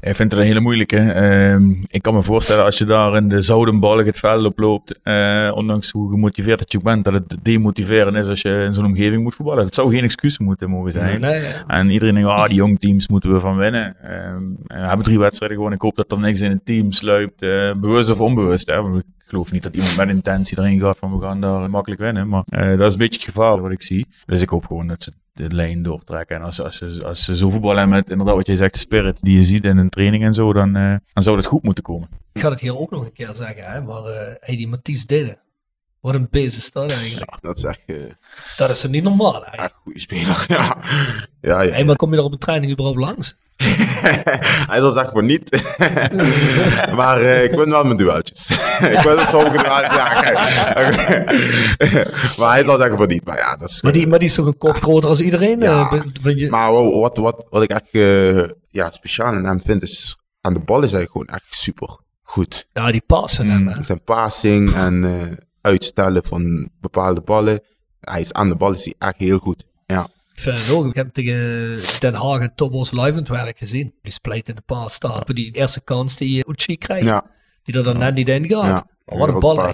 Ik 0.00 0.16
vind 0.16 0.30
het 0.30 0.40
een 0.40 0.46
hele 0.46 0.60
moeilijke. 0.60 0.96
Ehm, 0.96 1.70
ik 1.88 2.02
kan 2.02 2.14
me 2.14 2.22
voorstellen 2.22 2.64
als 2.64 2.78
je 2.78 2.84
daar 2.84 3.16
in 3.16 3.28
de 3.28 3.42
zoudenbalk 3.42 4.06
het 4.06 4.18
veld 4.18 4.44
oploopt, 4.44 5.00
eh 5.02 5.50
ondanks 5.54 5.90
hoe 5.90 6.10
gemotiveerd 6.10 6.58
dat 6.58 6.72
je 6.72 6.80
bent, 6.80 7.04
dat 7.04 7.14
het 7.14 7.36
demotiverend 7.42 8.16
is 8.16 8.28
als 8.28 8.42
je 8.42 8.62
in 8.66 8.74
zo'n 8.74 8.84
omgeving 8.84 9.22
moet 9.22 9.34
voetballen. 9.34 9.64
Het 9.64 9.74
zou 9.74 9.90
geen 9.90 10.04
excuus 10.04 10.38
moeten 10.38 10.70
mogen 10.70 10.92
zijn. 10.92 11.20
Nee, 11.20 11.40
nee. 11.40 11.52
En 11.66 11.90
iedereen 11.90 12.14
denkt, 12.14 12.28
ah, 12.28 12.46
die 12.46 12.54
jong 12.54 12.80
teams 12.80 13.08
moeten 13.08 13.32
we 13.32 13.40
van 13.40 13.56
winnen. 13.56 13.96
Ehm, 14.02 14.42
we 14.66 14.86
hebben 14.86 15.04
drie 15.04 15.18
wedstrijden 15.18 15.56
gewoon. 15.56 15.72
Ik 15.72 15.80
hoop 15.80 15.96
dat 15.96 16.12
er 16.12 16.18
niks 16.18 16.40
in 16.40 16.50
het 16.50 16.64
team 16.64 16.92
sluipt, 16.92 17.42
eh, 17.42 17.72
bewust 17.72 18.10
of 18.10 18.20
onbewust. 18.20 18.68
Hè. 18.70 18.80
Geloof 19.28 19.52
niet 19.52 19.62
dat 19.62 19.74
iemand 19.74 19.96
met 19.96 20.08
intentie 20.08 20.58
erin 20.58 20.80
gaat 20.80 20.98
van 20.98 21.18
we 21.18 21.24
gaan 21.24 21.40
daar 21.40 21.70
makkelijk 21.70 22.00
winnen. 22.00 22.28
Maar 22.28 22.42
eh, 22.46 22.78
dat 22.78 22.86
is 22.86 22.92
een 22.92 22.98
beetje 22.98 23.20
het 23.20 23.28
gevaar 23.28 23.60
wat 23.60 23.70
ik 23.70 23.82
zie. 23.82 24.06
Dus 24.26 24.40
ik 24.40 24.48
hoop 24.48 24.66
gewoon 24.66 24.86
dat 24.86 25.02
ze 25.02 25.12
de 25.32 25.54
lijn 25.54 25.82
doortrekken. 25.82 26.36
En 26.36 26.42
als, 26.42 26.60
als, 26.60 26.76
ze, 26.76 27.04
als 27.04 27.24
ze 27.24 27.36
zo 27.36 27.50
voetballen 27.50 27.88
met 27.88 28.10
inderdaad 28.10 28.34
wat 28.34 28.46
jij 28.46 28.56
zegt, 28.56 28.72
de 28.72 28.78
spirit 28.78 29.18
die 29.20 29.36
je 29.36 29.42
ziet 29.42 29.64
in 29.64 29.76
een 29.76 29.88
training 29.88 30.24
en 30.24 30.34
zo, 30.34 30.52
dan, 30.52 30.76
eh, 30.76 30.94
dan 31.12 31.22
zou 31.22 31.36
dat 31.36 31.46
goed 31.46 31.62
moeten 31.62 31.84
komen. 31.84 32.08
Ik 32.32 32.40
ga 32.40 32.50
het 32.50 32.60
hier 32.60 32.78
ook 32.78 32.90
nog 32.90 33.04
een 33.04 33.12
keer 33.12 33.34
zeggen, 33.34 33.64
hè, 33.64 33.80
maar 33.80 34.02
die 34.46 34.68
Mathies 34.68 35.06
Didde. 35.06 35.38
Wat 36.00 36.14
een 36.14 36.28
beest 36.30 36.56
is 36.56 36.70
dat 36.72 36.92
eigenlijk. 36.92 37.30
Dat 37.40 37.56
is 37.56 37.64
echt, 37.64 37.80
eh, 37.86 37.96
Dat 38.56 38.70
is 38.70 38.82
er 38.82 38.88
niet 38.90 39.02
normaal 39.02 39.44
eigenlijk. 39.44 39.74
een 39.74 39.80
goede 39.82 40.00
speler. 40.00 40.44
Ja, 40.48 40.76
ja, 41.40 41.60
ja. 41.62 41.72
Hey, 41.72 41.84
maar 41.84 41.96
kom 41.96 42.10
je 42.12 42.18
er 42.18 42.24
op 42.24 42.32
een 42.32 42.38
training 42.38 42.72
überhaupt 42.72 42.98
langs? 43.00 43.36
hij 44.70 44.80
zal 44.80 44.90
zeg 44.90 45.12
maar 45.12 45.22
niet. 45.24 45.50
maar 46.98 47.20
eh, 47.20 47.44
ik 47.44 47.50
win 47.50 47.70
wel 47.70 47.84
mijn 47.84 47.96
dueltjes. 47.96 48.50
ik 48.80 49.00
win 49.00 49.18
het 49.18 49.28
sommige 49.28 49.56
dueltjes. 49.56 49.94
Ja, 49.96 50.20
kijk. 50.20 50.34
maar 52.38 52.52
hij 52.52 52.64
zal 52.64 52.76
zeggen 52.78 52.96
van 52.96 53.08
niet. 53.08 53.24
Maar 53.24 53.38
ja, 53.38 53.56
dat 53.56 53.70
is... 53.70 53.82
Maar 53.82 53.92
die, 53.92 54.06
maar 54.06 54.18
die 54.18 54.28
is 54.28 54.34
toch 54.34 54.46
een 54.46 54.56
kop 54.58 54.82
groter 54.82 55.08
als 55.08 55.20
iedereen? 55.20 55.60
Ja, 55.60 55.90
eh, 55.92 56.00
vind 56.22 56.40
je- 56.40 56.50
Maar 56.50 56.70
wow, 56.70 57.00
wat, 57.00 57.16
wat, 57.16 57.46
wat 57.50 57.62
ik 57.62 57.70
echt 57.70 57.88
eh, 57.90 58.44
ja, 58.68 58.90
speciaal 58.90 59.32
in 59.34 59.44
hem 59.44 59.60
vind, 59.64 59.82
is 59.82 60.16
aan 60.40 60.52
de 60.54 60.60
bal 60.60 60.82
is 60.82 60.92
hij 60.92 61.06
gewoon 61.06 61.26
echt 61.26 61.44
super 61.48 61.98
goed. 62.22 62.66
ja, 62.72 62.90
die 62.90 63.02
passen 63.06 63.44
Mm. 63.46 63.50
hem. 63.52 63.68
hè. 63.68 63.82
Zijn 63.82 64.02
passing 64.04 64.74
en 64.74 65.04
eh, 65.04 65.36
uitstellen 65.60 66.24
van 66.24 66.70
bepaalde 66.80 67.20
ballen. 67.20 67.60
Hij 68.00 68.20
is 68.20 68.32
aan 68.32 68.48
de 68.48 68.56
bal 68.56 68.72
is 68.72 68.84
hij 68.84 68.94
echt 68.98 69.18
heel 69.18 69.38
goed. 69.38 69.64
Ja, 69.86 70.06
Ik 70.34 70.40
vind 70.40 70.58
het 70.58 70.70
ook. 70.70 70.86
Ik 70.86 70.94
heb 70.94 71.12
tegen 71.12 71.80
Den 72.00 72.14
Haag 72.14 72.38
en 72.40 72.52
Tobos 72.54 72.90
live 72.90 73.02
aan 73.10 73.14
het 73.16 73.28
werk 73.28 73.58
gezien. 73.58 73.94
Die 74.02 74.12
splijt 74.12 74.48
in 74.48 74.54
de 74.54 74.60
paas 74.66 74.94
staan. 74.94 75.22
Voor 75.24 75.34
die 75.34 75.50
eerste 75.52 75.80
kans 75.80 76.16
die 76.16 76.48
Uchi 76.48 76.76
krijgt. 76.76 77.06
ja, 77.06 77.24
Die 77.62 77.74
er 77.76 77.84
dan 77.84 77.98
net 77.98 78.14
niet 78.14 78.28
in 78.28 78.48
gaat. 78.48 78.64
ja. 78.66 78.86
Maar 79.04 79.18
wat 79.18 79.28
een 79.28 79.40
bal. 79.40 79.72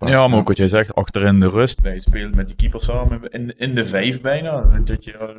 Ja, 0.00 0.28
maar 0.28 0.38
ook 0.38 0.48
wat 0.48 0.56
jij 0.56 0.68
zegt, 0.68 0.94
achterin 0.94 1.40
de 1.40 1.48
rust. 1.48 1.78
Hij 1.82 2.00
speelt 2.00 2.34
met 2.34 2.46
die 2.46 2.56
keeper 2.56 2.82
samen 2.82 3.22
in, 3.30 3.58
in 3.58 3.74
de 3.74 3.86
vijf 3.86 4.20
bijna. 4.20 4.60
Dat 4.84 5.04
je 5.04 5.18
al 5.18 5.34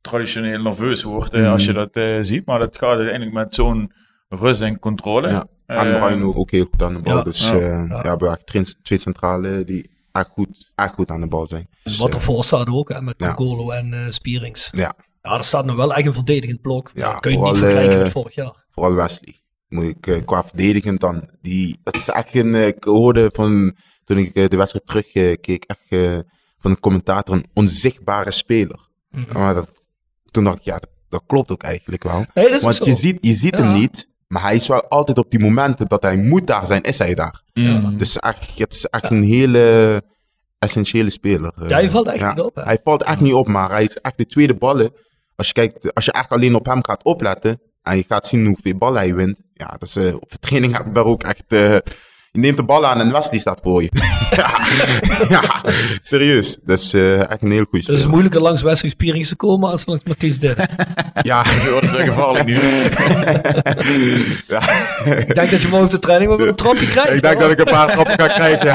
traditioneel 0.00 0.62
nerveus 0.62 1.02
wordt 1.02 1.34
eh, 1.34 1.52
als 1.52 1.64
je 1.64 1.72
dat 1.72 1.96
eh, 1.96 2.18
ziet. 2.20 2.46
Maar 2.46 2.58
dat 2.58 2.76
gaat 2.78 2.96
uiteindelijk 2.96 3.32
met 3.32 3.54
zo'n 3.54 3.92
rust 4.28 4.60
en 4.60 4.78
controle. 4.78 5.28
Ja. 5.28 5.46
Eh, 5.66 5.82
En 5.82 5.98
Bruino 6.00 6.32
ook 6.34 6.50
heel 6.50 6.66
goed 6.70 6.82
aan 6.82 6.94
de 6.96 7.02
bal. 7.02 7.16
ja, 7.16 7.22
dus 7.22 7.48
ja, 7.48 7.54
eh, 7.54 7.60
ja. 7.88 8.00
ja, 8.02 8.16
we 8.16 8.26
hebben 8.28 8.64
twee 8.82 8.98
centrale 8.98 9.64
die 9.64 9.90
echt 10.12 10.28
goed, 10.28 10.72
echt 10.74 10.94
goed 10.94 11.10
aan 11.10 11.20
de 11.20 11.26
bal 11.26 11.46
zijn. 11.46 11.68
Dus, 11.82 11.96
Wat 11.96 12.08
eh, 12.08 12.14
ervoor 12.14 12.44
staat 12.44 12.68
ook, 12.68 12.88
hè, 12.88 13.02
met 13.02 13.14
ja. 13.18 13.34
Congolo 13.34 13.70
en 13.70 13.92
eh, 13.94 14.10
Spierings. 14.10 14.68
ja, 14.72 14.94
Ja, 15.22 15.36
er 15.36 15.44
staat 15.44 15.64
nog 15.64 15.76
wel 15.76 15.94
echt 15.94 16.06
een 16.06 16.12
verdedigend 16.14 16.60
blok. 16.60 16.90
Ja, 16.94 17.12
kun 17.18 17.30
je 17.30 17.36
niet 17.36 17.46
vooral, 17.46 17.62
vergelijken 17.62 17.96
eh, 17.96 18.02
met 18.02 18.12
vorig 18.12 18.34
jaar. 18.34 18.64
vooral 18.70 18.94
Wesley. 18.94 19.40
Moet 19.68 19.84
ik 19.84 20.06
eh, 20.06 20.24
qua 20.24 20.44
verdedigend 20.44 21.00
dan. 21.00 21.30
Die, 21.40 21.80
dat 21.82 21.94
is 21.94 22.08
echt 22.08 22.34
een, 22.34 22.54
eh, 22.54 22.66
ik 22.66 22.84
hoorde 22.84 23.30
van, 23.32 23.76
toen 24.04 24.16
ik 24.18 24.34
eh, 24.36 24.48
de 24.48 24.56
wedstrijd 24.56 24.86
terugkeek, 24.86 25.64
echt 25.64 25.80
eh, 25.88 26.18
van 26.58 26.70
de 26.72 26.80
commentator 26.80 27.34
een 27.36 27.46
onzichtbare 27.54 28.30
speler. 28.30 28.88
Mhm. 29.10 29.32
Maar 29.32 29.54
dat, 29.54 29.70
toen 30.30 30.44
dacht 30.44 30.58
ik, 30.58 30.64
ja, 30.64 30.78
dat, 30.78 30.90
dat 31.08 31.22
klopt 31.26 31.50
ook 31.50 31.62
eigenlijk 31.62 32.02
wel. 32.02 32.24
Nee, 32.34 32.44
dat 32.44 32.54
is 32.54 32.62
Want 32.62 32.80
ook 32.80 32.86
je 32.86 32.94
ziet, 32.94 33.18
je 33.20 33.32
ziet 33.34 33.56
Ja. 33.56 33.62
hem 33.64 33.72
niet, 33.72 34.08
maar 34.28 34.42
hij 34.42 34.54
is 34.54 34.66
wel 34.66 34.84
altijd 34.88 35.18
op 35.18 35.30
die 35.30 35.40
momenten 35.40 35.86
dat 35.88 36.02
hij 36.02 36.16
moet 36.16 36.46
daar 36.46 36.66
zijn, 36.66 36.82
is 36.82 36.98
hij 36.98 37.14
daar. 37.14 37.42
Dus 37.96 38.18
echt, 38.18 38.58
het 38.58 38.72
is 38.74 38.84
echt 38.84 39.10
een 39.10 39.22
hele 39.22 40.02
essentiële 40.58 41.10
speler. 41.10 41.52
eh. 41.62 41.68
Ja, 41.68 41.74
hij 41.76 41.90
valt 41.90 42.08
echt 42.08 42.20
niet 42.34 42.40
op, 42.44 42.54
hè? 42.54 42.62
Hij 42.62 42.80
valt 42.84 43.02
echt 43.02 43.20
niet 43.20 43.32
op, 43.32 43.46
maar 43.48 43.70
hij 43.70 43.84
is 43.84 43.96
echt 43.96 44.18
de 44.18 44.26
tweede 44.26 44.54
ballen. 44.54 44.92
Als 45.36 45.46
je, 45.46 45.52
kijkt, 45.52 45.94
als 45.94 46.04
je 46.04 46.12
echt 46.12 46.30
alleen 46.30 46.54
op 46.54 46.66
hem 46.66 46.84
gaat 46.84 47.04
opletten 47.04 47.60
en 47.82 47.96
je 47.96 48.04
gaat 48.08 48.26
zien 48.28 48.46
hoeveel 48.46 48.76
ballen 48.76 48.98
hij 49.00 49.14
wint. 49.14 49.40
Ja, 49.52 49.76
eh, 49.94 50.14
op 50.14 50.30
de 50.30 50.38
training 50.38 50.76
heb 50.76 50.86
ik 50.86 50.94
daar 50.94 51.04
ook 51.04 51.22
echt... 51.22 51.44
eh, 51.48 51.76
je 52.32 52.40
neemt 52.40 52.56
de 52.56 52.62
bal 52.62 52.86
aan 52.86 53.00
en 53.00 53.12
Wesley 53.12 53.38
staat 53.40 53.60
voor 53.62 53.82
je. 53.82 53.88
ja, 54.30 54.50
ja, 55.40 55.64
serieus. 56.02 56.58
Dat 56.64 56.78
is 56.78 56.92
eh, 56.94 57.30
echt 57.30 57.42
een 57.42 57.50
heel 57.50 57.64
goede 57.64 57.70
Dus 57.70 57.72
het 57.72 57.82
speler. 57.84 58.00
is 58.00 58.06
moeilijker 58.06 58.40
langs 58.40 58.62
Wesley 58.62 58.90
Spierings 58.90 59.28
te 59.28 59.36
komen 59.36 59.70
als 59.70 59.86
langs 59.86 60.04
Mathies 60.04 60.38
Didde. 60.38 60.68
Ja, 61.22 61.42
Dat 61.64 61.70
wordt 61.70 61.90
weer 61.90 62.00
gevaarlijk 62.04 62.44
nu. 62.44 62.54
ja. 64.54 64.70
ik 65.16 65.34
denk 65.34 65.50
dat 65.50 65.62
je 65.62 65.68
mooi 65.68 65.84
op 65.84 65.90
de 65.90 65.98
training 65.98 66.28
wel 66.30 66.38
weer 66.38 66.48
een 66.48 66.54
trapje 66.54 66.86
krijgt. 66.88 67.12
ik 67.12 67.20
denk 67.22 67.34
hoor. 67.34 67.42
dat 67.42 67.50
ik 67.50 67.58
een 67.58 67.74
paar 67.74 67.92
trappen 67.92 68.18
ga 68.18 68.26
krijgen. 68.26 68.66
Ja. 68.66 68.74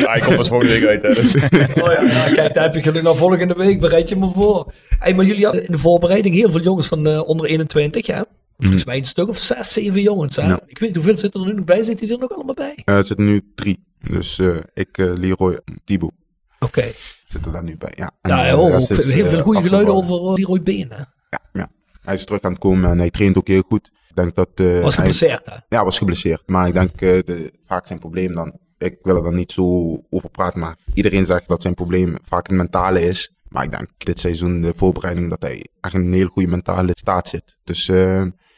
Ja, 0.00 0.14
ik 0.14 0.22
kom 0.22 0.36
pas 0.36 0.48
volgende 0.48 0.72
week 0.80 0.86
uit. 0.88 1.02
Hè, 1.02 1.22
dus. 1.22 1.34
Oh 1.82 1.92
ja, 1.92 2.02
ja, 2.02 2.32
kijk, 2.32 2.54
daar 2.54 2.64
heb 2.64 2.74
je 2.74 2.82
geluk. 2.82 3.02
Nou, 3.02 3.16
volgende 3.16 3.54
week 3.54 3.80
bereid 3.80 4.08
je 4.08 4.16
me 4.16 4.30
voor. 4.34 4.72
Hey, 4.98 5.14
maar 5.14 5.24
jullie 5.24 5.44
hadden 5.44 5.66
in 5.66 5.72
de 5.72 5.78
voorbereiding 5.78 6.34
heel 6.34 6.50
veel 6.50 6.60
jongens 6.60 6.86
van 6.86 7.06
eh, 7.06 7.28
onder 7.28 7.46
21, 7.46 8.06
hè? 8.06 8.20
Volgens 8.56 8.84
mij 8.84 8.96
een 8.96 9.04
stuk 9.04 9.28
of 9.28 9.38
zes, 9.38 9.72
zeven 9.72 10.02
jongens, 10.02 10.36
hè? 10.36 10.46
Ja. 10.46 10.60
Ik 10.66 10.78
weet 10.78 10.88
niet 10.88 10.94
hoeveel 10.96 11.18
zitten 11.18 11.40
er 11.40 11.46
nu 11.46 11.52
nog 11.54 11.64
bij. 11.64 11.82
Zitten 11.82 12.06
die 12.06 12.14
er 12.14 12.20
nog 12.20 12.30
allemaal 12.34 12.54
bij? 12.54 12.82
Eh, 12.84 12.96
er 12.96 13.04
zitten 13.04 13.26
nu 13.26 13.52
drie. 13.54 13.84
Dus 14.08 14.38
eh, 14.38 14.56
ik, 14.74 14.98
eh, 14.98 15.12
Leroy, 15.14 15.60
Thibaut 15.84 16.12
Oké. 16.60 16.84
zitten 17.26 17.52
daar 17.52 17.64
nu 17.64 17.76
bij. 17.76 17.92
Ja, 17.94 18.10
En, 18.22 18.30
Ja, 18.36 18.76
is, 18.76 19.12
heel 19.12 19.26
veel 19.26 19.42
goede 19.42 19.62
geluiden 19.62 19.94
over 19.94 20.14
uh, 20.14 20.32
Leroy 20.34 20.62
Been, 20.62 20.88
hè? 20.90 21.02
Ja, 21.30 21.40
ja, 21.52 21.68
hij 22.00 22.14
is 22.14 22.24
terug 22.24 22.40
aan 22.40 22.50
het 22.50 22.60
komen 22.60 22.90
en 22.90 22.98
hij 22.98 23.10
traint 23.10 23.36
ook 23.38 23.48
heel 23.48 23.62
goed. 23.68 23.90
Ik 24.08 24.16
denk 24.16 24.34
dat... 24.34 24.48
Was 24.56 24.66
hij- 24.66 24.90
geblesseerd, 24.90 25.46
hè? 25.46 25.56
Ja, 25.68 25.84
was 25.84 25.98
geblesseerd. 25.98 26.42
Maar 26.46 26.66
ik 26.66 26.72
denk 26.72 26.98
de, 26.98 27.52
vaak 27.66 27.86
zijn 27.86 27.98
probleem 27.98 28.34
dan... 28.34 28.58
Ik 28.78 28.98
wil 29.02 29.16
er 29.16 29.22
dan 29.22 29.34
niet 29.34 29.52
zo 29.52 29.62
over 30.10 30.30
praten, 30.30 30.60
maar 30.60 30.78
iedereen 30.94 31.24
zegt 31.24 31.48
dat 31.48 31.62
zijn 31.62 31.74
probleem 31.74 32.16
vaak 32.22 32.48
een 32.48 32.56
mentale 32.56 33.00
is. 33.00 33.30
Maar 33.48 33.64
ik 33.64 33.70
denk 33.70 33.88
dit 33.98 34.20
seizoen, 34.20 34.60
de 34.60 34.72
voorbereiding, 34.76 35.30
dat 35.30 35.42
hij 35.42 35.66
echt 35.80 35.94
in 35.94 36.00
een 36.00 36.12
heel 36.12 36.26
goede 36.26 36.48
mentale 36.48 36.90
staat 36.94 37.28
zit. 37.28 37.56
Dus 37.64 37.90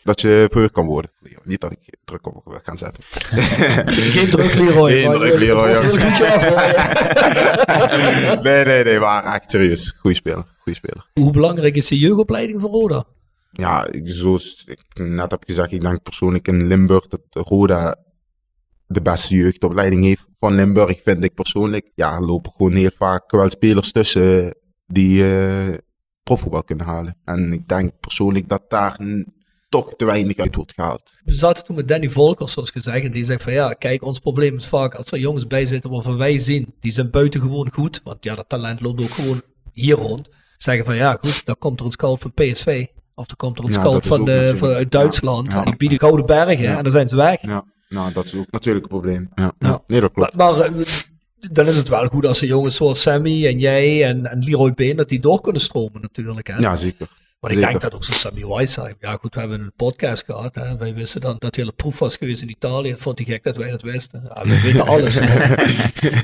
dat 0.09 0.21
je 0.21 0.47
verheugd 0.51 0.73
kan 0.73 0.87
worden. 0.87 1.11
Niet 1.45 1.61
dat 1.61 1.73
ik 1.73 1.97
druk 2.05 2.27
op 2.27 2.41
wil 2.45 2.59
gaan 2.63 2.77
zetten. 2.79 3.03
Geen 3.07 4.31
druk, 4.31 4.55
Leroy. 4.65 4.93
Geen 4.93 5.13
druk, 5.13 5.39
Leroy, 5.39 5.71
nee, 8.43 8.65
nee, 8.65 8.85
nee, 8.85 8.99
maar 8.99 9.25
echt 9.35 9.51
serieus. 9.51 9.95
Goeie 9.99 10.17
speler, 10.17 10.45
goede 10.59 10.79
speler. 10.79 11.07
Hoe 11.15 11.33
belangrijk 11.33 11.77
is 11.77 11.87
de 11.89 11.99
jeugdopleiding 11.99 12.61
voor 12.61 12.71
Roda? 12.71 13.05
Ja, 13.53 13.87
ik- 13.91 14.09
zoals 14.09 14.65
ik 14.67 14.81
net 14.95 15.31
heb 15.31 15.43
gezegd, 15.47 15.73
ik 15.73 15.81
denk 15.81 16.03
persoonlijk 16.03 16.49
in 16.49 16.67
Limburg 16.67 17.07
dat 17.07 17.21
Roda 17.31 17.97
de 18.87 19.03
beste 19.03 19.35
jeugdopleiding 19.35 20.05
heeft 20.05 20.27
van 20.39 20.55
Limburg, 20.55 21.01
vind 21.05 21.25
ik 21.25 21.35
persoonlijk. 21.35 21.91
Ja, 21.95 22.15
er 22.15 22.25
lopen 22.25 22.53
gewoon 22.57 22.75
heel 22.75 22.91
vaak 22.97 23.31
wel 23.31 23.51
spelers 23.51 23.93
tussen 23.93 24.55
die 24.87 25.37
eh 25.37 25.75
profvoetbal 26.23 26.65
kunnen 26.65 26.87
halen. 26.87 27.15
En 27.25 27.53
ik 27.53 27.69
denk 27.69 27.93
persoonlijk 28.01 28.49
dat 28.49 28.63
daar 28.69 28.97
toch 29.69 29.95
te 29.97 30.05
weinig 30.05 30.37
uit 30.37 30.55
wordt 30.55 30.73
gehaald. 30.75 31.03
We 31.25 31.35
zaten 31.35 31.65
toen 31.65 31.77
met 31.77 31.89
Danny 31.89 32.09
Volkers, 32.11 32.53
zoals 32.53 32.71
gezegd. 32.71 33.05
En 33.05 33.13
die 33.13 33.23
zegt 33.23 33.43
van 33.43 33.53
ja, 33.53 33.73
kijk, 33.73 34.03
ons 34.05 34.19
probleem 34.19 34.57
is 34.57 34.67
vaak 34.67 34.95
als 34.95 35.11
er 35.13 35.19
jongens 35.19 35.47
bij 35.47 35.67
zitten 35.67 35.91
waarvan 35.91 36.17
wij 36.17 36.39
zien, 36.39 36.75
die 36.81 36.93
zijn 36.93 37.11
buitengewoon 37.11 37.73
goed. 37.73 38.01
Want 38.05 38.25
ja, 38.25 38.35
dat 38.35 38.49
talent 38.49 38.81
loopt 38.81 39.01
ook 39.01 39.11
gewoon 39.11 39.43
hier 39.73 39.97
rond. 39.97 40.29
Zeggen 40.57 40.85
van 40.85 40.97
ja, 40.97 41.19
goed, 41.21 41.47
dan 41.47 41.57
komt 41.59 41.81
er 41.81 41.87
een 41.87 41.93
scout 41.93 42.21
van 42.21 42.33
PSV. 42.35 42.87
Of 43.15 43.27
dan 43.27 43.37
komt 43.37 43.59
er 43.59 43.65
een 43.65 43.71
Ja, 43.73 43.81
scout 43.81 44.07
van 44.07 44.25
de, 44.25 44.53
van, 44.57 44.69
uit 44.69 44.91
Duitsland. 44.91 45.53
Ja. 45.53 45.59
En 45.59 45.65
die 45.65 45.77
bieden 45.77 45.99
Gouden 45.99 46.27
Bergen 46.27 46.65
Ja. 46.65 46.77
en 46.77 46.83
dan 46.83 46.93
zijn 46.93 47.09
ze 47.09 47.17
weg. 47.17 47.43
Ja, 47.43 47.65
nou, 47.89 48.13
dat 48.13 48.25
is 48.25 48.35
ook 48.35 48.51
natuurlijk 48.51 48.85
een 48.85 48.91
probleem. 48.91 49.29
Ja, 49.35 49.53
Ja. 49.59 49.83
nee, 49.87 50.01
dat 50.01 50.13
klopt. 50.13 50.35
Maar, 50.35 50.55
maar 50.57 50.65
eh, 50.67 50.85
dan 51.53 51.67
is 51.67 51.77
het 51.77 51.89
wel 51.89 52.07
goed 52.07 52.27
als 52.27 52.39
de 52.39 52.47
jongens 52.47 52.77
zoals 52.77 53.03
Sammy 53.03 53.47
en 53.47 53.59
jij 53.59 54.05
en, 54.05 54.27
en 54.27 54.39
Leroy 54.45 54.73
Been, 54.75 54.97
dat 54.97 55.09
die 55.09 55.21
door 55.21 55.41
kunnen 55.41 55.61
stromen 55.63 56.01
natuurlijk. 56.01 56.47
Hè? 56.47 56.57
Ja, 56.57 56.77
zeker. 56.77 57.07
Maar 57.41 57.51
ik 57.51 57.61
denk 57.61 57.81
dat 57.81 57.95
ook 57.95 58.05
zo'n 58.05 58.15
Sammy 58.15 58.47
Wise 58.47 58.73
zei. 58.73 58.95
Ja, 59.01 59.17
goed, 59.21 59.35
we 59.35 59.41
hebben 59.41 59.61
een 59.61 59.73
podcast 59.77 60.25
gehad. 60.25 60.55
Hè. 60.55 60.77
Wij 60.77 60.95
wisten 60.95 61.21
dan 61.21 61.37
dat 61.39 61.55
hij 61.55 61.65
hele 61.65 61.77
proef 61.77 61.99
was 61.99 62.17
geweest 62.17 62.43
in 62.43 62.51
Italië. 62.51 62.91
Dat 62.91 63.01
vond 63.01 63.19
hij 63.19 63.27
gek 63.27 63.43
dat 63.43 63.57
wij 63.57 63.71
dat 63.71 63.83
wisten. 63.83 64.31
Ja, 64.35 64.43
we 64.43 64.61
weten 64.61 64.87
alles. 64.93 65.21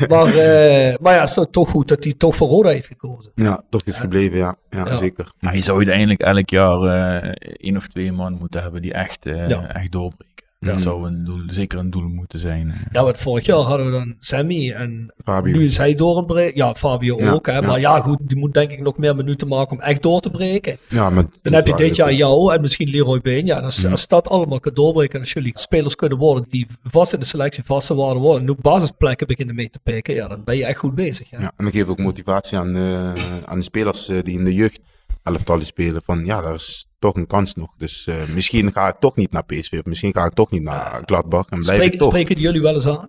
maar, 0.08 0.26
eh, 0.26 0.96
maar 1.00 1.14
ja, 1.14 1.20
het 1.20 1.36
is 1.36 1.46
toch 1.50 1.70
goed 1.70 1.88
dat 1.88 2.04
hij 2.04 2.12
toch 2.12 2.36
voor 2.36 2.48
Roda 2.48 2.68
heeft 2.68 2.86
gekozen. 2.86 3.32
Ja, 3.34 3.62
toch 3.70 3.82
is 3.84 3.98
gebleven, 3.98 4.36
ja. 4.36 4.56
Ja, 4.70 4.86
Ja. 4.86 4.96
zeker. 4.96 5.32
Maar 5.40 5.54
je 5.56 5.62
zou 5.62 5.76
uiteindelijk 5.76 6.20
elk 6.20 6.50
jaar 6.50 6.80
eh 7.22 7.32
één 7.56 7.76
of 7.76 7.88
twee 7.88 8.12
man 8.12 8.32
moeten 8.32 8.62
hebben 8.62 8.82
die 8.82 8.92
echt, 8.92 9.26
eh, 9.26 9.48
Ja. 9.48 9.66
echt 9.74 9.92
doorbreken. 9.92 10.43
Dat 10.64 10.80
zou 10.80 11.06
een 11.06 11.24
doel, 11.24 11.42
zeker 11.46 11.78
een 11.78 11.90
doel 11.90 12.08
moeten 12.08 12.38
zijn. 12.38 12.70
eh. 12.70 12.76
Ja, 12.92 13.02
want 13.02 13.18
vorig 13.18 13.46
jaar 13.46 13.58
hadden 13.58 13.86
we 13.86 13.92
dan 13.92 14.14
Sammy 14.18 14.70
en 14.72 15.14
Fabio. 15.24 15.56
nu 15.56 15.64
is 15.64 15.76
hij 15.76 15.94
door 15.94 16.16
het 16.16 16.26
breken. 16.26 16.56
Ja, 16.56 16.74
Fabio 16.74 17.18
Ja, 17.18 17.30
ook. 17.32 17.46
Hè. 17.46 17.52
ja. 17.52 17.60
Maar 17.60 17.80
ja, 17.80 18.00
goed, 18.00 18.18
die 18.28 18.38
moet 18.38 18.54
denk 18.54 18.70
ik 18.70 18.80
nog 18.80 18.96
meer 18.98 19.16
minuten 19.16 19.48
maken 19.48 19.76
om 19.76 19.82
echt 19.82 20.02
door 20.02 20.20
te 20.20 20.30
breken. 20.30 20.76
Ja, 20.88 21.10
maar 21.10 21.24
Dan 21.42 21.52
heb 21.52 21.66
je 21.66 21.74
dit 21.74 21.96
jaar 21.96 22.12
jou 22.12 22.54
en 22.54 22.60
misschien 22.60 22.88
Leroy 22.90 23.20
Been. 23.20 23.46
Ja, 23.46 23.58
als, 23.60 23.86
als 23.86 24.08
dat 24.08 24.28
allemaal 24.28 24.60
kan 24.60 24.74
doorbreken 24.74 25.14
en 25.14 25.20
als 25.20 25.32
jullie 25.32 25.58
spelers 25.58 25.94
kunnen 25.96 26.18
worden 26.18 26.44
die 26.48 26.66
vast 26.82 27.12
in 27.12 27.20
de 27.20 27.26
selectie 27.26 27.64
vaste 27.64 27.94
waarde 27.94 28.20
worden 28.20 28.42
en 28.42 28.50
ook 28.50 28.60
basisplekken 28.60 29.26
beginnen 29.26 29.54
mee 29.54 29.70
te 29.70 29.78
pikken, 29.82 30.14
ja, 30.14 30.28
dan 30.28 30.44
ben 30.44 30.56
je 30.56 30.64
echt 30.64 30.78
goed 30.78 30.94
bezig. 30.94 31.30
Ja. 31.30 31.38
Ja, 31.40 31.52
en 31.56 31.64
dat 31.64 31.74
geeft 31.74 31.88
ook 31.88 31.98
motivatie 31.98 32.58
aan, 32.58 32.76
eh, 32.76 33.12
aan 33.44 33.58
de 33.58 33.64
spelers 33.64 34.08
eh, 34.08 34.22
die 34.22 34.38
in 34.38 34.44
de 34.44 34.54
jeugd 34.54 34.80
elftallen 35.22 35.66
spelen. 35.66 36.02
Van 36.04 36.24
ja, 36.24 36.40
daar 36.42 36.54
is 36.54 36.86
toch 37.04 37.14
een 37.16 37.26
kans 37.26 37.54
nog. 37.54 37.68
Dus 37.78 38.06
eh, 38.06 38.14
misschien 38.34 38.72
ga 38.72 38.88
ik 38.88 38.96
toch 39.00 39.16
niet 39.16 39.30
naar 39.32 39.44
PSV. 39.44 39.72
Of 39.72 39.84
misschien 39.84 40.12
ga 40.12 40.24
ik 40.24 40.32
toch 40.32 40.50
niet 40.50 40.62
naar 40.62 41.02
Gladbach. 41.04 41.46
En 41.48 41.60
blijf 41.60 41.96
toch. 41.96 42.08
spreken 42.08 42.36
jullie 42.36 42.60
wel 42.62 42.74
eens 42.74 42.86
aan? 42.88 43.08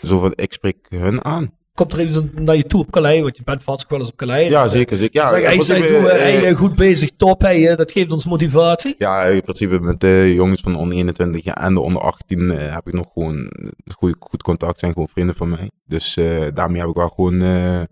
Zoveel, 0.00 0.32
ik 0.34 0.52
spreek 0.52 0.76
hun 0.88 1.24
aan. 1.24 1.50
komt 1.74 1.92
er 1.92 1.98
even 1.98 2.30
naar 2.34 2.56
je 2.56 2.64
toe 2.64 2.80
op 2.80 2.90
Calais, 2.90 3.20
want 3.22 3.36
je 3.36 3.42
bent 3.42 3.62
vast 3.62 3.88
wel 3.88 3.98
eens 3.98 4.08
op 4.08 4.16
Calais. 4.16 4.48
Ja, 4.48 4.62
Dus, 4.62 4.72
zeker. 4.72 4.96
zeker. 4.96 5.20
Ja, 5.22 5.28
zeg, 5.28 5.42
hij 5.42 5.60
zei, 5.60 5.86
doe, 5.86 6.08
eh, 6.10 6.48
eh, 6.50 6.56
goed 6.56 6.74
bezig, 6.76 7.10
top, 7.16 7.44
eh, 7.44 7.76
dat 7.76 7.92
geeft 7.92 8.12
ons 8.12 8.24
motivatie. 8.24 8.94
Ja, 8.98 9.22
in 9.24 9.42
principe 9.42 9.80
met 9.80 10.00
de 10.00 10.32
jongens 10.34 10.60
van 10.60 10.72
de 10.72 10.78
onder 10.78 10.96
21 10.96 11.44
en 11.44 11.74
de 11.74 11.80
onder 11.80 12.02
18 12.02 12.50
eh, 12.50 12.74
heb 12.74 12.86
ik 12.88 12.92
nog 12.94 13.10
gewoon 13.14 13.52
goed, 13.94 14.16
goed 14.18 14.42
contact. 14.42 14.78
Zijn 14.78 14.92
gewoon 14.92 15.08
vrienden 15.08 15.34
van 15.34 15.48
mij. 15.48 15.70
Dus 15.86 16.16
eh, 16.16 16.46
daarmee 16.54 16.80
heb 16.80 16.90
ik 16.90 16.96
wel 16.96 17.08
gewoon 17.08 17.42
eh, 17.42 17.82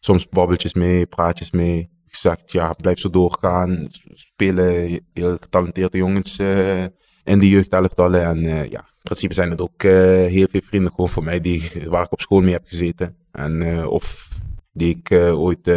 soms 0.00 0.28
babbeltjes 0.28 0.74
mee, 0.74 1.06
praatjes 1.06 1.50
mee. 1.50 1.90
Gezegd, 2.20 2.52
ja, 2.52 2.72
blijf 2.72 2.98
zo 2.98 3.10
doorgaan. 3.10 3.88
Spelen 4.12 5.00
heel 5.12 5.36
getalenteerde 5.40 5.98
jongens 5.98 6.38
eh, 6.38 6.82
in 7.24 7.38
de 7.38 7.48
jeugdelftallen. 7.48 8.24
En 8.24 8.44
eh, 8.44 8.70
ja, 8.70 8.78
in 8.80 9.00
principe 9.02 9.34
zijn 9.34 9.50
het 9.50 9.60
ook 9.60 9.82
eh, 9.82 9.92
heel 10.26 10.46
veel 10.50 10.60
vrienden 10.64 10.90
gewoon 10.90 11.08
van 11.08 11.24
mij 11.24 11.40
die, 11.40 11.70
waar 11.86 12.04
ik 12.04 12.12
op 12.12 12.20
school 12.20 12.40
mee 12.40 12.52
heb 12.52 12.66
gezeten. 12.66 13.16
En, 13.32 13.86
of 13.86 14.28
die 14.72 14.96
ik 14.96 15.12
ooit 15.12 15.68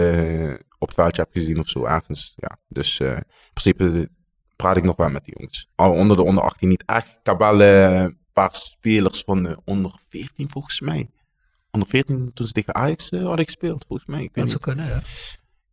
op 0.80 0.88
het 0.88 0.94
veldje 0.94 1.22
heb 1.22 1.30
gezien 1.34 1.60
of 1.60 1.68
zo 1.68 1.86
ergens. 1.86 2.34
Ja, 2.36 2.58
dus 2.68 3.00
in 3.00 3.24
principe 3.54 4.10
praat 4.56 4.78
ik 4.78 4.84
nog 4.84 4.96
wel 4.96 5.10
met 5.10 5.26
die 5.26 5.34
jongens. 5.38 5.70
Al 5.76 5.92
onder 5.94 6.18
de 6.18 6.24
onder 6.24 6.44
18 6.44 6.70
niet 6.70 6.84
echt. 6.86 7.08
Ik 7.08 7.20
heb 7.24 7.38
wel 7.38 7.62
een 7.62 8.18
paar 8.34 8.56
spelers 8.56 9.24
van 9.24 9.44
de 9.44 9.58
onder 9.66 9.96
14 10.10 10.50
volgens 10.50 10.82
mij. 10.82 11.10
Onder 11.74 11.90
14 11.90 12.32
toen 12.34 12.48
ze 12.48 12.54
tegen 12.54 12.76
Ajax 12.76 13.10
eh, 13.10 13.24
hadden 13.24 13.46
gespeeld 13.46 13.86
volgens 13.88 14.08
mij. 14.08 14.24
Ik 14.24 14.30
weet, 14.34 14.44
Dat 14.44 14.50
zou 14.50 14.62
kunnen, 14.62 14.86
ja. 14.86 15.02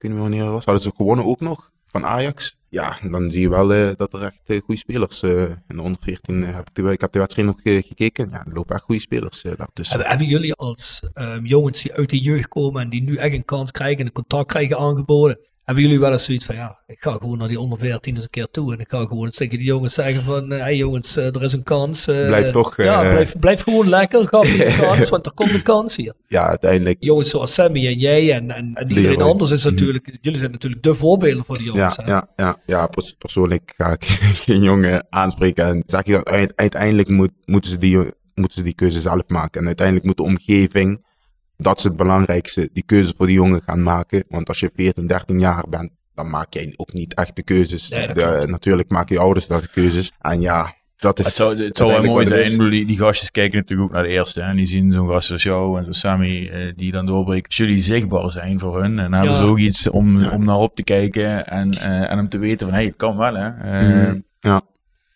Ik 0.01 0.09
weet 0.09 0.17
niet 0.17 0.21
meer 0.21 0.31
wanneer 0.31 0.43
het 0.43 0.53
was. 0.53 0.65
Hadden 0.65 0.83
ze 0.83 0.93
gewonnen 0.97 1.25
ook 1.25 1.41
nog 1.41 1.71
van 1.87 2.05
Ajax. 2.05 2.57
Ja, 2.69 2.99
dan 3.11 3.31
zie 3.31 3.41
je 3.41 3.49
wel 3.49 3.73
eh, 3.75 3.91
dat 3.97 4.13
er 4.13 4.23
echt 4.23 4.41
eh, 4.47 4.61
goede 4.61 4.81
spelers 4.81 5.23
uh, 5.23 5.43
in 5.43 5.77
de 5.77 5.83
onder 5.83 6.01
14 6.03 6.35
uh, 6.35 6.55
heb 6.55 6.69
ik, 6.69 6.75
de, 6.75 6.93
ik 6.93 7.01
heb 7.01 7.13
de 7.13 7.19
wedstrijd 7.19 7.49
nog 7.49 7.61
uh, 7.63 7.83
gekeken. 7.83 8.31
Ja, 8.31 8.45
er 8.47 8.53
lopen 8.53 8.75
echt 8.75 8.85
goede 8.85 9.01
spelers 9.01 9.45
uh, 9.45 9.53
daartussen. 9.57 9.95
Hebben, 9.95 10.11
hebben 10.11 10.29
jullie 10.29 10.55
als 10.55 11.03
um, 11.15 11.47
jongens 11.47 11.83
die 11.83 11.93
uit 11.93 12.11
de 12.11 12.21
jeugd 12.21 12.49
komen 12.49 12.83
en 12.83 12.91
die 12.91 13.03
nu 13.03 13.17
echt 13.17 13.35
een 13.35 13.45
kans 13.45 13.71
krijgen 13.71 13.99
en 13.99 14.07
een 14.07 14.13
contact 14.13 14.49
krijgen 14.49 14.79
aangeboden, 14.79 15.39
hebben 15.71 15.89
jullie 15.89 16.01
wel 16.01 16.13
eens 16.13 16.25
zoiets 16.25 16.45
van, 16.45 16.55
ja, 16.55 16.79
ik 16.87 17.01
ga 17.01 17.13
gewoon 17.13 17.39
naar 17.39 17.49
die 17.49 17.61
onder 17.61 17.79
14 17.79 18.15
eens 18.15 18.25
een 18.25 18.31
keer 18.31 18.49
toe 18.51 18.73
en 18.73 18.79
ik 18.79 18.91
ga 18.91 19.05
gewoon 19.05 19.31
tegen 19.31 19.59
die 19.59 19.67
jongens 19.67 19.95
zeggen 19.95 20.23
van, 20.23 20.51
hé 20.51 20.59
hey 20.59 20.77
jongens, 20.77 21.17
uh, 21.17 21.35
er 21.35 21.43
is 21.43 21.53
een 21.53 21.63
kans. 21.63 22.09
Uh, 22.09 22.27
blijf 22.27 22.51
toch. 22.51 22.79
Uh, 22.79 22.87
ja, 22.87 23.01
blijf, 23.01 23.39
blijf 23.39 23.63
gewoon 23.63 23.89
lekker, 23.89 24.29
ga 24.29 24.39
een 24.39 24.77
kans, 24.87 25.09
want 25.09 25.27
er 25.27 25.33
komt 25.33 25.55
een 25.55 25.63
kans 25.63 25.97
hier. 25.97 26.15
Ja, 26.27 26.49
uiteindelijk. 26.49 26.97
Jongens 27.01 27.31
zoals 27.31 27.55
Sammy 27.55 27.87
en 27.87 27.99
jij 27.99 28.33
en, 28.33 28.51
en, 28.51 28.71
en 28.75 28.89
iedereen 28.89 29.11
Leroy. 29.11 29.31
anders 29.31 29.51
is 29.51 29.65
natuurlijk, 29.65 30.07
mm 30.07 30.13
-hmm. 30.13 30.23
jullie 30.23 30.39
zijn 30.39 30.51
natuurlijk 30.51 30.83
de 30.83 30.95
voorbeelden 30.95 31.45
voor 31.45 31.57
die 31.57 31.67
jongens. 31.67 31.97
Ja, 31.97 32.05
ja, 32.07 32.29
ja, 32.37 32.57
ja, 32.67 32.89
persoonlijk 33.19 33.73
ga 33.77 33.93
ik 33.93 34.05
geen 34.47 34.63
jongen 34.63 35.07
aanspreken 35.11 35.65
en 35.65 35.83
zeg 35.87 36.07
je 36.07 36.13
dat 36.13 36.53
uiteindelijk 36.55 37.09
moet, 37.09 37.33
moeten, 37.45 37.71
ze 37.71 37.79
die, 37.79 37.97
moeten 38.35 38.59
ze 38.59 38.63
die 38.63 38.75
keuze 38.75 39.01
zelf 39.01 39.23
maken. 39.27 39.61
En 39.61 39.67
uiteindelijk 39.67 40.07
moet 40.07 40.17
de 40.17 40.23
omgeving, 40.23 41.09
dat 41.61 41.79
is 41.79 41.85
het 41.85 41.97
belangrijkste, 41.97 42.71
die 42.73 42.83
keuze 42.87 43.15
voor 43.17 43.27
die 43.27 43.35
jongen 43.37 43.63
gaan 43.67 43.83
maken. 43.83 44.25
Want 44.29 44.49
als 44.49 44.61
je 44.61 44.71
14, 44.75 45.07
13 45.07 45.39
jaar 45.41 45.65
bent, 45.69 45.91
dan 46.15 46.31
maak 46.31 46.55
jij 46.55 46.73
ook 46.77 46.93
niet 46.93 47.15
echt 47.15 47.37
de 47.37 47.43
keuzes. 47.43 47.89
Nee, 47.89 48.07
de, 48.13 48.45
natuurlijk 48.47 48.91
maken 48.91 49.15
je 49.15 49.21
ouders 49.21 49.47
dat 49.47 49.63
de 49.63 49.69
keuzes. 49.69 50.13
En 50.21 50.41
ja, 50.41 50.75
dat 50.97 51.19
is. 51.19 51.25
Het 51.25 51.35
zou, 51.35 51.63
het 51.63 51.77
zou 51.77 51.91
wel 51.91 52.03
mooi 52.03 52.27
zijn. 52.27 52.71
Die, 52.71 52.87
die 52.87 52.99
gastjes 52.99 53.31
kijken 53.31 53.59
natuurlijk 53.59 53.89
ook 53.89 53.95
naar 53.95 54.03
de 54.05 54.09
eerste. 54.09 54.41
En 54.41 54.57
die 54.57 54.67
zien 54.67 54.93
zo'n 54.93 55.09
gast 55.09 55.31
als 55.31 55.43
jou 55.43 55.79
en 55.79 55.85
zo'n 55.85 55.93
Sammy, 55.93 56.49
eh, 56.49 56.73
die 56.77 56.93
dan 56.93 57.07
doorbreken. 57.07 57.47
Als 57.47 57.57
jullie 57.57 57.81
zichtbaar 57.81 58.31
zijn 58.31 58.59
voor 58.59 58.83
hun. 58.83 58.99
En 58.99 59.11
dan 59.11 59.13
hebben 59.13 59.33
Ja. 59.33 59.39
ze 59.39 59.45
ook 59.51 59.59
iets 59.59 59.89
om, 59.91 60.21
Ja. 60.21 60.31
om 60.33 60.45
naar 60.45 60.57
op 60.59 60.77
te 60.77 60.83
kijken. 60.85 61.47
En, 61.47 61.79
eh, 61.79 62.11
en 62.11 62.19
om 62.19 62.29
te 62.29 62.39
weten 62.39 62.59
van, 62.67 62.69
hé, 62.69 62.75
hey, 62.77 62.87
het 62.87 62.97
kan 62.97 63.17
wel, 63.17 63.35
hè. 63.35 63.49
Eh, 63.49 63.89
Mhm. 63.89 64.19
ja. 64.41 64.63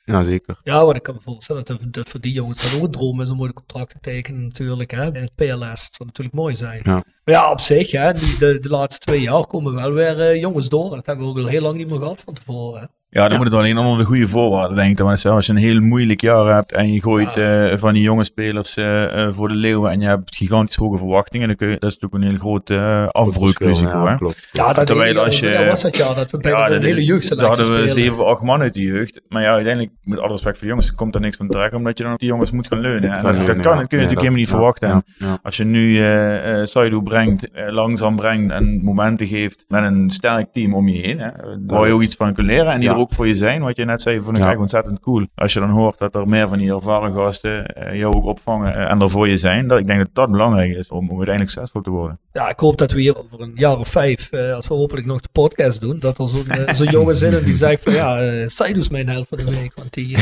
Ja, 0.05 0.23
zeker. 0.23 0.61
Ja, 0.63 0.85
wat 0.85 0.97
ik 0.97 1.03
kan 1.03 1.15
me 1.15 1.21
voorstellen 1.21 1.65
dat, 1.65 1.81
dat 1.89 2.09
voor 2.09 2.21
die 2.21 2.33
jongens 2.33 2.71
dan 2.71 2.81
ook 2.81 2.87
een 2.87 2.93
droom 2.93 3.21
is 3.21 3.31
om 3.31 3.37
mooie 3.37 3.53
contracten 3.53 4.01
te 4.01 4.11
tekenen 4.11 4.43
natuurlijk. 4.43 4.91
Hè. 4.91 5.05
In 5.07 5.23
het 5.23 5.35
PLS, 5.35 5.59
dat 5.59 5.95
zou 5.95 6.09
natuurlijk 6.09 6.37
mooi 6.37 6.57
zijn. 6.57 6.81
Ja. 6.85 6.93
Maar 6.93 7.35
ja, 7.35 7.51
op 7.51 7.61
zich, 7.61 7.91
hè, 7.91 8.13
die, 8.13 8.39
de, 8.39 8.61
de 8.61 8.69
laatste 8.69 9.07
twee 9.07 9.21
jaar 9.21 9.47
komen 9.47 9.75
wel 9.75 9.93
weer 9.93 10.21
eh, 10.21 10.41
jongens 10.41 10.69
door. 10.69 10.91
Dat 10.91 11.07
hebben 11.07 11.25
we 11.25 11.31
ook 11.31 11.39
al 11.39 11.47
heel 11.47 11.63
lang 11.63 11.77
niet 11.77 11.91
meer 11.91 11.99
gehad 11.99 12.21
van 12.21 12.35
tevoren. 12.35 12.91
Ja, 13.15 13.21
dan 13.23 13.31
Ja. 13.31 13.37
moet 13.37 13.47
het 13.47 13.55
alleen 13.55 13.79
onder 13.79 13.99
de 13.99 14.05
goede 14.05 14.29
voorwaarden, 14.29 14.77
denk 14.77 14.99
ik. 14.99 15.07
Als 15.07 15.23
je 15.47 15.53
een 15.53 15.57
heel 15.57 15.81
moeilijk 15.81 16.21
jaar 16.21 16.55
hebt 16.55 16.73
en 16.73 16.93
je 16.93 17.03
gooit 17.03 17.37
eh, 17.37 17.73
van 17.77 17.95
die 17.95 18.03
jonge 18.03 18.25
spelers 18.25 18.77
eh, 18.77 19.23
eh, 19.23 19.35
voor 19.35 19.49
de 19.49 19.55
leeuwen 19.55 19.91
en 19.91 20.01
je 20.01 20.07
hebt 20.07 20.37
gigantisch 20.37 20.77
hoge 20.77 20.99
verwachtingen, 20.99 21.47
dan 21.47 21.57
kun 21.57 21.69
je, 21.69 21.77
dat 21.79 21.91
is 21.91 21.99
natuurlijk 21.99 22.23
een 22.25 22.31
heel 22.31 22.39
groot 22.39 22.71
afbreekrisico. 23.15 24.05
Ja, 24.05 24.15
klopt. 24.15 24.49
Ja, 24.53 24.73
dat, 24.73 24.87
terwijl 24.87 25.19
als 25.25 25.39
je- 25.41 25.51
dat 25.51 25.67
was 25.67 25.83
het 25.83 25.97
jaar 25.97 26.15
dat 26.15 26.31
we 26.31 26.37
bijna 26.39 26.59
Ja, 26.59 26.65
een 26.67 26.73
dat- 26.73 26.83
hele 26.83 26.95
Daar 26.95 27.05
jeugdselectie 27.05 27.47
hadden 27.49 27.67
we 27.67 27.89
spelen. 27.89 28.05
zeven 28.05 28.25
of 28.25 28.31
acht 28.31 28.43
man 28.43 28.61
uit 28.61 28.75
de 28.75 28.81
jeugd. 28.83 29.21
Maar 29.29 29.43
ja, 29.43 29.53
uiteindelijk, 29.53 29.93
met 30.03 30.19
alle 30.19 30.33
respect 30.33 30.55
voor 30.59 30.63
de 30.67 30.73
jongens, 30.73 30.95
komt 30.95 31.15
er 31.15 31.21
niks 31.21 31.37
van 31.37 31.49
terecht, 31.49 31.75
omdat 31.75 31.99
je 31.99 32.05
dan 32.05 32.13
op 32.13 32.19
die 32.19 32.29
jongens 32.29 32.51
moet 32.51 32.67
gaan 32.67 32.81
leunen. 32.81 33.11
En 33.13 33.23
dat, 33.23 33.47
dat 33.47 33.47
kan, 33.47 33.55
dat 33.55 33.63
kun 33.63 33.73
je 33.75 33.77
natuurlijk 33.79 34.11
helemaal 34.11 34.39
niet 34.39 34.49
verwachten. 34.49 34.89
En 34.91 35.03
Ja, 35.19 35.27
ja. 35.27 35.39
Als 35.43 35.57
je 35.57 35.65
nu 35.65 35.99
eh 35.99 36.61
eh 36.61 36.67
Saido 36.67 37.01
brengt, 37.01 37.49
langzaam 37.69 38.17
brengt 38.17 38.53
en 38.53 38.81
momenten 38.85 39.27
geeft 39.27 39.65
met 39.69 39.83
een 39.83 40.11
sterk 40.11 40.53
team 40.53 40.75
om 40.75 40.89
je 40.89 41.01
heen, 41.01 41.19
hè, 41.19 41.29
waar 41.67 41.87
je 41.87 41.93
ook 41.93 42.03
iets 42.03 42.17
van 42.17 42.35
kunt 42.35 42.47
leren 42.47 42.73
en 42.73 42.81
die 42.81 42.89
Ja. 42.89 42.95
er 42.95 43.01
ook 43.05 43.13
voor 43.13 43.27
je 43.27 43.35
zijn, 43.35 43.63
wat 43.63 43.77
je 43.77 43.85
net 43.85 44.03
zei, 44.03 44.21
vond 44.21 44.37
ik 44.37 44.43
Ja. 44.43 44.51
echt 44.51 44.59
ontzettend 44.59 45.01
cool. 45.01 45.27
Als 45.35 45.53
je 45.53 45.61
dan 45.61 45.71
hoort 45.71 45.99
dat 45.99 46.15
er 46.15 46.29
meer 46.29 46.49
van 46.49 46.59
die 46.59 46.75
ervaren 46.75 47.13
gasten 47.13 47.67
eh, 47.67 47.99
jou 47.99 48.15
ook 48.15 48.25
opvangen 48.25 48.75
eh, 48.75 48.91
en 48.91 49.01
er 49.01 49.11
voor 49.11 49.29
je 49.29 49.37
zijn, 49.37 49.69
dat, 49.69 49.79
ik 49.79 49.87
denk 49.87 49.99
dat 49.99 50.09
dat 50.13 50.31
belangrijk 50.31 50.77
is 50.77 50.89
om, 50.89 50.99
om 50.99 51.17
uiteindelijk 51.17 51.51
succesvol 51.51 51.83
te 51.83 51.91
worden. 51.91 52.19
Ja, 52.33 52.49
ik 52.49 52.59
hoop 52.61 52.79
dat 52.79 52.93
we 52.93 53.01
hier 53.01 53.19
over 53.19 53.41
een 53.41 53.53
jaar 53.55 53.79
of 53.79 53.89
vijf, 53.89 54.33
eh, 54.33 54.55
als 54.55 54.69
we 54.69 54.75
hopelijk 54.75 55.07
nog 55.07 55.21
de 55.21 55.29
podcast 55.33 55.81
doen, 55.81 55.99
dat 55.99 56.19
er 56.19 56.29
zo'n 56.29 56.47
eh, 56.49 56.75
zo'n 56.75 56.87
jongen 56.87 57.15
zit 57.15 57.45
die 57.45 57.55
zegt 57.55 57.83
van 57.83 57.93
ja, 57.93 58.23
uh, 58.23 58.89
mijn 58.91 59.09
helft 59.09 59.29
van 59.29 59.39
de 59.39 59.45
week, 59.45 59.73
want 59.75 59.93
die 59.93 60.17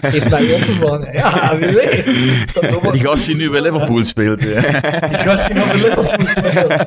heeft 0.00 0.30
mij 0.30 0.54
opgevangen. 0.54 1.12
Ja, 1.12 1.56
wie 1.58 1.68
weet. 1.68 2.04
Dat 2.54 2.92
Die 2.92 3.00
gast 3.00 3.26
die 3.26 3.36
nu 3.36 3.50
bij 3.50 3.60
Liverpool 3.60 4.04
speelt. 4.04 4.40
Die 4.40 4.54
gast 5.18 5.46
die 5.46 5.56
nog 5.56 5.66
bij 5.66 5.80
Liverpool 5.80 6.26
speelt. 6.26 6.86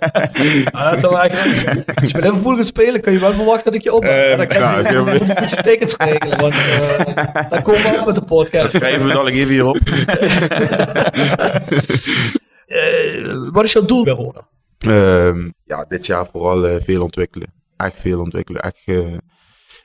Ah, 0.72 0.92
dat 0.92 1.00
zou 1.00 1.16
eigenlijk. 1.16 1.92
Als 2.00 2.12
je 2.12 2.18
bij 2.20 2.30
Liverpool 2.30 2.56
gaat 2.56 2.66
spelen, 2.66 3.02
kun 3.02 3.14
je 3.14 3.20
wel 3.20 3.34
verwachten 3.34 3.72
dat 3.72 3.74
ik 3.74 3.82
je. 3.84 4.00
Eh, 4.02 4.30
Ja, 4.30 4.38
dan 4.38 4.48
kan 4.48 4.62
nou, 4.62 4.78
je, 5.14 5.31
moet, 5.40 5.50
je 5.50 5.56
tickets 5.62 5.96
regelen, 5.98 6.40
want 6.40 6.54
eh, 6.54 7.06
dan 7.52 7.62
komen 7.62 7.82
we 7.82 7.88
af 7.98 8.06
met 8.06 8.16
de 8.16 8.22
Dat 8.22 8.26
podcast. 8.26 8.72
schrijven 8.76 9.02
we 9.08 9.14
dadelijk 9.14 9.36
even 9.36 9.52
hier 9.54 9.66
op. 9.66 9.78
Eh, 12.72 13.50
wat 13.52 13.64
is 13.64 13.72
jouw 13.74 13.86
doel 13.86 14.04
bij 14.04 14.14
Roda? 14.14 14.48
Ehm, 14.78 15.50
ja, 15.66 15.86
dit 15.88 16.06
jaar 16.06 16.28
vooral 16.28 16.68
eh, 16.68 16.82
veel 16.82 17.02
ontwikkelen. 17.04 17.54
Echt 17.78 18.00
veel 18.00 18.20
ontwikkelen. 18.20 18.62
Echt 18.62 18.82
eh, 18.86 19.18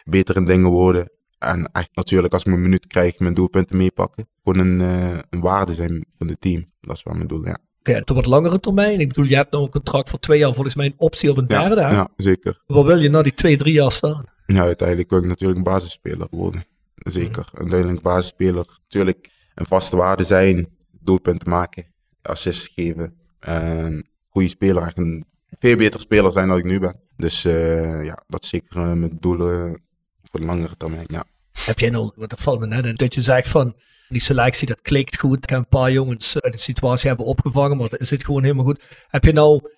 beter 0.05 0.37
in 0.37 0.45
dingen 0.45 0.71
worden. 0.71 1.11
En 1.39 1.71
echt 1.73 1.89
natuurlijk 1.93 2.33
als 2.33 2.43
ik 2.43 2.49
mijn 2.49 2.61
minuut 2.63 2.87
krijg, 2.87 3.19
mijn 3.19 3.35
doelpunten 3.35 3.77
meepakken. 3.77 4.29
Gewoon 4.45 4.67
een, 4.67 4.81
eh, 4.81 5.19
een 5.31 5.41
waarde 5.41 5.75
zijn 5.75 6.07
van 6.19 6.29
het 6.29 6.41
team. 6.41 6.65
Dat 6.81 6.97
is 6.97 7.03
wel 7.03 7.15
mijn 7.15 7.27
doel, 7.29 7.45
ja. 7.47 7.59
Oké, 7.81 7.99
op 8.01 8.09
wat 8.09 8.27
langere 8.27 8.61
termijn. 8.61 9.01
Ik 9.01 9.09
bedoel, 9.09 9.25
je 9.25 9.37
hebt 9.37 9.53
nog 9.53 9.63
een 9.65 9.71
contract 9.71 10.11
voor 10.11 10.19
twee 10.19 10.39
jaar, 10.39 10.55
volgens 10.55 10.75
mij 10.75 10.87
een 10.87 10.95
optie 10.97 11.31
op 11.31 11.37
een 11.37 11.45
Ja, 11.49 11.61
derde. 11.69 11.83
hè? 11.83 11.91
ja, 11.91 12.09
zeker. 12.17 12.63
Waar 12.67 12.85
wil 12.85 12.99
je 12.99 13.09
na 13.11 13.23
die 13.23 13.35
twee, 13.35 13.57
drie 13.57 13.75
jaar 13.75 13.93
staan? 13.93 14.25
Ja, 14.47 14.61
uiteindelijk 14.61 15.11
wil 15.11 15.19
ik 15.19 15.27
natuurlijk 15.27 15.59
een 15.59 15.65
basisspeler 15.65 16.27
worden. 16.31 16.65
Zeker. 16.95 17.49
Een 17.53 17.99
basisspeler. 18.03 18.65
Natuurlijk 18.83 19.31
een 19.55 19.67
vaste 19.67 19.97
waarde 19.97 20.25
zijn. 20.25 20.69
Doelpunten 20.91 21.51
maken. 21.51 21.87
Assists 22.23 22.69
geven. 22.69 23.17
En 23.39 24.07
goede 24.29 24.49
speler. 24.49 24.93
Een 24.95 25.25
veel 25.59 25.77
beter 25.77 26.01
speler 26.01 26.33
zijn 26.33 26.49
dan 26.49 26.59
ik 26.59 26.65
nu 26.65 26.79
ben. 26.79 27.01
Dus 27.17 27.45
eh, 27.45 28.05
ja, 28.05 28.23
dat 28.27 28.43
is 28.43 28.49
zeker 28.49 28.77
eh, 28.77 28.93
mijn 28.93 29.17
doel 29.21 29.51
eh, 29.51 29.73
voor 30.23 30.41
de 30.41 30.47
langere 30.47 30.77
termijn. 30.77 31.07
Ja. 31.07 31.25
Heb 31.53 31.79
jij 31.79 31.91
nou, 31.91 32.13
wat 32.15 32.33
er 32.33 32.39
valt 32.39 32.61
me 32.61 32.67
net 32.67 32.87
in, 32.87 32.95
dat 32.95 33.15
je 33.15 33.21
zegt 33.21 33.49
van, 33.49 33.75
die 34.09 34.21
selectie, 34.21 34.67
dat 34.67 34.81
klikt 34.83 35.19
goed. 35.19 35.43
Ik 35.43 35.51
heb 35.51 35.59
een 35.59 35.69
paar 35.69 35.93
jongens 35.93 36.41
uit 36.41 36.53
de 36.53 36.59
situatie 36.59 37.09
hebben 37.09 37.27
opgevangen, 37.27 37.77
maar 37.77 37.89
het 37.89 38.07
zit 38.07 38.25
gewoon 38.25 38.43
helemaal 38.43 38.65
goed. 38.65 38.83
Heb 39.07 39.25
je 39.25 39.33
nou 39.33 39.71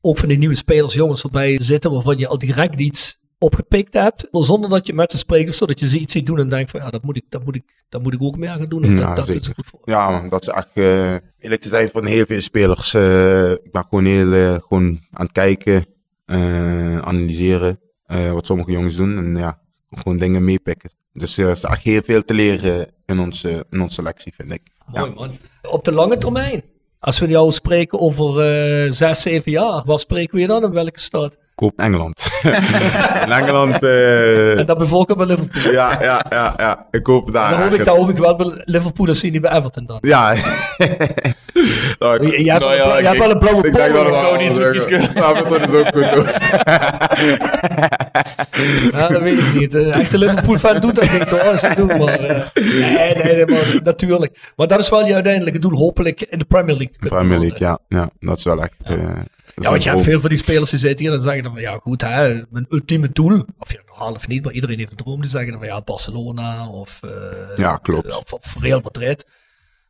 ook 0.00 0.18
van 0.18 0.28
die 0.28 0.38
nieuwe 0.38 0.54
spelers, 0.54 0.94
jongens 0.94 1.22
erbij 1.22 1.60
zitten 1.60 1.90
waarvan 1.90 2.18
je 2.18 2.26
al 2.26 2.38
direct 2.38 2.80
iets 2.80 3.18
opgepikt 3.44 3.92
hebt, 3.94 4.26
zonder 4.30 4.70
dat 4.70 4.86
je 4.86 4.92
met 4.92 5.10
ze 5.10 5.18
spreekt 5.18 5.48
of 5.48 5.54
zo, 5.54 5.66
dat 5.66 5.80
je 5.80 5.88
ze 5.88 5.98
iets 5.98 6.12
ziet 6.12 6.26
doen 6.26 6.38
en 6.38 6.48
denkt 6.48 6.70
van, 6.70 6.80
ja, 6.80 6.90
dat 6.90 7.02
moet 7.02 7.16
ik, 7.16 7.24
dat 7.28 7.44
moet 7.44 7.54
ik, 7.56 7.84
dat 7.88 8.02
moet 8.02 8.12
ik 8.14 8.22
ook 8.22 8.36
meer 8.36 8.48
gaan 8.48 8.68
doen. 8.68 8.84
Of 8.84 8.90
Ja, 8.90 9.14
dat, 9.14 9.26
dat 9.26 9.28
is 9.34 9.46
goed 9.46 9.66
voor. 9.66 9.80
Ja, 9.84 10.28
dat 10.28 10.42
is 10.42 10.48
echt 10.48 10.68
eerlijk 11.38 11.60
te 11.60 11.68
zijn 11.68 11.90
van 11.90 12.06
heel 12.06 12.26
veel 12.26 12.40
spelers. 12.40 12.94
eh, 12.94 13.50
ik 13.50 13.72
ben 13.72 13.84
gewoon 13.88 14.04
heel 14.04 14.32
eh, 14.32 14.54
gewoon 14.68 15.00
aan 15.10 15.24
het 15.24 15.32
kijken, 15.32 15.86
analyseren 17.04 17.80
wat 18.32 18.46
sommige 18.46 18.72
jongens 18.72 18.96
doen 18.96 19.16
en 19.18 19.36
ja, 19.36 19.60
gewoon 19.90 20.18
dingen 20.18 20.44
meepikken. 20.44 20.90
Dus 21.12 21.38
er 21.38 21.50
is 21.50 21.62
echt 21.62 21.82
heel 21.82 22.02
veel 22.02 22.22
te 22.24 22.34
leren 22.34 22.92
in 23.06 23.18
onze, 23.18 23.66
in 23.70 23.80
onze 23.80 23.94
selectie, 23.94 24.34
vind 24.34 24.52
ik. 24.52 24.62
Mooi 24.86 25.10
man. 25.14 25.38
Op 25.62 25.84
de 25.84 25.92
lange 25.92 26.18
termijn, 26.18 26.62
als 26.98 27.18
we 27.18 27.26
jou 27.26 27.52
spreken 27.52 28.00
over 28.00 28.42
zes, 28.92 29.22
zeven 29.22 29.52
jaar, 29.52 29.82
waar 29.84 29.98
spreken 29.98 30.34
we 30.34 30.40
je 30.40 30.46
dan? 30.46 30.64
In 30.64 30.70
welke 30.72 31.00
stad? 31.00 31.36
Koop 31.54 31.72
Engeland. 31.80 32.28
in 33.24 33.32
Engeland, 33.32 33.82
eh, 33.82 34.58
En 34.58 34.66
dat 34.66 34.78
bevolken 34.78 35.16
bij 35.16 35.26
Liverpool. 35.26 35.72
ja, 35.72 36.02
ja, 36.02 36.24
ja, 36.30 36.54
ja, 36.56 36.86
ik 36.90 37.06
hoop 37.06 37.32
daar. 37.32 37.50
dan 37.50 37.60
hoop 37.62 37.72
ik, 37.72 37.86
hoop 37.86 38.08
ik 38.08 38.16
wel 38.18 38.36
bij 38.36 38.62
Liverpool 38.64 39.06
en 39.08 39.16
zie 39.16 39.30
niet 39.30 39.40
bij 39.40 39.50
Everton 39.56 39.86
dan. 39.86 39.98
Ja. 40.00 40.34
nou, 41.98 42.16
ik- 42.26 42.30
Je, 42.36 42.44
je 42.44 42.50
hebt, 42.50 42.62
Nou 42.64 42.76
wel 42.76 42.88
ja, 42.88 42.98
je 42.98 43.02
hebt 43.04 43.14
ik- 43.14 43.20
wel 43.22 43.30
een 43.30 43.38
blauwe 43.38 43.66
ik 43.66 43.74
denk 43.74 43.92
dat 43.94 44.06
het 44.06 44.18
zou 44.18 44.38
niet 44.38 44.54
zo 44.54 44.70
kies 44.70 44.84
kunnen. 44.86 45.10
Ja, 45.14 45.32
dat 45.32 45.60
is 45.60 45.74
ook 45.74 45.86
goed 45.94 46.04
hoor. 46.04 46.26
Ja, 48.92 49.08
dat 49.08 49.20
weet 49.22 49.38
ik 49.38 49.54
niet. 49.54 49.74
Een 49.74 49.92
echte 49.92 50.18
Liverpool-fan 50.18 50.80
doet 50.80 50.94
dat 50.94 51.12
niet 51.12 51.30
hoor. 51.30 51.56
Ze 51.58 51.72
doen 51.76 51.86
maar. 51.86 52.18
eh, 52.20 52.40
nee, 52.54 53.14
nee, 53.14 53.34
nee, 53.34 53.46
maar 53.46 53.80
natuurlijk. 53.82 54.52
Maar 54.56 54.66
dat 54.66 54.78
is 54.78 54.88
wel 54.88 55.06
je 55.06 55.14
uiteindelijke 55.14 55.58
doel. 55.58 55.76
Hopelijk 55.78 56.20
in 56.22 56.38
de 56.38 56.44
Premier 56.44 56.76
League 56.76 56.92
te 56.92 56.98
kunnen 56.98 57.18
Premier. 57.18 57.38
League, 57.38 57.58
ja. 57.58 57.78
ja. 57.88 58.08
Dat 58.20 58.38
is 58.38 58.44
wel 58.44 58.62
echt... 58.62 58.74
eh, 58.84 58.90
dat 58.92 58.96
is 59.43 59.43
Ja, 59.54 59.70
want 59.70 59.82
je 59.82 59.90
hebt 59.90 60.02
veel 60.02 60.20
van 60.20 60.28
die 60.28 60.38
spelers 60.38 60.70
die 60.70 60.78
zitten 60.78 60.98
hier 60.98 61.08
en 61.08 61.14
dan 61.16 61.24
zeggen 61.26 61.42
dan 61.42 61.52
van 61.52 61.60
ja 61.62 61.78
goed, 61.82 62.00
hè, 62.00 62.42
mijn 62.50 62.66
ultieme 62.68 63.08
doel, 63.12 63.44
of 63.58 63.72
ja, 63.72 63.80
half 63.86 64.28
niet, 64.28 64.44
maar 64.44 64.52
iedereen 64.52 64.78
heeft 64.78 64.90
een 64.90 64.96
droom 64.96 65.20
die 65.20 65.30
zeggen 65.30 65.50
dan 65.50 65.60
van 65.60 65.68
ja, 65.68 65.80
Barcelona 65.80 66.68
of, 66.68 67.00
eh, 67.02 67.10
Ja, 67.56 67.76
klopt. 67.76 68.16
of, 68.16 68.32
of 68.32 68.56
Real 68.60 68.80
Madrid. 68.80 69.26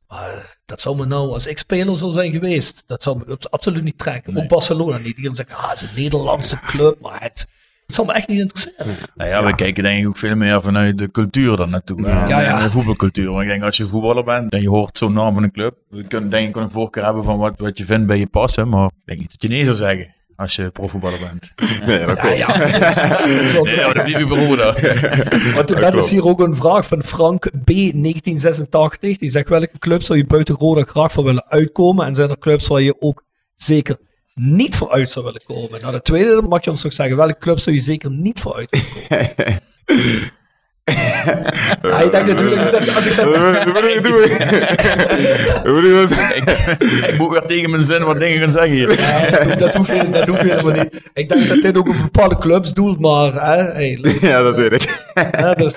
Maar 0.08 0.58
dat 0.66 0.80
zou 0.80 0.96
me 0.96 1.06
nou, 1.06 1.32
als 1.32 1.46
ik 1.46 1.58
speler 1.58 1.96
zou 1.96 2.12
zijn 2.12 2.32
geweest, 2.32 2.82
dat 2.86 3.02
zou 3.02 3.18
me 3.18 3.32
abs- 3.32 3.50
absoluut 3.50 3.82
niet 3.84 3.98
trekken. 3.98 4.36
Ook 4.36 4.48
Barcelona 4.48 4.98
niet. 4.98 5.06
Iedereen 5.16 5.34
zegt, 5.36 5.52
ah, 5.52 5.68
het 5.70 5.80
is 5.80 5.88
een 5.88 5.94
Nederlandse 5.94 6.60
club, 6.66 7.00
maar 7.00 7.22
het, 7.22 7.46
het 7.86 7.94
zou 7.94 8.06
me 8.06 8.12
echt 8.12 8.28
niet 8.28 8.40
interesseren. 8.40 8.86
Nou 9.14 9.30
ja, 9.30 9.44
we 9.44 9.54
kijken 9.54 9.82
denk 9.82 10.02
ik 10.02 10.08
ook 10.08 10.16
veel 10.16 10.36
meer 10.36 10.62
vanuit 10.62 10.98
de 10.98 11.10
cultuur 11.10 11.56
dan 11.56 11.70
naartoe. 11.70 12.02
Ja, 12.02 12.28
ja. 12.40 12.62
De 12.62 12.70
voetbalcultuur. 12.70 13.30
Want 13.30 13.42
ik 13.42 13.48
denk 13.48 13.62
als 13.62 13.76
je 13.76 13.86
voetballer 13.86 14.24
bent 14.24 14.52
en 14.52 14.60
je 14.60 14.68
hoort 14.68 14.98
zo'n 14.98 15.12
naam 15.12 15.34
van 15.34 15.42
een 15.42 15.52
club. 15.52 15.74
We 15.88 16.04
kunnen 16.06 16.30
denk 16.30 16.48
ik 16.48 16.56
een 16.56 16.70
voorkeur 16.70 17.04
hebben 17.04 17.24
van 17.24 17.38
wat, 17.38 17.54
wat 17.56 17.78
je 17.78 17.84
vindt 17.84 18.06
bij 18.06 18.18
je 18.18 18.26
passen. 18.26 18.68
Maar 18.68 18.86
ik 18.86 18.92
denk 19.04 19.18
niet 19.18 19.30
dat 19.30 19.42
je 19.42 19.48
nee 19.48 19.64
zou 19.64 19.76
zeggen 19.76 20.14
als 20.36 20.56
je 20.56 20.70
profvoetballer 20.70 21.18
bent. 21.18 21.52
Nee, 21.86 22.06
dat 22.06 22.16
Ja, 22.16 22.22
klopt. 22.22 22.36
ja. 22.38 23.24
Nee, 23.64 23.76
maar 23.76 23.94
dat 23.94 24.04
blijf 24.04 24.18
je 24.18 24.26
broeder. 24.26 24.64
Want 25.54 25.68
dat 25.68 25.82
is 25.82 25.88
klopt. 25.90 26.08
hier 26.08 26.26
ook 26.26 26.40
een 26.40 26.56
vraag 26.56 26.86
van 26.86 27.02
Frank 27.02 27.50
B. 27.64 27.66
1986. 27.66 29.18
Die 29.18 29.30
zegt 29.30 29.48
welke 29.48 29.78
club 29.78 30.02
zou 30.02 30.18
je 30.18 30.26
buiten 30.26 30.54
Roda 30.54 30.82
graag 30.82 31.12
voor 31.12 31.24
willen 31.24 31.44
uitkomen? 31.48 32.06
En 32.06 32.14
zijn 32.14 32.30
er 32.30 32.38
clubs 32.38 32.66
waar 32.66 32.80
je 32.80 33.00
ook 33.00 33.24
zeker 33.54 33.96
niet 34.34 34.76
voor 34.76 34.90
uit 34.90 35.10
zou 35.10 35.24
willen 35.24 35.42
komen? 35.44 35.80
Nou, 35.80 35.92
de 35.92 36.02
tweede 36.02 36.30
dan 36.30 36.48
mag 36.48 36.64
je 36.64 36.70
ons 36.70 36.82
nog 36.82 36.92
zeggen. 36.92 37.16
Welke 37.16 37.38
club 37.38 37.58
zou 37.58 37.76
je 37.76 37.82
zeker 37.82 38.10
niet 38.10 38.40
voor 38.40 38.54
uit 38.54 38.68
willen 39.08 39.34
komen? 39.36 39.62
Ja, 41.82 42.00
ik 42.00 42.10
denk 42.10 42.26
natuurlijk, 42.26 42.70
dat 42.70 42.94
als 42.94 43.06
ik 43.06 43.16
dat... 43.16 43.24
Wat 43.24 43.34
doen? 44.02 44.22
ik 47.08 47.14
moet 47.18 47.30
weer 47.30 47.42
tegen 47.46 47.70
mijn 47.70 47.84
zin 47.84 48.04
wat 48.04 48.18
dingen 48.18 48.40
gaan 48.40 48.52
zeggen 48.52 48.72
hier. 48.72 48.88
Dat, 49.58 49.74
hoef 49.74 49.88
je, 49.88 50.08
dat 50.10 50.26
hoef 50.26 50.42
je 50.42 50.48
helemaal 50.48 50.82
niet. 50.82 51.10
Ik 51.14 51.28
denk 51.28 51.48
dat 51.48 51.62
dit 51.62 51.76
ook 51.76 51.88
op 51.88 51.96
bepaalde 52.02 52.38
clubs 52.38 52.74
doelt, 52.74 53.00
maar... 53.00 53.32
Hè, 53.32 53.62
hey, 53.62 53.98
Ja, 54.20 54.42
dat 54.42 54.56
weet 54.56 54.72
ik. 54.72 55.10
Ja, 55.14 55.54
dus, 55.54 55.74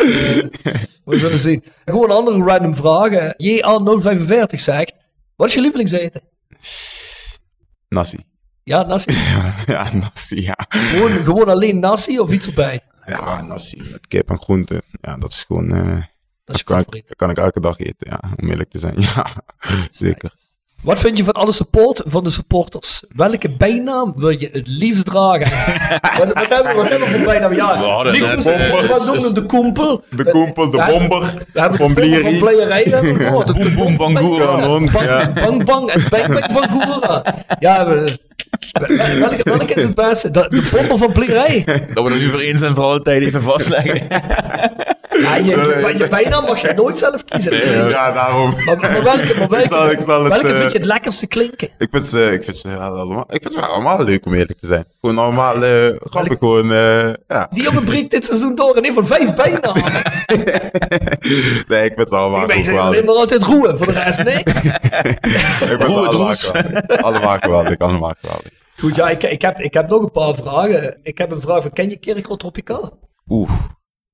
we 1.05 1.17
zullen 1.17 1.39
zien. 1.39 1.63
Gewoon 1.85 2.11
andere 2.11 2.43
random 2.43 2.75
vragen. 2.75 3.35
JA045 3.43 4.55
zegt, 4.55 4.93
wat 5.35 5.47
is 5.47 5.53
je 5.53 5.61
lievelingseten? 5.61 6.21
Nasi. 7.89 8.17
Ja, 8.67 8.83
nasi. 8.83 9.11
Ja, 9.73 9.89
nasi, 9.93 10.41
ja. 10.41 10.57
Gewoon, 10.69 11.11
gewoon 11.11 11.49
alleen 11.49 11.79
nasi 11.79 12.19
of 12.19 12.31
iets 12.31 12.47
erbij? 12.47 12.79
Ja, 13.05 13.41
nasi 13.41 13.77
met 13.91 14.07
kip 14.07 14.29
en 14.29 14.37
groenten. 14.41 14.81
Ja, 15.01 15.17
dat 15.17 15.29
is 15.31 15.43
gewoon... 15.47 15.73
eh, 15.73 16.01
Dat 16.45 16.55
is 16.55 16.57
je 16.61 16.63
kan, 16.63 16.77
ik, 16.77 16.83
favoriet. 16.83 17.07
dat 17.07 17.17
kan 17.17 17.29
ik 17.29 17.37
elke 17.37 17.59
dag 17.59 17.79
eten, 17.79 17.95
ja. 18.09 18.19
Om 18.41 18.49
eerlijk 18.49 18.69
te 18.69 18.79
zijn. 18.79 18.93
Ja, 19.15 19.25
zeker. 19.91 20.31
Wat 20.83 20.99
vind 20.99 21.17
je 21.17 21.23
van 21.23 21.33
alle 21.33 21.51
support 21.51 22.01
van 22.05 22.23
de 22.23 22.29
supporters? 22.29 23.03
Welke 23.09 23.49
bijnaam 23.57 24.13
wil 24.15 24.29
je 24.29 24.49
het 24.51 24.67
liefst 24.67 25.05
dragen? 25.05 25.47
wat, 26.19 26.33
wat, 26.33 26.49
hebben, 26.49 26.67
we- 26.67 26.73
wat 26.81 26.89
hebben 26.89 27.07
we 27.07 27.15
voor 27.15 27.25
bijnaam? 27.25 27.53
Ja, 27.53 27.81
wat 27.81 29.05
noemen 29.05 29.21
we 29.23 29.33
de 29.33 29.45
koempel? 29.45 30.03
De 30.09 30.23
koempel, 30.31 30.69
de 30.69 30.85
bomber, 30.89 31.45
We 31.53 31.59
hebben 31.59 31.77
van 31.79 31.93
de 31.93 32.19
van 32.21 32.39
we 33.01 33.15
gehoord. 33.15 33.47
De- 33.47 33.53
de 33.53 33.71
Boem, 33.71 33.97
boem, 33.97 34.13
Bangura, 34.13 34.45
Bang, 34.45 34.65
man. 34.65 34.89
Bang, 34.91 35.05
Ja. 35.05 35.33
bang, 35.33 35.63
bang 35.65 35.89
en 35.89 36.03
bang, 36.09 36.27
bang, 36.27 36.53
Bangura. 36.53 37.35
Ja, 37.59 37.87
we- 37.87 38.25
welke, 39.19 39.43
welke 39.43 39.73
is 39.73 39.83
het 39.83 39.95
beste? 39.95 40.31
De, 40.31 40.47
de 40.49 40.97
van 40.97 41.11
Bleierij. 41.11 41.63
Dat 41.93 42.03
we 42.03 42.11
er 42.11 42.17
nu 42.17 42.29
voor 42.29 42.39
eens 42.39 42.61
en 42.61 42.75
voor 42.75 42.83
altijd 42.83 43.21
even 43.21 43.41
vastleggen. 43.41 44.07
Ja, 45.21 45.35
je, 45.35 45.43
je, 45.45 45.93
je 45.97 46.07
bijnaam 46.07 46.45
mag 46.45 46.61
je 46.61 46.73
nooit 46.75 46.97
zelf 46.97 47.23
kiezen. 47.25 47.87
Ja, 47.89 48.11
daarom. 48.11 48.53
Maar, 48.65 48.77
maar 48.79 49.03
welke, 49.03 49.33
maar 49.37 49.47
welke, 49.57 49.57
Ik 49.63 49.67
zal- 49.67 49.91
ik 49.91 50.01
zal 50.01 50.23
het, 50.23 50.33
welke 50.33 50.47
eh, 50.47 50.57
vind 50.59 50.71
je 50.71 50.77
het 50.77 50.87
lekkerste 50.87 51.27
klinken? 51.27 51.69
Ik 51.77 51.87
vind 51.91 52.03
ze, 52.03 52.31
ik 52.31 52.43
vind 52.43 52.55
ze 52.57 52.77
allemaal, 52.77 53.25
ik 53.29 53.41
vind 53.41 53.53
ze 53.53 53.61
allemaal 53.61 54.03
leuk 54.03 54.25
om 54.25 54.33
eerlijk 54.33 54.59
te 54.59 54.67
zijn. 54.67 54.85
Gewoon 55.01 55.17
allemaal 55.17 55.63
eh 55.63 55.95
grappig, 55.99 56.37
gewoon, 56.37 56.71
eh, 56.71 57.13
ja. 57.27 57.47
Die 57.51 57.63
jongen 57.63 57.83
breekt 57.83 58.11
dit 58.11 58.25
seizoen 58.25 58.55
door 58.55 58.75
en 58.75 58.83
heeft 58.83 58.95
van 58.95 59.05
vijf 59.07 59.33
bijnamen. 59.33 59.83
Nee, 61.67 61.85
ik 61.85 61.93
vind 61.95 62.09
ze 62.09 62.15
allemaal 62.15 62.41
Ik 62.41 62.47
ben 62.47 62.65
zeg 62.65 62.77
alleen 62.79 63.05
maar 63.05 63.15
altijd 63.15 63.43
roeien, 63.43 63.77
voor 63.77 63.85
de 63.87 63.91
rest 64.03 64.23
niks. 64.23 64.51
Ik 64.63 64.79
vind 64.81 65.59
ze 65.59 65.75
Roe 65.79 66.03
het 66.03 66.13
allemaal 66.13 66.33
geweldig. 66.33 66.97
Allemaal 67.01 67.37
geweldig, 67.39 67.77
allemaal 67.77 68.13
geweldig. 68.21 68.51
Goed, 68.79 68.95
ja, 68.95 69.09
ik, 69.09 69.23
ik, 69.23 69.41
heb, 69.41 69.59
ik 69.59 69.73
heb 69.73 69.89
nog 69.89 70.01
een 70.01 70.11
paar 70.11 70.33
vragen. 70.35 70.99
Ik 71.03 71.17
heb 71.17 71.31
een 71.31 71.41
vraag 71.41 71.61
van, 71.61 71.73
ken 71.73 71.89
je 71.89 71.97
Kerkro 71.97 72.35
Tropicaal? 72.35 72.99
Oeh, 73.27 73.49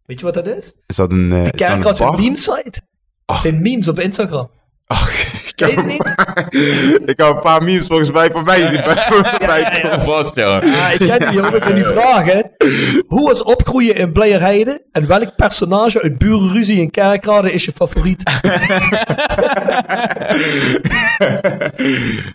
Weet 0.06 0.20
je 0.20 0.26
wat 0.26 0.34
dat 0.34 0.48
is? 0.48 0.76
is 0.86 0.96
dat 0.96 1.12
een, 1.12 1.32
eh, 1.32 1.44
is 1.46 1.52
dat 1.52 1.70
een 1.70 1.88
een 1.88 1.96
bar? 1.98 2.20
meme-site. 2.20 2.82
Het 3.26 3.42
zijn 3.42 3.62
memes 3.62 3.88
op 3.88 4.00
Instagram. 4.00 4.50
Ach, 4.88 5.10
ik, 5.50 5.60
heb, 5.60 5.76
het 5.76 5.86
niet? 5.86 6.14
ik 7.10 7.18
heb 7.18 7.28
een 7.28 7.40
paar 7.40 7.64
memes 7.64 7.86
volgens 7.86 8.12
mij 8.12 8.32
van 8.32 8.44
mij 8.44 8.68
zien 8.70 8.82
bij, 9.46 9.60
ja, 9.60 9.78
ja. 9.82 10.02
Vast, 10.02 10.36
ja. 10.36 10.62
Ja, 10.66 10.90
ik 10.90 11.00
ken 11.00 11.20
die 11.20 11.32
jongens 11.32 11.66
en 11.66 11.76
die 11.76 11.86
vragen. 11.86 12.52
Hoe 13.08 13.28
was 13.28 13.44
opgroeien 13.44 13.96
in 13.96 14.12
Bleierheide? 14.12 14.86
En 14.92 15.08
welk 15.08 15.36
personage 15.36 16.02
uit 16.02 16.18
Burenruzie 16.18 16.80
in 16.80 16.92
Kerkrade 16.92 17.52
is 17.52 17.66
je 17.66 17.72
favoriet? 17.72 18.24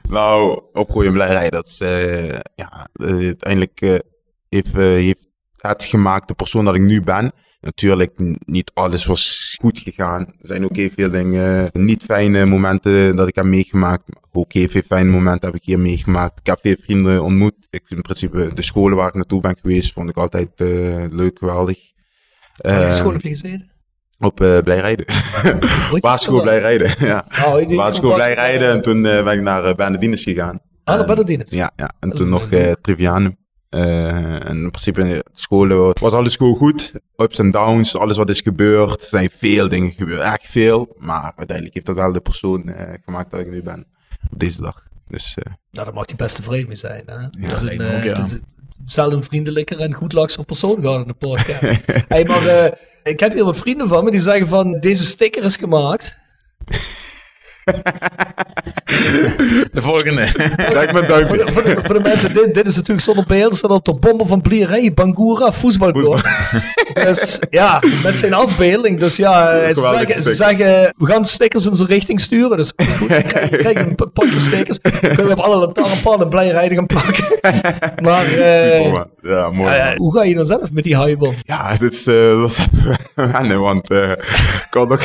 Nou, 0.09 0.61
opgroeien 0.73 1.12
blijheid, 1.12 1.53
dat 1.53 1.66
is, 1.66 1.81
eh, 1.81 2.28
ja, 2.55 2.89
eh, 2.93 3.07
uiteindelijk 3.09 3.81
heeft, 4.49 4.77
heeft 4.77 5.28
het 5.57 5.85
gemaakt 5.85 6.28
de 6.28 6.35
persoon 6.35 6.65
dat 6.65 6.74
ik 6.74 6.81
nu 6.81 7.03
ben. 7.03 7.32
Natuurlijk, 7.60 8.12
niet 8.44 8.70
alles 8.74 9.06
was 9.06 9.56
goed 9.60 9.80
gegaan. 9.80 10.20
Er 10.20 10.47
zijn 10.47 10.64
ook 10.64 10.76
heel 10.76 10.90
veel 10.97 11.10
dingen, 11.10 11.70
niet 11.72 12.02
fijne 12.02 12.47
momenten 12.47 13.16
dat 13.16 13.28
ik 13.28 13.35
heb 13.35 13.44
meegemaakt. 13.44 14.02
Ook 14.32 14.52
heel 14.52 14.68
veel 14.68 14.82
fijne 14.86 15.10
momenten 15.10 15.48
heb 15.48 15.56
ik 15.60 15.64
hier 15.64 15.78
meegemaakt. 15.78 16.39
Ik 16.39 16.47
heb 16.47 16.59
veel 16.60 16.76
vrienden 16.80 17.22
ontmoet. 17.22 17.55
Ik, 17.70 17.82
in 17.89 18.02
principe, 18.02 18.51
de 18.55 18.62
scholen 18.62 18.97
waar 18.97 19.09
ik 19.09 19.14
naartoe 19.14 19.40
ben 19.40 19.56
geweest, 19.60 19.93
vond 19.93 20.10
ik 20.10 20.16
altijd 20.16 20.48
eh, 20.56 20.66
leuk, 21.10 21.39
geweldig. 21.39 21.78
Welke 22.56 22.85
Eh, 22.85 22.94
school 22.94 23.12
heb 23.16 23.22
je 23.22 23.28
gezeten? 23.39 23.70
op 24.18 24.40
uh, 24.40 24.59
Blijrijden. 24.59 25.06
Hoe 25.90 26.01
Basisschool 26.01 26.43
Blijrijden, 26.43 26.94
ja. 26.98 27.24
Oh, 27.44 27.76
Basisschool 27.76 28.14
Blijrijden 28.14 28.70
en 28.70 28.82
toen 28.82 29.06
eh, 29.06 29.24
ben 29.24 29.32
ik 29.32 29.40
naar 29.43 29.78
uh, 29.80 30.12
gegaan. 30.12 30.60
Ah, 30.85 30.97
naar 30.97 31.06
Bernardines. 31.06 31.51
Ja, 31.51 31.70
ja. 31.76 31.93
en 32.01 32.10
toen 32.10 32.28
nog 32.28 32.51
uh, 32.51 32.72
Trivianum. 32.72 33.36
Uh, 33.70 34.49
en 34.49 34.57
in 34.57 34.70
principe 34.70 35.24
scholen 35.35 36.01
was 36.01 36.12
alles 36.12 36.36
gewoon 36.36 36.57
goed. 36.57 36.93
Ups 37.16 37.39
en 37.39 37.51
downs, 37.51 37.97
alles 37.97 38.16
wat 38.16 38.31
is 38.31 38.40
gebeurd. 38.40 39.03
Er 39.03 39.09
zijn 39.09 39.31
veel 39.31 39.69
dingen 39.69 39.93
gebeurd, 39.93 40.20
echt 40.20 40.49
veel. 40.49 40.95
Maar 40.97 41.32
uiteindelijk 41.36 41.74
heeft 41.74 41.86
dat 41.86 41.97
wel 41.97 42.12
de 42.12 42.20
persoon 42.20 42.62
uh, 42.69 42.74
gemaakt 43.05 43.31
dat 43.31 43.40
ik 43.40 43.51
nu 43.51 43.62
ben. 43.62 43.86
Op 44.31 44.39
deze 44.39 44.62
dag. 44.62 44.86
Dus, 45.09 45.36
uh, 45.39 45.55
nou, 45.70 45.86
dat 45.86 45.95
mag 45.95 46.05
die 46.05 46.16
beste 46.16 46.43
vreemde 46.43 46.74
zijn. 46.74 47.03
Hè? 47.07 47.15
Ja, 47.15 47.28
dat 47.31 47.51
is 47.51 47.62
een, 47.62 47.65
lijkt 47.65 47.82
me 47.82 47.89
ook, 47.89 47.93
eh, 47.93 48.05
ja. 48.05 48.23
het 48.23 48.32
is 48.32 48.39
zelden 48.85 49.23
vriendelijker 49.23 49.81
en 49.81 49.95
goedlachser 49.95 50.45
persoon 50.45 50.81
gehad 50.81 51.01
in 51.01 51.07
de 51.07 51.15
podcast. 51.15 51.86
hey, 52.09 52.24
maar 52.24 52.47
eh, 52.47 52.73
ik 53.03 53.20
heb 53.20 53.32
hier 53.32 53.45
wat 53.45 53.57
vrienden 53.57 53.89
van 53.89 54.05
me 54.05 54.11
die 54.11 54.20
zeggen 54.20 54.49
van 54.49 54.81
deze 54.81 55.07
sticker 55.07 55.45
is 55.45 55.57
gemaakt. 55.57 56.16
De 59.73 59.82
volgende. 59.82 60.32
kijk 60.57 60.93
mijn 60.93 61.07
Voor 61.07 61.07
duimpje. 61.07 61.45
de, 61.45 61.53
voor, 61.53 61.62
de, 61.62 61.78
voor 61.82 61.95
de 61.95 62.01
mensen, 62.01 62.32
dit, 62.32 62.55
dit 62.55 62.66
is 62.66 62.74
natuurlijk 62.74 63.01
zonder 63.01 63.24
beeld. 63.28 63.57
staat 63.57 63.70
op 63.70 63.85
de 63.85 63.95
bommen 63.95 64.27
van 64.27 64.40
Blierij, 64.40 64.93
Bangura, 64.95 65.53
voetbalkort. 65.53 66.24
dus 66.95 67.39
ja, 67.51 67.82
met 68.05 68.19
zijn 68.19 68.35
afbeelding. 68.35 69.01
Dus 69.01 69.16
ja, 69.16 69.51
eh, 69.51 69.74
ze 69.74 69.81
zeggen, 69.81 70.07
ze 70.07 70.15
sticker. 70.15 70.35
zeggen, 70.35 70.95
we 70.97 71.07
gaan 71.07 71.24
stickers 71.24 71.66
in 71.66 71.74
zijn 71.74 71.89
richting 71.89 72.20
sturen. 72.20 72.57
Dus 72.57 72.73
goed, 72.99 73.07
krijg 73.07 73.49
krijg 73.49 73.78
een 73.78 73.95
potje 74.12 74.40
stickers. 74.40 74.81
Kunnen 74.81 75.27
we 75.27 75.32
op 75.32 75.39
alle 75.39 75.57
lantaarnpannen 75.57 76.23
en 76.23 76.28
Blijrijden 76.28 76.77
gaan 76.77 76.86
plakken. 76.86 77.24
maar 78.07 78.24
eh, 78.24 78.93
ja, 79.23 79.51
mooi. 79.51 79.74
eh, 79.74 79.97
hoe 79.97 80.15
ga 80.16 80.24
je 80.24 80.35
dan 80.35 80.45
zelf 80.45 80.73
met 80.73 80.85
die 80.85 80.97
haaibom? 80.97 81.35
Ja, 81.43 81.77
dit 81.77 81.93
is, 81.93 82.07
uh, 82.07 82.40
dat 82.40 82.51
is 82.51 82.59
even 82.59 83.32
wennen, 83.32 83.61
want 83.61 83.90
uh, 83.90 84.11
ik 84.11 84.66
kan 84.70 84.89
nog 84.89 85.03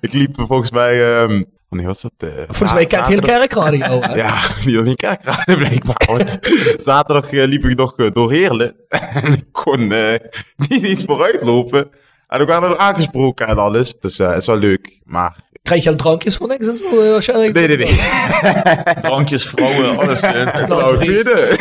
ik 0.00 0.12
liep 0.12 0.34
volgens 0.36 0.70
mij, 0.70 1.20
um, 1.20 1.35
wanneer 1.68 1.86
was 1.88 2.02
dat? 2.02 2.12
Uh, 2.18 2.30
Volgens 2.34 2.72
mij 2.72 2.86
kent 2.86 3.06
heel 3.06 3.20
kerkradio. 3.20 4.00
hè? 4.00 4.16
Ja, 4.22 4.34
niet 4.64 4.76
alleen 4.76 4.96
kerkraden 4.96 5.56
blijkbaar. 5.58 6.02
Want 6.06 6.38
zaterdag 6.84 7.32
uh, 7.32 7.44
liep 7.44 7.64
ik 7.64 7.76
nog 7.78 7.94
uh, 7.96 8.10
door 8.12 8.30
Heerlen 8.32 8.76
en 9.22 9.32
ik 9.32 9.44
kon 9.52 9.80
uh, 9.92 10.14
niet 10.56 10.82
iets 10.86 11.04
vooruit 11.04 11.42
lopen. 11.42 11.90
En 12.28 12.40
ik 12.40 12.46
werd 12.46 12.62
er 12.62 12.76
aangesproken 12.78 13.46
en 13.46 13.58
alles, 13.58 13.94
dus 14.00 14.18
uh, 14.18 14.28
het 14.28 14.36
is 14.38 14.46
wel 14.46 14.56
leuk, 14.58 15.00
maar... 15.04 15.36
Krijg 15.62 15.82
je 15.82 15.90
al 15.90 15.96
drankjes 15.96 16.36
voor 16.36 16.48
niks 16.48 16.66
en 16.66 16.76
zo? 16.76 17.00
eh, 17.00 17.14
Als 17.14 17.24
je 17.24 17.32
ergens- 17.32 17.52
Nee, 17.54 17.66
nee, 17.68 17.76
nee. 17.76 18.94
Drankjes, 19.02 19.48
vrouwen, 19.48 19.98
alles. 19.98 20.20
eh, 20.20 20.66
Nou, 20.68 20.98
tweede. 21.00 21.56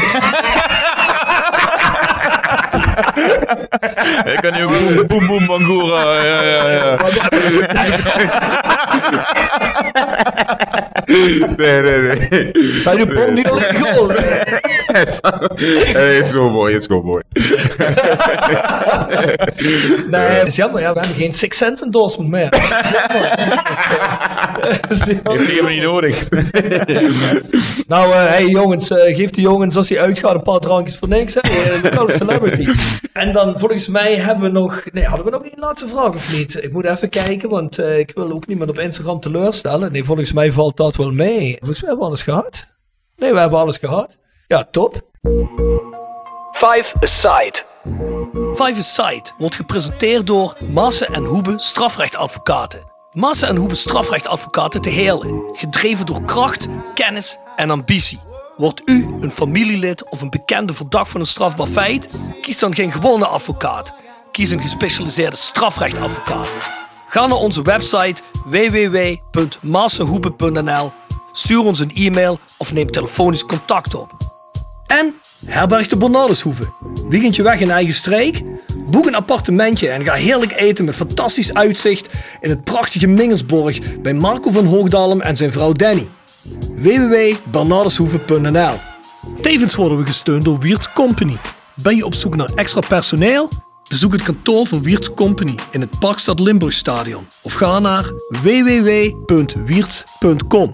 Ik 4.34 4.40
kan 4.42 4.54
nu 4.54 4.64
ook 4.64 4.72
boem, 4.72 5.08
boem, 5.08 5.28
boem, 5.28 5.46
bangura. 5.46 6.24
Ja, 6.24 6.44
ja, 6.44 6.72
ja. 6.72 6.98
nee, 11.58 11.82
nee, 11.82 11.82
nee. 12.30 12.52
Zijn 12.80 12.98
de 12.98 13.06
bom 13.06 13.34
niet 13.34 13.50
alleen 13.50 13.76
goal? 13.76 14.10
Het 14.96 16.26
is 16.26 16.32
gewoon 16.32 16.52
mooi, 16.52 16.74
het 16.74 16.82
is 16.82 16.88
gewoon 16.88 17.06
mooi. 17.06 17.24
Nee, 20.10 20.38
dat 20.38 20.48
is 20.48 20.56
jammer. 20.56 20.82
Ja, 20.82 20.94
we 20.94 21.00
hebben 21.00 21.18
geen 21.18 21.34
Six 21.34 21.58
Sense 21.58 21.84
endorsement 21.84 22.30
meer. 22.30 22.50
Heeft 25.24 25.60
hij 25.60 25.74
niet 25.74 25.82
nodig. 25.82 26.24
Nou, 27.88 28.12
eh, 28.12 28.26
hey 28.26 28.46
jongens, 28.46 28.92
eh, 28.92 29.16
geef 29.16 29.30
de 29.30 29.42
jongens 29.42 29.76
als 29.76 29.90
hij 29.90 30.00
uitgaat 30.00 30.34
een 30.34 30.42
paar 30.42 30.60
drankjes 30.60 30.98
voor 30.98 31.08
niks. 31.08 31.34
Hè? 31.34 31.42
Lokale 31.84 32.12
celebrity. 32.12 32.68
En 33.16 33.32
dan 33.32 33.60
volgens 33.60 33.88
mij 33.88 34.16
hebben 34.16 34.44
we 34.44 34.60
nog... 34.60 34.84
Nee, 34.92 35.06
hadden 35.06 35.26
we 35.26 35.32
nog 35.32 35.44
één 35.44 35.60
laatste 35.60 35.88
vraag 35.88 36.14
of 36.14 36.32
niet? 36.32 36.64
Ik 36.64 36.72
moet 36.72 36.86
even 36.86 37.10
kijken, 37.10 37.50
want 37.50 37.78
eh, 37.78 38.00
ik 38.00 38.12
wil 38.16 38.32
ook 38.32 38.48
niemand 38.48 38.70
op 38.70 38.80
Instagram 38.80 39.20
teleurstellen. 39.20 39.92
Nee, 39.92 40.04
volgens 40.04 40.32
mij 40.32 40.52
valt 40.52 40.78
dat 40.78 40.96
wel 40.96 41.12
mee. 41.12 41.56
Volgens 41.58 41.80
mij 41.82 41.90
hebben 41.90 41.98
we 41.98 42.06
alles 42.06 42.24
gehad. 42.24 42.68
Nee, 43.16 43.34
we 43.34 43.40
hebben 43.40 43.60
alles 43.60 43.78
gehad. 43.78 44.18
Ja, 44.48 44.68
top. 44.72 45.02
Five 46.52 46.96
Aside. 47.00 47.64
Five 48.54 48.76
Aside 48.78 49.30
wordt 49.38 49.56
gepresenteerd 49.56 50.28
door 50.28 50.58
Massen 50.72 51.08
en 51.08 51.24
Hoebe 51.24 51.54
strafrechtadvocaten. 51.58 52.80
Massen 53.14 53.48
en 53.48 53.56
Hoebe 53.56 53.76
strafrechtadvocaten 53.76 54.82
te 54.82 54.90
Heerlen. 54.90 55.50
Gedreven 55.54 56.06
door 56.06 56.22
kracht, 56.26 56.68
kennis 56.94 57.38
en 57.56 57.70
ambitie. 57.70 58.20
Wordt 58.58 58.82
u 58.86 59.08
een 59.22 59.32
familielid 59.32 60.10
of 60.10 60.22
een 60.22 60.30
bekende 60.30 60.74
verdacht 60.74 61.12
van 61.12 61.20
een 61.20 61.26
strafbaar 61.26 61.68
feit? 61.68 62.08
Kies 62.42 62.60
dan 62.60 62.76
geen 62.76 62.92
gewone 62.92 63.26
advocaat. 63.26 63.94
Kies 64.32 64.50
een 64.50 64.62
gespecialiseerde 64.62 65.36
strafrechtadvocaat. 65.36 66.48
Ga 67.08 67.28
naar 67.28 67.38
onze 67.38 67.62
website 67.62 68.22
www.massenhoebe.nl 68.46 70.92
Stuur 71.32 71.64
ons 71.64 71.80
een 71.80 71.96
e-mail 71.96 72.40
of 72.58 72.74
neem 72.74 72.92
telefonisch 72.92 73.46
contact 73.46 73.96
op. 73.96 74.12
En 74.88 75.14
herberg 75.46 75.88
de 75.88 75.98
Bernardeshoeve. 75.98 76.74
Weekendje 77.10 77.44
weg 77.44 77.60
in 77.60 77.72
eigen 77.72 77.94
streek? 77.94 78.44
Boek 78.88 79.08
een 79.08 79.16
appartementje 79.16 79.90
en 79.90 80.06
ga 80.06 80.14
heerlijk 80.14 80.54
eten 80.54 80.86
met 80.86 80.96
fantastisch 80.96 81.54
uitzicht 81.54 82.10
in 82.42 82.50
het 82.50 82.64
prachtige 82.64 83.08
Mingelsborg 83.08 84.02
bij 84.02 84.14
Marco 84.14 84.52
van 84.52 84.66
Hoogdalem 84.66 85.22
en 85.22 85.38
zijn 85.38 85.52
vrouw 85.52 85.72
Danny. 85.72 86.08
www.bernardeshoeve.nl 86.76 88.80
Tevens 89.42 89.76
worden 89.76 89.98
we 89.98 90.06
gesteund 90.06 90.46
door 90.46 90.60
Wiert's 90.60 90.92
Company. 90.94 91.38
Ben 91.74 91.96
je 91.96 92.06
op 92.06 92.14
zoek 92.14 92.36
naar 92.36 92.50
extra 92.56 92.82
personeel? 92.88 93.50
Bezoek 93.90 94.12
het 94.12 94.24
kantoor 94.24 94.68
van 94.68 94.82
Wiert's 94.82 95.14
Company 95.14 95.56
in 95.72 95.82
het 95.82 96.00
Parkstad 96.00 96.40
Limburgstadion 96.40 97.28
of 97.42 97.54
ga 97.54 97.80
naar 97.80 98.12
www.wierts.com. 98.44 100.72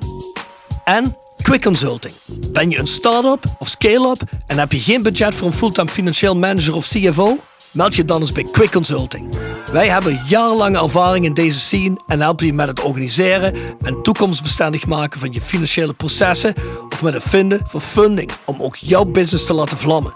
En 0.84 1.16
Quick 1.42 1.62
Consulting. 1.62 2.14
Ben 2.52 2.70
je 2.70 2.80
een 2.80 2.88
start-up 2.88 3.44
of 3.60 3.68
scale-up 3.68 4.22
en 4.48 4.58
heb 4.58 4.72
je 4.72 4.80
geen 4.80 5.02
budget 5.02 5.36
voor 5.36 5.48
een 5.48 5.54
fulltime 5.54 5.90
financieel 5.90 6.36
manager 6.36 6.76
of 6.76 6.88
CFO? 6.88 7.38
Meld 7.72 7.96
je 7.96 8.06
dan 8.06 8.20
eens 8.20 8.32
bij 8.32 8.44
Quick 8.44 8.72
Consulting. 8.72 9.38
Wij 9.72 9.90
hebben 9.90 10.22
jarenlange 10.28 10.78
ervaring 10.78 11.26
in 11.26 11.34
deze 11.34 11.60
scene 11.60 12.00
en 12.08 12.22
helpen 12.22 12.46
je 12.46 12.54
met 12.54 12.68
het 12.68 12.82
organiseren 12.82 13.54
en 13.82 14.02
toekomstbestendig 14.02 14.88
maken 14.88 15.20
van 15.20 15.34
je 15.34 15.42
financiële 15.42 15.94
processen 15.94 16.54
of 16.90 17.02
met 17.02 17.14
het 17.14 17.24
vinden 17.24 17.62
van 17.66 17.82
funding 17.82 18.32
om 18.46 18.62
ook 18.62 18.76
jouw 18.76 19.06
business 19.06 19.46
te 19.46 19.54
laten 19.54 19.78
vlammen. 19.78 20.14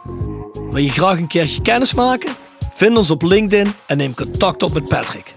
Wil 0.53 0.77
je 0.77 0.90
graag 0.90 1.18
een 1.18 1.27
keertje 1.27 1.61
kennis 1.61 1.94
maken? 1.94 2.32
Vind 2.73 2.98
ons 2.98 3.11
op 3.11 3.22
LinkedIn 3.22 3.73
en 3.86 3.98
neem 3.98 4.14
contact 4.14 4.64
op 4.64 4.73
met 4.73 4.88
Patrick. 4.88 5.34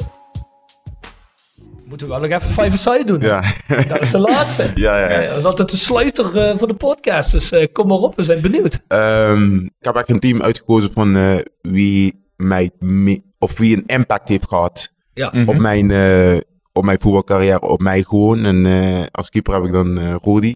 Moeten 1.88 2.06
we 2.06 2.12
wel 2.18 2.28
nog 2.28 2.38
even 2.38 2.50
five 2.50 2.90
aside 2.90 3.04
doen? 3.04 3.20
Ja. 3.20 3.42
Dat 3.88 4.00
is 4.00 4.10
de 4.10 4.18
laatste. 4.18 4.62
Ja, 4.74 4.98
ja, 5.00 5.10
ja. 5.10 5.16
dat 5.28 5.36
is 5.36 5.44
altijd 5.44 5.70
de 5.70 5.76
sluiter 5.76 6.36
eh, 6.36 6.56
voor 6.56 6.68
de 6.68 6.74
podcast. 6.74 7.30
Dus 7.32 7.52
eh, 7.52 7.66
kom 7.72 7.86
maar 7.86 7.96
op, 7.98 8.16
we 8.16 8.24
zijn 8.24 8.40
benieuwd. 8.40 8.80
Ehm, 8.88 9.54
ik 9.56 9.70
heb 9.78 9.94
eigenlijk 9.94 10.08
een 10.08 10.30
team 10.30 10.42
uitgekozen 10.42 10.92
van 10.92 11.16
eh, 11.16 11.36
wie 11.60 12.26
mij 12.36 12.70
me- 12.78 13.22
of 13.38 13.58
wie 13.58 13.76
een 13.76 13.86
impact 13.86 14.28
heeft 14.28 14.48
gehad 14.48 14.92
Ja. 15.14 15.32
op, 15.46 15.56
mijn, 15.58 15.90
eh, 15.90 16.36
op 16.72 16.84
mijn 16.84 17.00
voetbalcarrière, 17.00 17.60
op 17.60 17.80
mij 17.80 18.02
gewoon. 18.02 18.44
En 18.44 18.66
eh, 18.66 19.06
als 19.10 19.28
keeper 19.30 19.54
heb 19.54 19.64
ik 19.64 19.72
dan 19.72 19.98
eh 19.98 20.14
Rodi. 20.22 20.50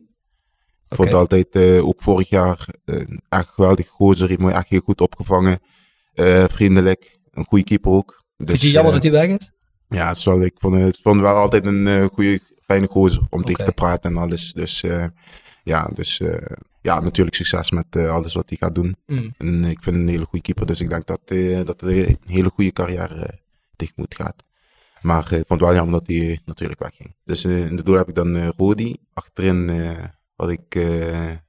Ik 0.88 0.96
vond 0.98 1.12
altijd, 1.14 1.48
eh, 1.50 1.86
ook 1.86 2.02
vorig 2.02 2.28
jaar, 2.28 2.66
een 2.84 3.20
echt 3.28 3.48
geweldig 3.48 3.88
gozer. 3.88 4.28
Heeft 4.28 4.40
me 4.40 4.52
echt 4.52 4.68
heel 4.68 4.80
goed 4.84 5.00
opgevangen. 5.00 5.59
Eh, 6.14 6.44
vriendelijk. 6.50 7.18
Een 7.30 7.44
goede 7.44 7.64
keeper 7.64 7.90
ook. 7.90 8.22
Vind 8.36 8.48
Dus, 8.50 8.60
je 8.60 8.70
jammer 8.70 8.94
eh, 8.94 9.00
dat 9.02 9.12
hij 9.12 9.26
weg 9.26 9.38
is? 9.38 9.50
Ja, 9.93 10.09
het 10.09 10.16
is 10.16 10.24
wel, 10.24 10.40
ik 10.40 10.55
vond 10.59 10.74
het, 10.74 10.98
vond 11.02 11.20
wel 11.20 11.36
altijd 11.36 11.66
een 11.66 11.86
eh, 11.86 12.05
goede, 12.05 12.40
fijne 12.60 12.86
gozer 12.86 13.23
om 13.31 13.44
tegen 13.44 13.64
te 13.64 13.73
praten 13.73 14.10
en 14.10 14.16
alles. 14.16 14.52
Dus 14.52 14.82
eh, 14.82 15.05
ja, 15.64 15.90
dus, 15.94 16.20
eh, 16.20 16.56
ja, 16.81 17.01
natuurlijk 17.01 17.36
succes 17.36 17.70
met 17.70 17.97
alles 17.97 18.35
wat 18.35 18.48
hij 18.48 18.59
gaat 18.59 18.74
doen. 18.74 18.97
Mm. 19.06 19.35
En 19.39 19.64
ik 19.64 19.82
vind 19.82 19.97
hem 19.97 20.05
een 20.05 20.09
hele 20.09 20.24
goede 20.24 20.44
keeper, 20.44 20.66
dus 20.66 20.81
ik 20.81 20.89
denk 20.89 21.06
dat, 21.06 21.20
dat 21.66 21.81
hij 21.81 22.09
een 22.09 22.19
hele 22.27 22.51
goede 22.55 22.73
carrière 22.73 23.16
uh, 23.16 23.23
tegemoet 23.77 24.14
gaat. 24.14 24.44
Maar 25.01 25.23
ik 25.23 25.47
vond 25.47 25.48
het 25.48 25.60
wel 25.60 25.74
jammer 25.74 25.98
dat 25.98 26.06
hij 26.06 26.40
natuurlijk 26.44 26.81
wegging. 26.81 27.14
Dus 27.24 27.44
in 27.44 27.77
de 27.77 27.82
doel 27.82 27.97
heb 27.97 28.09
ik 28.09 28.14
dan 28.14 28.47
Rodi. 28.47 28.97
Achterin 29.12 29.70
had 30.36 30.51
ik 30.51 30.78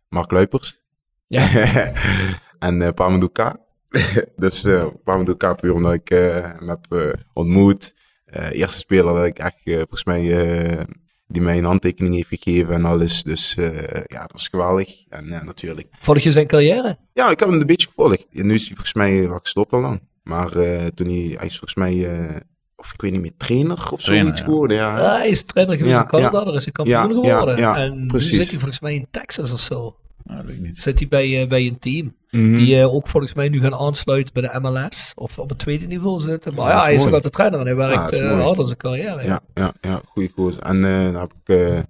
Mark 0.10 0.32
Luipers. 0.32 0.82
Ja. 1.28 1.48
en 2.60 2.82
eh 2.82 2.94
Pamadou 2.94 3.32
K. 3.32 3.56
dus 4.36 4.64
eh 4.64 4.86
Pamadou 5.04 5.38
K 5.38 5.56
puur 5.56 5.74
omdat 5.74 5.94
ik 5.94 6.08
hem 6.10 6.70
heb 6.70 7.16
ontmoet. 7.34 7.94
Eh, 8.34 8.60
eerste 8.60 8.78
speler 8.80 9.14
dat 9.14 9.26
ik 9.26 9.38
echt, 9.40 9.56
eh, 9.64 9.76
volgens 9.76 10.04
mij, 10.04 10.48
eh, 10.48 10.82
die 11.28 11.42
mij 11.42 11.58
een 11.58 11.64
handtekening 11.64 12.16
heeft 12.16 12.28
gegeven 12.44 12.74
en 12.74 12.86
alles. 12.86 13.24
Dus 13.24 13.56
eh, 13.58 13.74
ja, 14.06 14.20
dat 14.22 14.32
was 14.32 14.48
geweldig. 14.48 15.04
En 15.10 15.26
ja, 15.26 15.44
natuurlijk. 15.44 15.88
Volg 16.00 16.20
je 16.20 16.32
zijn 16.32 16.48
carrière? 16.48 16.98
Ja, 17.14 17.30
ik 17.30 17.40
heb 17.40 17.50
hem 17.50 17.60
een 17.60 17.66
beetje 17.66 17.88
gevolgd. 17.88 18.28
En 18.34 18.48
nu 18.48 18.54
is 18.54 18.60
hij 18.68 18.76
volgens 18.76 18.94
mij 18.94 19.28
wel 19.28 19.40
gestopt 19.40 19.74
al 19.74 19.80
lang. 19.80 20.02
Maar 20.24 20.52
eh, 20.58 20.86
toen 20.86 21.08
hij, 21.08 21.36
hij 21.38 21.46
is 21.46 21.58
volgens 21.60 21.76
mij, 21.76 22.10
eh, 22.18 22.36
of 22.76 22.94
ik 22.94 23.02
weet 23.02 23.12
niet 23.12 23.22
meer, 23.22 23.32
trainer 23.38 23.92
of 23.92 24.02
Trainer, 24.02 24.24
zoiets 24.26 24.40
ja. 24.40 24.46
geworden. 24.46 24.78
Ja. 24.78 24.98
Ah, 24.98 25.18
hij 25.18 25.30
is 25.30 25.44
trainer 25.44 25.78
geweest 25.78 25.96
Ja, 25.96 26.02
in 26.02 26.08
Canada, 26.08 26.40
ja. 26.40 26.46
daar 26.46 26.54
is 26.56 26.64
hij 26.64 26.74
kampioen 26.74 27.24
Ja, 27.24 27.30
ja, 27.30 27.40
geworden. 27.40 27.58
ja, 27.58 27.76
en 27.78 28.08
precies. 28.08 28.32
nu 28.32 28.38
zit 28.38 28.50
hij 28.50 28.58
volgens 28.60 28.80
mij 28.80 28.94
in 28.94 29.08
Texas 29.12 29.54
of 29.54 29.60
zo. 29.60 29.96
Ja, 30.26 30.44
weet 30.46 30.56
ik 30.56 30.62
niet. 30.62 30.82
Zit 30.82 31.00
hij 31.00 31.08
bij, 31.08 31.48
bij 31.48 31.68
een 31.68 31.80
team. 31.80 32.16
Mhm. 32.34 32.56
Die 32.56 32.80
eh, 32.80 32.94
ook 32.94 33.08
volgens 33.08 33.34
mij 33.34 33.50
nu 33.50 33.60
gaan 33.60 33.76
aansluiten 33.76 34.34
bij 34.34 34.42
de 34.42 34.60
MLS. 34.60 35.12
Of 35.16 35.40
op 35.40 35.50
het 35.50 35.60
tweede 35.60 35.86
niveau 35.86 36.20
zitten. 36.20 36.54
Maar 36.56 36.70
Ja, 36.70 36.78
ja, 36.78 36.84
hij 36.84 36.96
is 36.96 37.06
ook 37.06 37.14
altijd 37.14 37.34
trainer 37.34 37.60
en 37.60 37.66
hij 37.66 37.76
werkt 37.76 37.96
dat 37.96 38.12
is 38.12 38.20
eh, 38.20 38.42
hard 38.42 38.58
aan 38.58 38.66
zijn 38.66 38.78
carrière. 38.78 39.24
Ja. 39.24 39.28
Ja, 39.28 39.42
ja, 39.54 39.74
ja, 39.82 40.02
goede 40.06 40.30
koos. 40.30 40.60
En 40.60 40.86
eh, 40.86 41.04
dan 41.12 41.16
heb 41.16 41.34
ik 41.46 41.86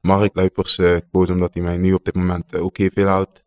Mark 0.00 0.30
Luipers 0.34 0.74
gekozen 0.74 1.34
omdat 1.34 1.54
hij 1.54 1.62
mij 1.62 1.76
nu 1.76 1.92
op 1.92 2.04
dit 2.04 2.14
moment 2.14 2.56
ook 2.58 2.76
heel 2.76 2.90
veel 2.92 3.06
houdt. 3.06 3.44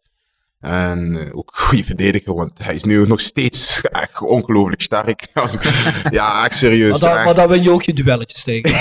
En 0.62 1.18
eh, 1.20 1.38
ook 1.38 1.50
een 1.54 1.64
goede 1.66 1.84
verdediger, 1.84 2.34
want 2.36 2.60
hij 2.64 2.76
is 2.76 2.84
nu 2.84 3.08
nog 3.08 3.20
steeds 3.20 3.82
echt 3.82 4.22
ongelooflijk 4.22 4.82
sterk. 4.82 5.28
Als 5.34 5.54
ik- 5.54 5.64
ja, 6.10 6.46
echt 6.46 6.58
serieus. 6.58 7.02
Maar, 7.02 7.26
maar 7.26 7.34
daar 7.34 7.48
win 7.50 7.64
je 7.64 7.72
ook 7.72 7.84
je 7.84 7.94
duelletjes 7.94 8.44
tegen. 8.44 8.72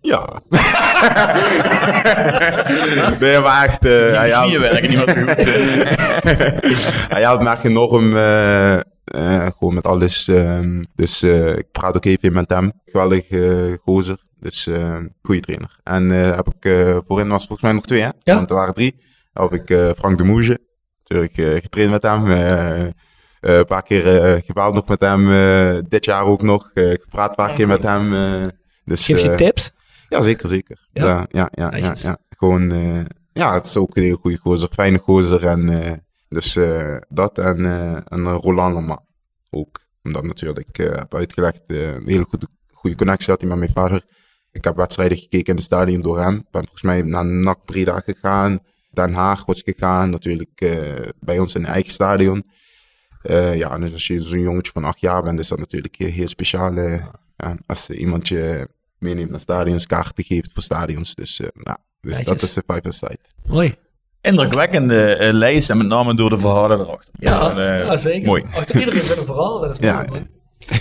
ja. 0.00 0.40
nee, 3.20 3.38
maar 3.38 3.64
echt... 3.68 3.82
hij 3.82 4.24
Die 4.24 4.34
haalt- 4.34 4.44
knieën 4.46 4.60
werken 4.60 4.90
niet 4.90 4.98
zo 4.98 5.04
goed. 5.04 5.44
hij 7.08 7.20
helpt 7.22 7.42
me 7.42 7.50
echt 7.50 7.64
enorm. 7.64 8.16
eh, 8.16 8.74
eh, 9.04 9.46
gewoon 9.58 9.74
met 9.74 9.86
alles. 9.86 10.28
ehm, 10.28 10.82
dus 10.94 11.22
eh, 11.22 11.56
ik 11.56 11.70
praat 11.72 11.96
ook 11.96 12.04
even 12.04 12.32
met 12.32 12.50
hem. 12.50 12.72
Geweldig 12.84 13.28
eh 13.28 13.72
gozer. 13.84 14.18
Dus 14.40 14.68
goede 15.22 15.40
trainer. 15.40 15.78
En 15.84 16.10
eh, 16.24 16.36
heb 16.36 16.48
ik 16.54 16.64
eh, 16.64 16.98
voorin 17.06 17.28
was 17.28 17.38
volgens 17.46 17.62
mij 17.62 17.72
nog 17.72 17.84
twee, 17.84 18.00
hè? 18.02 18.08
Ja. 18.22 18.34
Want 18.34 18.50
er 18.50 18.56
waren 18.56 18.74
drie. 18.74 18.96
Heb 19.32 19.52
ik 19.52 19.70
eh, 19.70 19.90
Frank 19.96 20.18
de 20.18 20.24
Moege. 20.24 20.58
Natuurlijk 20.98 21.36
eh, 21.36 21.62
getraind 21.62 21.90
met 21.90 22.02
hem. 22.02 22.26
eh, 22.26 22.90
een 23.40 23.64
paar 23.64 23.82
keer 23.82 24.42
gebeld 24.44 24.74
nog 24.74 24.88
met 24.88 25.00
hem. 25.00 25.24
dit 25.88 26.04
jaar 26.04 26.24
ook 26.24 26.42
nog. 26.42 26.70
gepraat 26.74 27.28
een 27.28 27.34
paar 27.34 27.52
keer 27.52 27.66
met 27.66 27.82
hem. 27.82 28.10
dus, 28.84 29.06
Geef 29.06 29.22
je 29.22 29.34
tips? 29.34 29.72
ja, 30.08 30.20
zeker, 30.20 30.48
zeker. 30.48 30.88
Ja? 30.92 31.26
Ja, 31.30 31.48
ja, 31.50 31.76
ja. 31.94 32.18
Gewoon, 32.28 32.70
ja, 33.32 33.54
het 33.54 33.66
is 33.66 33.76
ook 33.76 33.96
een 33.96 34.02
heel 34.02 34.16
goede 34.16 34.36
gozer, 34.36 34.68
fijne 34.72 34.98
gozer. 34.98 35.46
En, 35.46 36.04
dus 36.28 36.58
dat 37.08 37.38
en, 37.38 37.64
en 38.08 38.28
Roland 38.28 38.74
Lama 38.74 39.02
ook. 39.50 39.80
Omdat 40.02 40.24
natuurlijk, 40.24 40.68
ik 40.68 40.76
heb 40.76 41.14
uitgelegd, 41.14 41.60
een 41.66 42.02
hele 42.06 42.26
goede, 42.28 42.46
goede 42.72 42.96
connectie 42.96 43.30
had 43.30 43.40
hij 43.40 43.50
met 43.50 43.58
mijn 43.58 43.70
vader. 43.70 44.02
Ik 44.52 44.64
heb 44.64 44.76
wedstrijden 44.76 45.18
gekeken 45.18 45.46
in 45.48 45.54
het 45.54 45.64
stadion 45.64 46.00
door 46.00 46.18
hem. 46.20 46.34
Ik 46.34 46.50
ben 46.50 46.60
volgens 46.62 46.82
mij 46.82 47.02
naar 47.02 47.26
NAC 47.26 47.64
Breda 47.64 47.98
gegaan. 48.04 48.60
Den 48.92 49.12
Haag 49.12 49.44
was 49.44 49.62
ik 49.62 49.74
gegaan, 49.76 50.10
natuurlijk 50.10 50.60
eh, 50.60 51.08
bij 51.20 51.38
ons 51.38 51.54
in 51.54 51.60
een 51.60 51.66
eigen 51.66 51.92
stadion. 51.92 52.44
Eh, 53.22 53.56
ja, 53.56 53.70
en 53.70 53.80
dus 53.80 53.92
als 53.92 54.06
je 54.06 54.20
zo'n 54.22 54.40
jongetje 54.40 54.72
van 54.72 54.84
acht 54.84 55.00
jaar 55.00 55.22
bent, 55.22 55.38
is 55.38 55.48
dat 55.48 55.58
natuurlijk 55.58 55.94
heel, 55.96 56.10
heel 56.10 56.28
speciaal. 56.28 56.76
eh, 56.76 57.04
ja, 57.36 57.56
als 57.66 57.88
er 57.88 57.94
iemand 57.96 58.28
je 58.28 58.68
meeneemt 58.98 59.30
naar 59.30 59.40
stadions, 59.40 59.86
kaarten 59.86 60.24
geeft 60.24 60.52
voor 60.52 60.62
stadions. 60.62 61.14
Dus, 61.14 61.40
eh, 61.40 61.46
nou, 61.54 61.76
dus 62.00 62.22
dat 62.22 62.42
is 62.42 62.52
de 62.52 62.62
Piper 62.62 62.92
Site. 62.92 63.18
Mooi. 63.46 63.74
Indrukwekkende 64.20 65.28
lijst 65.32 65.70
en 65.70 65.78
met 65.78 65.86
name 65.86 66.14
door 66.16 66.30
de 66.30 66.38
verhalen 66.38 66.80
erachter. 66.80 67.14
Ja, 67.18 67.60
ja, 67.76 67.96
zeker. 67.96 68.26
Mooi. 68.26 68.44
Achter 68.54 68.78
iedereen 68.78 69.04
zit 69.04 69.16
een 69.16 69.24
verhaal, 69.24 69.60
dat 69.60 69.70
is 69.70 69.78
mooi. 69.78 70.26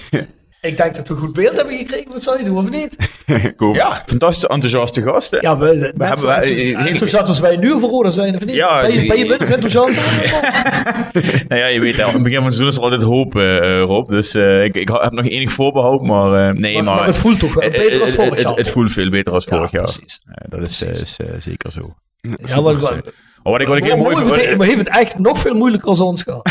Ja. 0.09 0.25
Ik 0.61 0.77
denk 0.77 0.95
dat 0.95 1.07
we 1.07 1.13
goed 1.13 1.33
beeld 1.33 1.55
hebben 1.57 1.77
gekregen, 1.77 2.11
wat 2.11 2.23
zou 2.23 2.37
je 2.37 2.43
doen, 2.43 2.57
of 2.57 2.69
niet? 2.69 2.95
Ook. 3.57 3.75
Ja, 3.75 4.03
fantastische, 4.05 4.47
enthousiaste 4.47 5.01
gasten. 5.01 5.37
Ja, 5.41 5.57
we, 5.57 5.65
hebben 5.65 6.17
zo 6.17 6.25
wij- 6.25 6.35
enthousi- 6.37 6.53
heel- 6.53 6.75
enthousiast 6.77 7.27
als 7.27 7.39
wij 7.39 7.55
nu 7.57 7.71
Roda 7.71 8.09
zijn, 8.09 8.35
of 8.35 8.45
niet? 8.45 8.55
Ja, 8.55 8.81
ben, 8.81 8.93
je, 8.93 8.99
die- 8.99 9.07
ben 9.07 9.17
je 9.17 9.25
minder 9.25 9.51
enthousiast? 9.53 9.99
Nou 11.49 11.61
ja, 11.61 11.67
je 11.67 11.79
weet, 11.79 12.01
aan 12.01 12.13
het 12.13 12.23
begin 12.23 12.37
van 12.37 12.45
het 12.45 12.53
seizoen 12.53 12.67
is 12.67 12.75
er 12.75 12.81
altijd 12.83 13.01
hoop, 13.01 13.35
eh, 13.35 13.81
Rob. 13.81 14.09
Dus 14.09 14.33
eh, 14.33 14.63
ik, 14.63 14.75
ik 14.75 14.87
heb 14.89 15.11
nog 15.11 15.25
enig 15.25 15.51
voorbehoud, 15.51 16.01
maar 16.01 16.47
eh, 16.49 16.53
nee, 16.55 16.73
maar, 16.75 16.83
maar... 16.83 16.95
maar 16.95 17.05
het 17.05 17.15
voelt 17.15 17.39
toch 17.39 17.53
wel 17.53 17.63
eh, 17.63 17.71
beter 17.79 17.95
eh, 17.95 18.01
als 18.01 18.09
eh, 18.15 18.15
vorig 18.25 18.41
jaar. 18.41 18.53
Het, 18.55 18.69
voelt 18.69 18.91
veel 18.91 19.09
beter 19.09 19.33
als 19.33 19.45
Ja, 19.49 19.55
vorig 19.55 19.71
jaar. 19.71 19.83
precies. 19.83 20.21
Eh, 20.25 20.51
dat 20.59 20.69
is, 20.69 20.83
eh, 20.83 20.89
is 20.89 21.17
eh, 21.17 21.27
zeker 21.37 21.71
zo. 21.71 21.93
Ja, 22.45 22.61
wat, 22.61 22.79
wat, 22.81 22.91
Maar 23.43 23.51
wat 23.53 23.61
ik, 23.61 23.67
wat 23.67 23.77
ik 23.77 23.83
heel 23.83 23.97
maar, 23.97 24.03
mooi 24.03 24.15
maar, 24.15 24.23
vind... 24.25 24.35
heeft 24.35 24.49
het- 24.49 24.57
maar 24.57 24.67
heeft 24.67 24.79
het 24.79 24.89
echt 24.97 25.19
nog 25.19 25.37
veel 25.39 25.53
moeilijker 25.55 25.89
als 25.89 25.99
ons 25.99 26.23
gehad. 26.23 26.49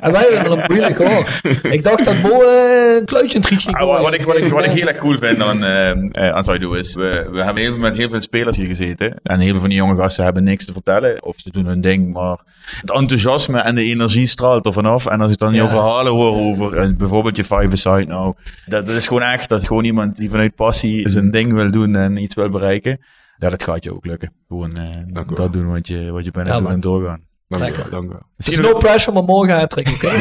En 0.00 0.12
wij 0.12 0.26
hebben 0.32 0.58
het 0.58 0.68
moeilijk 0.68 0.96
hoor. 1.02 1.40
Ik 1.72 1.82
dacht 1.82 2.04
dat 2.04 2.22
Mo 2.22 2.42
eh, 2.42 2.96
een 2.98 3.04
kluitje 3.04 3.38
in 3.38 3.56
het 3.56 3.74
Ah, 3.74 3.86
wat, 3.86 4.02
wat, 4.02 4.14
ik, 4.14 4.22
wat, 4.22 4.36
ik, 4.36 4.44
wat 4.44 4.64
ik 4.64 4.70
heel 4.70 4.86
erg 4.86 4.96
cool 4.96 5.18
vind 5.18 5.42
aan, 5.42 5.64
eh 5.64 5.90
eh, 5.90 6.34
aan 6.34 6.44
Zaido 6.44 6.72
is, 6.72 6.94
we, 6.94 7.28
we 7.32 7.44
hebben 7.44 7.62
heel 7.62 7.72
veel, 7.72 7.80
met 7.80 7.94
heel 7.94 8.08
veel 8.08 8.20
spelers 8.20 8.56
hier 8.56 8.66
gezeten. 8.66 9.20
En 9.22 9.40
heel 9.40 9.50
veel 9.50 9.60
van 9.60 9.68
die 9.68 9.78
jonge 9.78 9.96
gasten 9.96 10.24
hebben 10.24 10.44
niks 10.44 10.64
te 10.64 10.72
vertellen. 10.72 11.22
Of 11.24 11.36
ze 11.38 11.50
doen 11.50 11.66
hun 11.66 11.80
ding, 11.80 12.12
maar 12.12 12.38
het 12.80 12.90
enthousiasme 12.90 13.60
en 13.60 13.74
de 13.74 13.84
energie 13.84 14.26
straalt 14.26 14.66
er 14.66 14.72
vanaf. 14.72 15.06
En 15.06 15.20
als 15.20 15.32
ik 15.32 15.38
dan 15.38 15.54
jouw 15.54 15.64
Ja. 15.64 15.70
verhalen 15.70 16.12
hoor 16.12 16.34
over 16.36 16.76
eh, 16.78 16.88
bijvoorbeeld 16.96 17.36
je 17.36 17.44
five-a-side 17.44 18.04
nou. 18.06 18.34
Dat, 18.66 18.86
dat 18.86 18.94
is 18.94 19.06
gewoon 19.06 19.22
echt, 19.22 19.48
dat 19.48 19.60
is 19.60 19.66
gewoon 19.66 19.84
iemand 19.84 20.16
die 20.16 20.30
vanuit 20.30 20.54
passie 20.54 21.08
zijn 21.10 21.30
ding 21.30 21.52
wil 21.52 21.70
doen 21.70 21.96
en 21.96 22.16
iets 22.16 22.34
wil 22.34 22.48
bereiken. 22.48 22.98
Ja, 23.38 23.48
dat 23.50 23.62
gaat 23.62 23.84
je 23.84 23.94
ook 23.94 24.06
lukken. 24.06 24.32
Gewoon 24.48 24.72
eh, 24.72 24.84
Dank 25.06 25.30
u 25.30 25.34
wel. 25.34 25.44
dat 25.44 25.52
doen 25.52 25.72
wat 25.72 25.88
je, 25.88 26.10
wat 26.10 26.24
je 26.24 26.30
bent 26.30 26.46
Ja, 26.48 26.60
en 26.64 26.80
doorgaan. 26.80 27.20
Dank 27.58 27.62
u 27.62 27.66
Lekker. 27.66 27.90
wel, 27.90 28.00
dank 28.00 28.04
u 28.04 28.08
wel. 28.12 28.22
Het 28.36 28.46
is 28.46 28.58
no 28.58 28.74
pressure, 28.78 29.12
maar 29.14 29.24
morgen 29.24 29.54
hat-trick, 29.58 29.88
oké? 29.88 30.08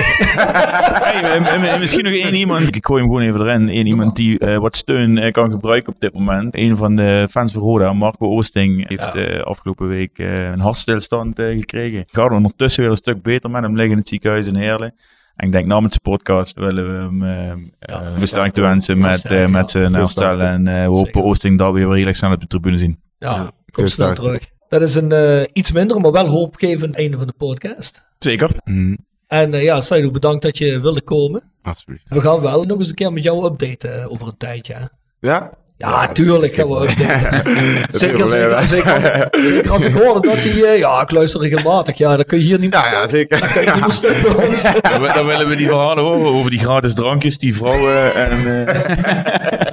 Hey, 1.11 1.21
en- 1.21 1.45
en- 1.45 1.63
en 1.63 1.79
misschien 1.79 2.03
nog 2.03 2.13
één 2.13 2.33
iemand. 2.33 2.75
Ik 2.75 2.85
gooi 2.85 3.01
hem 3.01 3.11
gewoon 3.11 3.27
even 3.27 3.41
erin. 3.41 3.69
Eén 3.77 3.85
iemand 3.87 4.15
die 4.15 4.39
eh, 4.39 4.57
wat 4.57 4.75
steun 4.75 5.17
eh, 5.17 5.31
kan 5.31 5.51
gebruiken 5.51 5.93
op 5.93 5.99
dit 5.99 6.13
moment. 6.13 6.55
Een 6.57 6.77
van 6.77 6.95
de 6.95 7.27
fans 7.29 7.51
van 7.53 7.61
Roda, 7.61 7.93
Marco 7.93 8.27
Oosting, 8.27 8.89
heeft 8.89 9.15
eh, 9.15 9.41
afgelopen 9.43 9.87
week 9.87 10.17
eh, 10.17 10.49
een 10.49 10.59
hartstilstand 10.59 11.39
gekregen. 11.39 12.03
Gaat 12.07 12.31
ondertussen 12.31 12.81
weer 12.81 12.91
een 12.91 12.97
stuk 12.97 13.21
beter 13.21 13.49
met 13.49 13.61
hem 13.63 13.73
liggen 13.75 13.91
in 13.91 13.97
het 13.97 14.07
ziekenhuis 14.07 14.47
in 14.47 14.55
Heerlen. 14.55 14.93
En 15.35 15.45
ik 15.45 15.51
denk 15.51 15.65
namens 15.65 15.93
de 15.93 15.99
podcast 15.99 16.57
willen 16.59 16.93
we 17.19 17.25
hem 17.25 17.71
versterkte 18.17 18.61
wensen 18.61 18.97
met, 18.97 19.21
ja. 19.29 19.47
met 19.47 19.69
zijn 19.69 19.93
herstel. 19.93 20.39
En 20.41 20.63
we 20.63 20.71
hopen. 20.85 21.23
Oosting 21.23 21.57
dat 21.57 21.73
weer 21.73 21.87
redelijk 21.89 22.17
snel 22.17 22.31
op 22.31 22.39
de 22.39 22.47
tribune 22.47 22.77
zien. 22.77 22.99
Ja, 23.17 23.33
kom 23.71 23.83
heel 23.83 23.87
snel 23.87 24.13
terug. 24.13 24.49
Dat 24.71 24.81
is 24.81 24.95
een 24.95 25.11
eh, 25.11 25.43
iets 25.53 25.71
minder, 25.71 26.01
maar 26.01 26.11
wel 26.11 26.27
hoopgevend 26.27 26.95
einde 26.95 27.17
van 27.17 27.27
de 27.27 27.33
podcast. 27.37 28.01
Zeker. 28.19 28.49
Mhm, 28.63 28.95
En 29.27 29.53
eh, 29.53 29.63
ja, 29.63 29.81
Saido, 29.81 30.11
bedankt 30.11 30.41
dat 30.41 30.57
je 30.57 30.79
wilde 30.79 31.01
komen. 31.01 31.41
Alsjeblieft. 31.63 32.03
We 32.09 32.21
gaan 32.21 32.41
wel 32.41 32.63
nog 32.63 32.79
eens 32.79 32.89
een 32.89 32.95
keer 32.95 33.13
met 33.13 33.23
jou 33.23 33.45
updaten 33.45 34.01
eh, 34.01 34.11
over 34.11 34.27
een 34.27 34.37
tijdje. 34.37 34.73
hè? 34.73 34.85
Ja? 35.19 35.49
Ja, 35.77 36.05
dat 36.05 36.15
tuurlijk 36.15 36.53
gaan 36.53 36.69
we 36.69 36.89
updaten. 36.89 37.43
Dat 37.91 37.99
zeker, 38.01 38.27
zeker, 38.27 38.67
zeker, 38.67 38.91
als, 39.31 39.47
zeker 39.47 39.71
als 39.71 39.85
ik 39.85 39.93
hoorde 39.93 40.27
dat 40.27 40.37
hij... 40.37 40.63
eh, 40.63 40.77
ja, 40.77 41.01
ik 41.01 41.11
luister 41.11 41.41
regelmatig. 41.41 41.97
Ja, 41.97 42.15
dan 42.15 42.25
kun 42.25 42.37
je 42.37 42.43
hier 42.43 42.59
niet 42.59 42.71
meer 42.71 42.79
Ja, 42.83 42.91
ja, 42.91 43.07
zeker. 43.07 43.39
Dan 43.39 43.49
kun 43.51 43.61
je 43.61 43.71
niet 43.71 43.79
meer 43.81 43.91
stuk 43.91 44.21
bij 44.35 44.47
ons. 44.47 44.61
Dan, 44.61 45.03
dan 45.13 45.25
willen 45.25 45.47
we 45.47 45.55
die 45.55 45.67
verhalen 45.67 46.03
horen 46.03 46.25
over 46.33 46.49
die 46.51 46.59
gratis 46.59 46.93
drankjes, 46.93 47.37
die 47.37 47.55
vrouwen 47.55 48.13
en... 48.15 48.65
eh, 48.67 49.65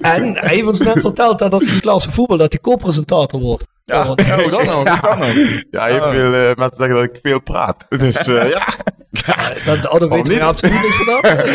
En 0.00 0.36
hij 0.38 0.54
heeft 0.54 0.66
ons 0.66 0.78
net 0.80 1.00
verteld 1.00 1.38
dat 1.38 1.52
als 1.52 1.70
hij 1.70 1.80
klaar 1.80 2.00
van 2.00 2.12
voetbal, 2.12 2.36
dat 2.36 2.52
hij 2.52 2.60
co-presentator 2.60 3.40
wordt. 3.40 3.66
Ja, 3.94 4.00
oh, 4.00 4.06
dat 4.16 4.26
nou, 4.26 4.42
dat 4.42 5.00
kan 5.00 5.18
nog. 5.18 5.28
Ja, 5.70 5.84
heel 5.84 6.00
Ah. 6.00 6.10
veel 6.14 6.32
eh, 6.34 6.40
mensen 6.56 6.76
zeggen 6.76 6.94
dat 6.96 7.04
ik 7.04 7.18
veel 7.22 7.40
praat. 7.40 7.86
Dus 7.88 8.16
eh, 8.26 8.48
ja, 8.50 8.62
Dat, 9.66 9.88
oh, 9.88 10.00
daar 10.00 10.08
weten 10.08 10.26
we 10.26 10.32
niet? 10.32 10.40
absoluut 10.42 10.82
niks 10.82 10.96
van 10.96 11.14
af. 11.14 11.20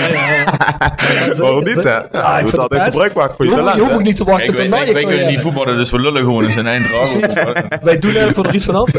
Ja, 1.14 1.26
ja, 1.26 1.36
waarom 1.38 1.64
niet 1.64 1.76
hè? 1.84 1.90
Ja, 1.90 2.08
Ja, 2.12 2.34
ik 2.34 2.38
je 2.38 2.44
moet 2.44 2.60
altijd 2.60 2.70
best. 2.82 2.92
gebruik 2.92 3.14
maken 3.14 3.36
voor 3.36 3.46
Je 3.46 3.52
je 3.52 3.58
je 3.58 3.64
talent. 3.64 3.82
hoeft 3.82 3.94
ook 3.94 4.04
niet 4.04 4.16
te 4.16 4.24
wachten 4.24 4.44
Ik 4.44 4.50
tot 4.50 4.60
weet, 4.60 4.70
na 4.70 4.78
wij, 4.78 4.88
je 4.88 4.94
wij 4.94 5.04
kunnen 5.04 5.28
niet 5.28 5.42
voetballen, 5.42 5.76
dus 5.76 5.92
we 5.92 6.00
lullen 6.00 6.24
gewoon 6.24 6.44
eens 6.44 6.56
een 6.56 6.68
eind. 6.68 6.86
Wij 7.82 8.00
doen 8.00 8.16
er 8.16 8.40
er 8.46 8.54
iets 8.54 8.66
van 8.66 8.76
af. 8.76 8.90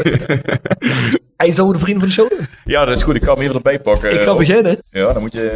Hij 1.37 1.51
zou 1.51 1.73
de 1.73 1.79
vriend 1.79 1.97
van 1.99 2.07
de 2.07 2.13
show 2.13 2.29
doen. 2.29 2.47
Ja, 2.65 2.85
dat 2.85 2.97
is 2.97 3.03
goed. 3.03 3.15
Ik 3.15 3.21
kan 3.21 3.33
hem 3.33 3.43
even 3.43 3.55
erbij 3.55 3.79
pakken. 3.79 4.13
Ik 4.13 4.21
ga 4.21 4.31
Oh, 4.31 4.37
beginnen. 4.37 4.77
Ja, 4.89 5.13
dan 5.13 5.21
moet 5.21 5.33
je... 5.33 5.49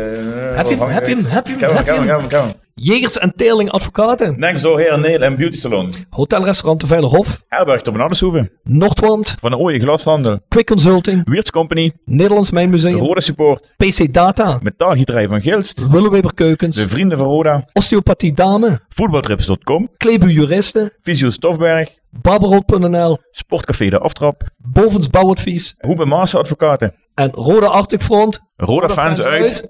eh, 0.51 0.57
Heb 0.57 0.67
je 0.67 0.75
hem? 0.77 0.87
Heb 0.89 1.07
je 1.07 1.15
hem? 1.15 1.25
Heb 1.25 1.47
je 1.47 1.55
hem? 1.65 1.75
Heb 1.75 1.85
je 2.31 2.37
hem? 2.37 2.53
Jegers 2.81 3.17
en 3.17 3.33
Teerling 3.35 3.69
Advocaten. 3.71 4.39
Next 4.39 4.63
door 4.63 4.79
Heer 4.79 4.99
Neel 4.99 5.21
en 5.21 5.35
Beauty 5.35 5.57
Salon. 5.57 5.93
Hotelrestaurant 6.09 6.79
de 6.79 6.87
Veilerhof. 6.87 7.43
Herberg 7.47 7.81
de 7.81 7.91
Benadeshoeven. 7.91 8.51
Noordwand. 8.63 9.35
Van 9.39 9.51
de 9.51 9.57
Ooie 9.57 9.79
Glashandel. 9.79 10.39
Quick 10.47 10.65
Consulting. 10.67 11.29
Weerts 11.29 11.51
Company. 11.51 11.93
Nederlands 12.05 12.51
Mijnmuseum. 12.51 12.99
Rode 12.99 13.21
Support. 13.21 13.73
PC 13.77 14.13
Data. 14.13 14.59
Metaalgieterij 14.61 15.27
van 15.27 15.41
Gilst. 15.41 15.87
Willeweber 15.91 16.33
Keukens. 16.33 16.75
De 16.75 16.87
Vrienden 16.87 17.17
van 17.17 17.27
Roda. 17.27 17.65
Osteopathie 17.73 18.33
Dame. 18.33 18.79
Voetbaltrips.com. 18.89 19.89
Klebu 19.97 20.31
Juristen. 20.31 20.91
Visio 21.01 21.29
Stofberg. 21.29 21.97
Barberot.nl. 22.21 23.17
Sportcafé 23.31 23.89
De 23.89 23.99
Aftrap. 23.99 24.43
Bovens 24.57 25.09
Bouwadvies. 25.09 25.75
Hoebe 25.77 26.05
Maas 26.05 26.35
Advocaten. 26.35 26.93
En 27.15 27.29
Rode 27.31 27.67
Arctic 27.67 28.01
Front. 28.01 28.39
Roda 28.57 28.89
fans 28.89 29.23
uit 29.23 29.69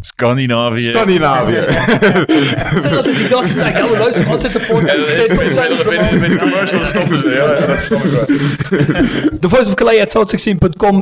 Scandinavië. 0.00 0.82
Scandinavië. 0.84 1.54
Zijn 2.80 2.96
altijd 2.96 3.16
die 3.16 3.26
gasten 3.26 3.54
zeggen, 3.54 3.84
ja, 3.84 3.90
we 3.90 3.98
luisteren 3.98 4.30
altijd 4.30 4.52
de 4.52 4.58
Ja, 4.60 4.66
podcast. 4.66 4.98
dat 4.98 5.08
Steeds 5.08 5.36
bij- 5.88 6.28
de 6.28 6.36
commercials 6.38 6.88
stoppen 6.88 7.18
ze. 7.18 7.28
Ja, 7.28 7.58
ja, 7.58 7.66
dat 7.66 7.82
snap 7.82 8.04
ik 8.04 8.10
wel. 8.10 8.24
The 9.40 9.48
Voice 9.48 9.68
of 9.68 9.74
Calais 9.74 10.14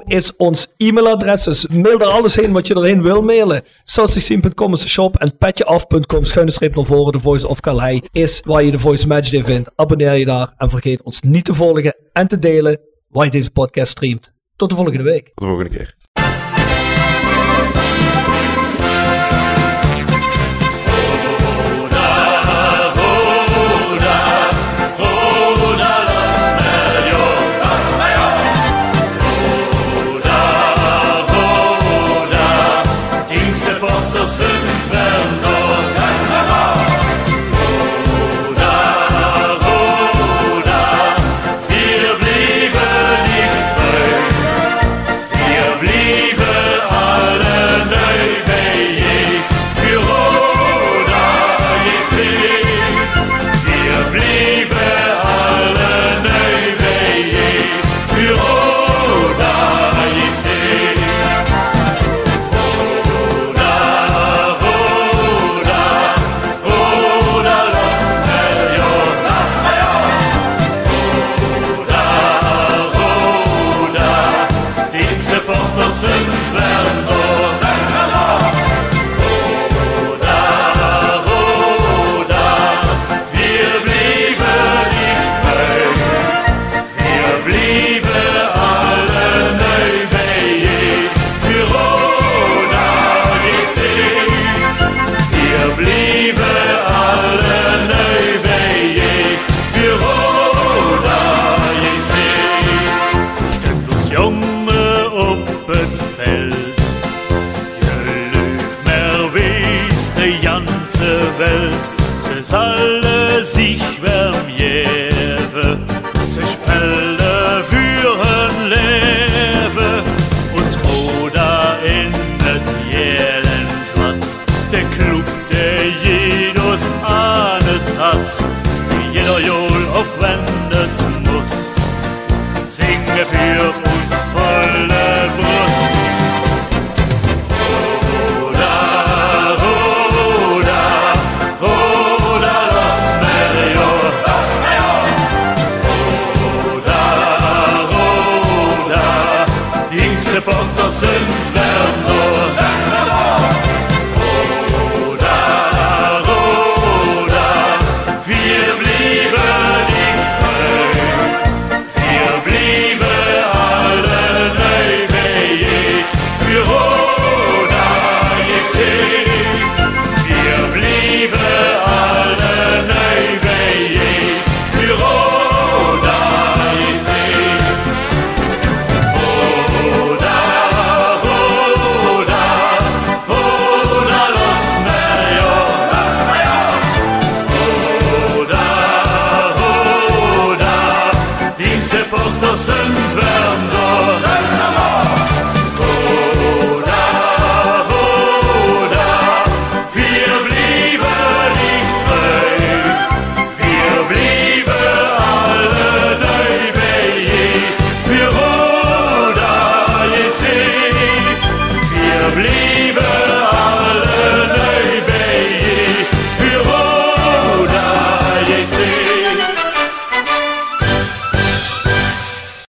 is 0.06 0.36
ons 0.36 0.68
e-mailadres. 0.76 1.42
Dus 1.44 1.66
mail 1.68 2.00
er 2.00 2.06
alles 2.06 2.36
heen 2.36 2.52
wat 2.52 2.66
je 2.66 2.74
erheen 2.74 3.02
wil 3.02 3.22
mailen. 3.22 3.62
South16.com 3.64 4.72
is 4.72 4.80
de 4.80 4.88
shop. 4.88 5.16
En 5.16 5.36
petjeaf.com 5.38 6.24
schuine 6.24 6.50
streep 6.50 6.74
naar 6.74 6.84
voren. 6.84 7.12
The 7.12 7.20
Voice 7.20 7.48
of 7.48 7.60
Calais 7.60 8.00
is 8.12 8.40
waar 8.44 8.62
je 8.62 8.70
de 8.70 8.78
Voice 8.78 9.06
Matchday 9.06 9.44
vindt. 9.44 9.70
Abonneer 9.76 10.14
je 10.14 10.24
daar. 10.24 10.54
En 10.56 10.70
vergeet 10.70 11.02
ons 11.02 11.20
niet 11.20 11.44
te 11.44 11.54
volgen 11.54 11.96
en 12.12 12.28
te 12.28 12.38
delen 12.38 12.78
waar 13.08 13.24
je 13.24 13.30
deze 13.30 13.50
podcast 13.50 13.90
streamt. 13.90 14.32
Tot 14.56 14.68
de 14.70 14.74
volgende 14.76 15.02
week. 15.02 15.24
Tot 15.24 15.34
de 15.34 15.44
volgende 15.46 15.70
keer. 15.76 15.94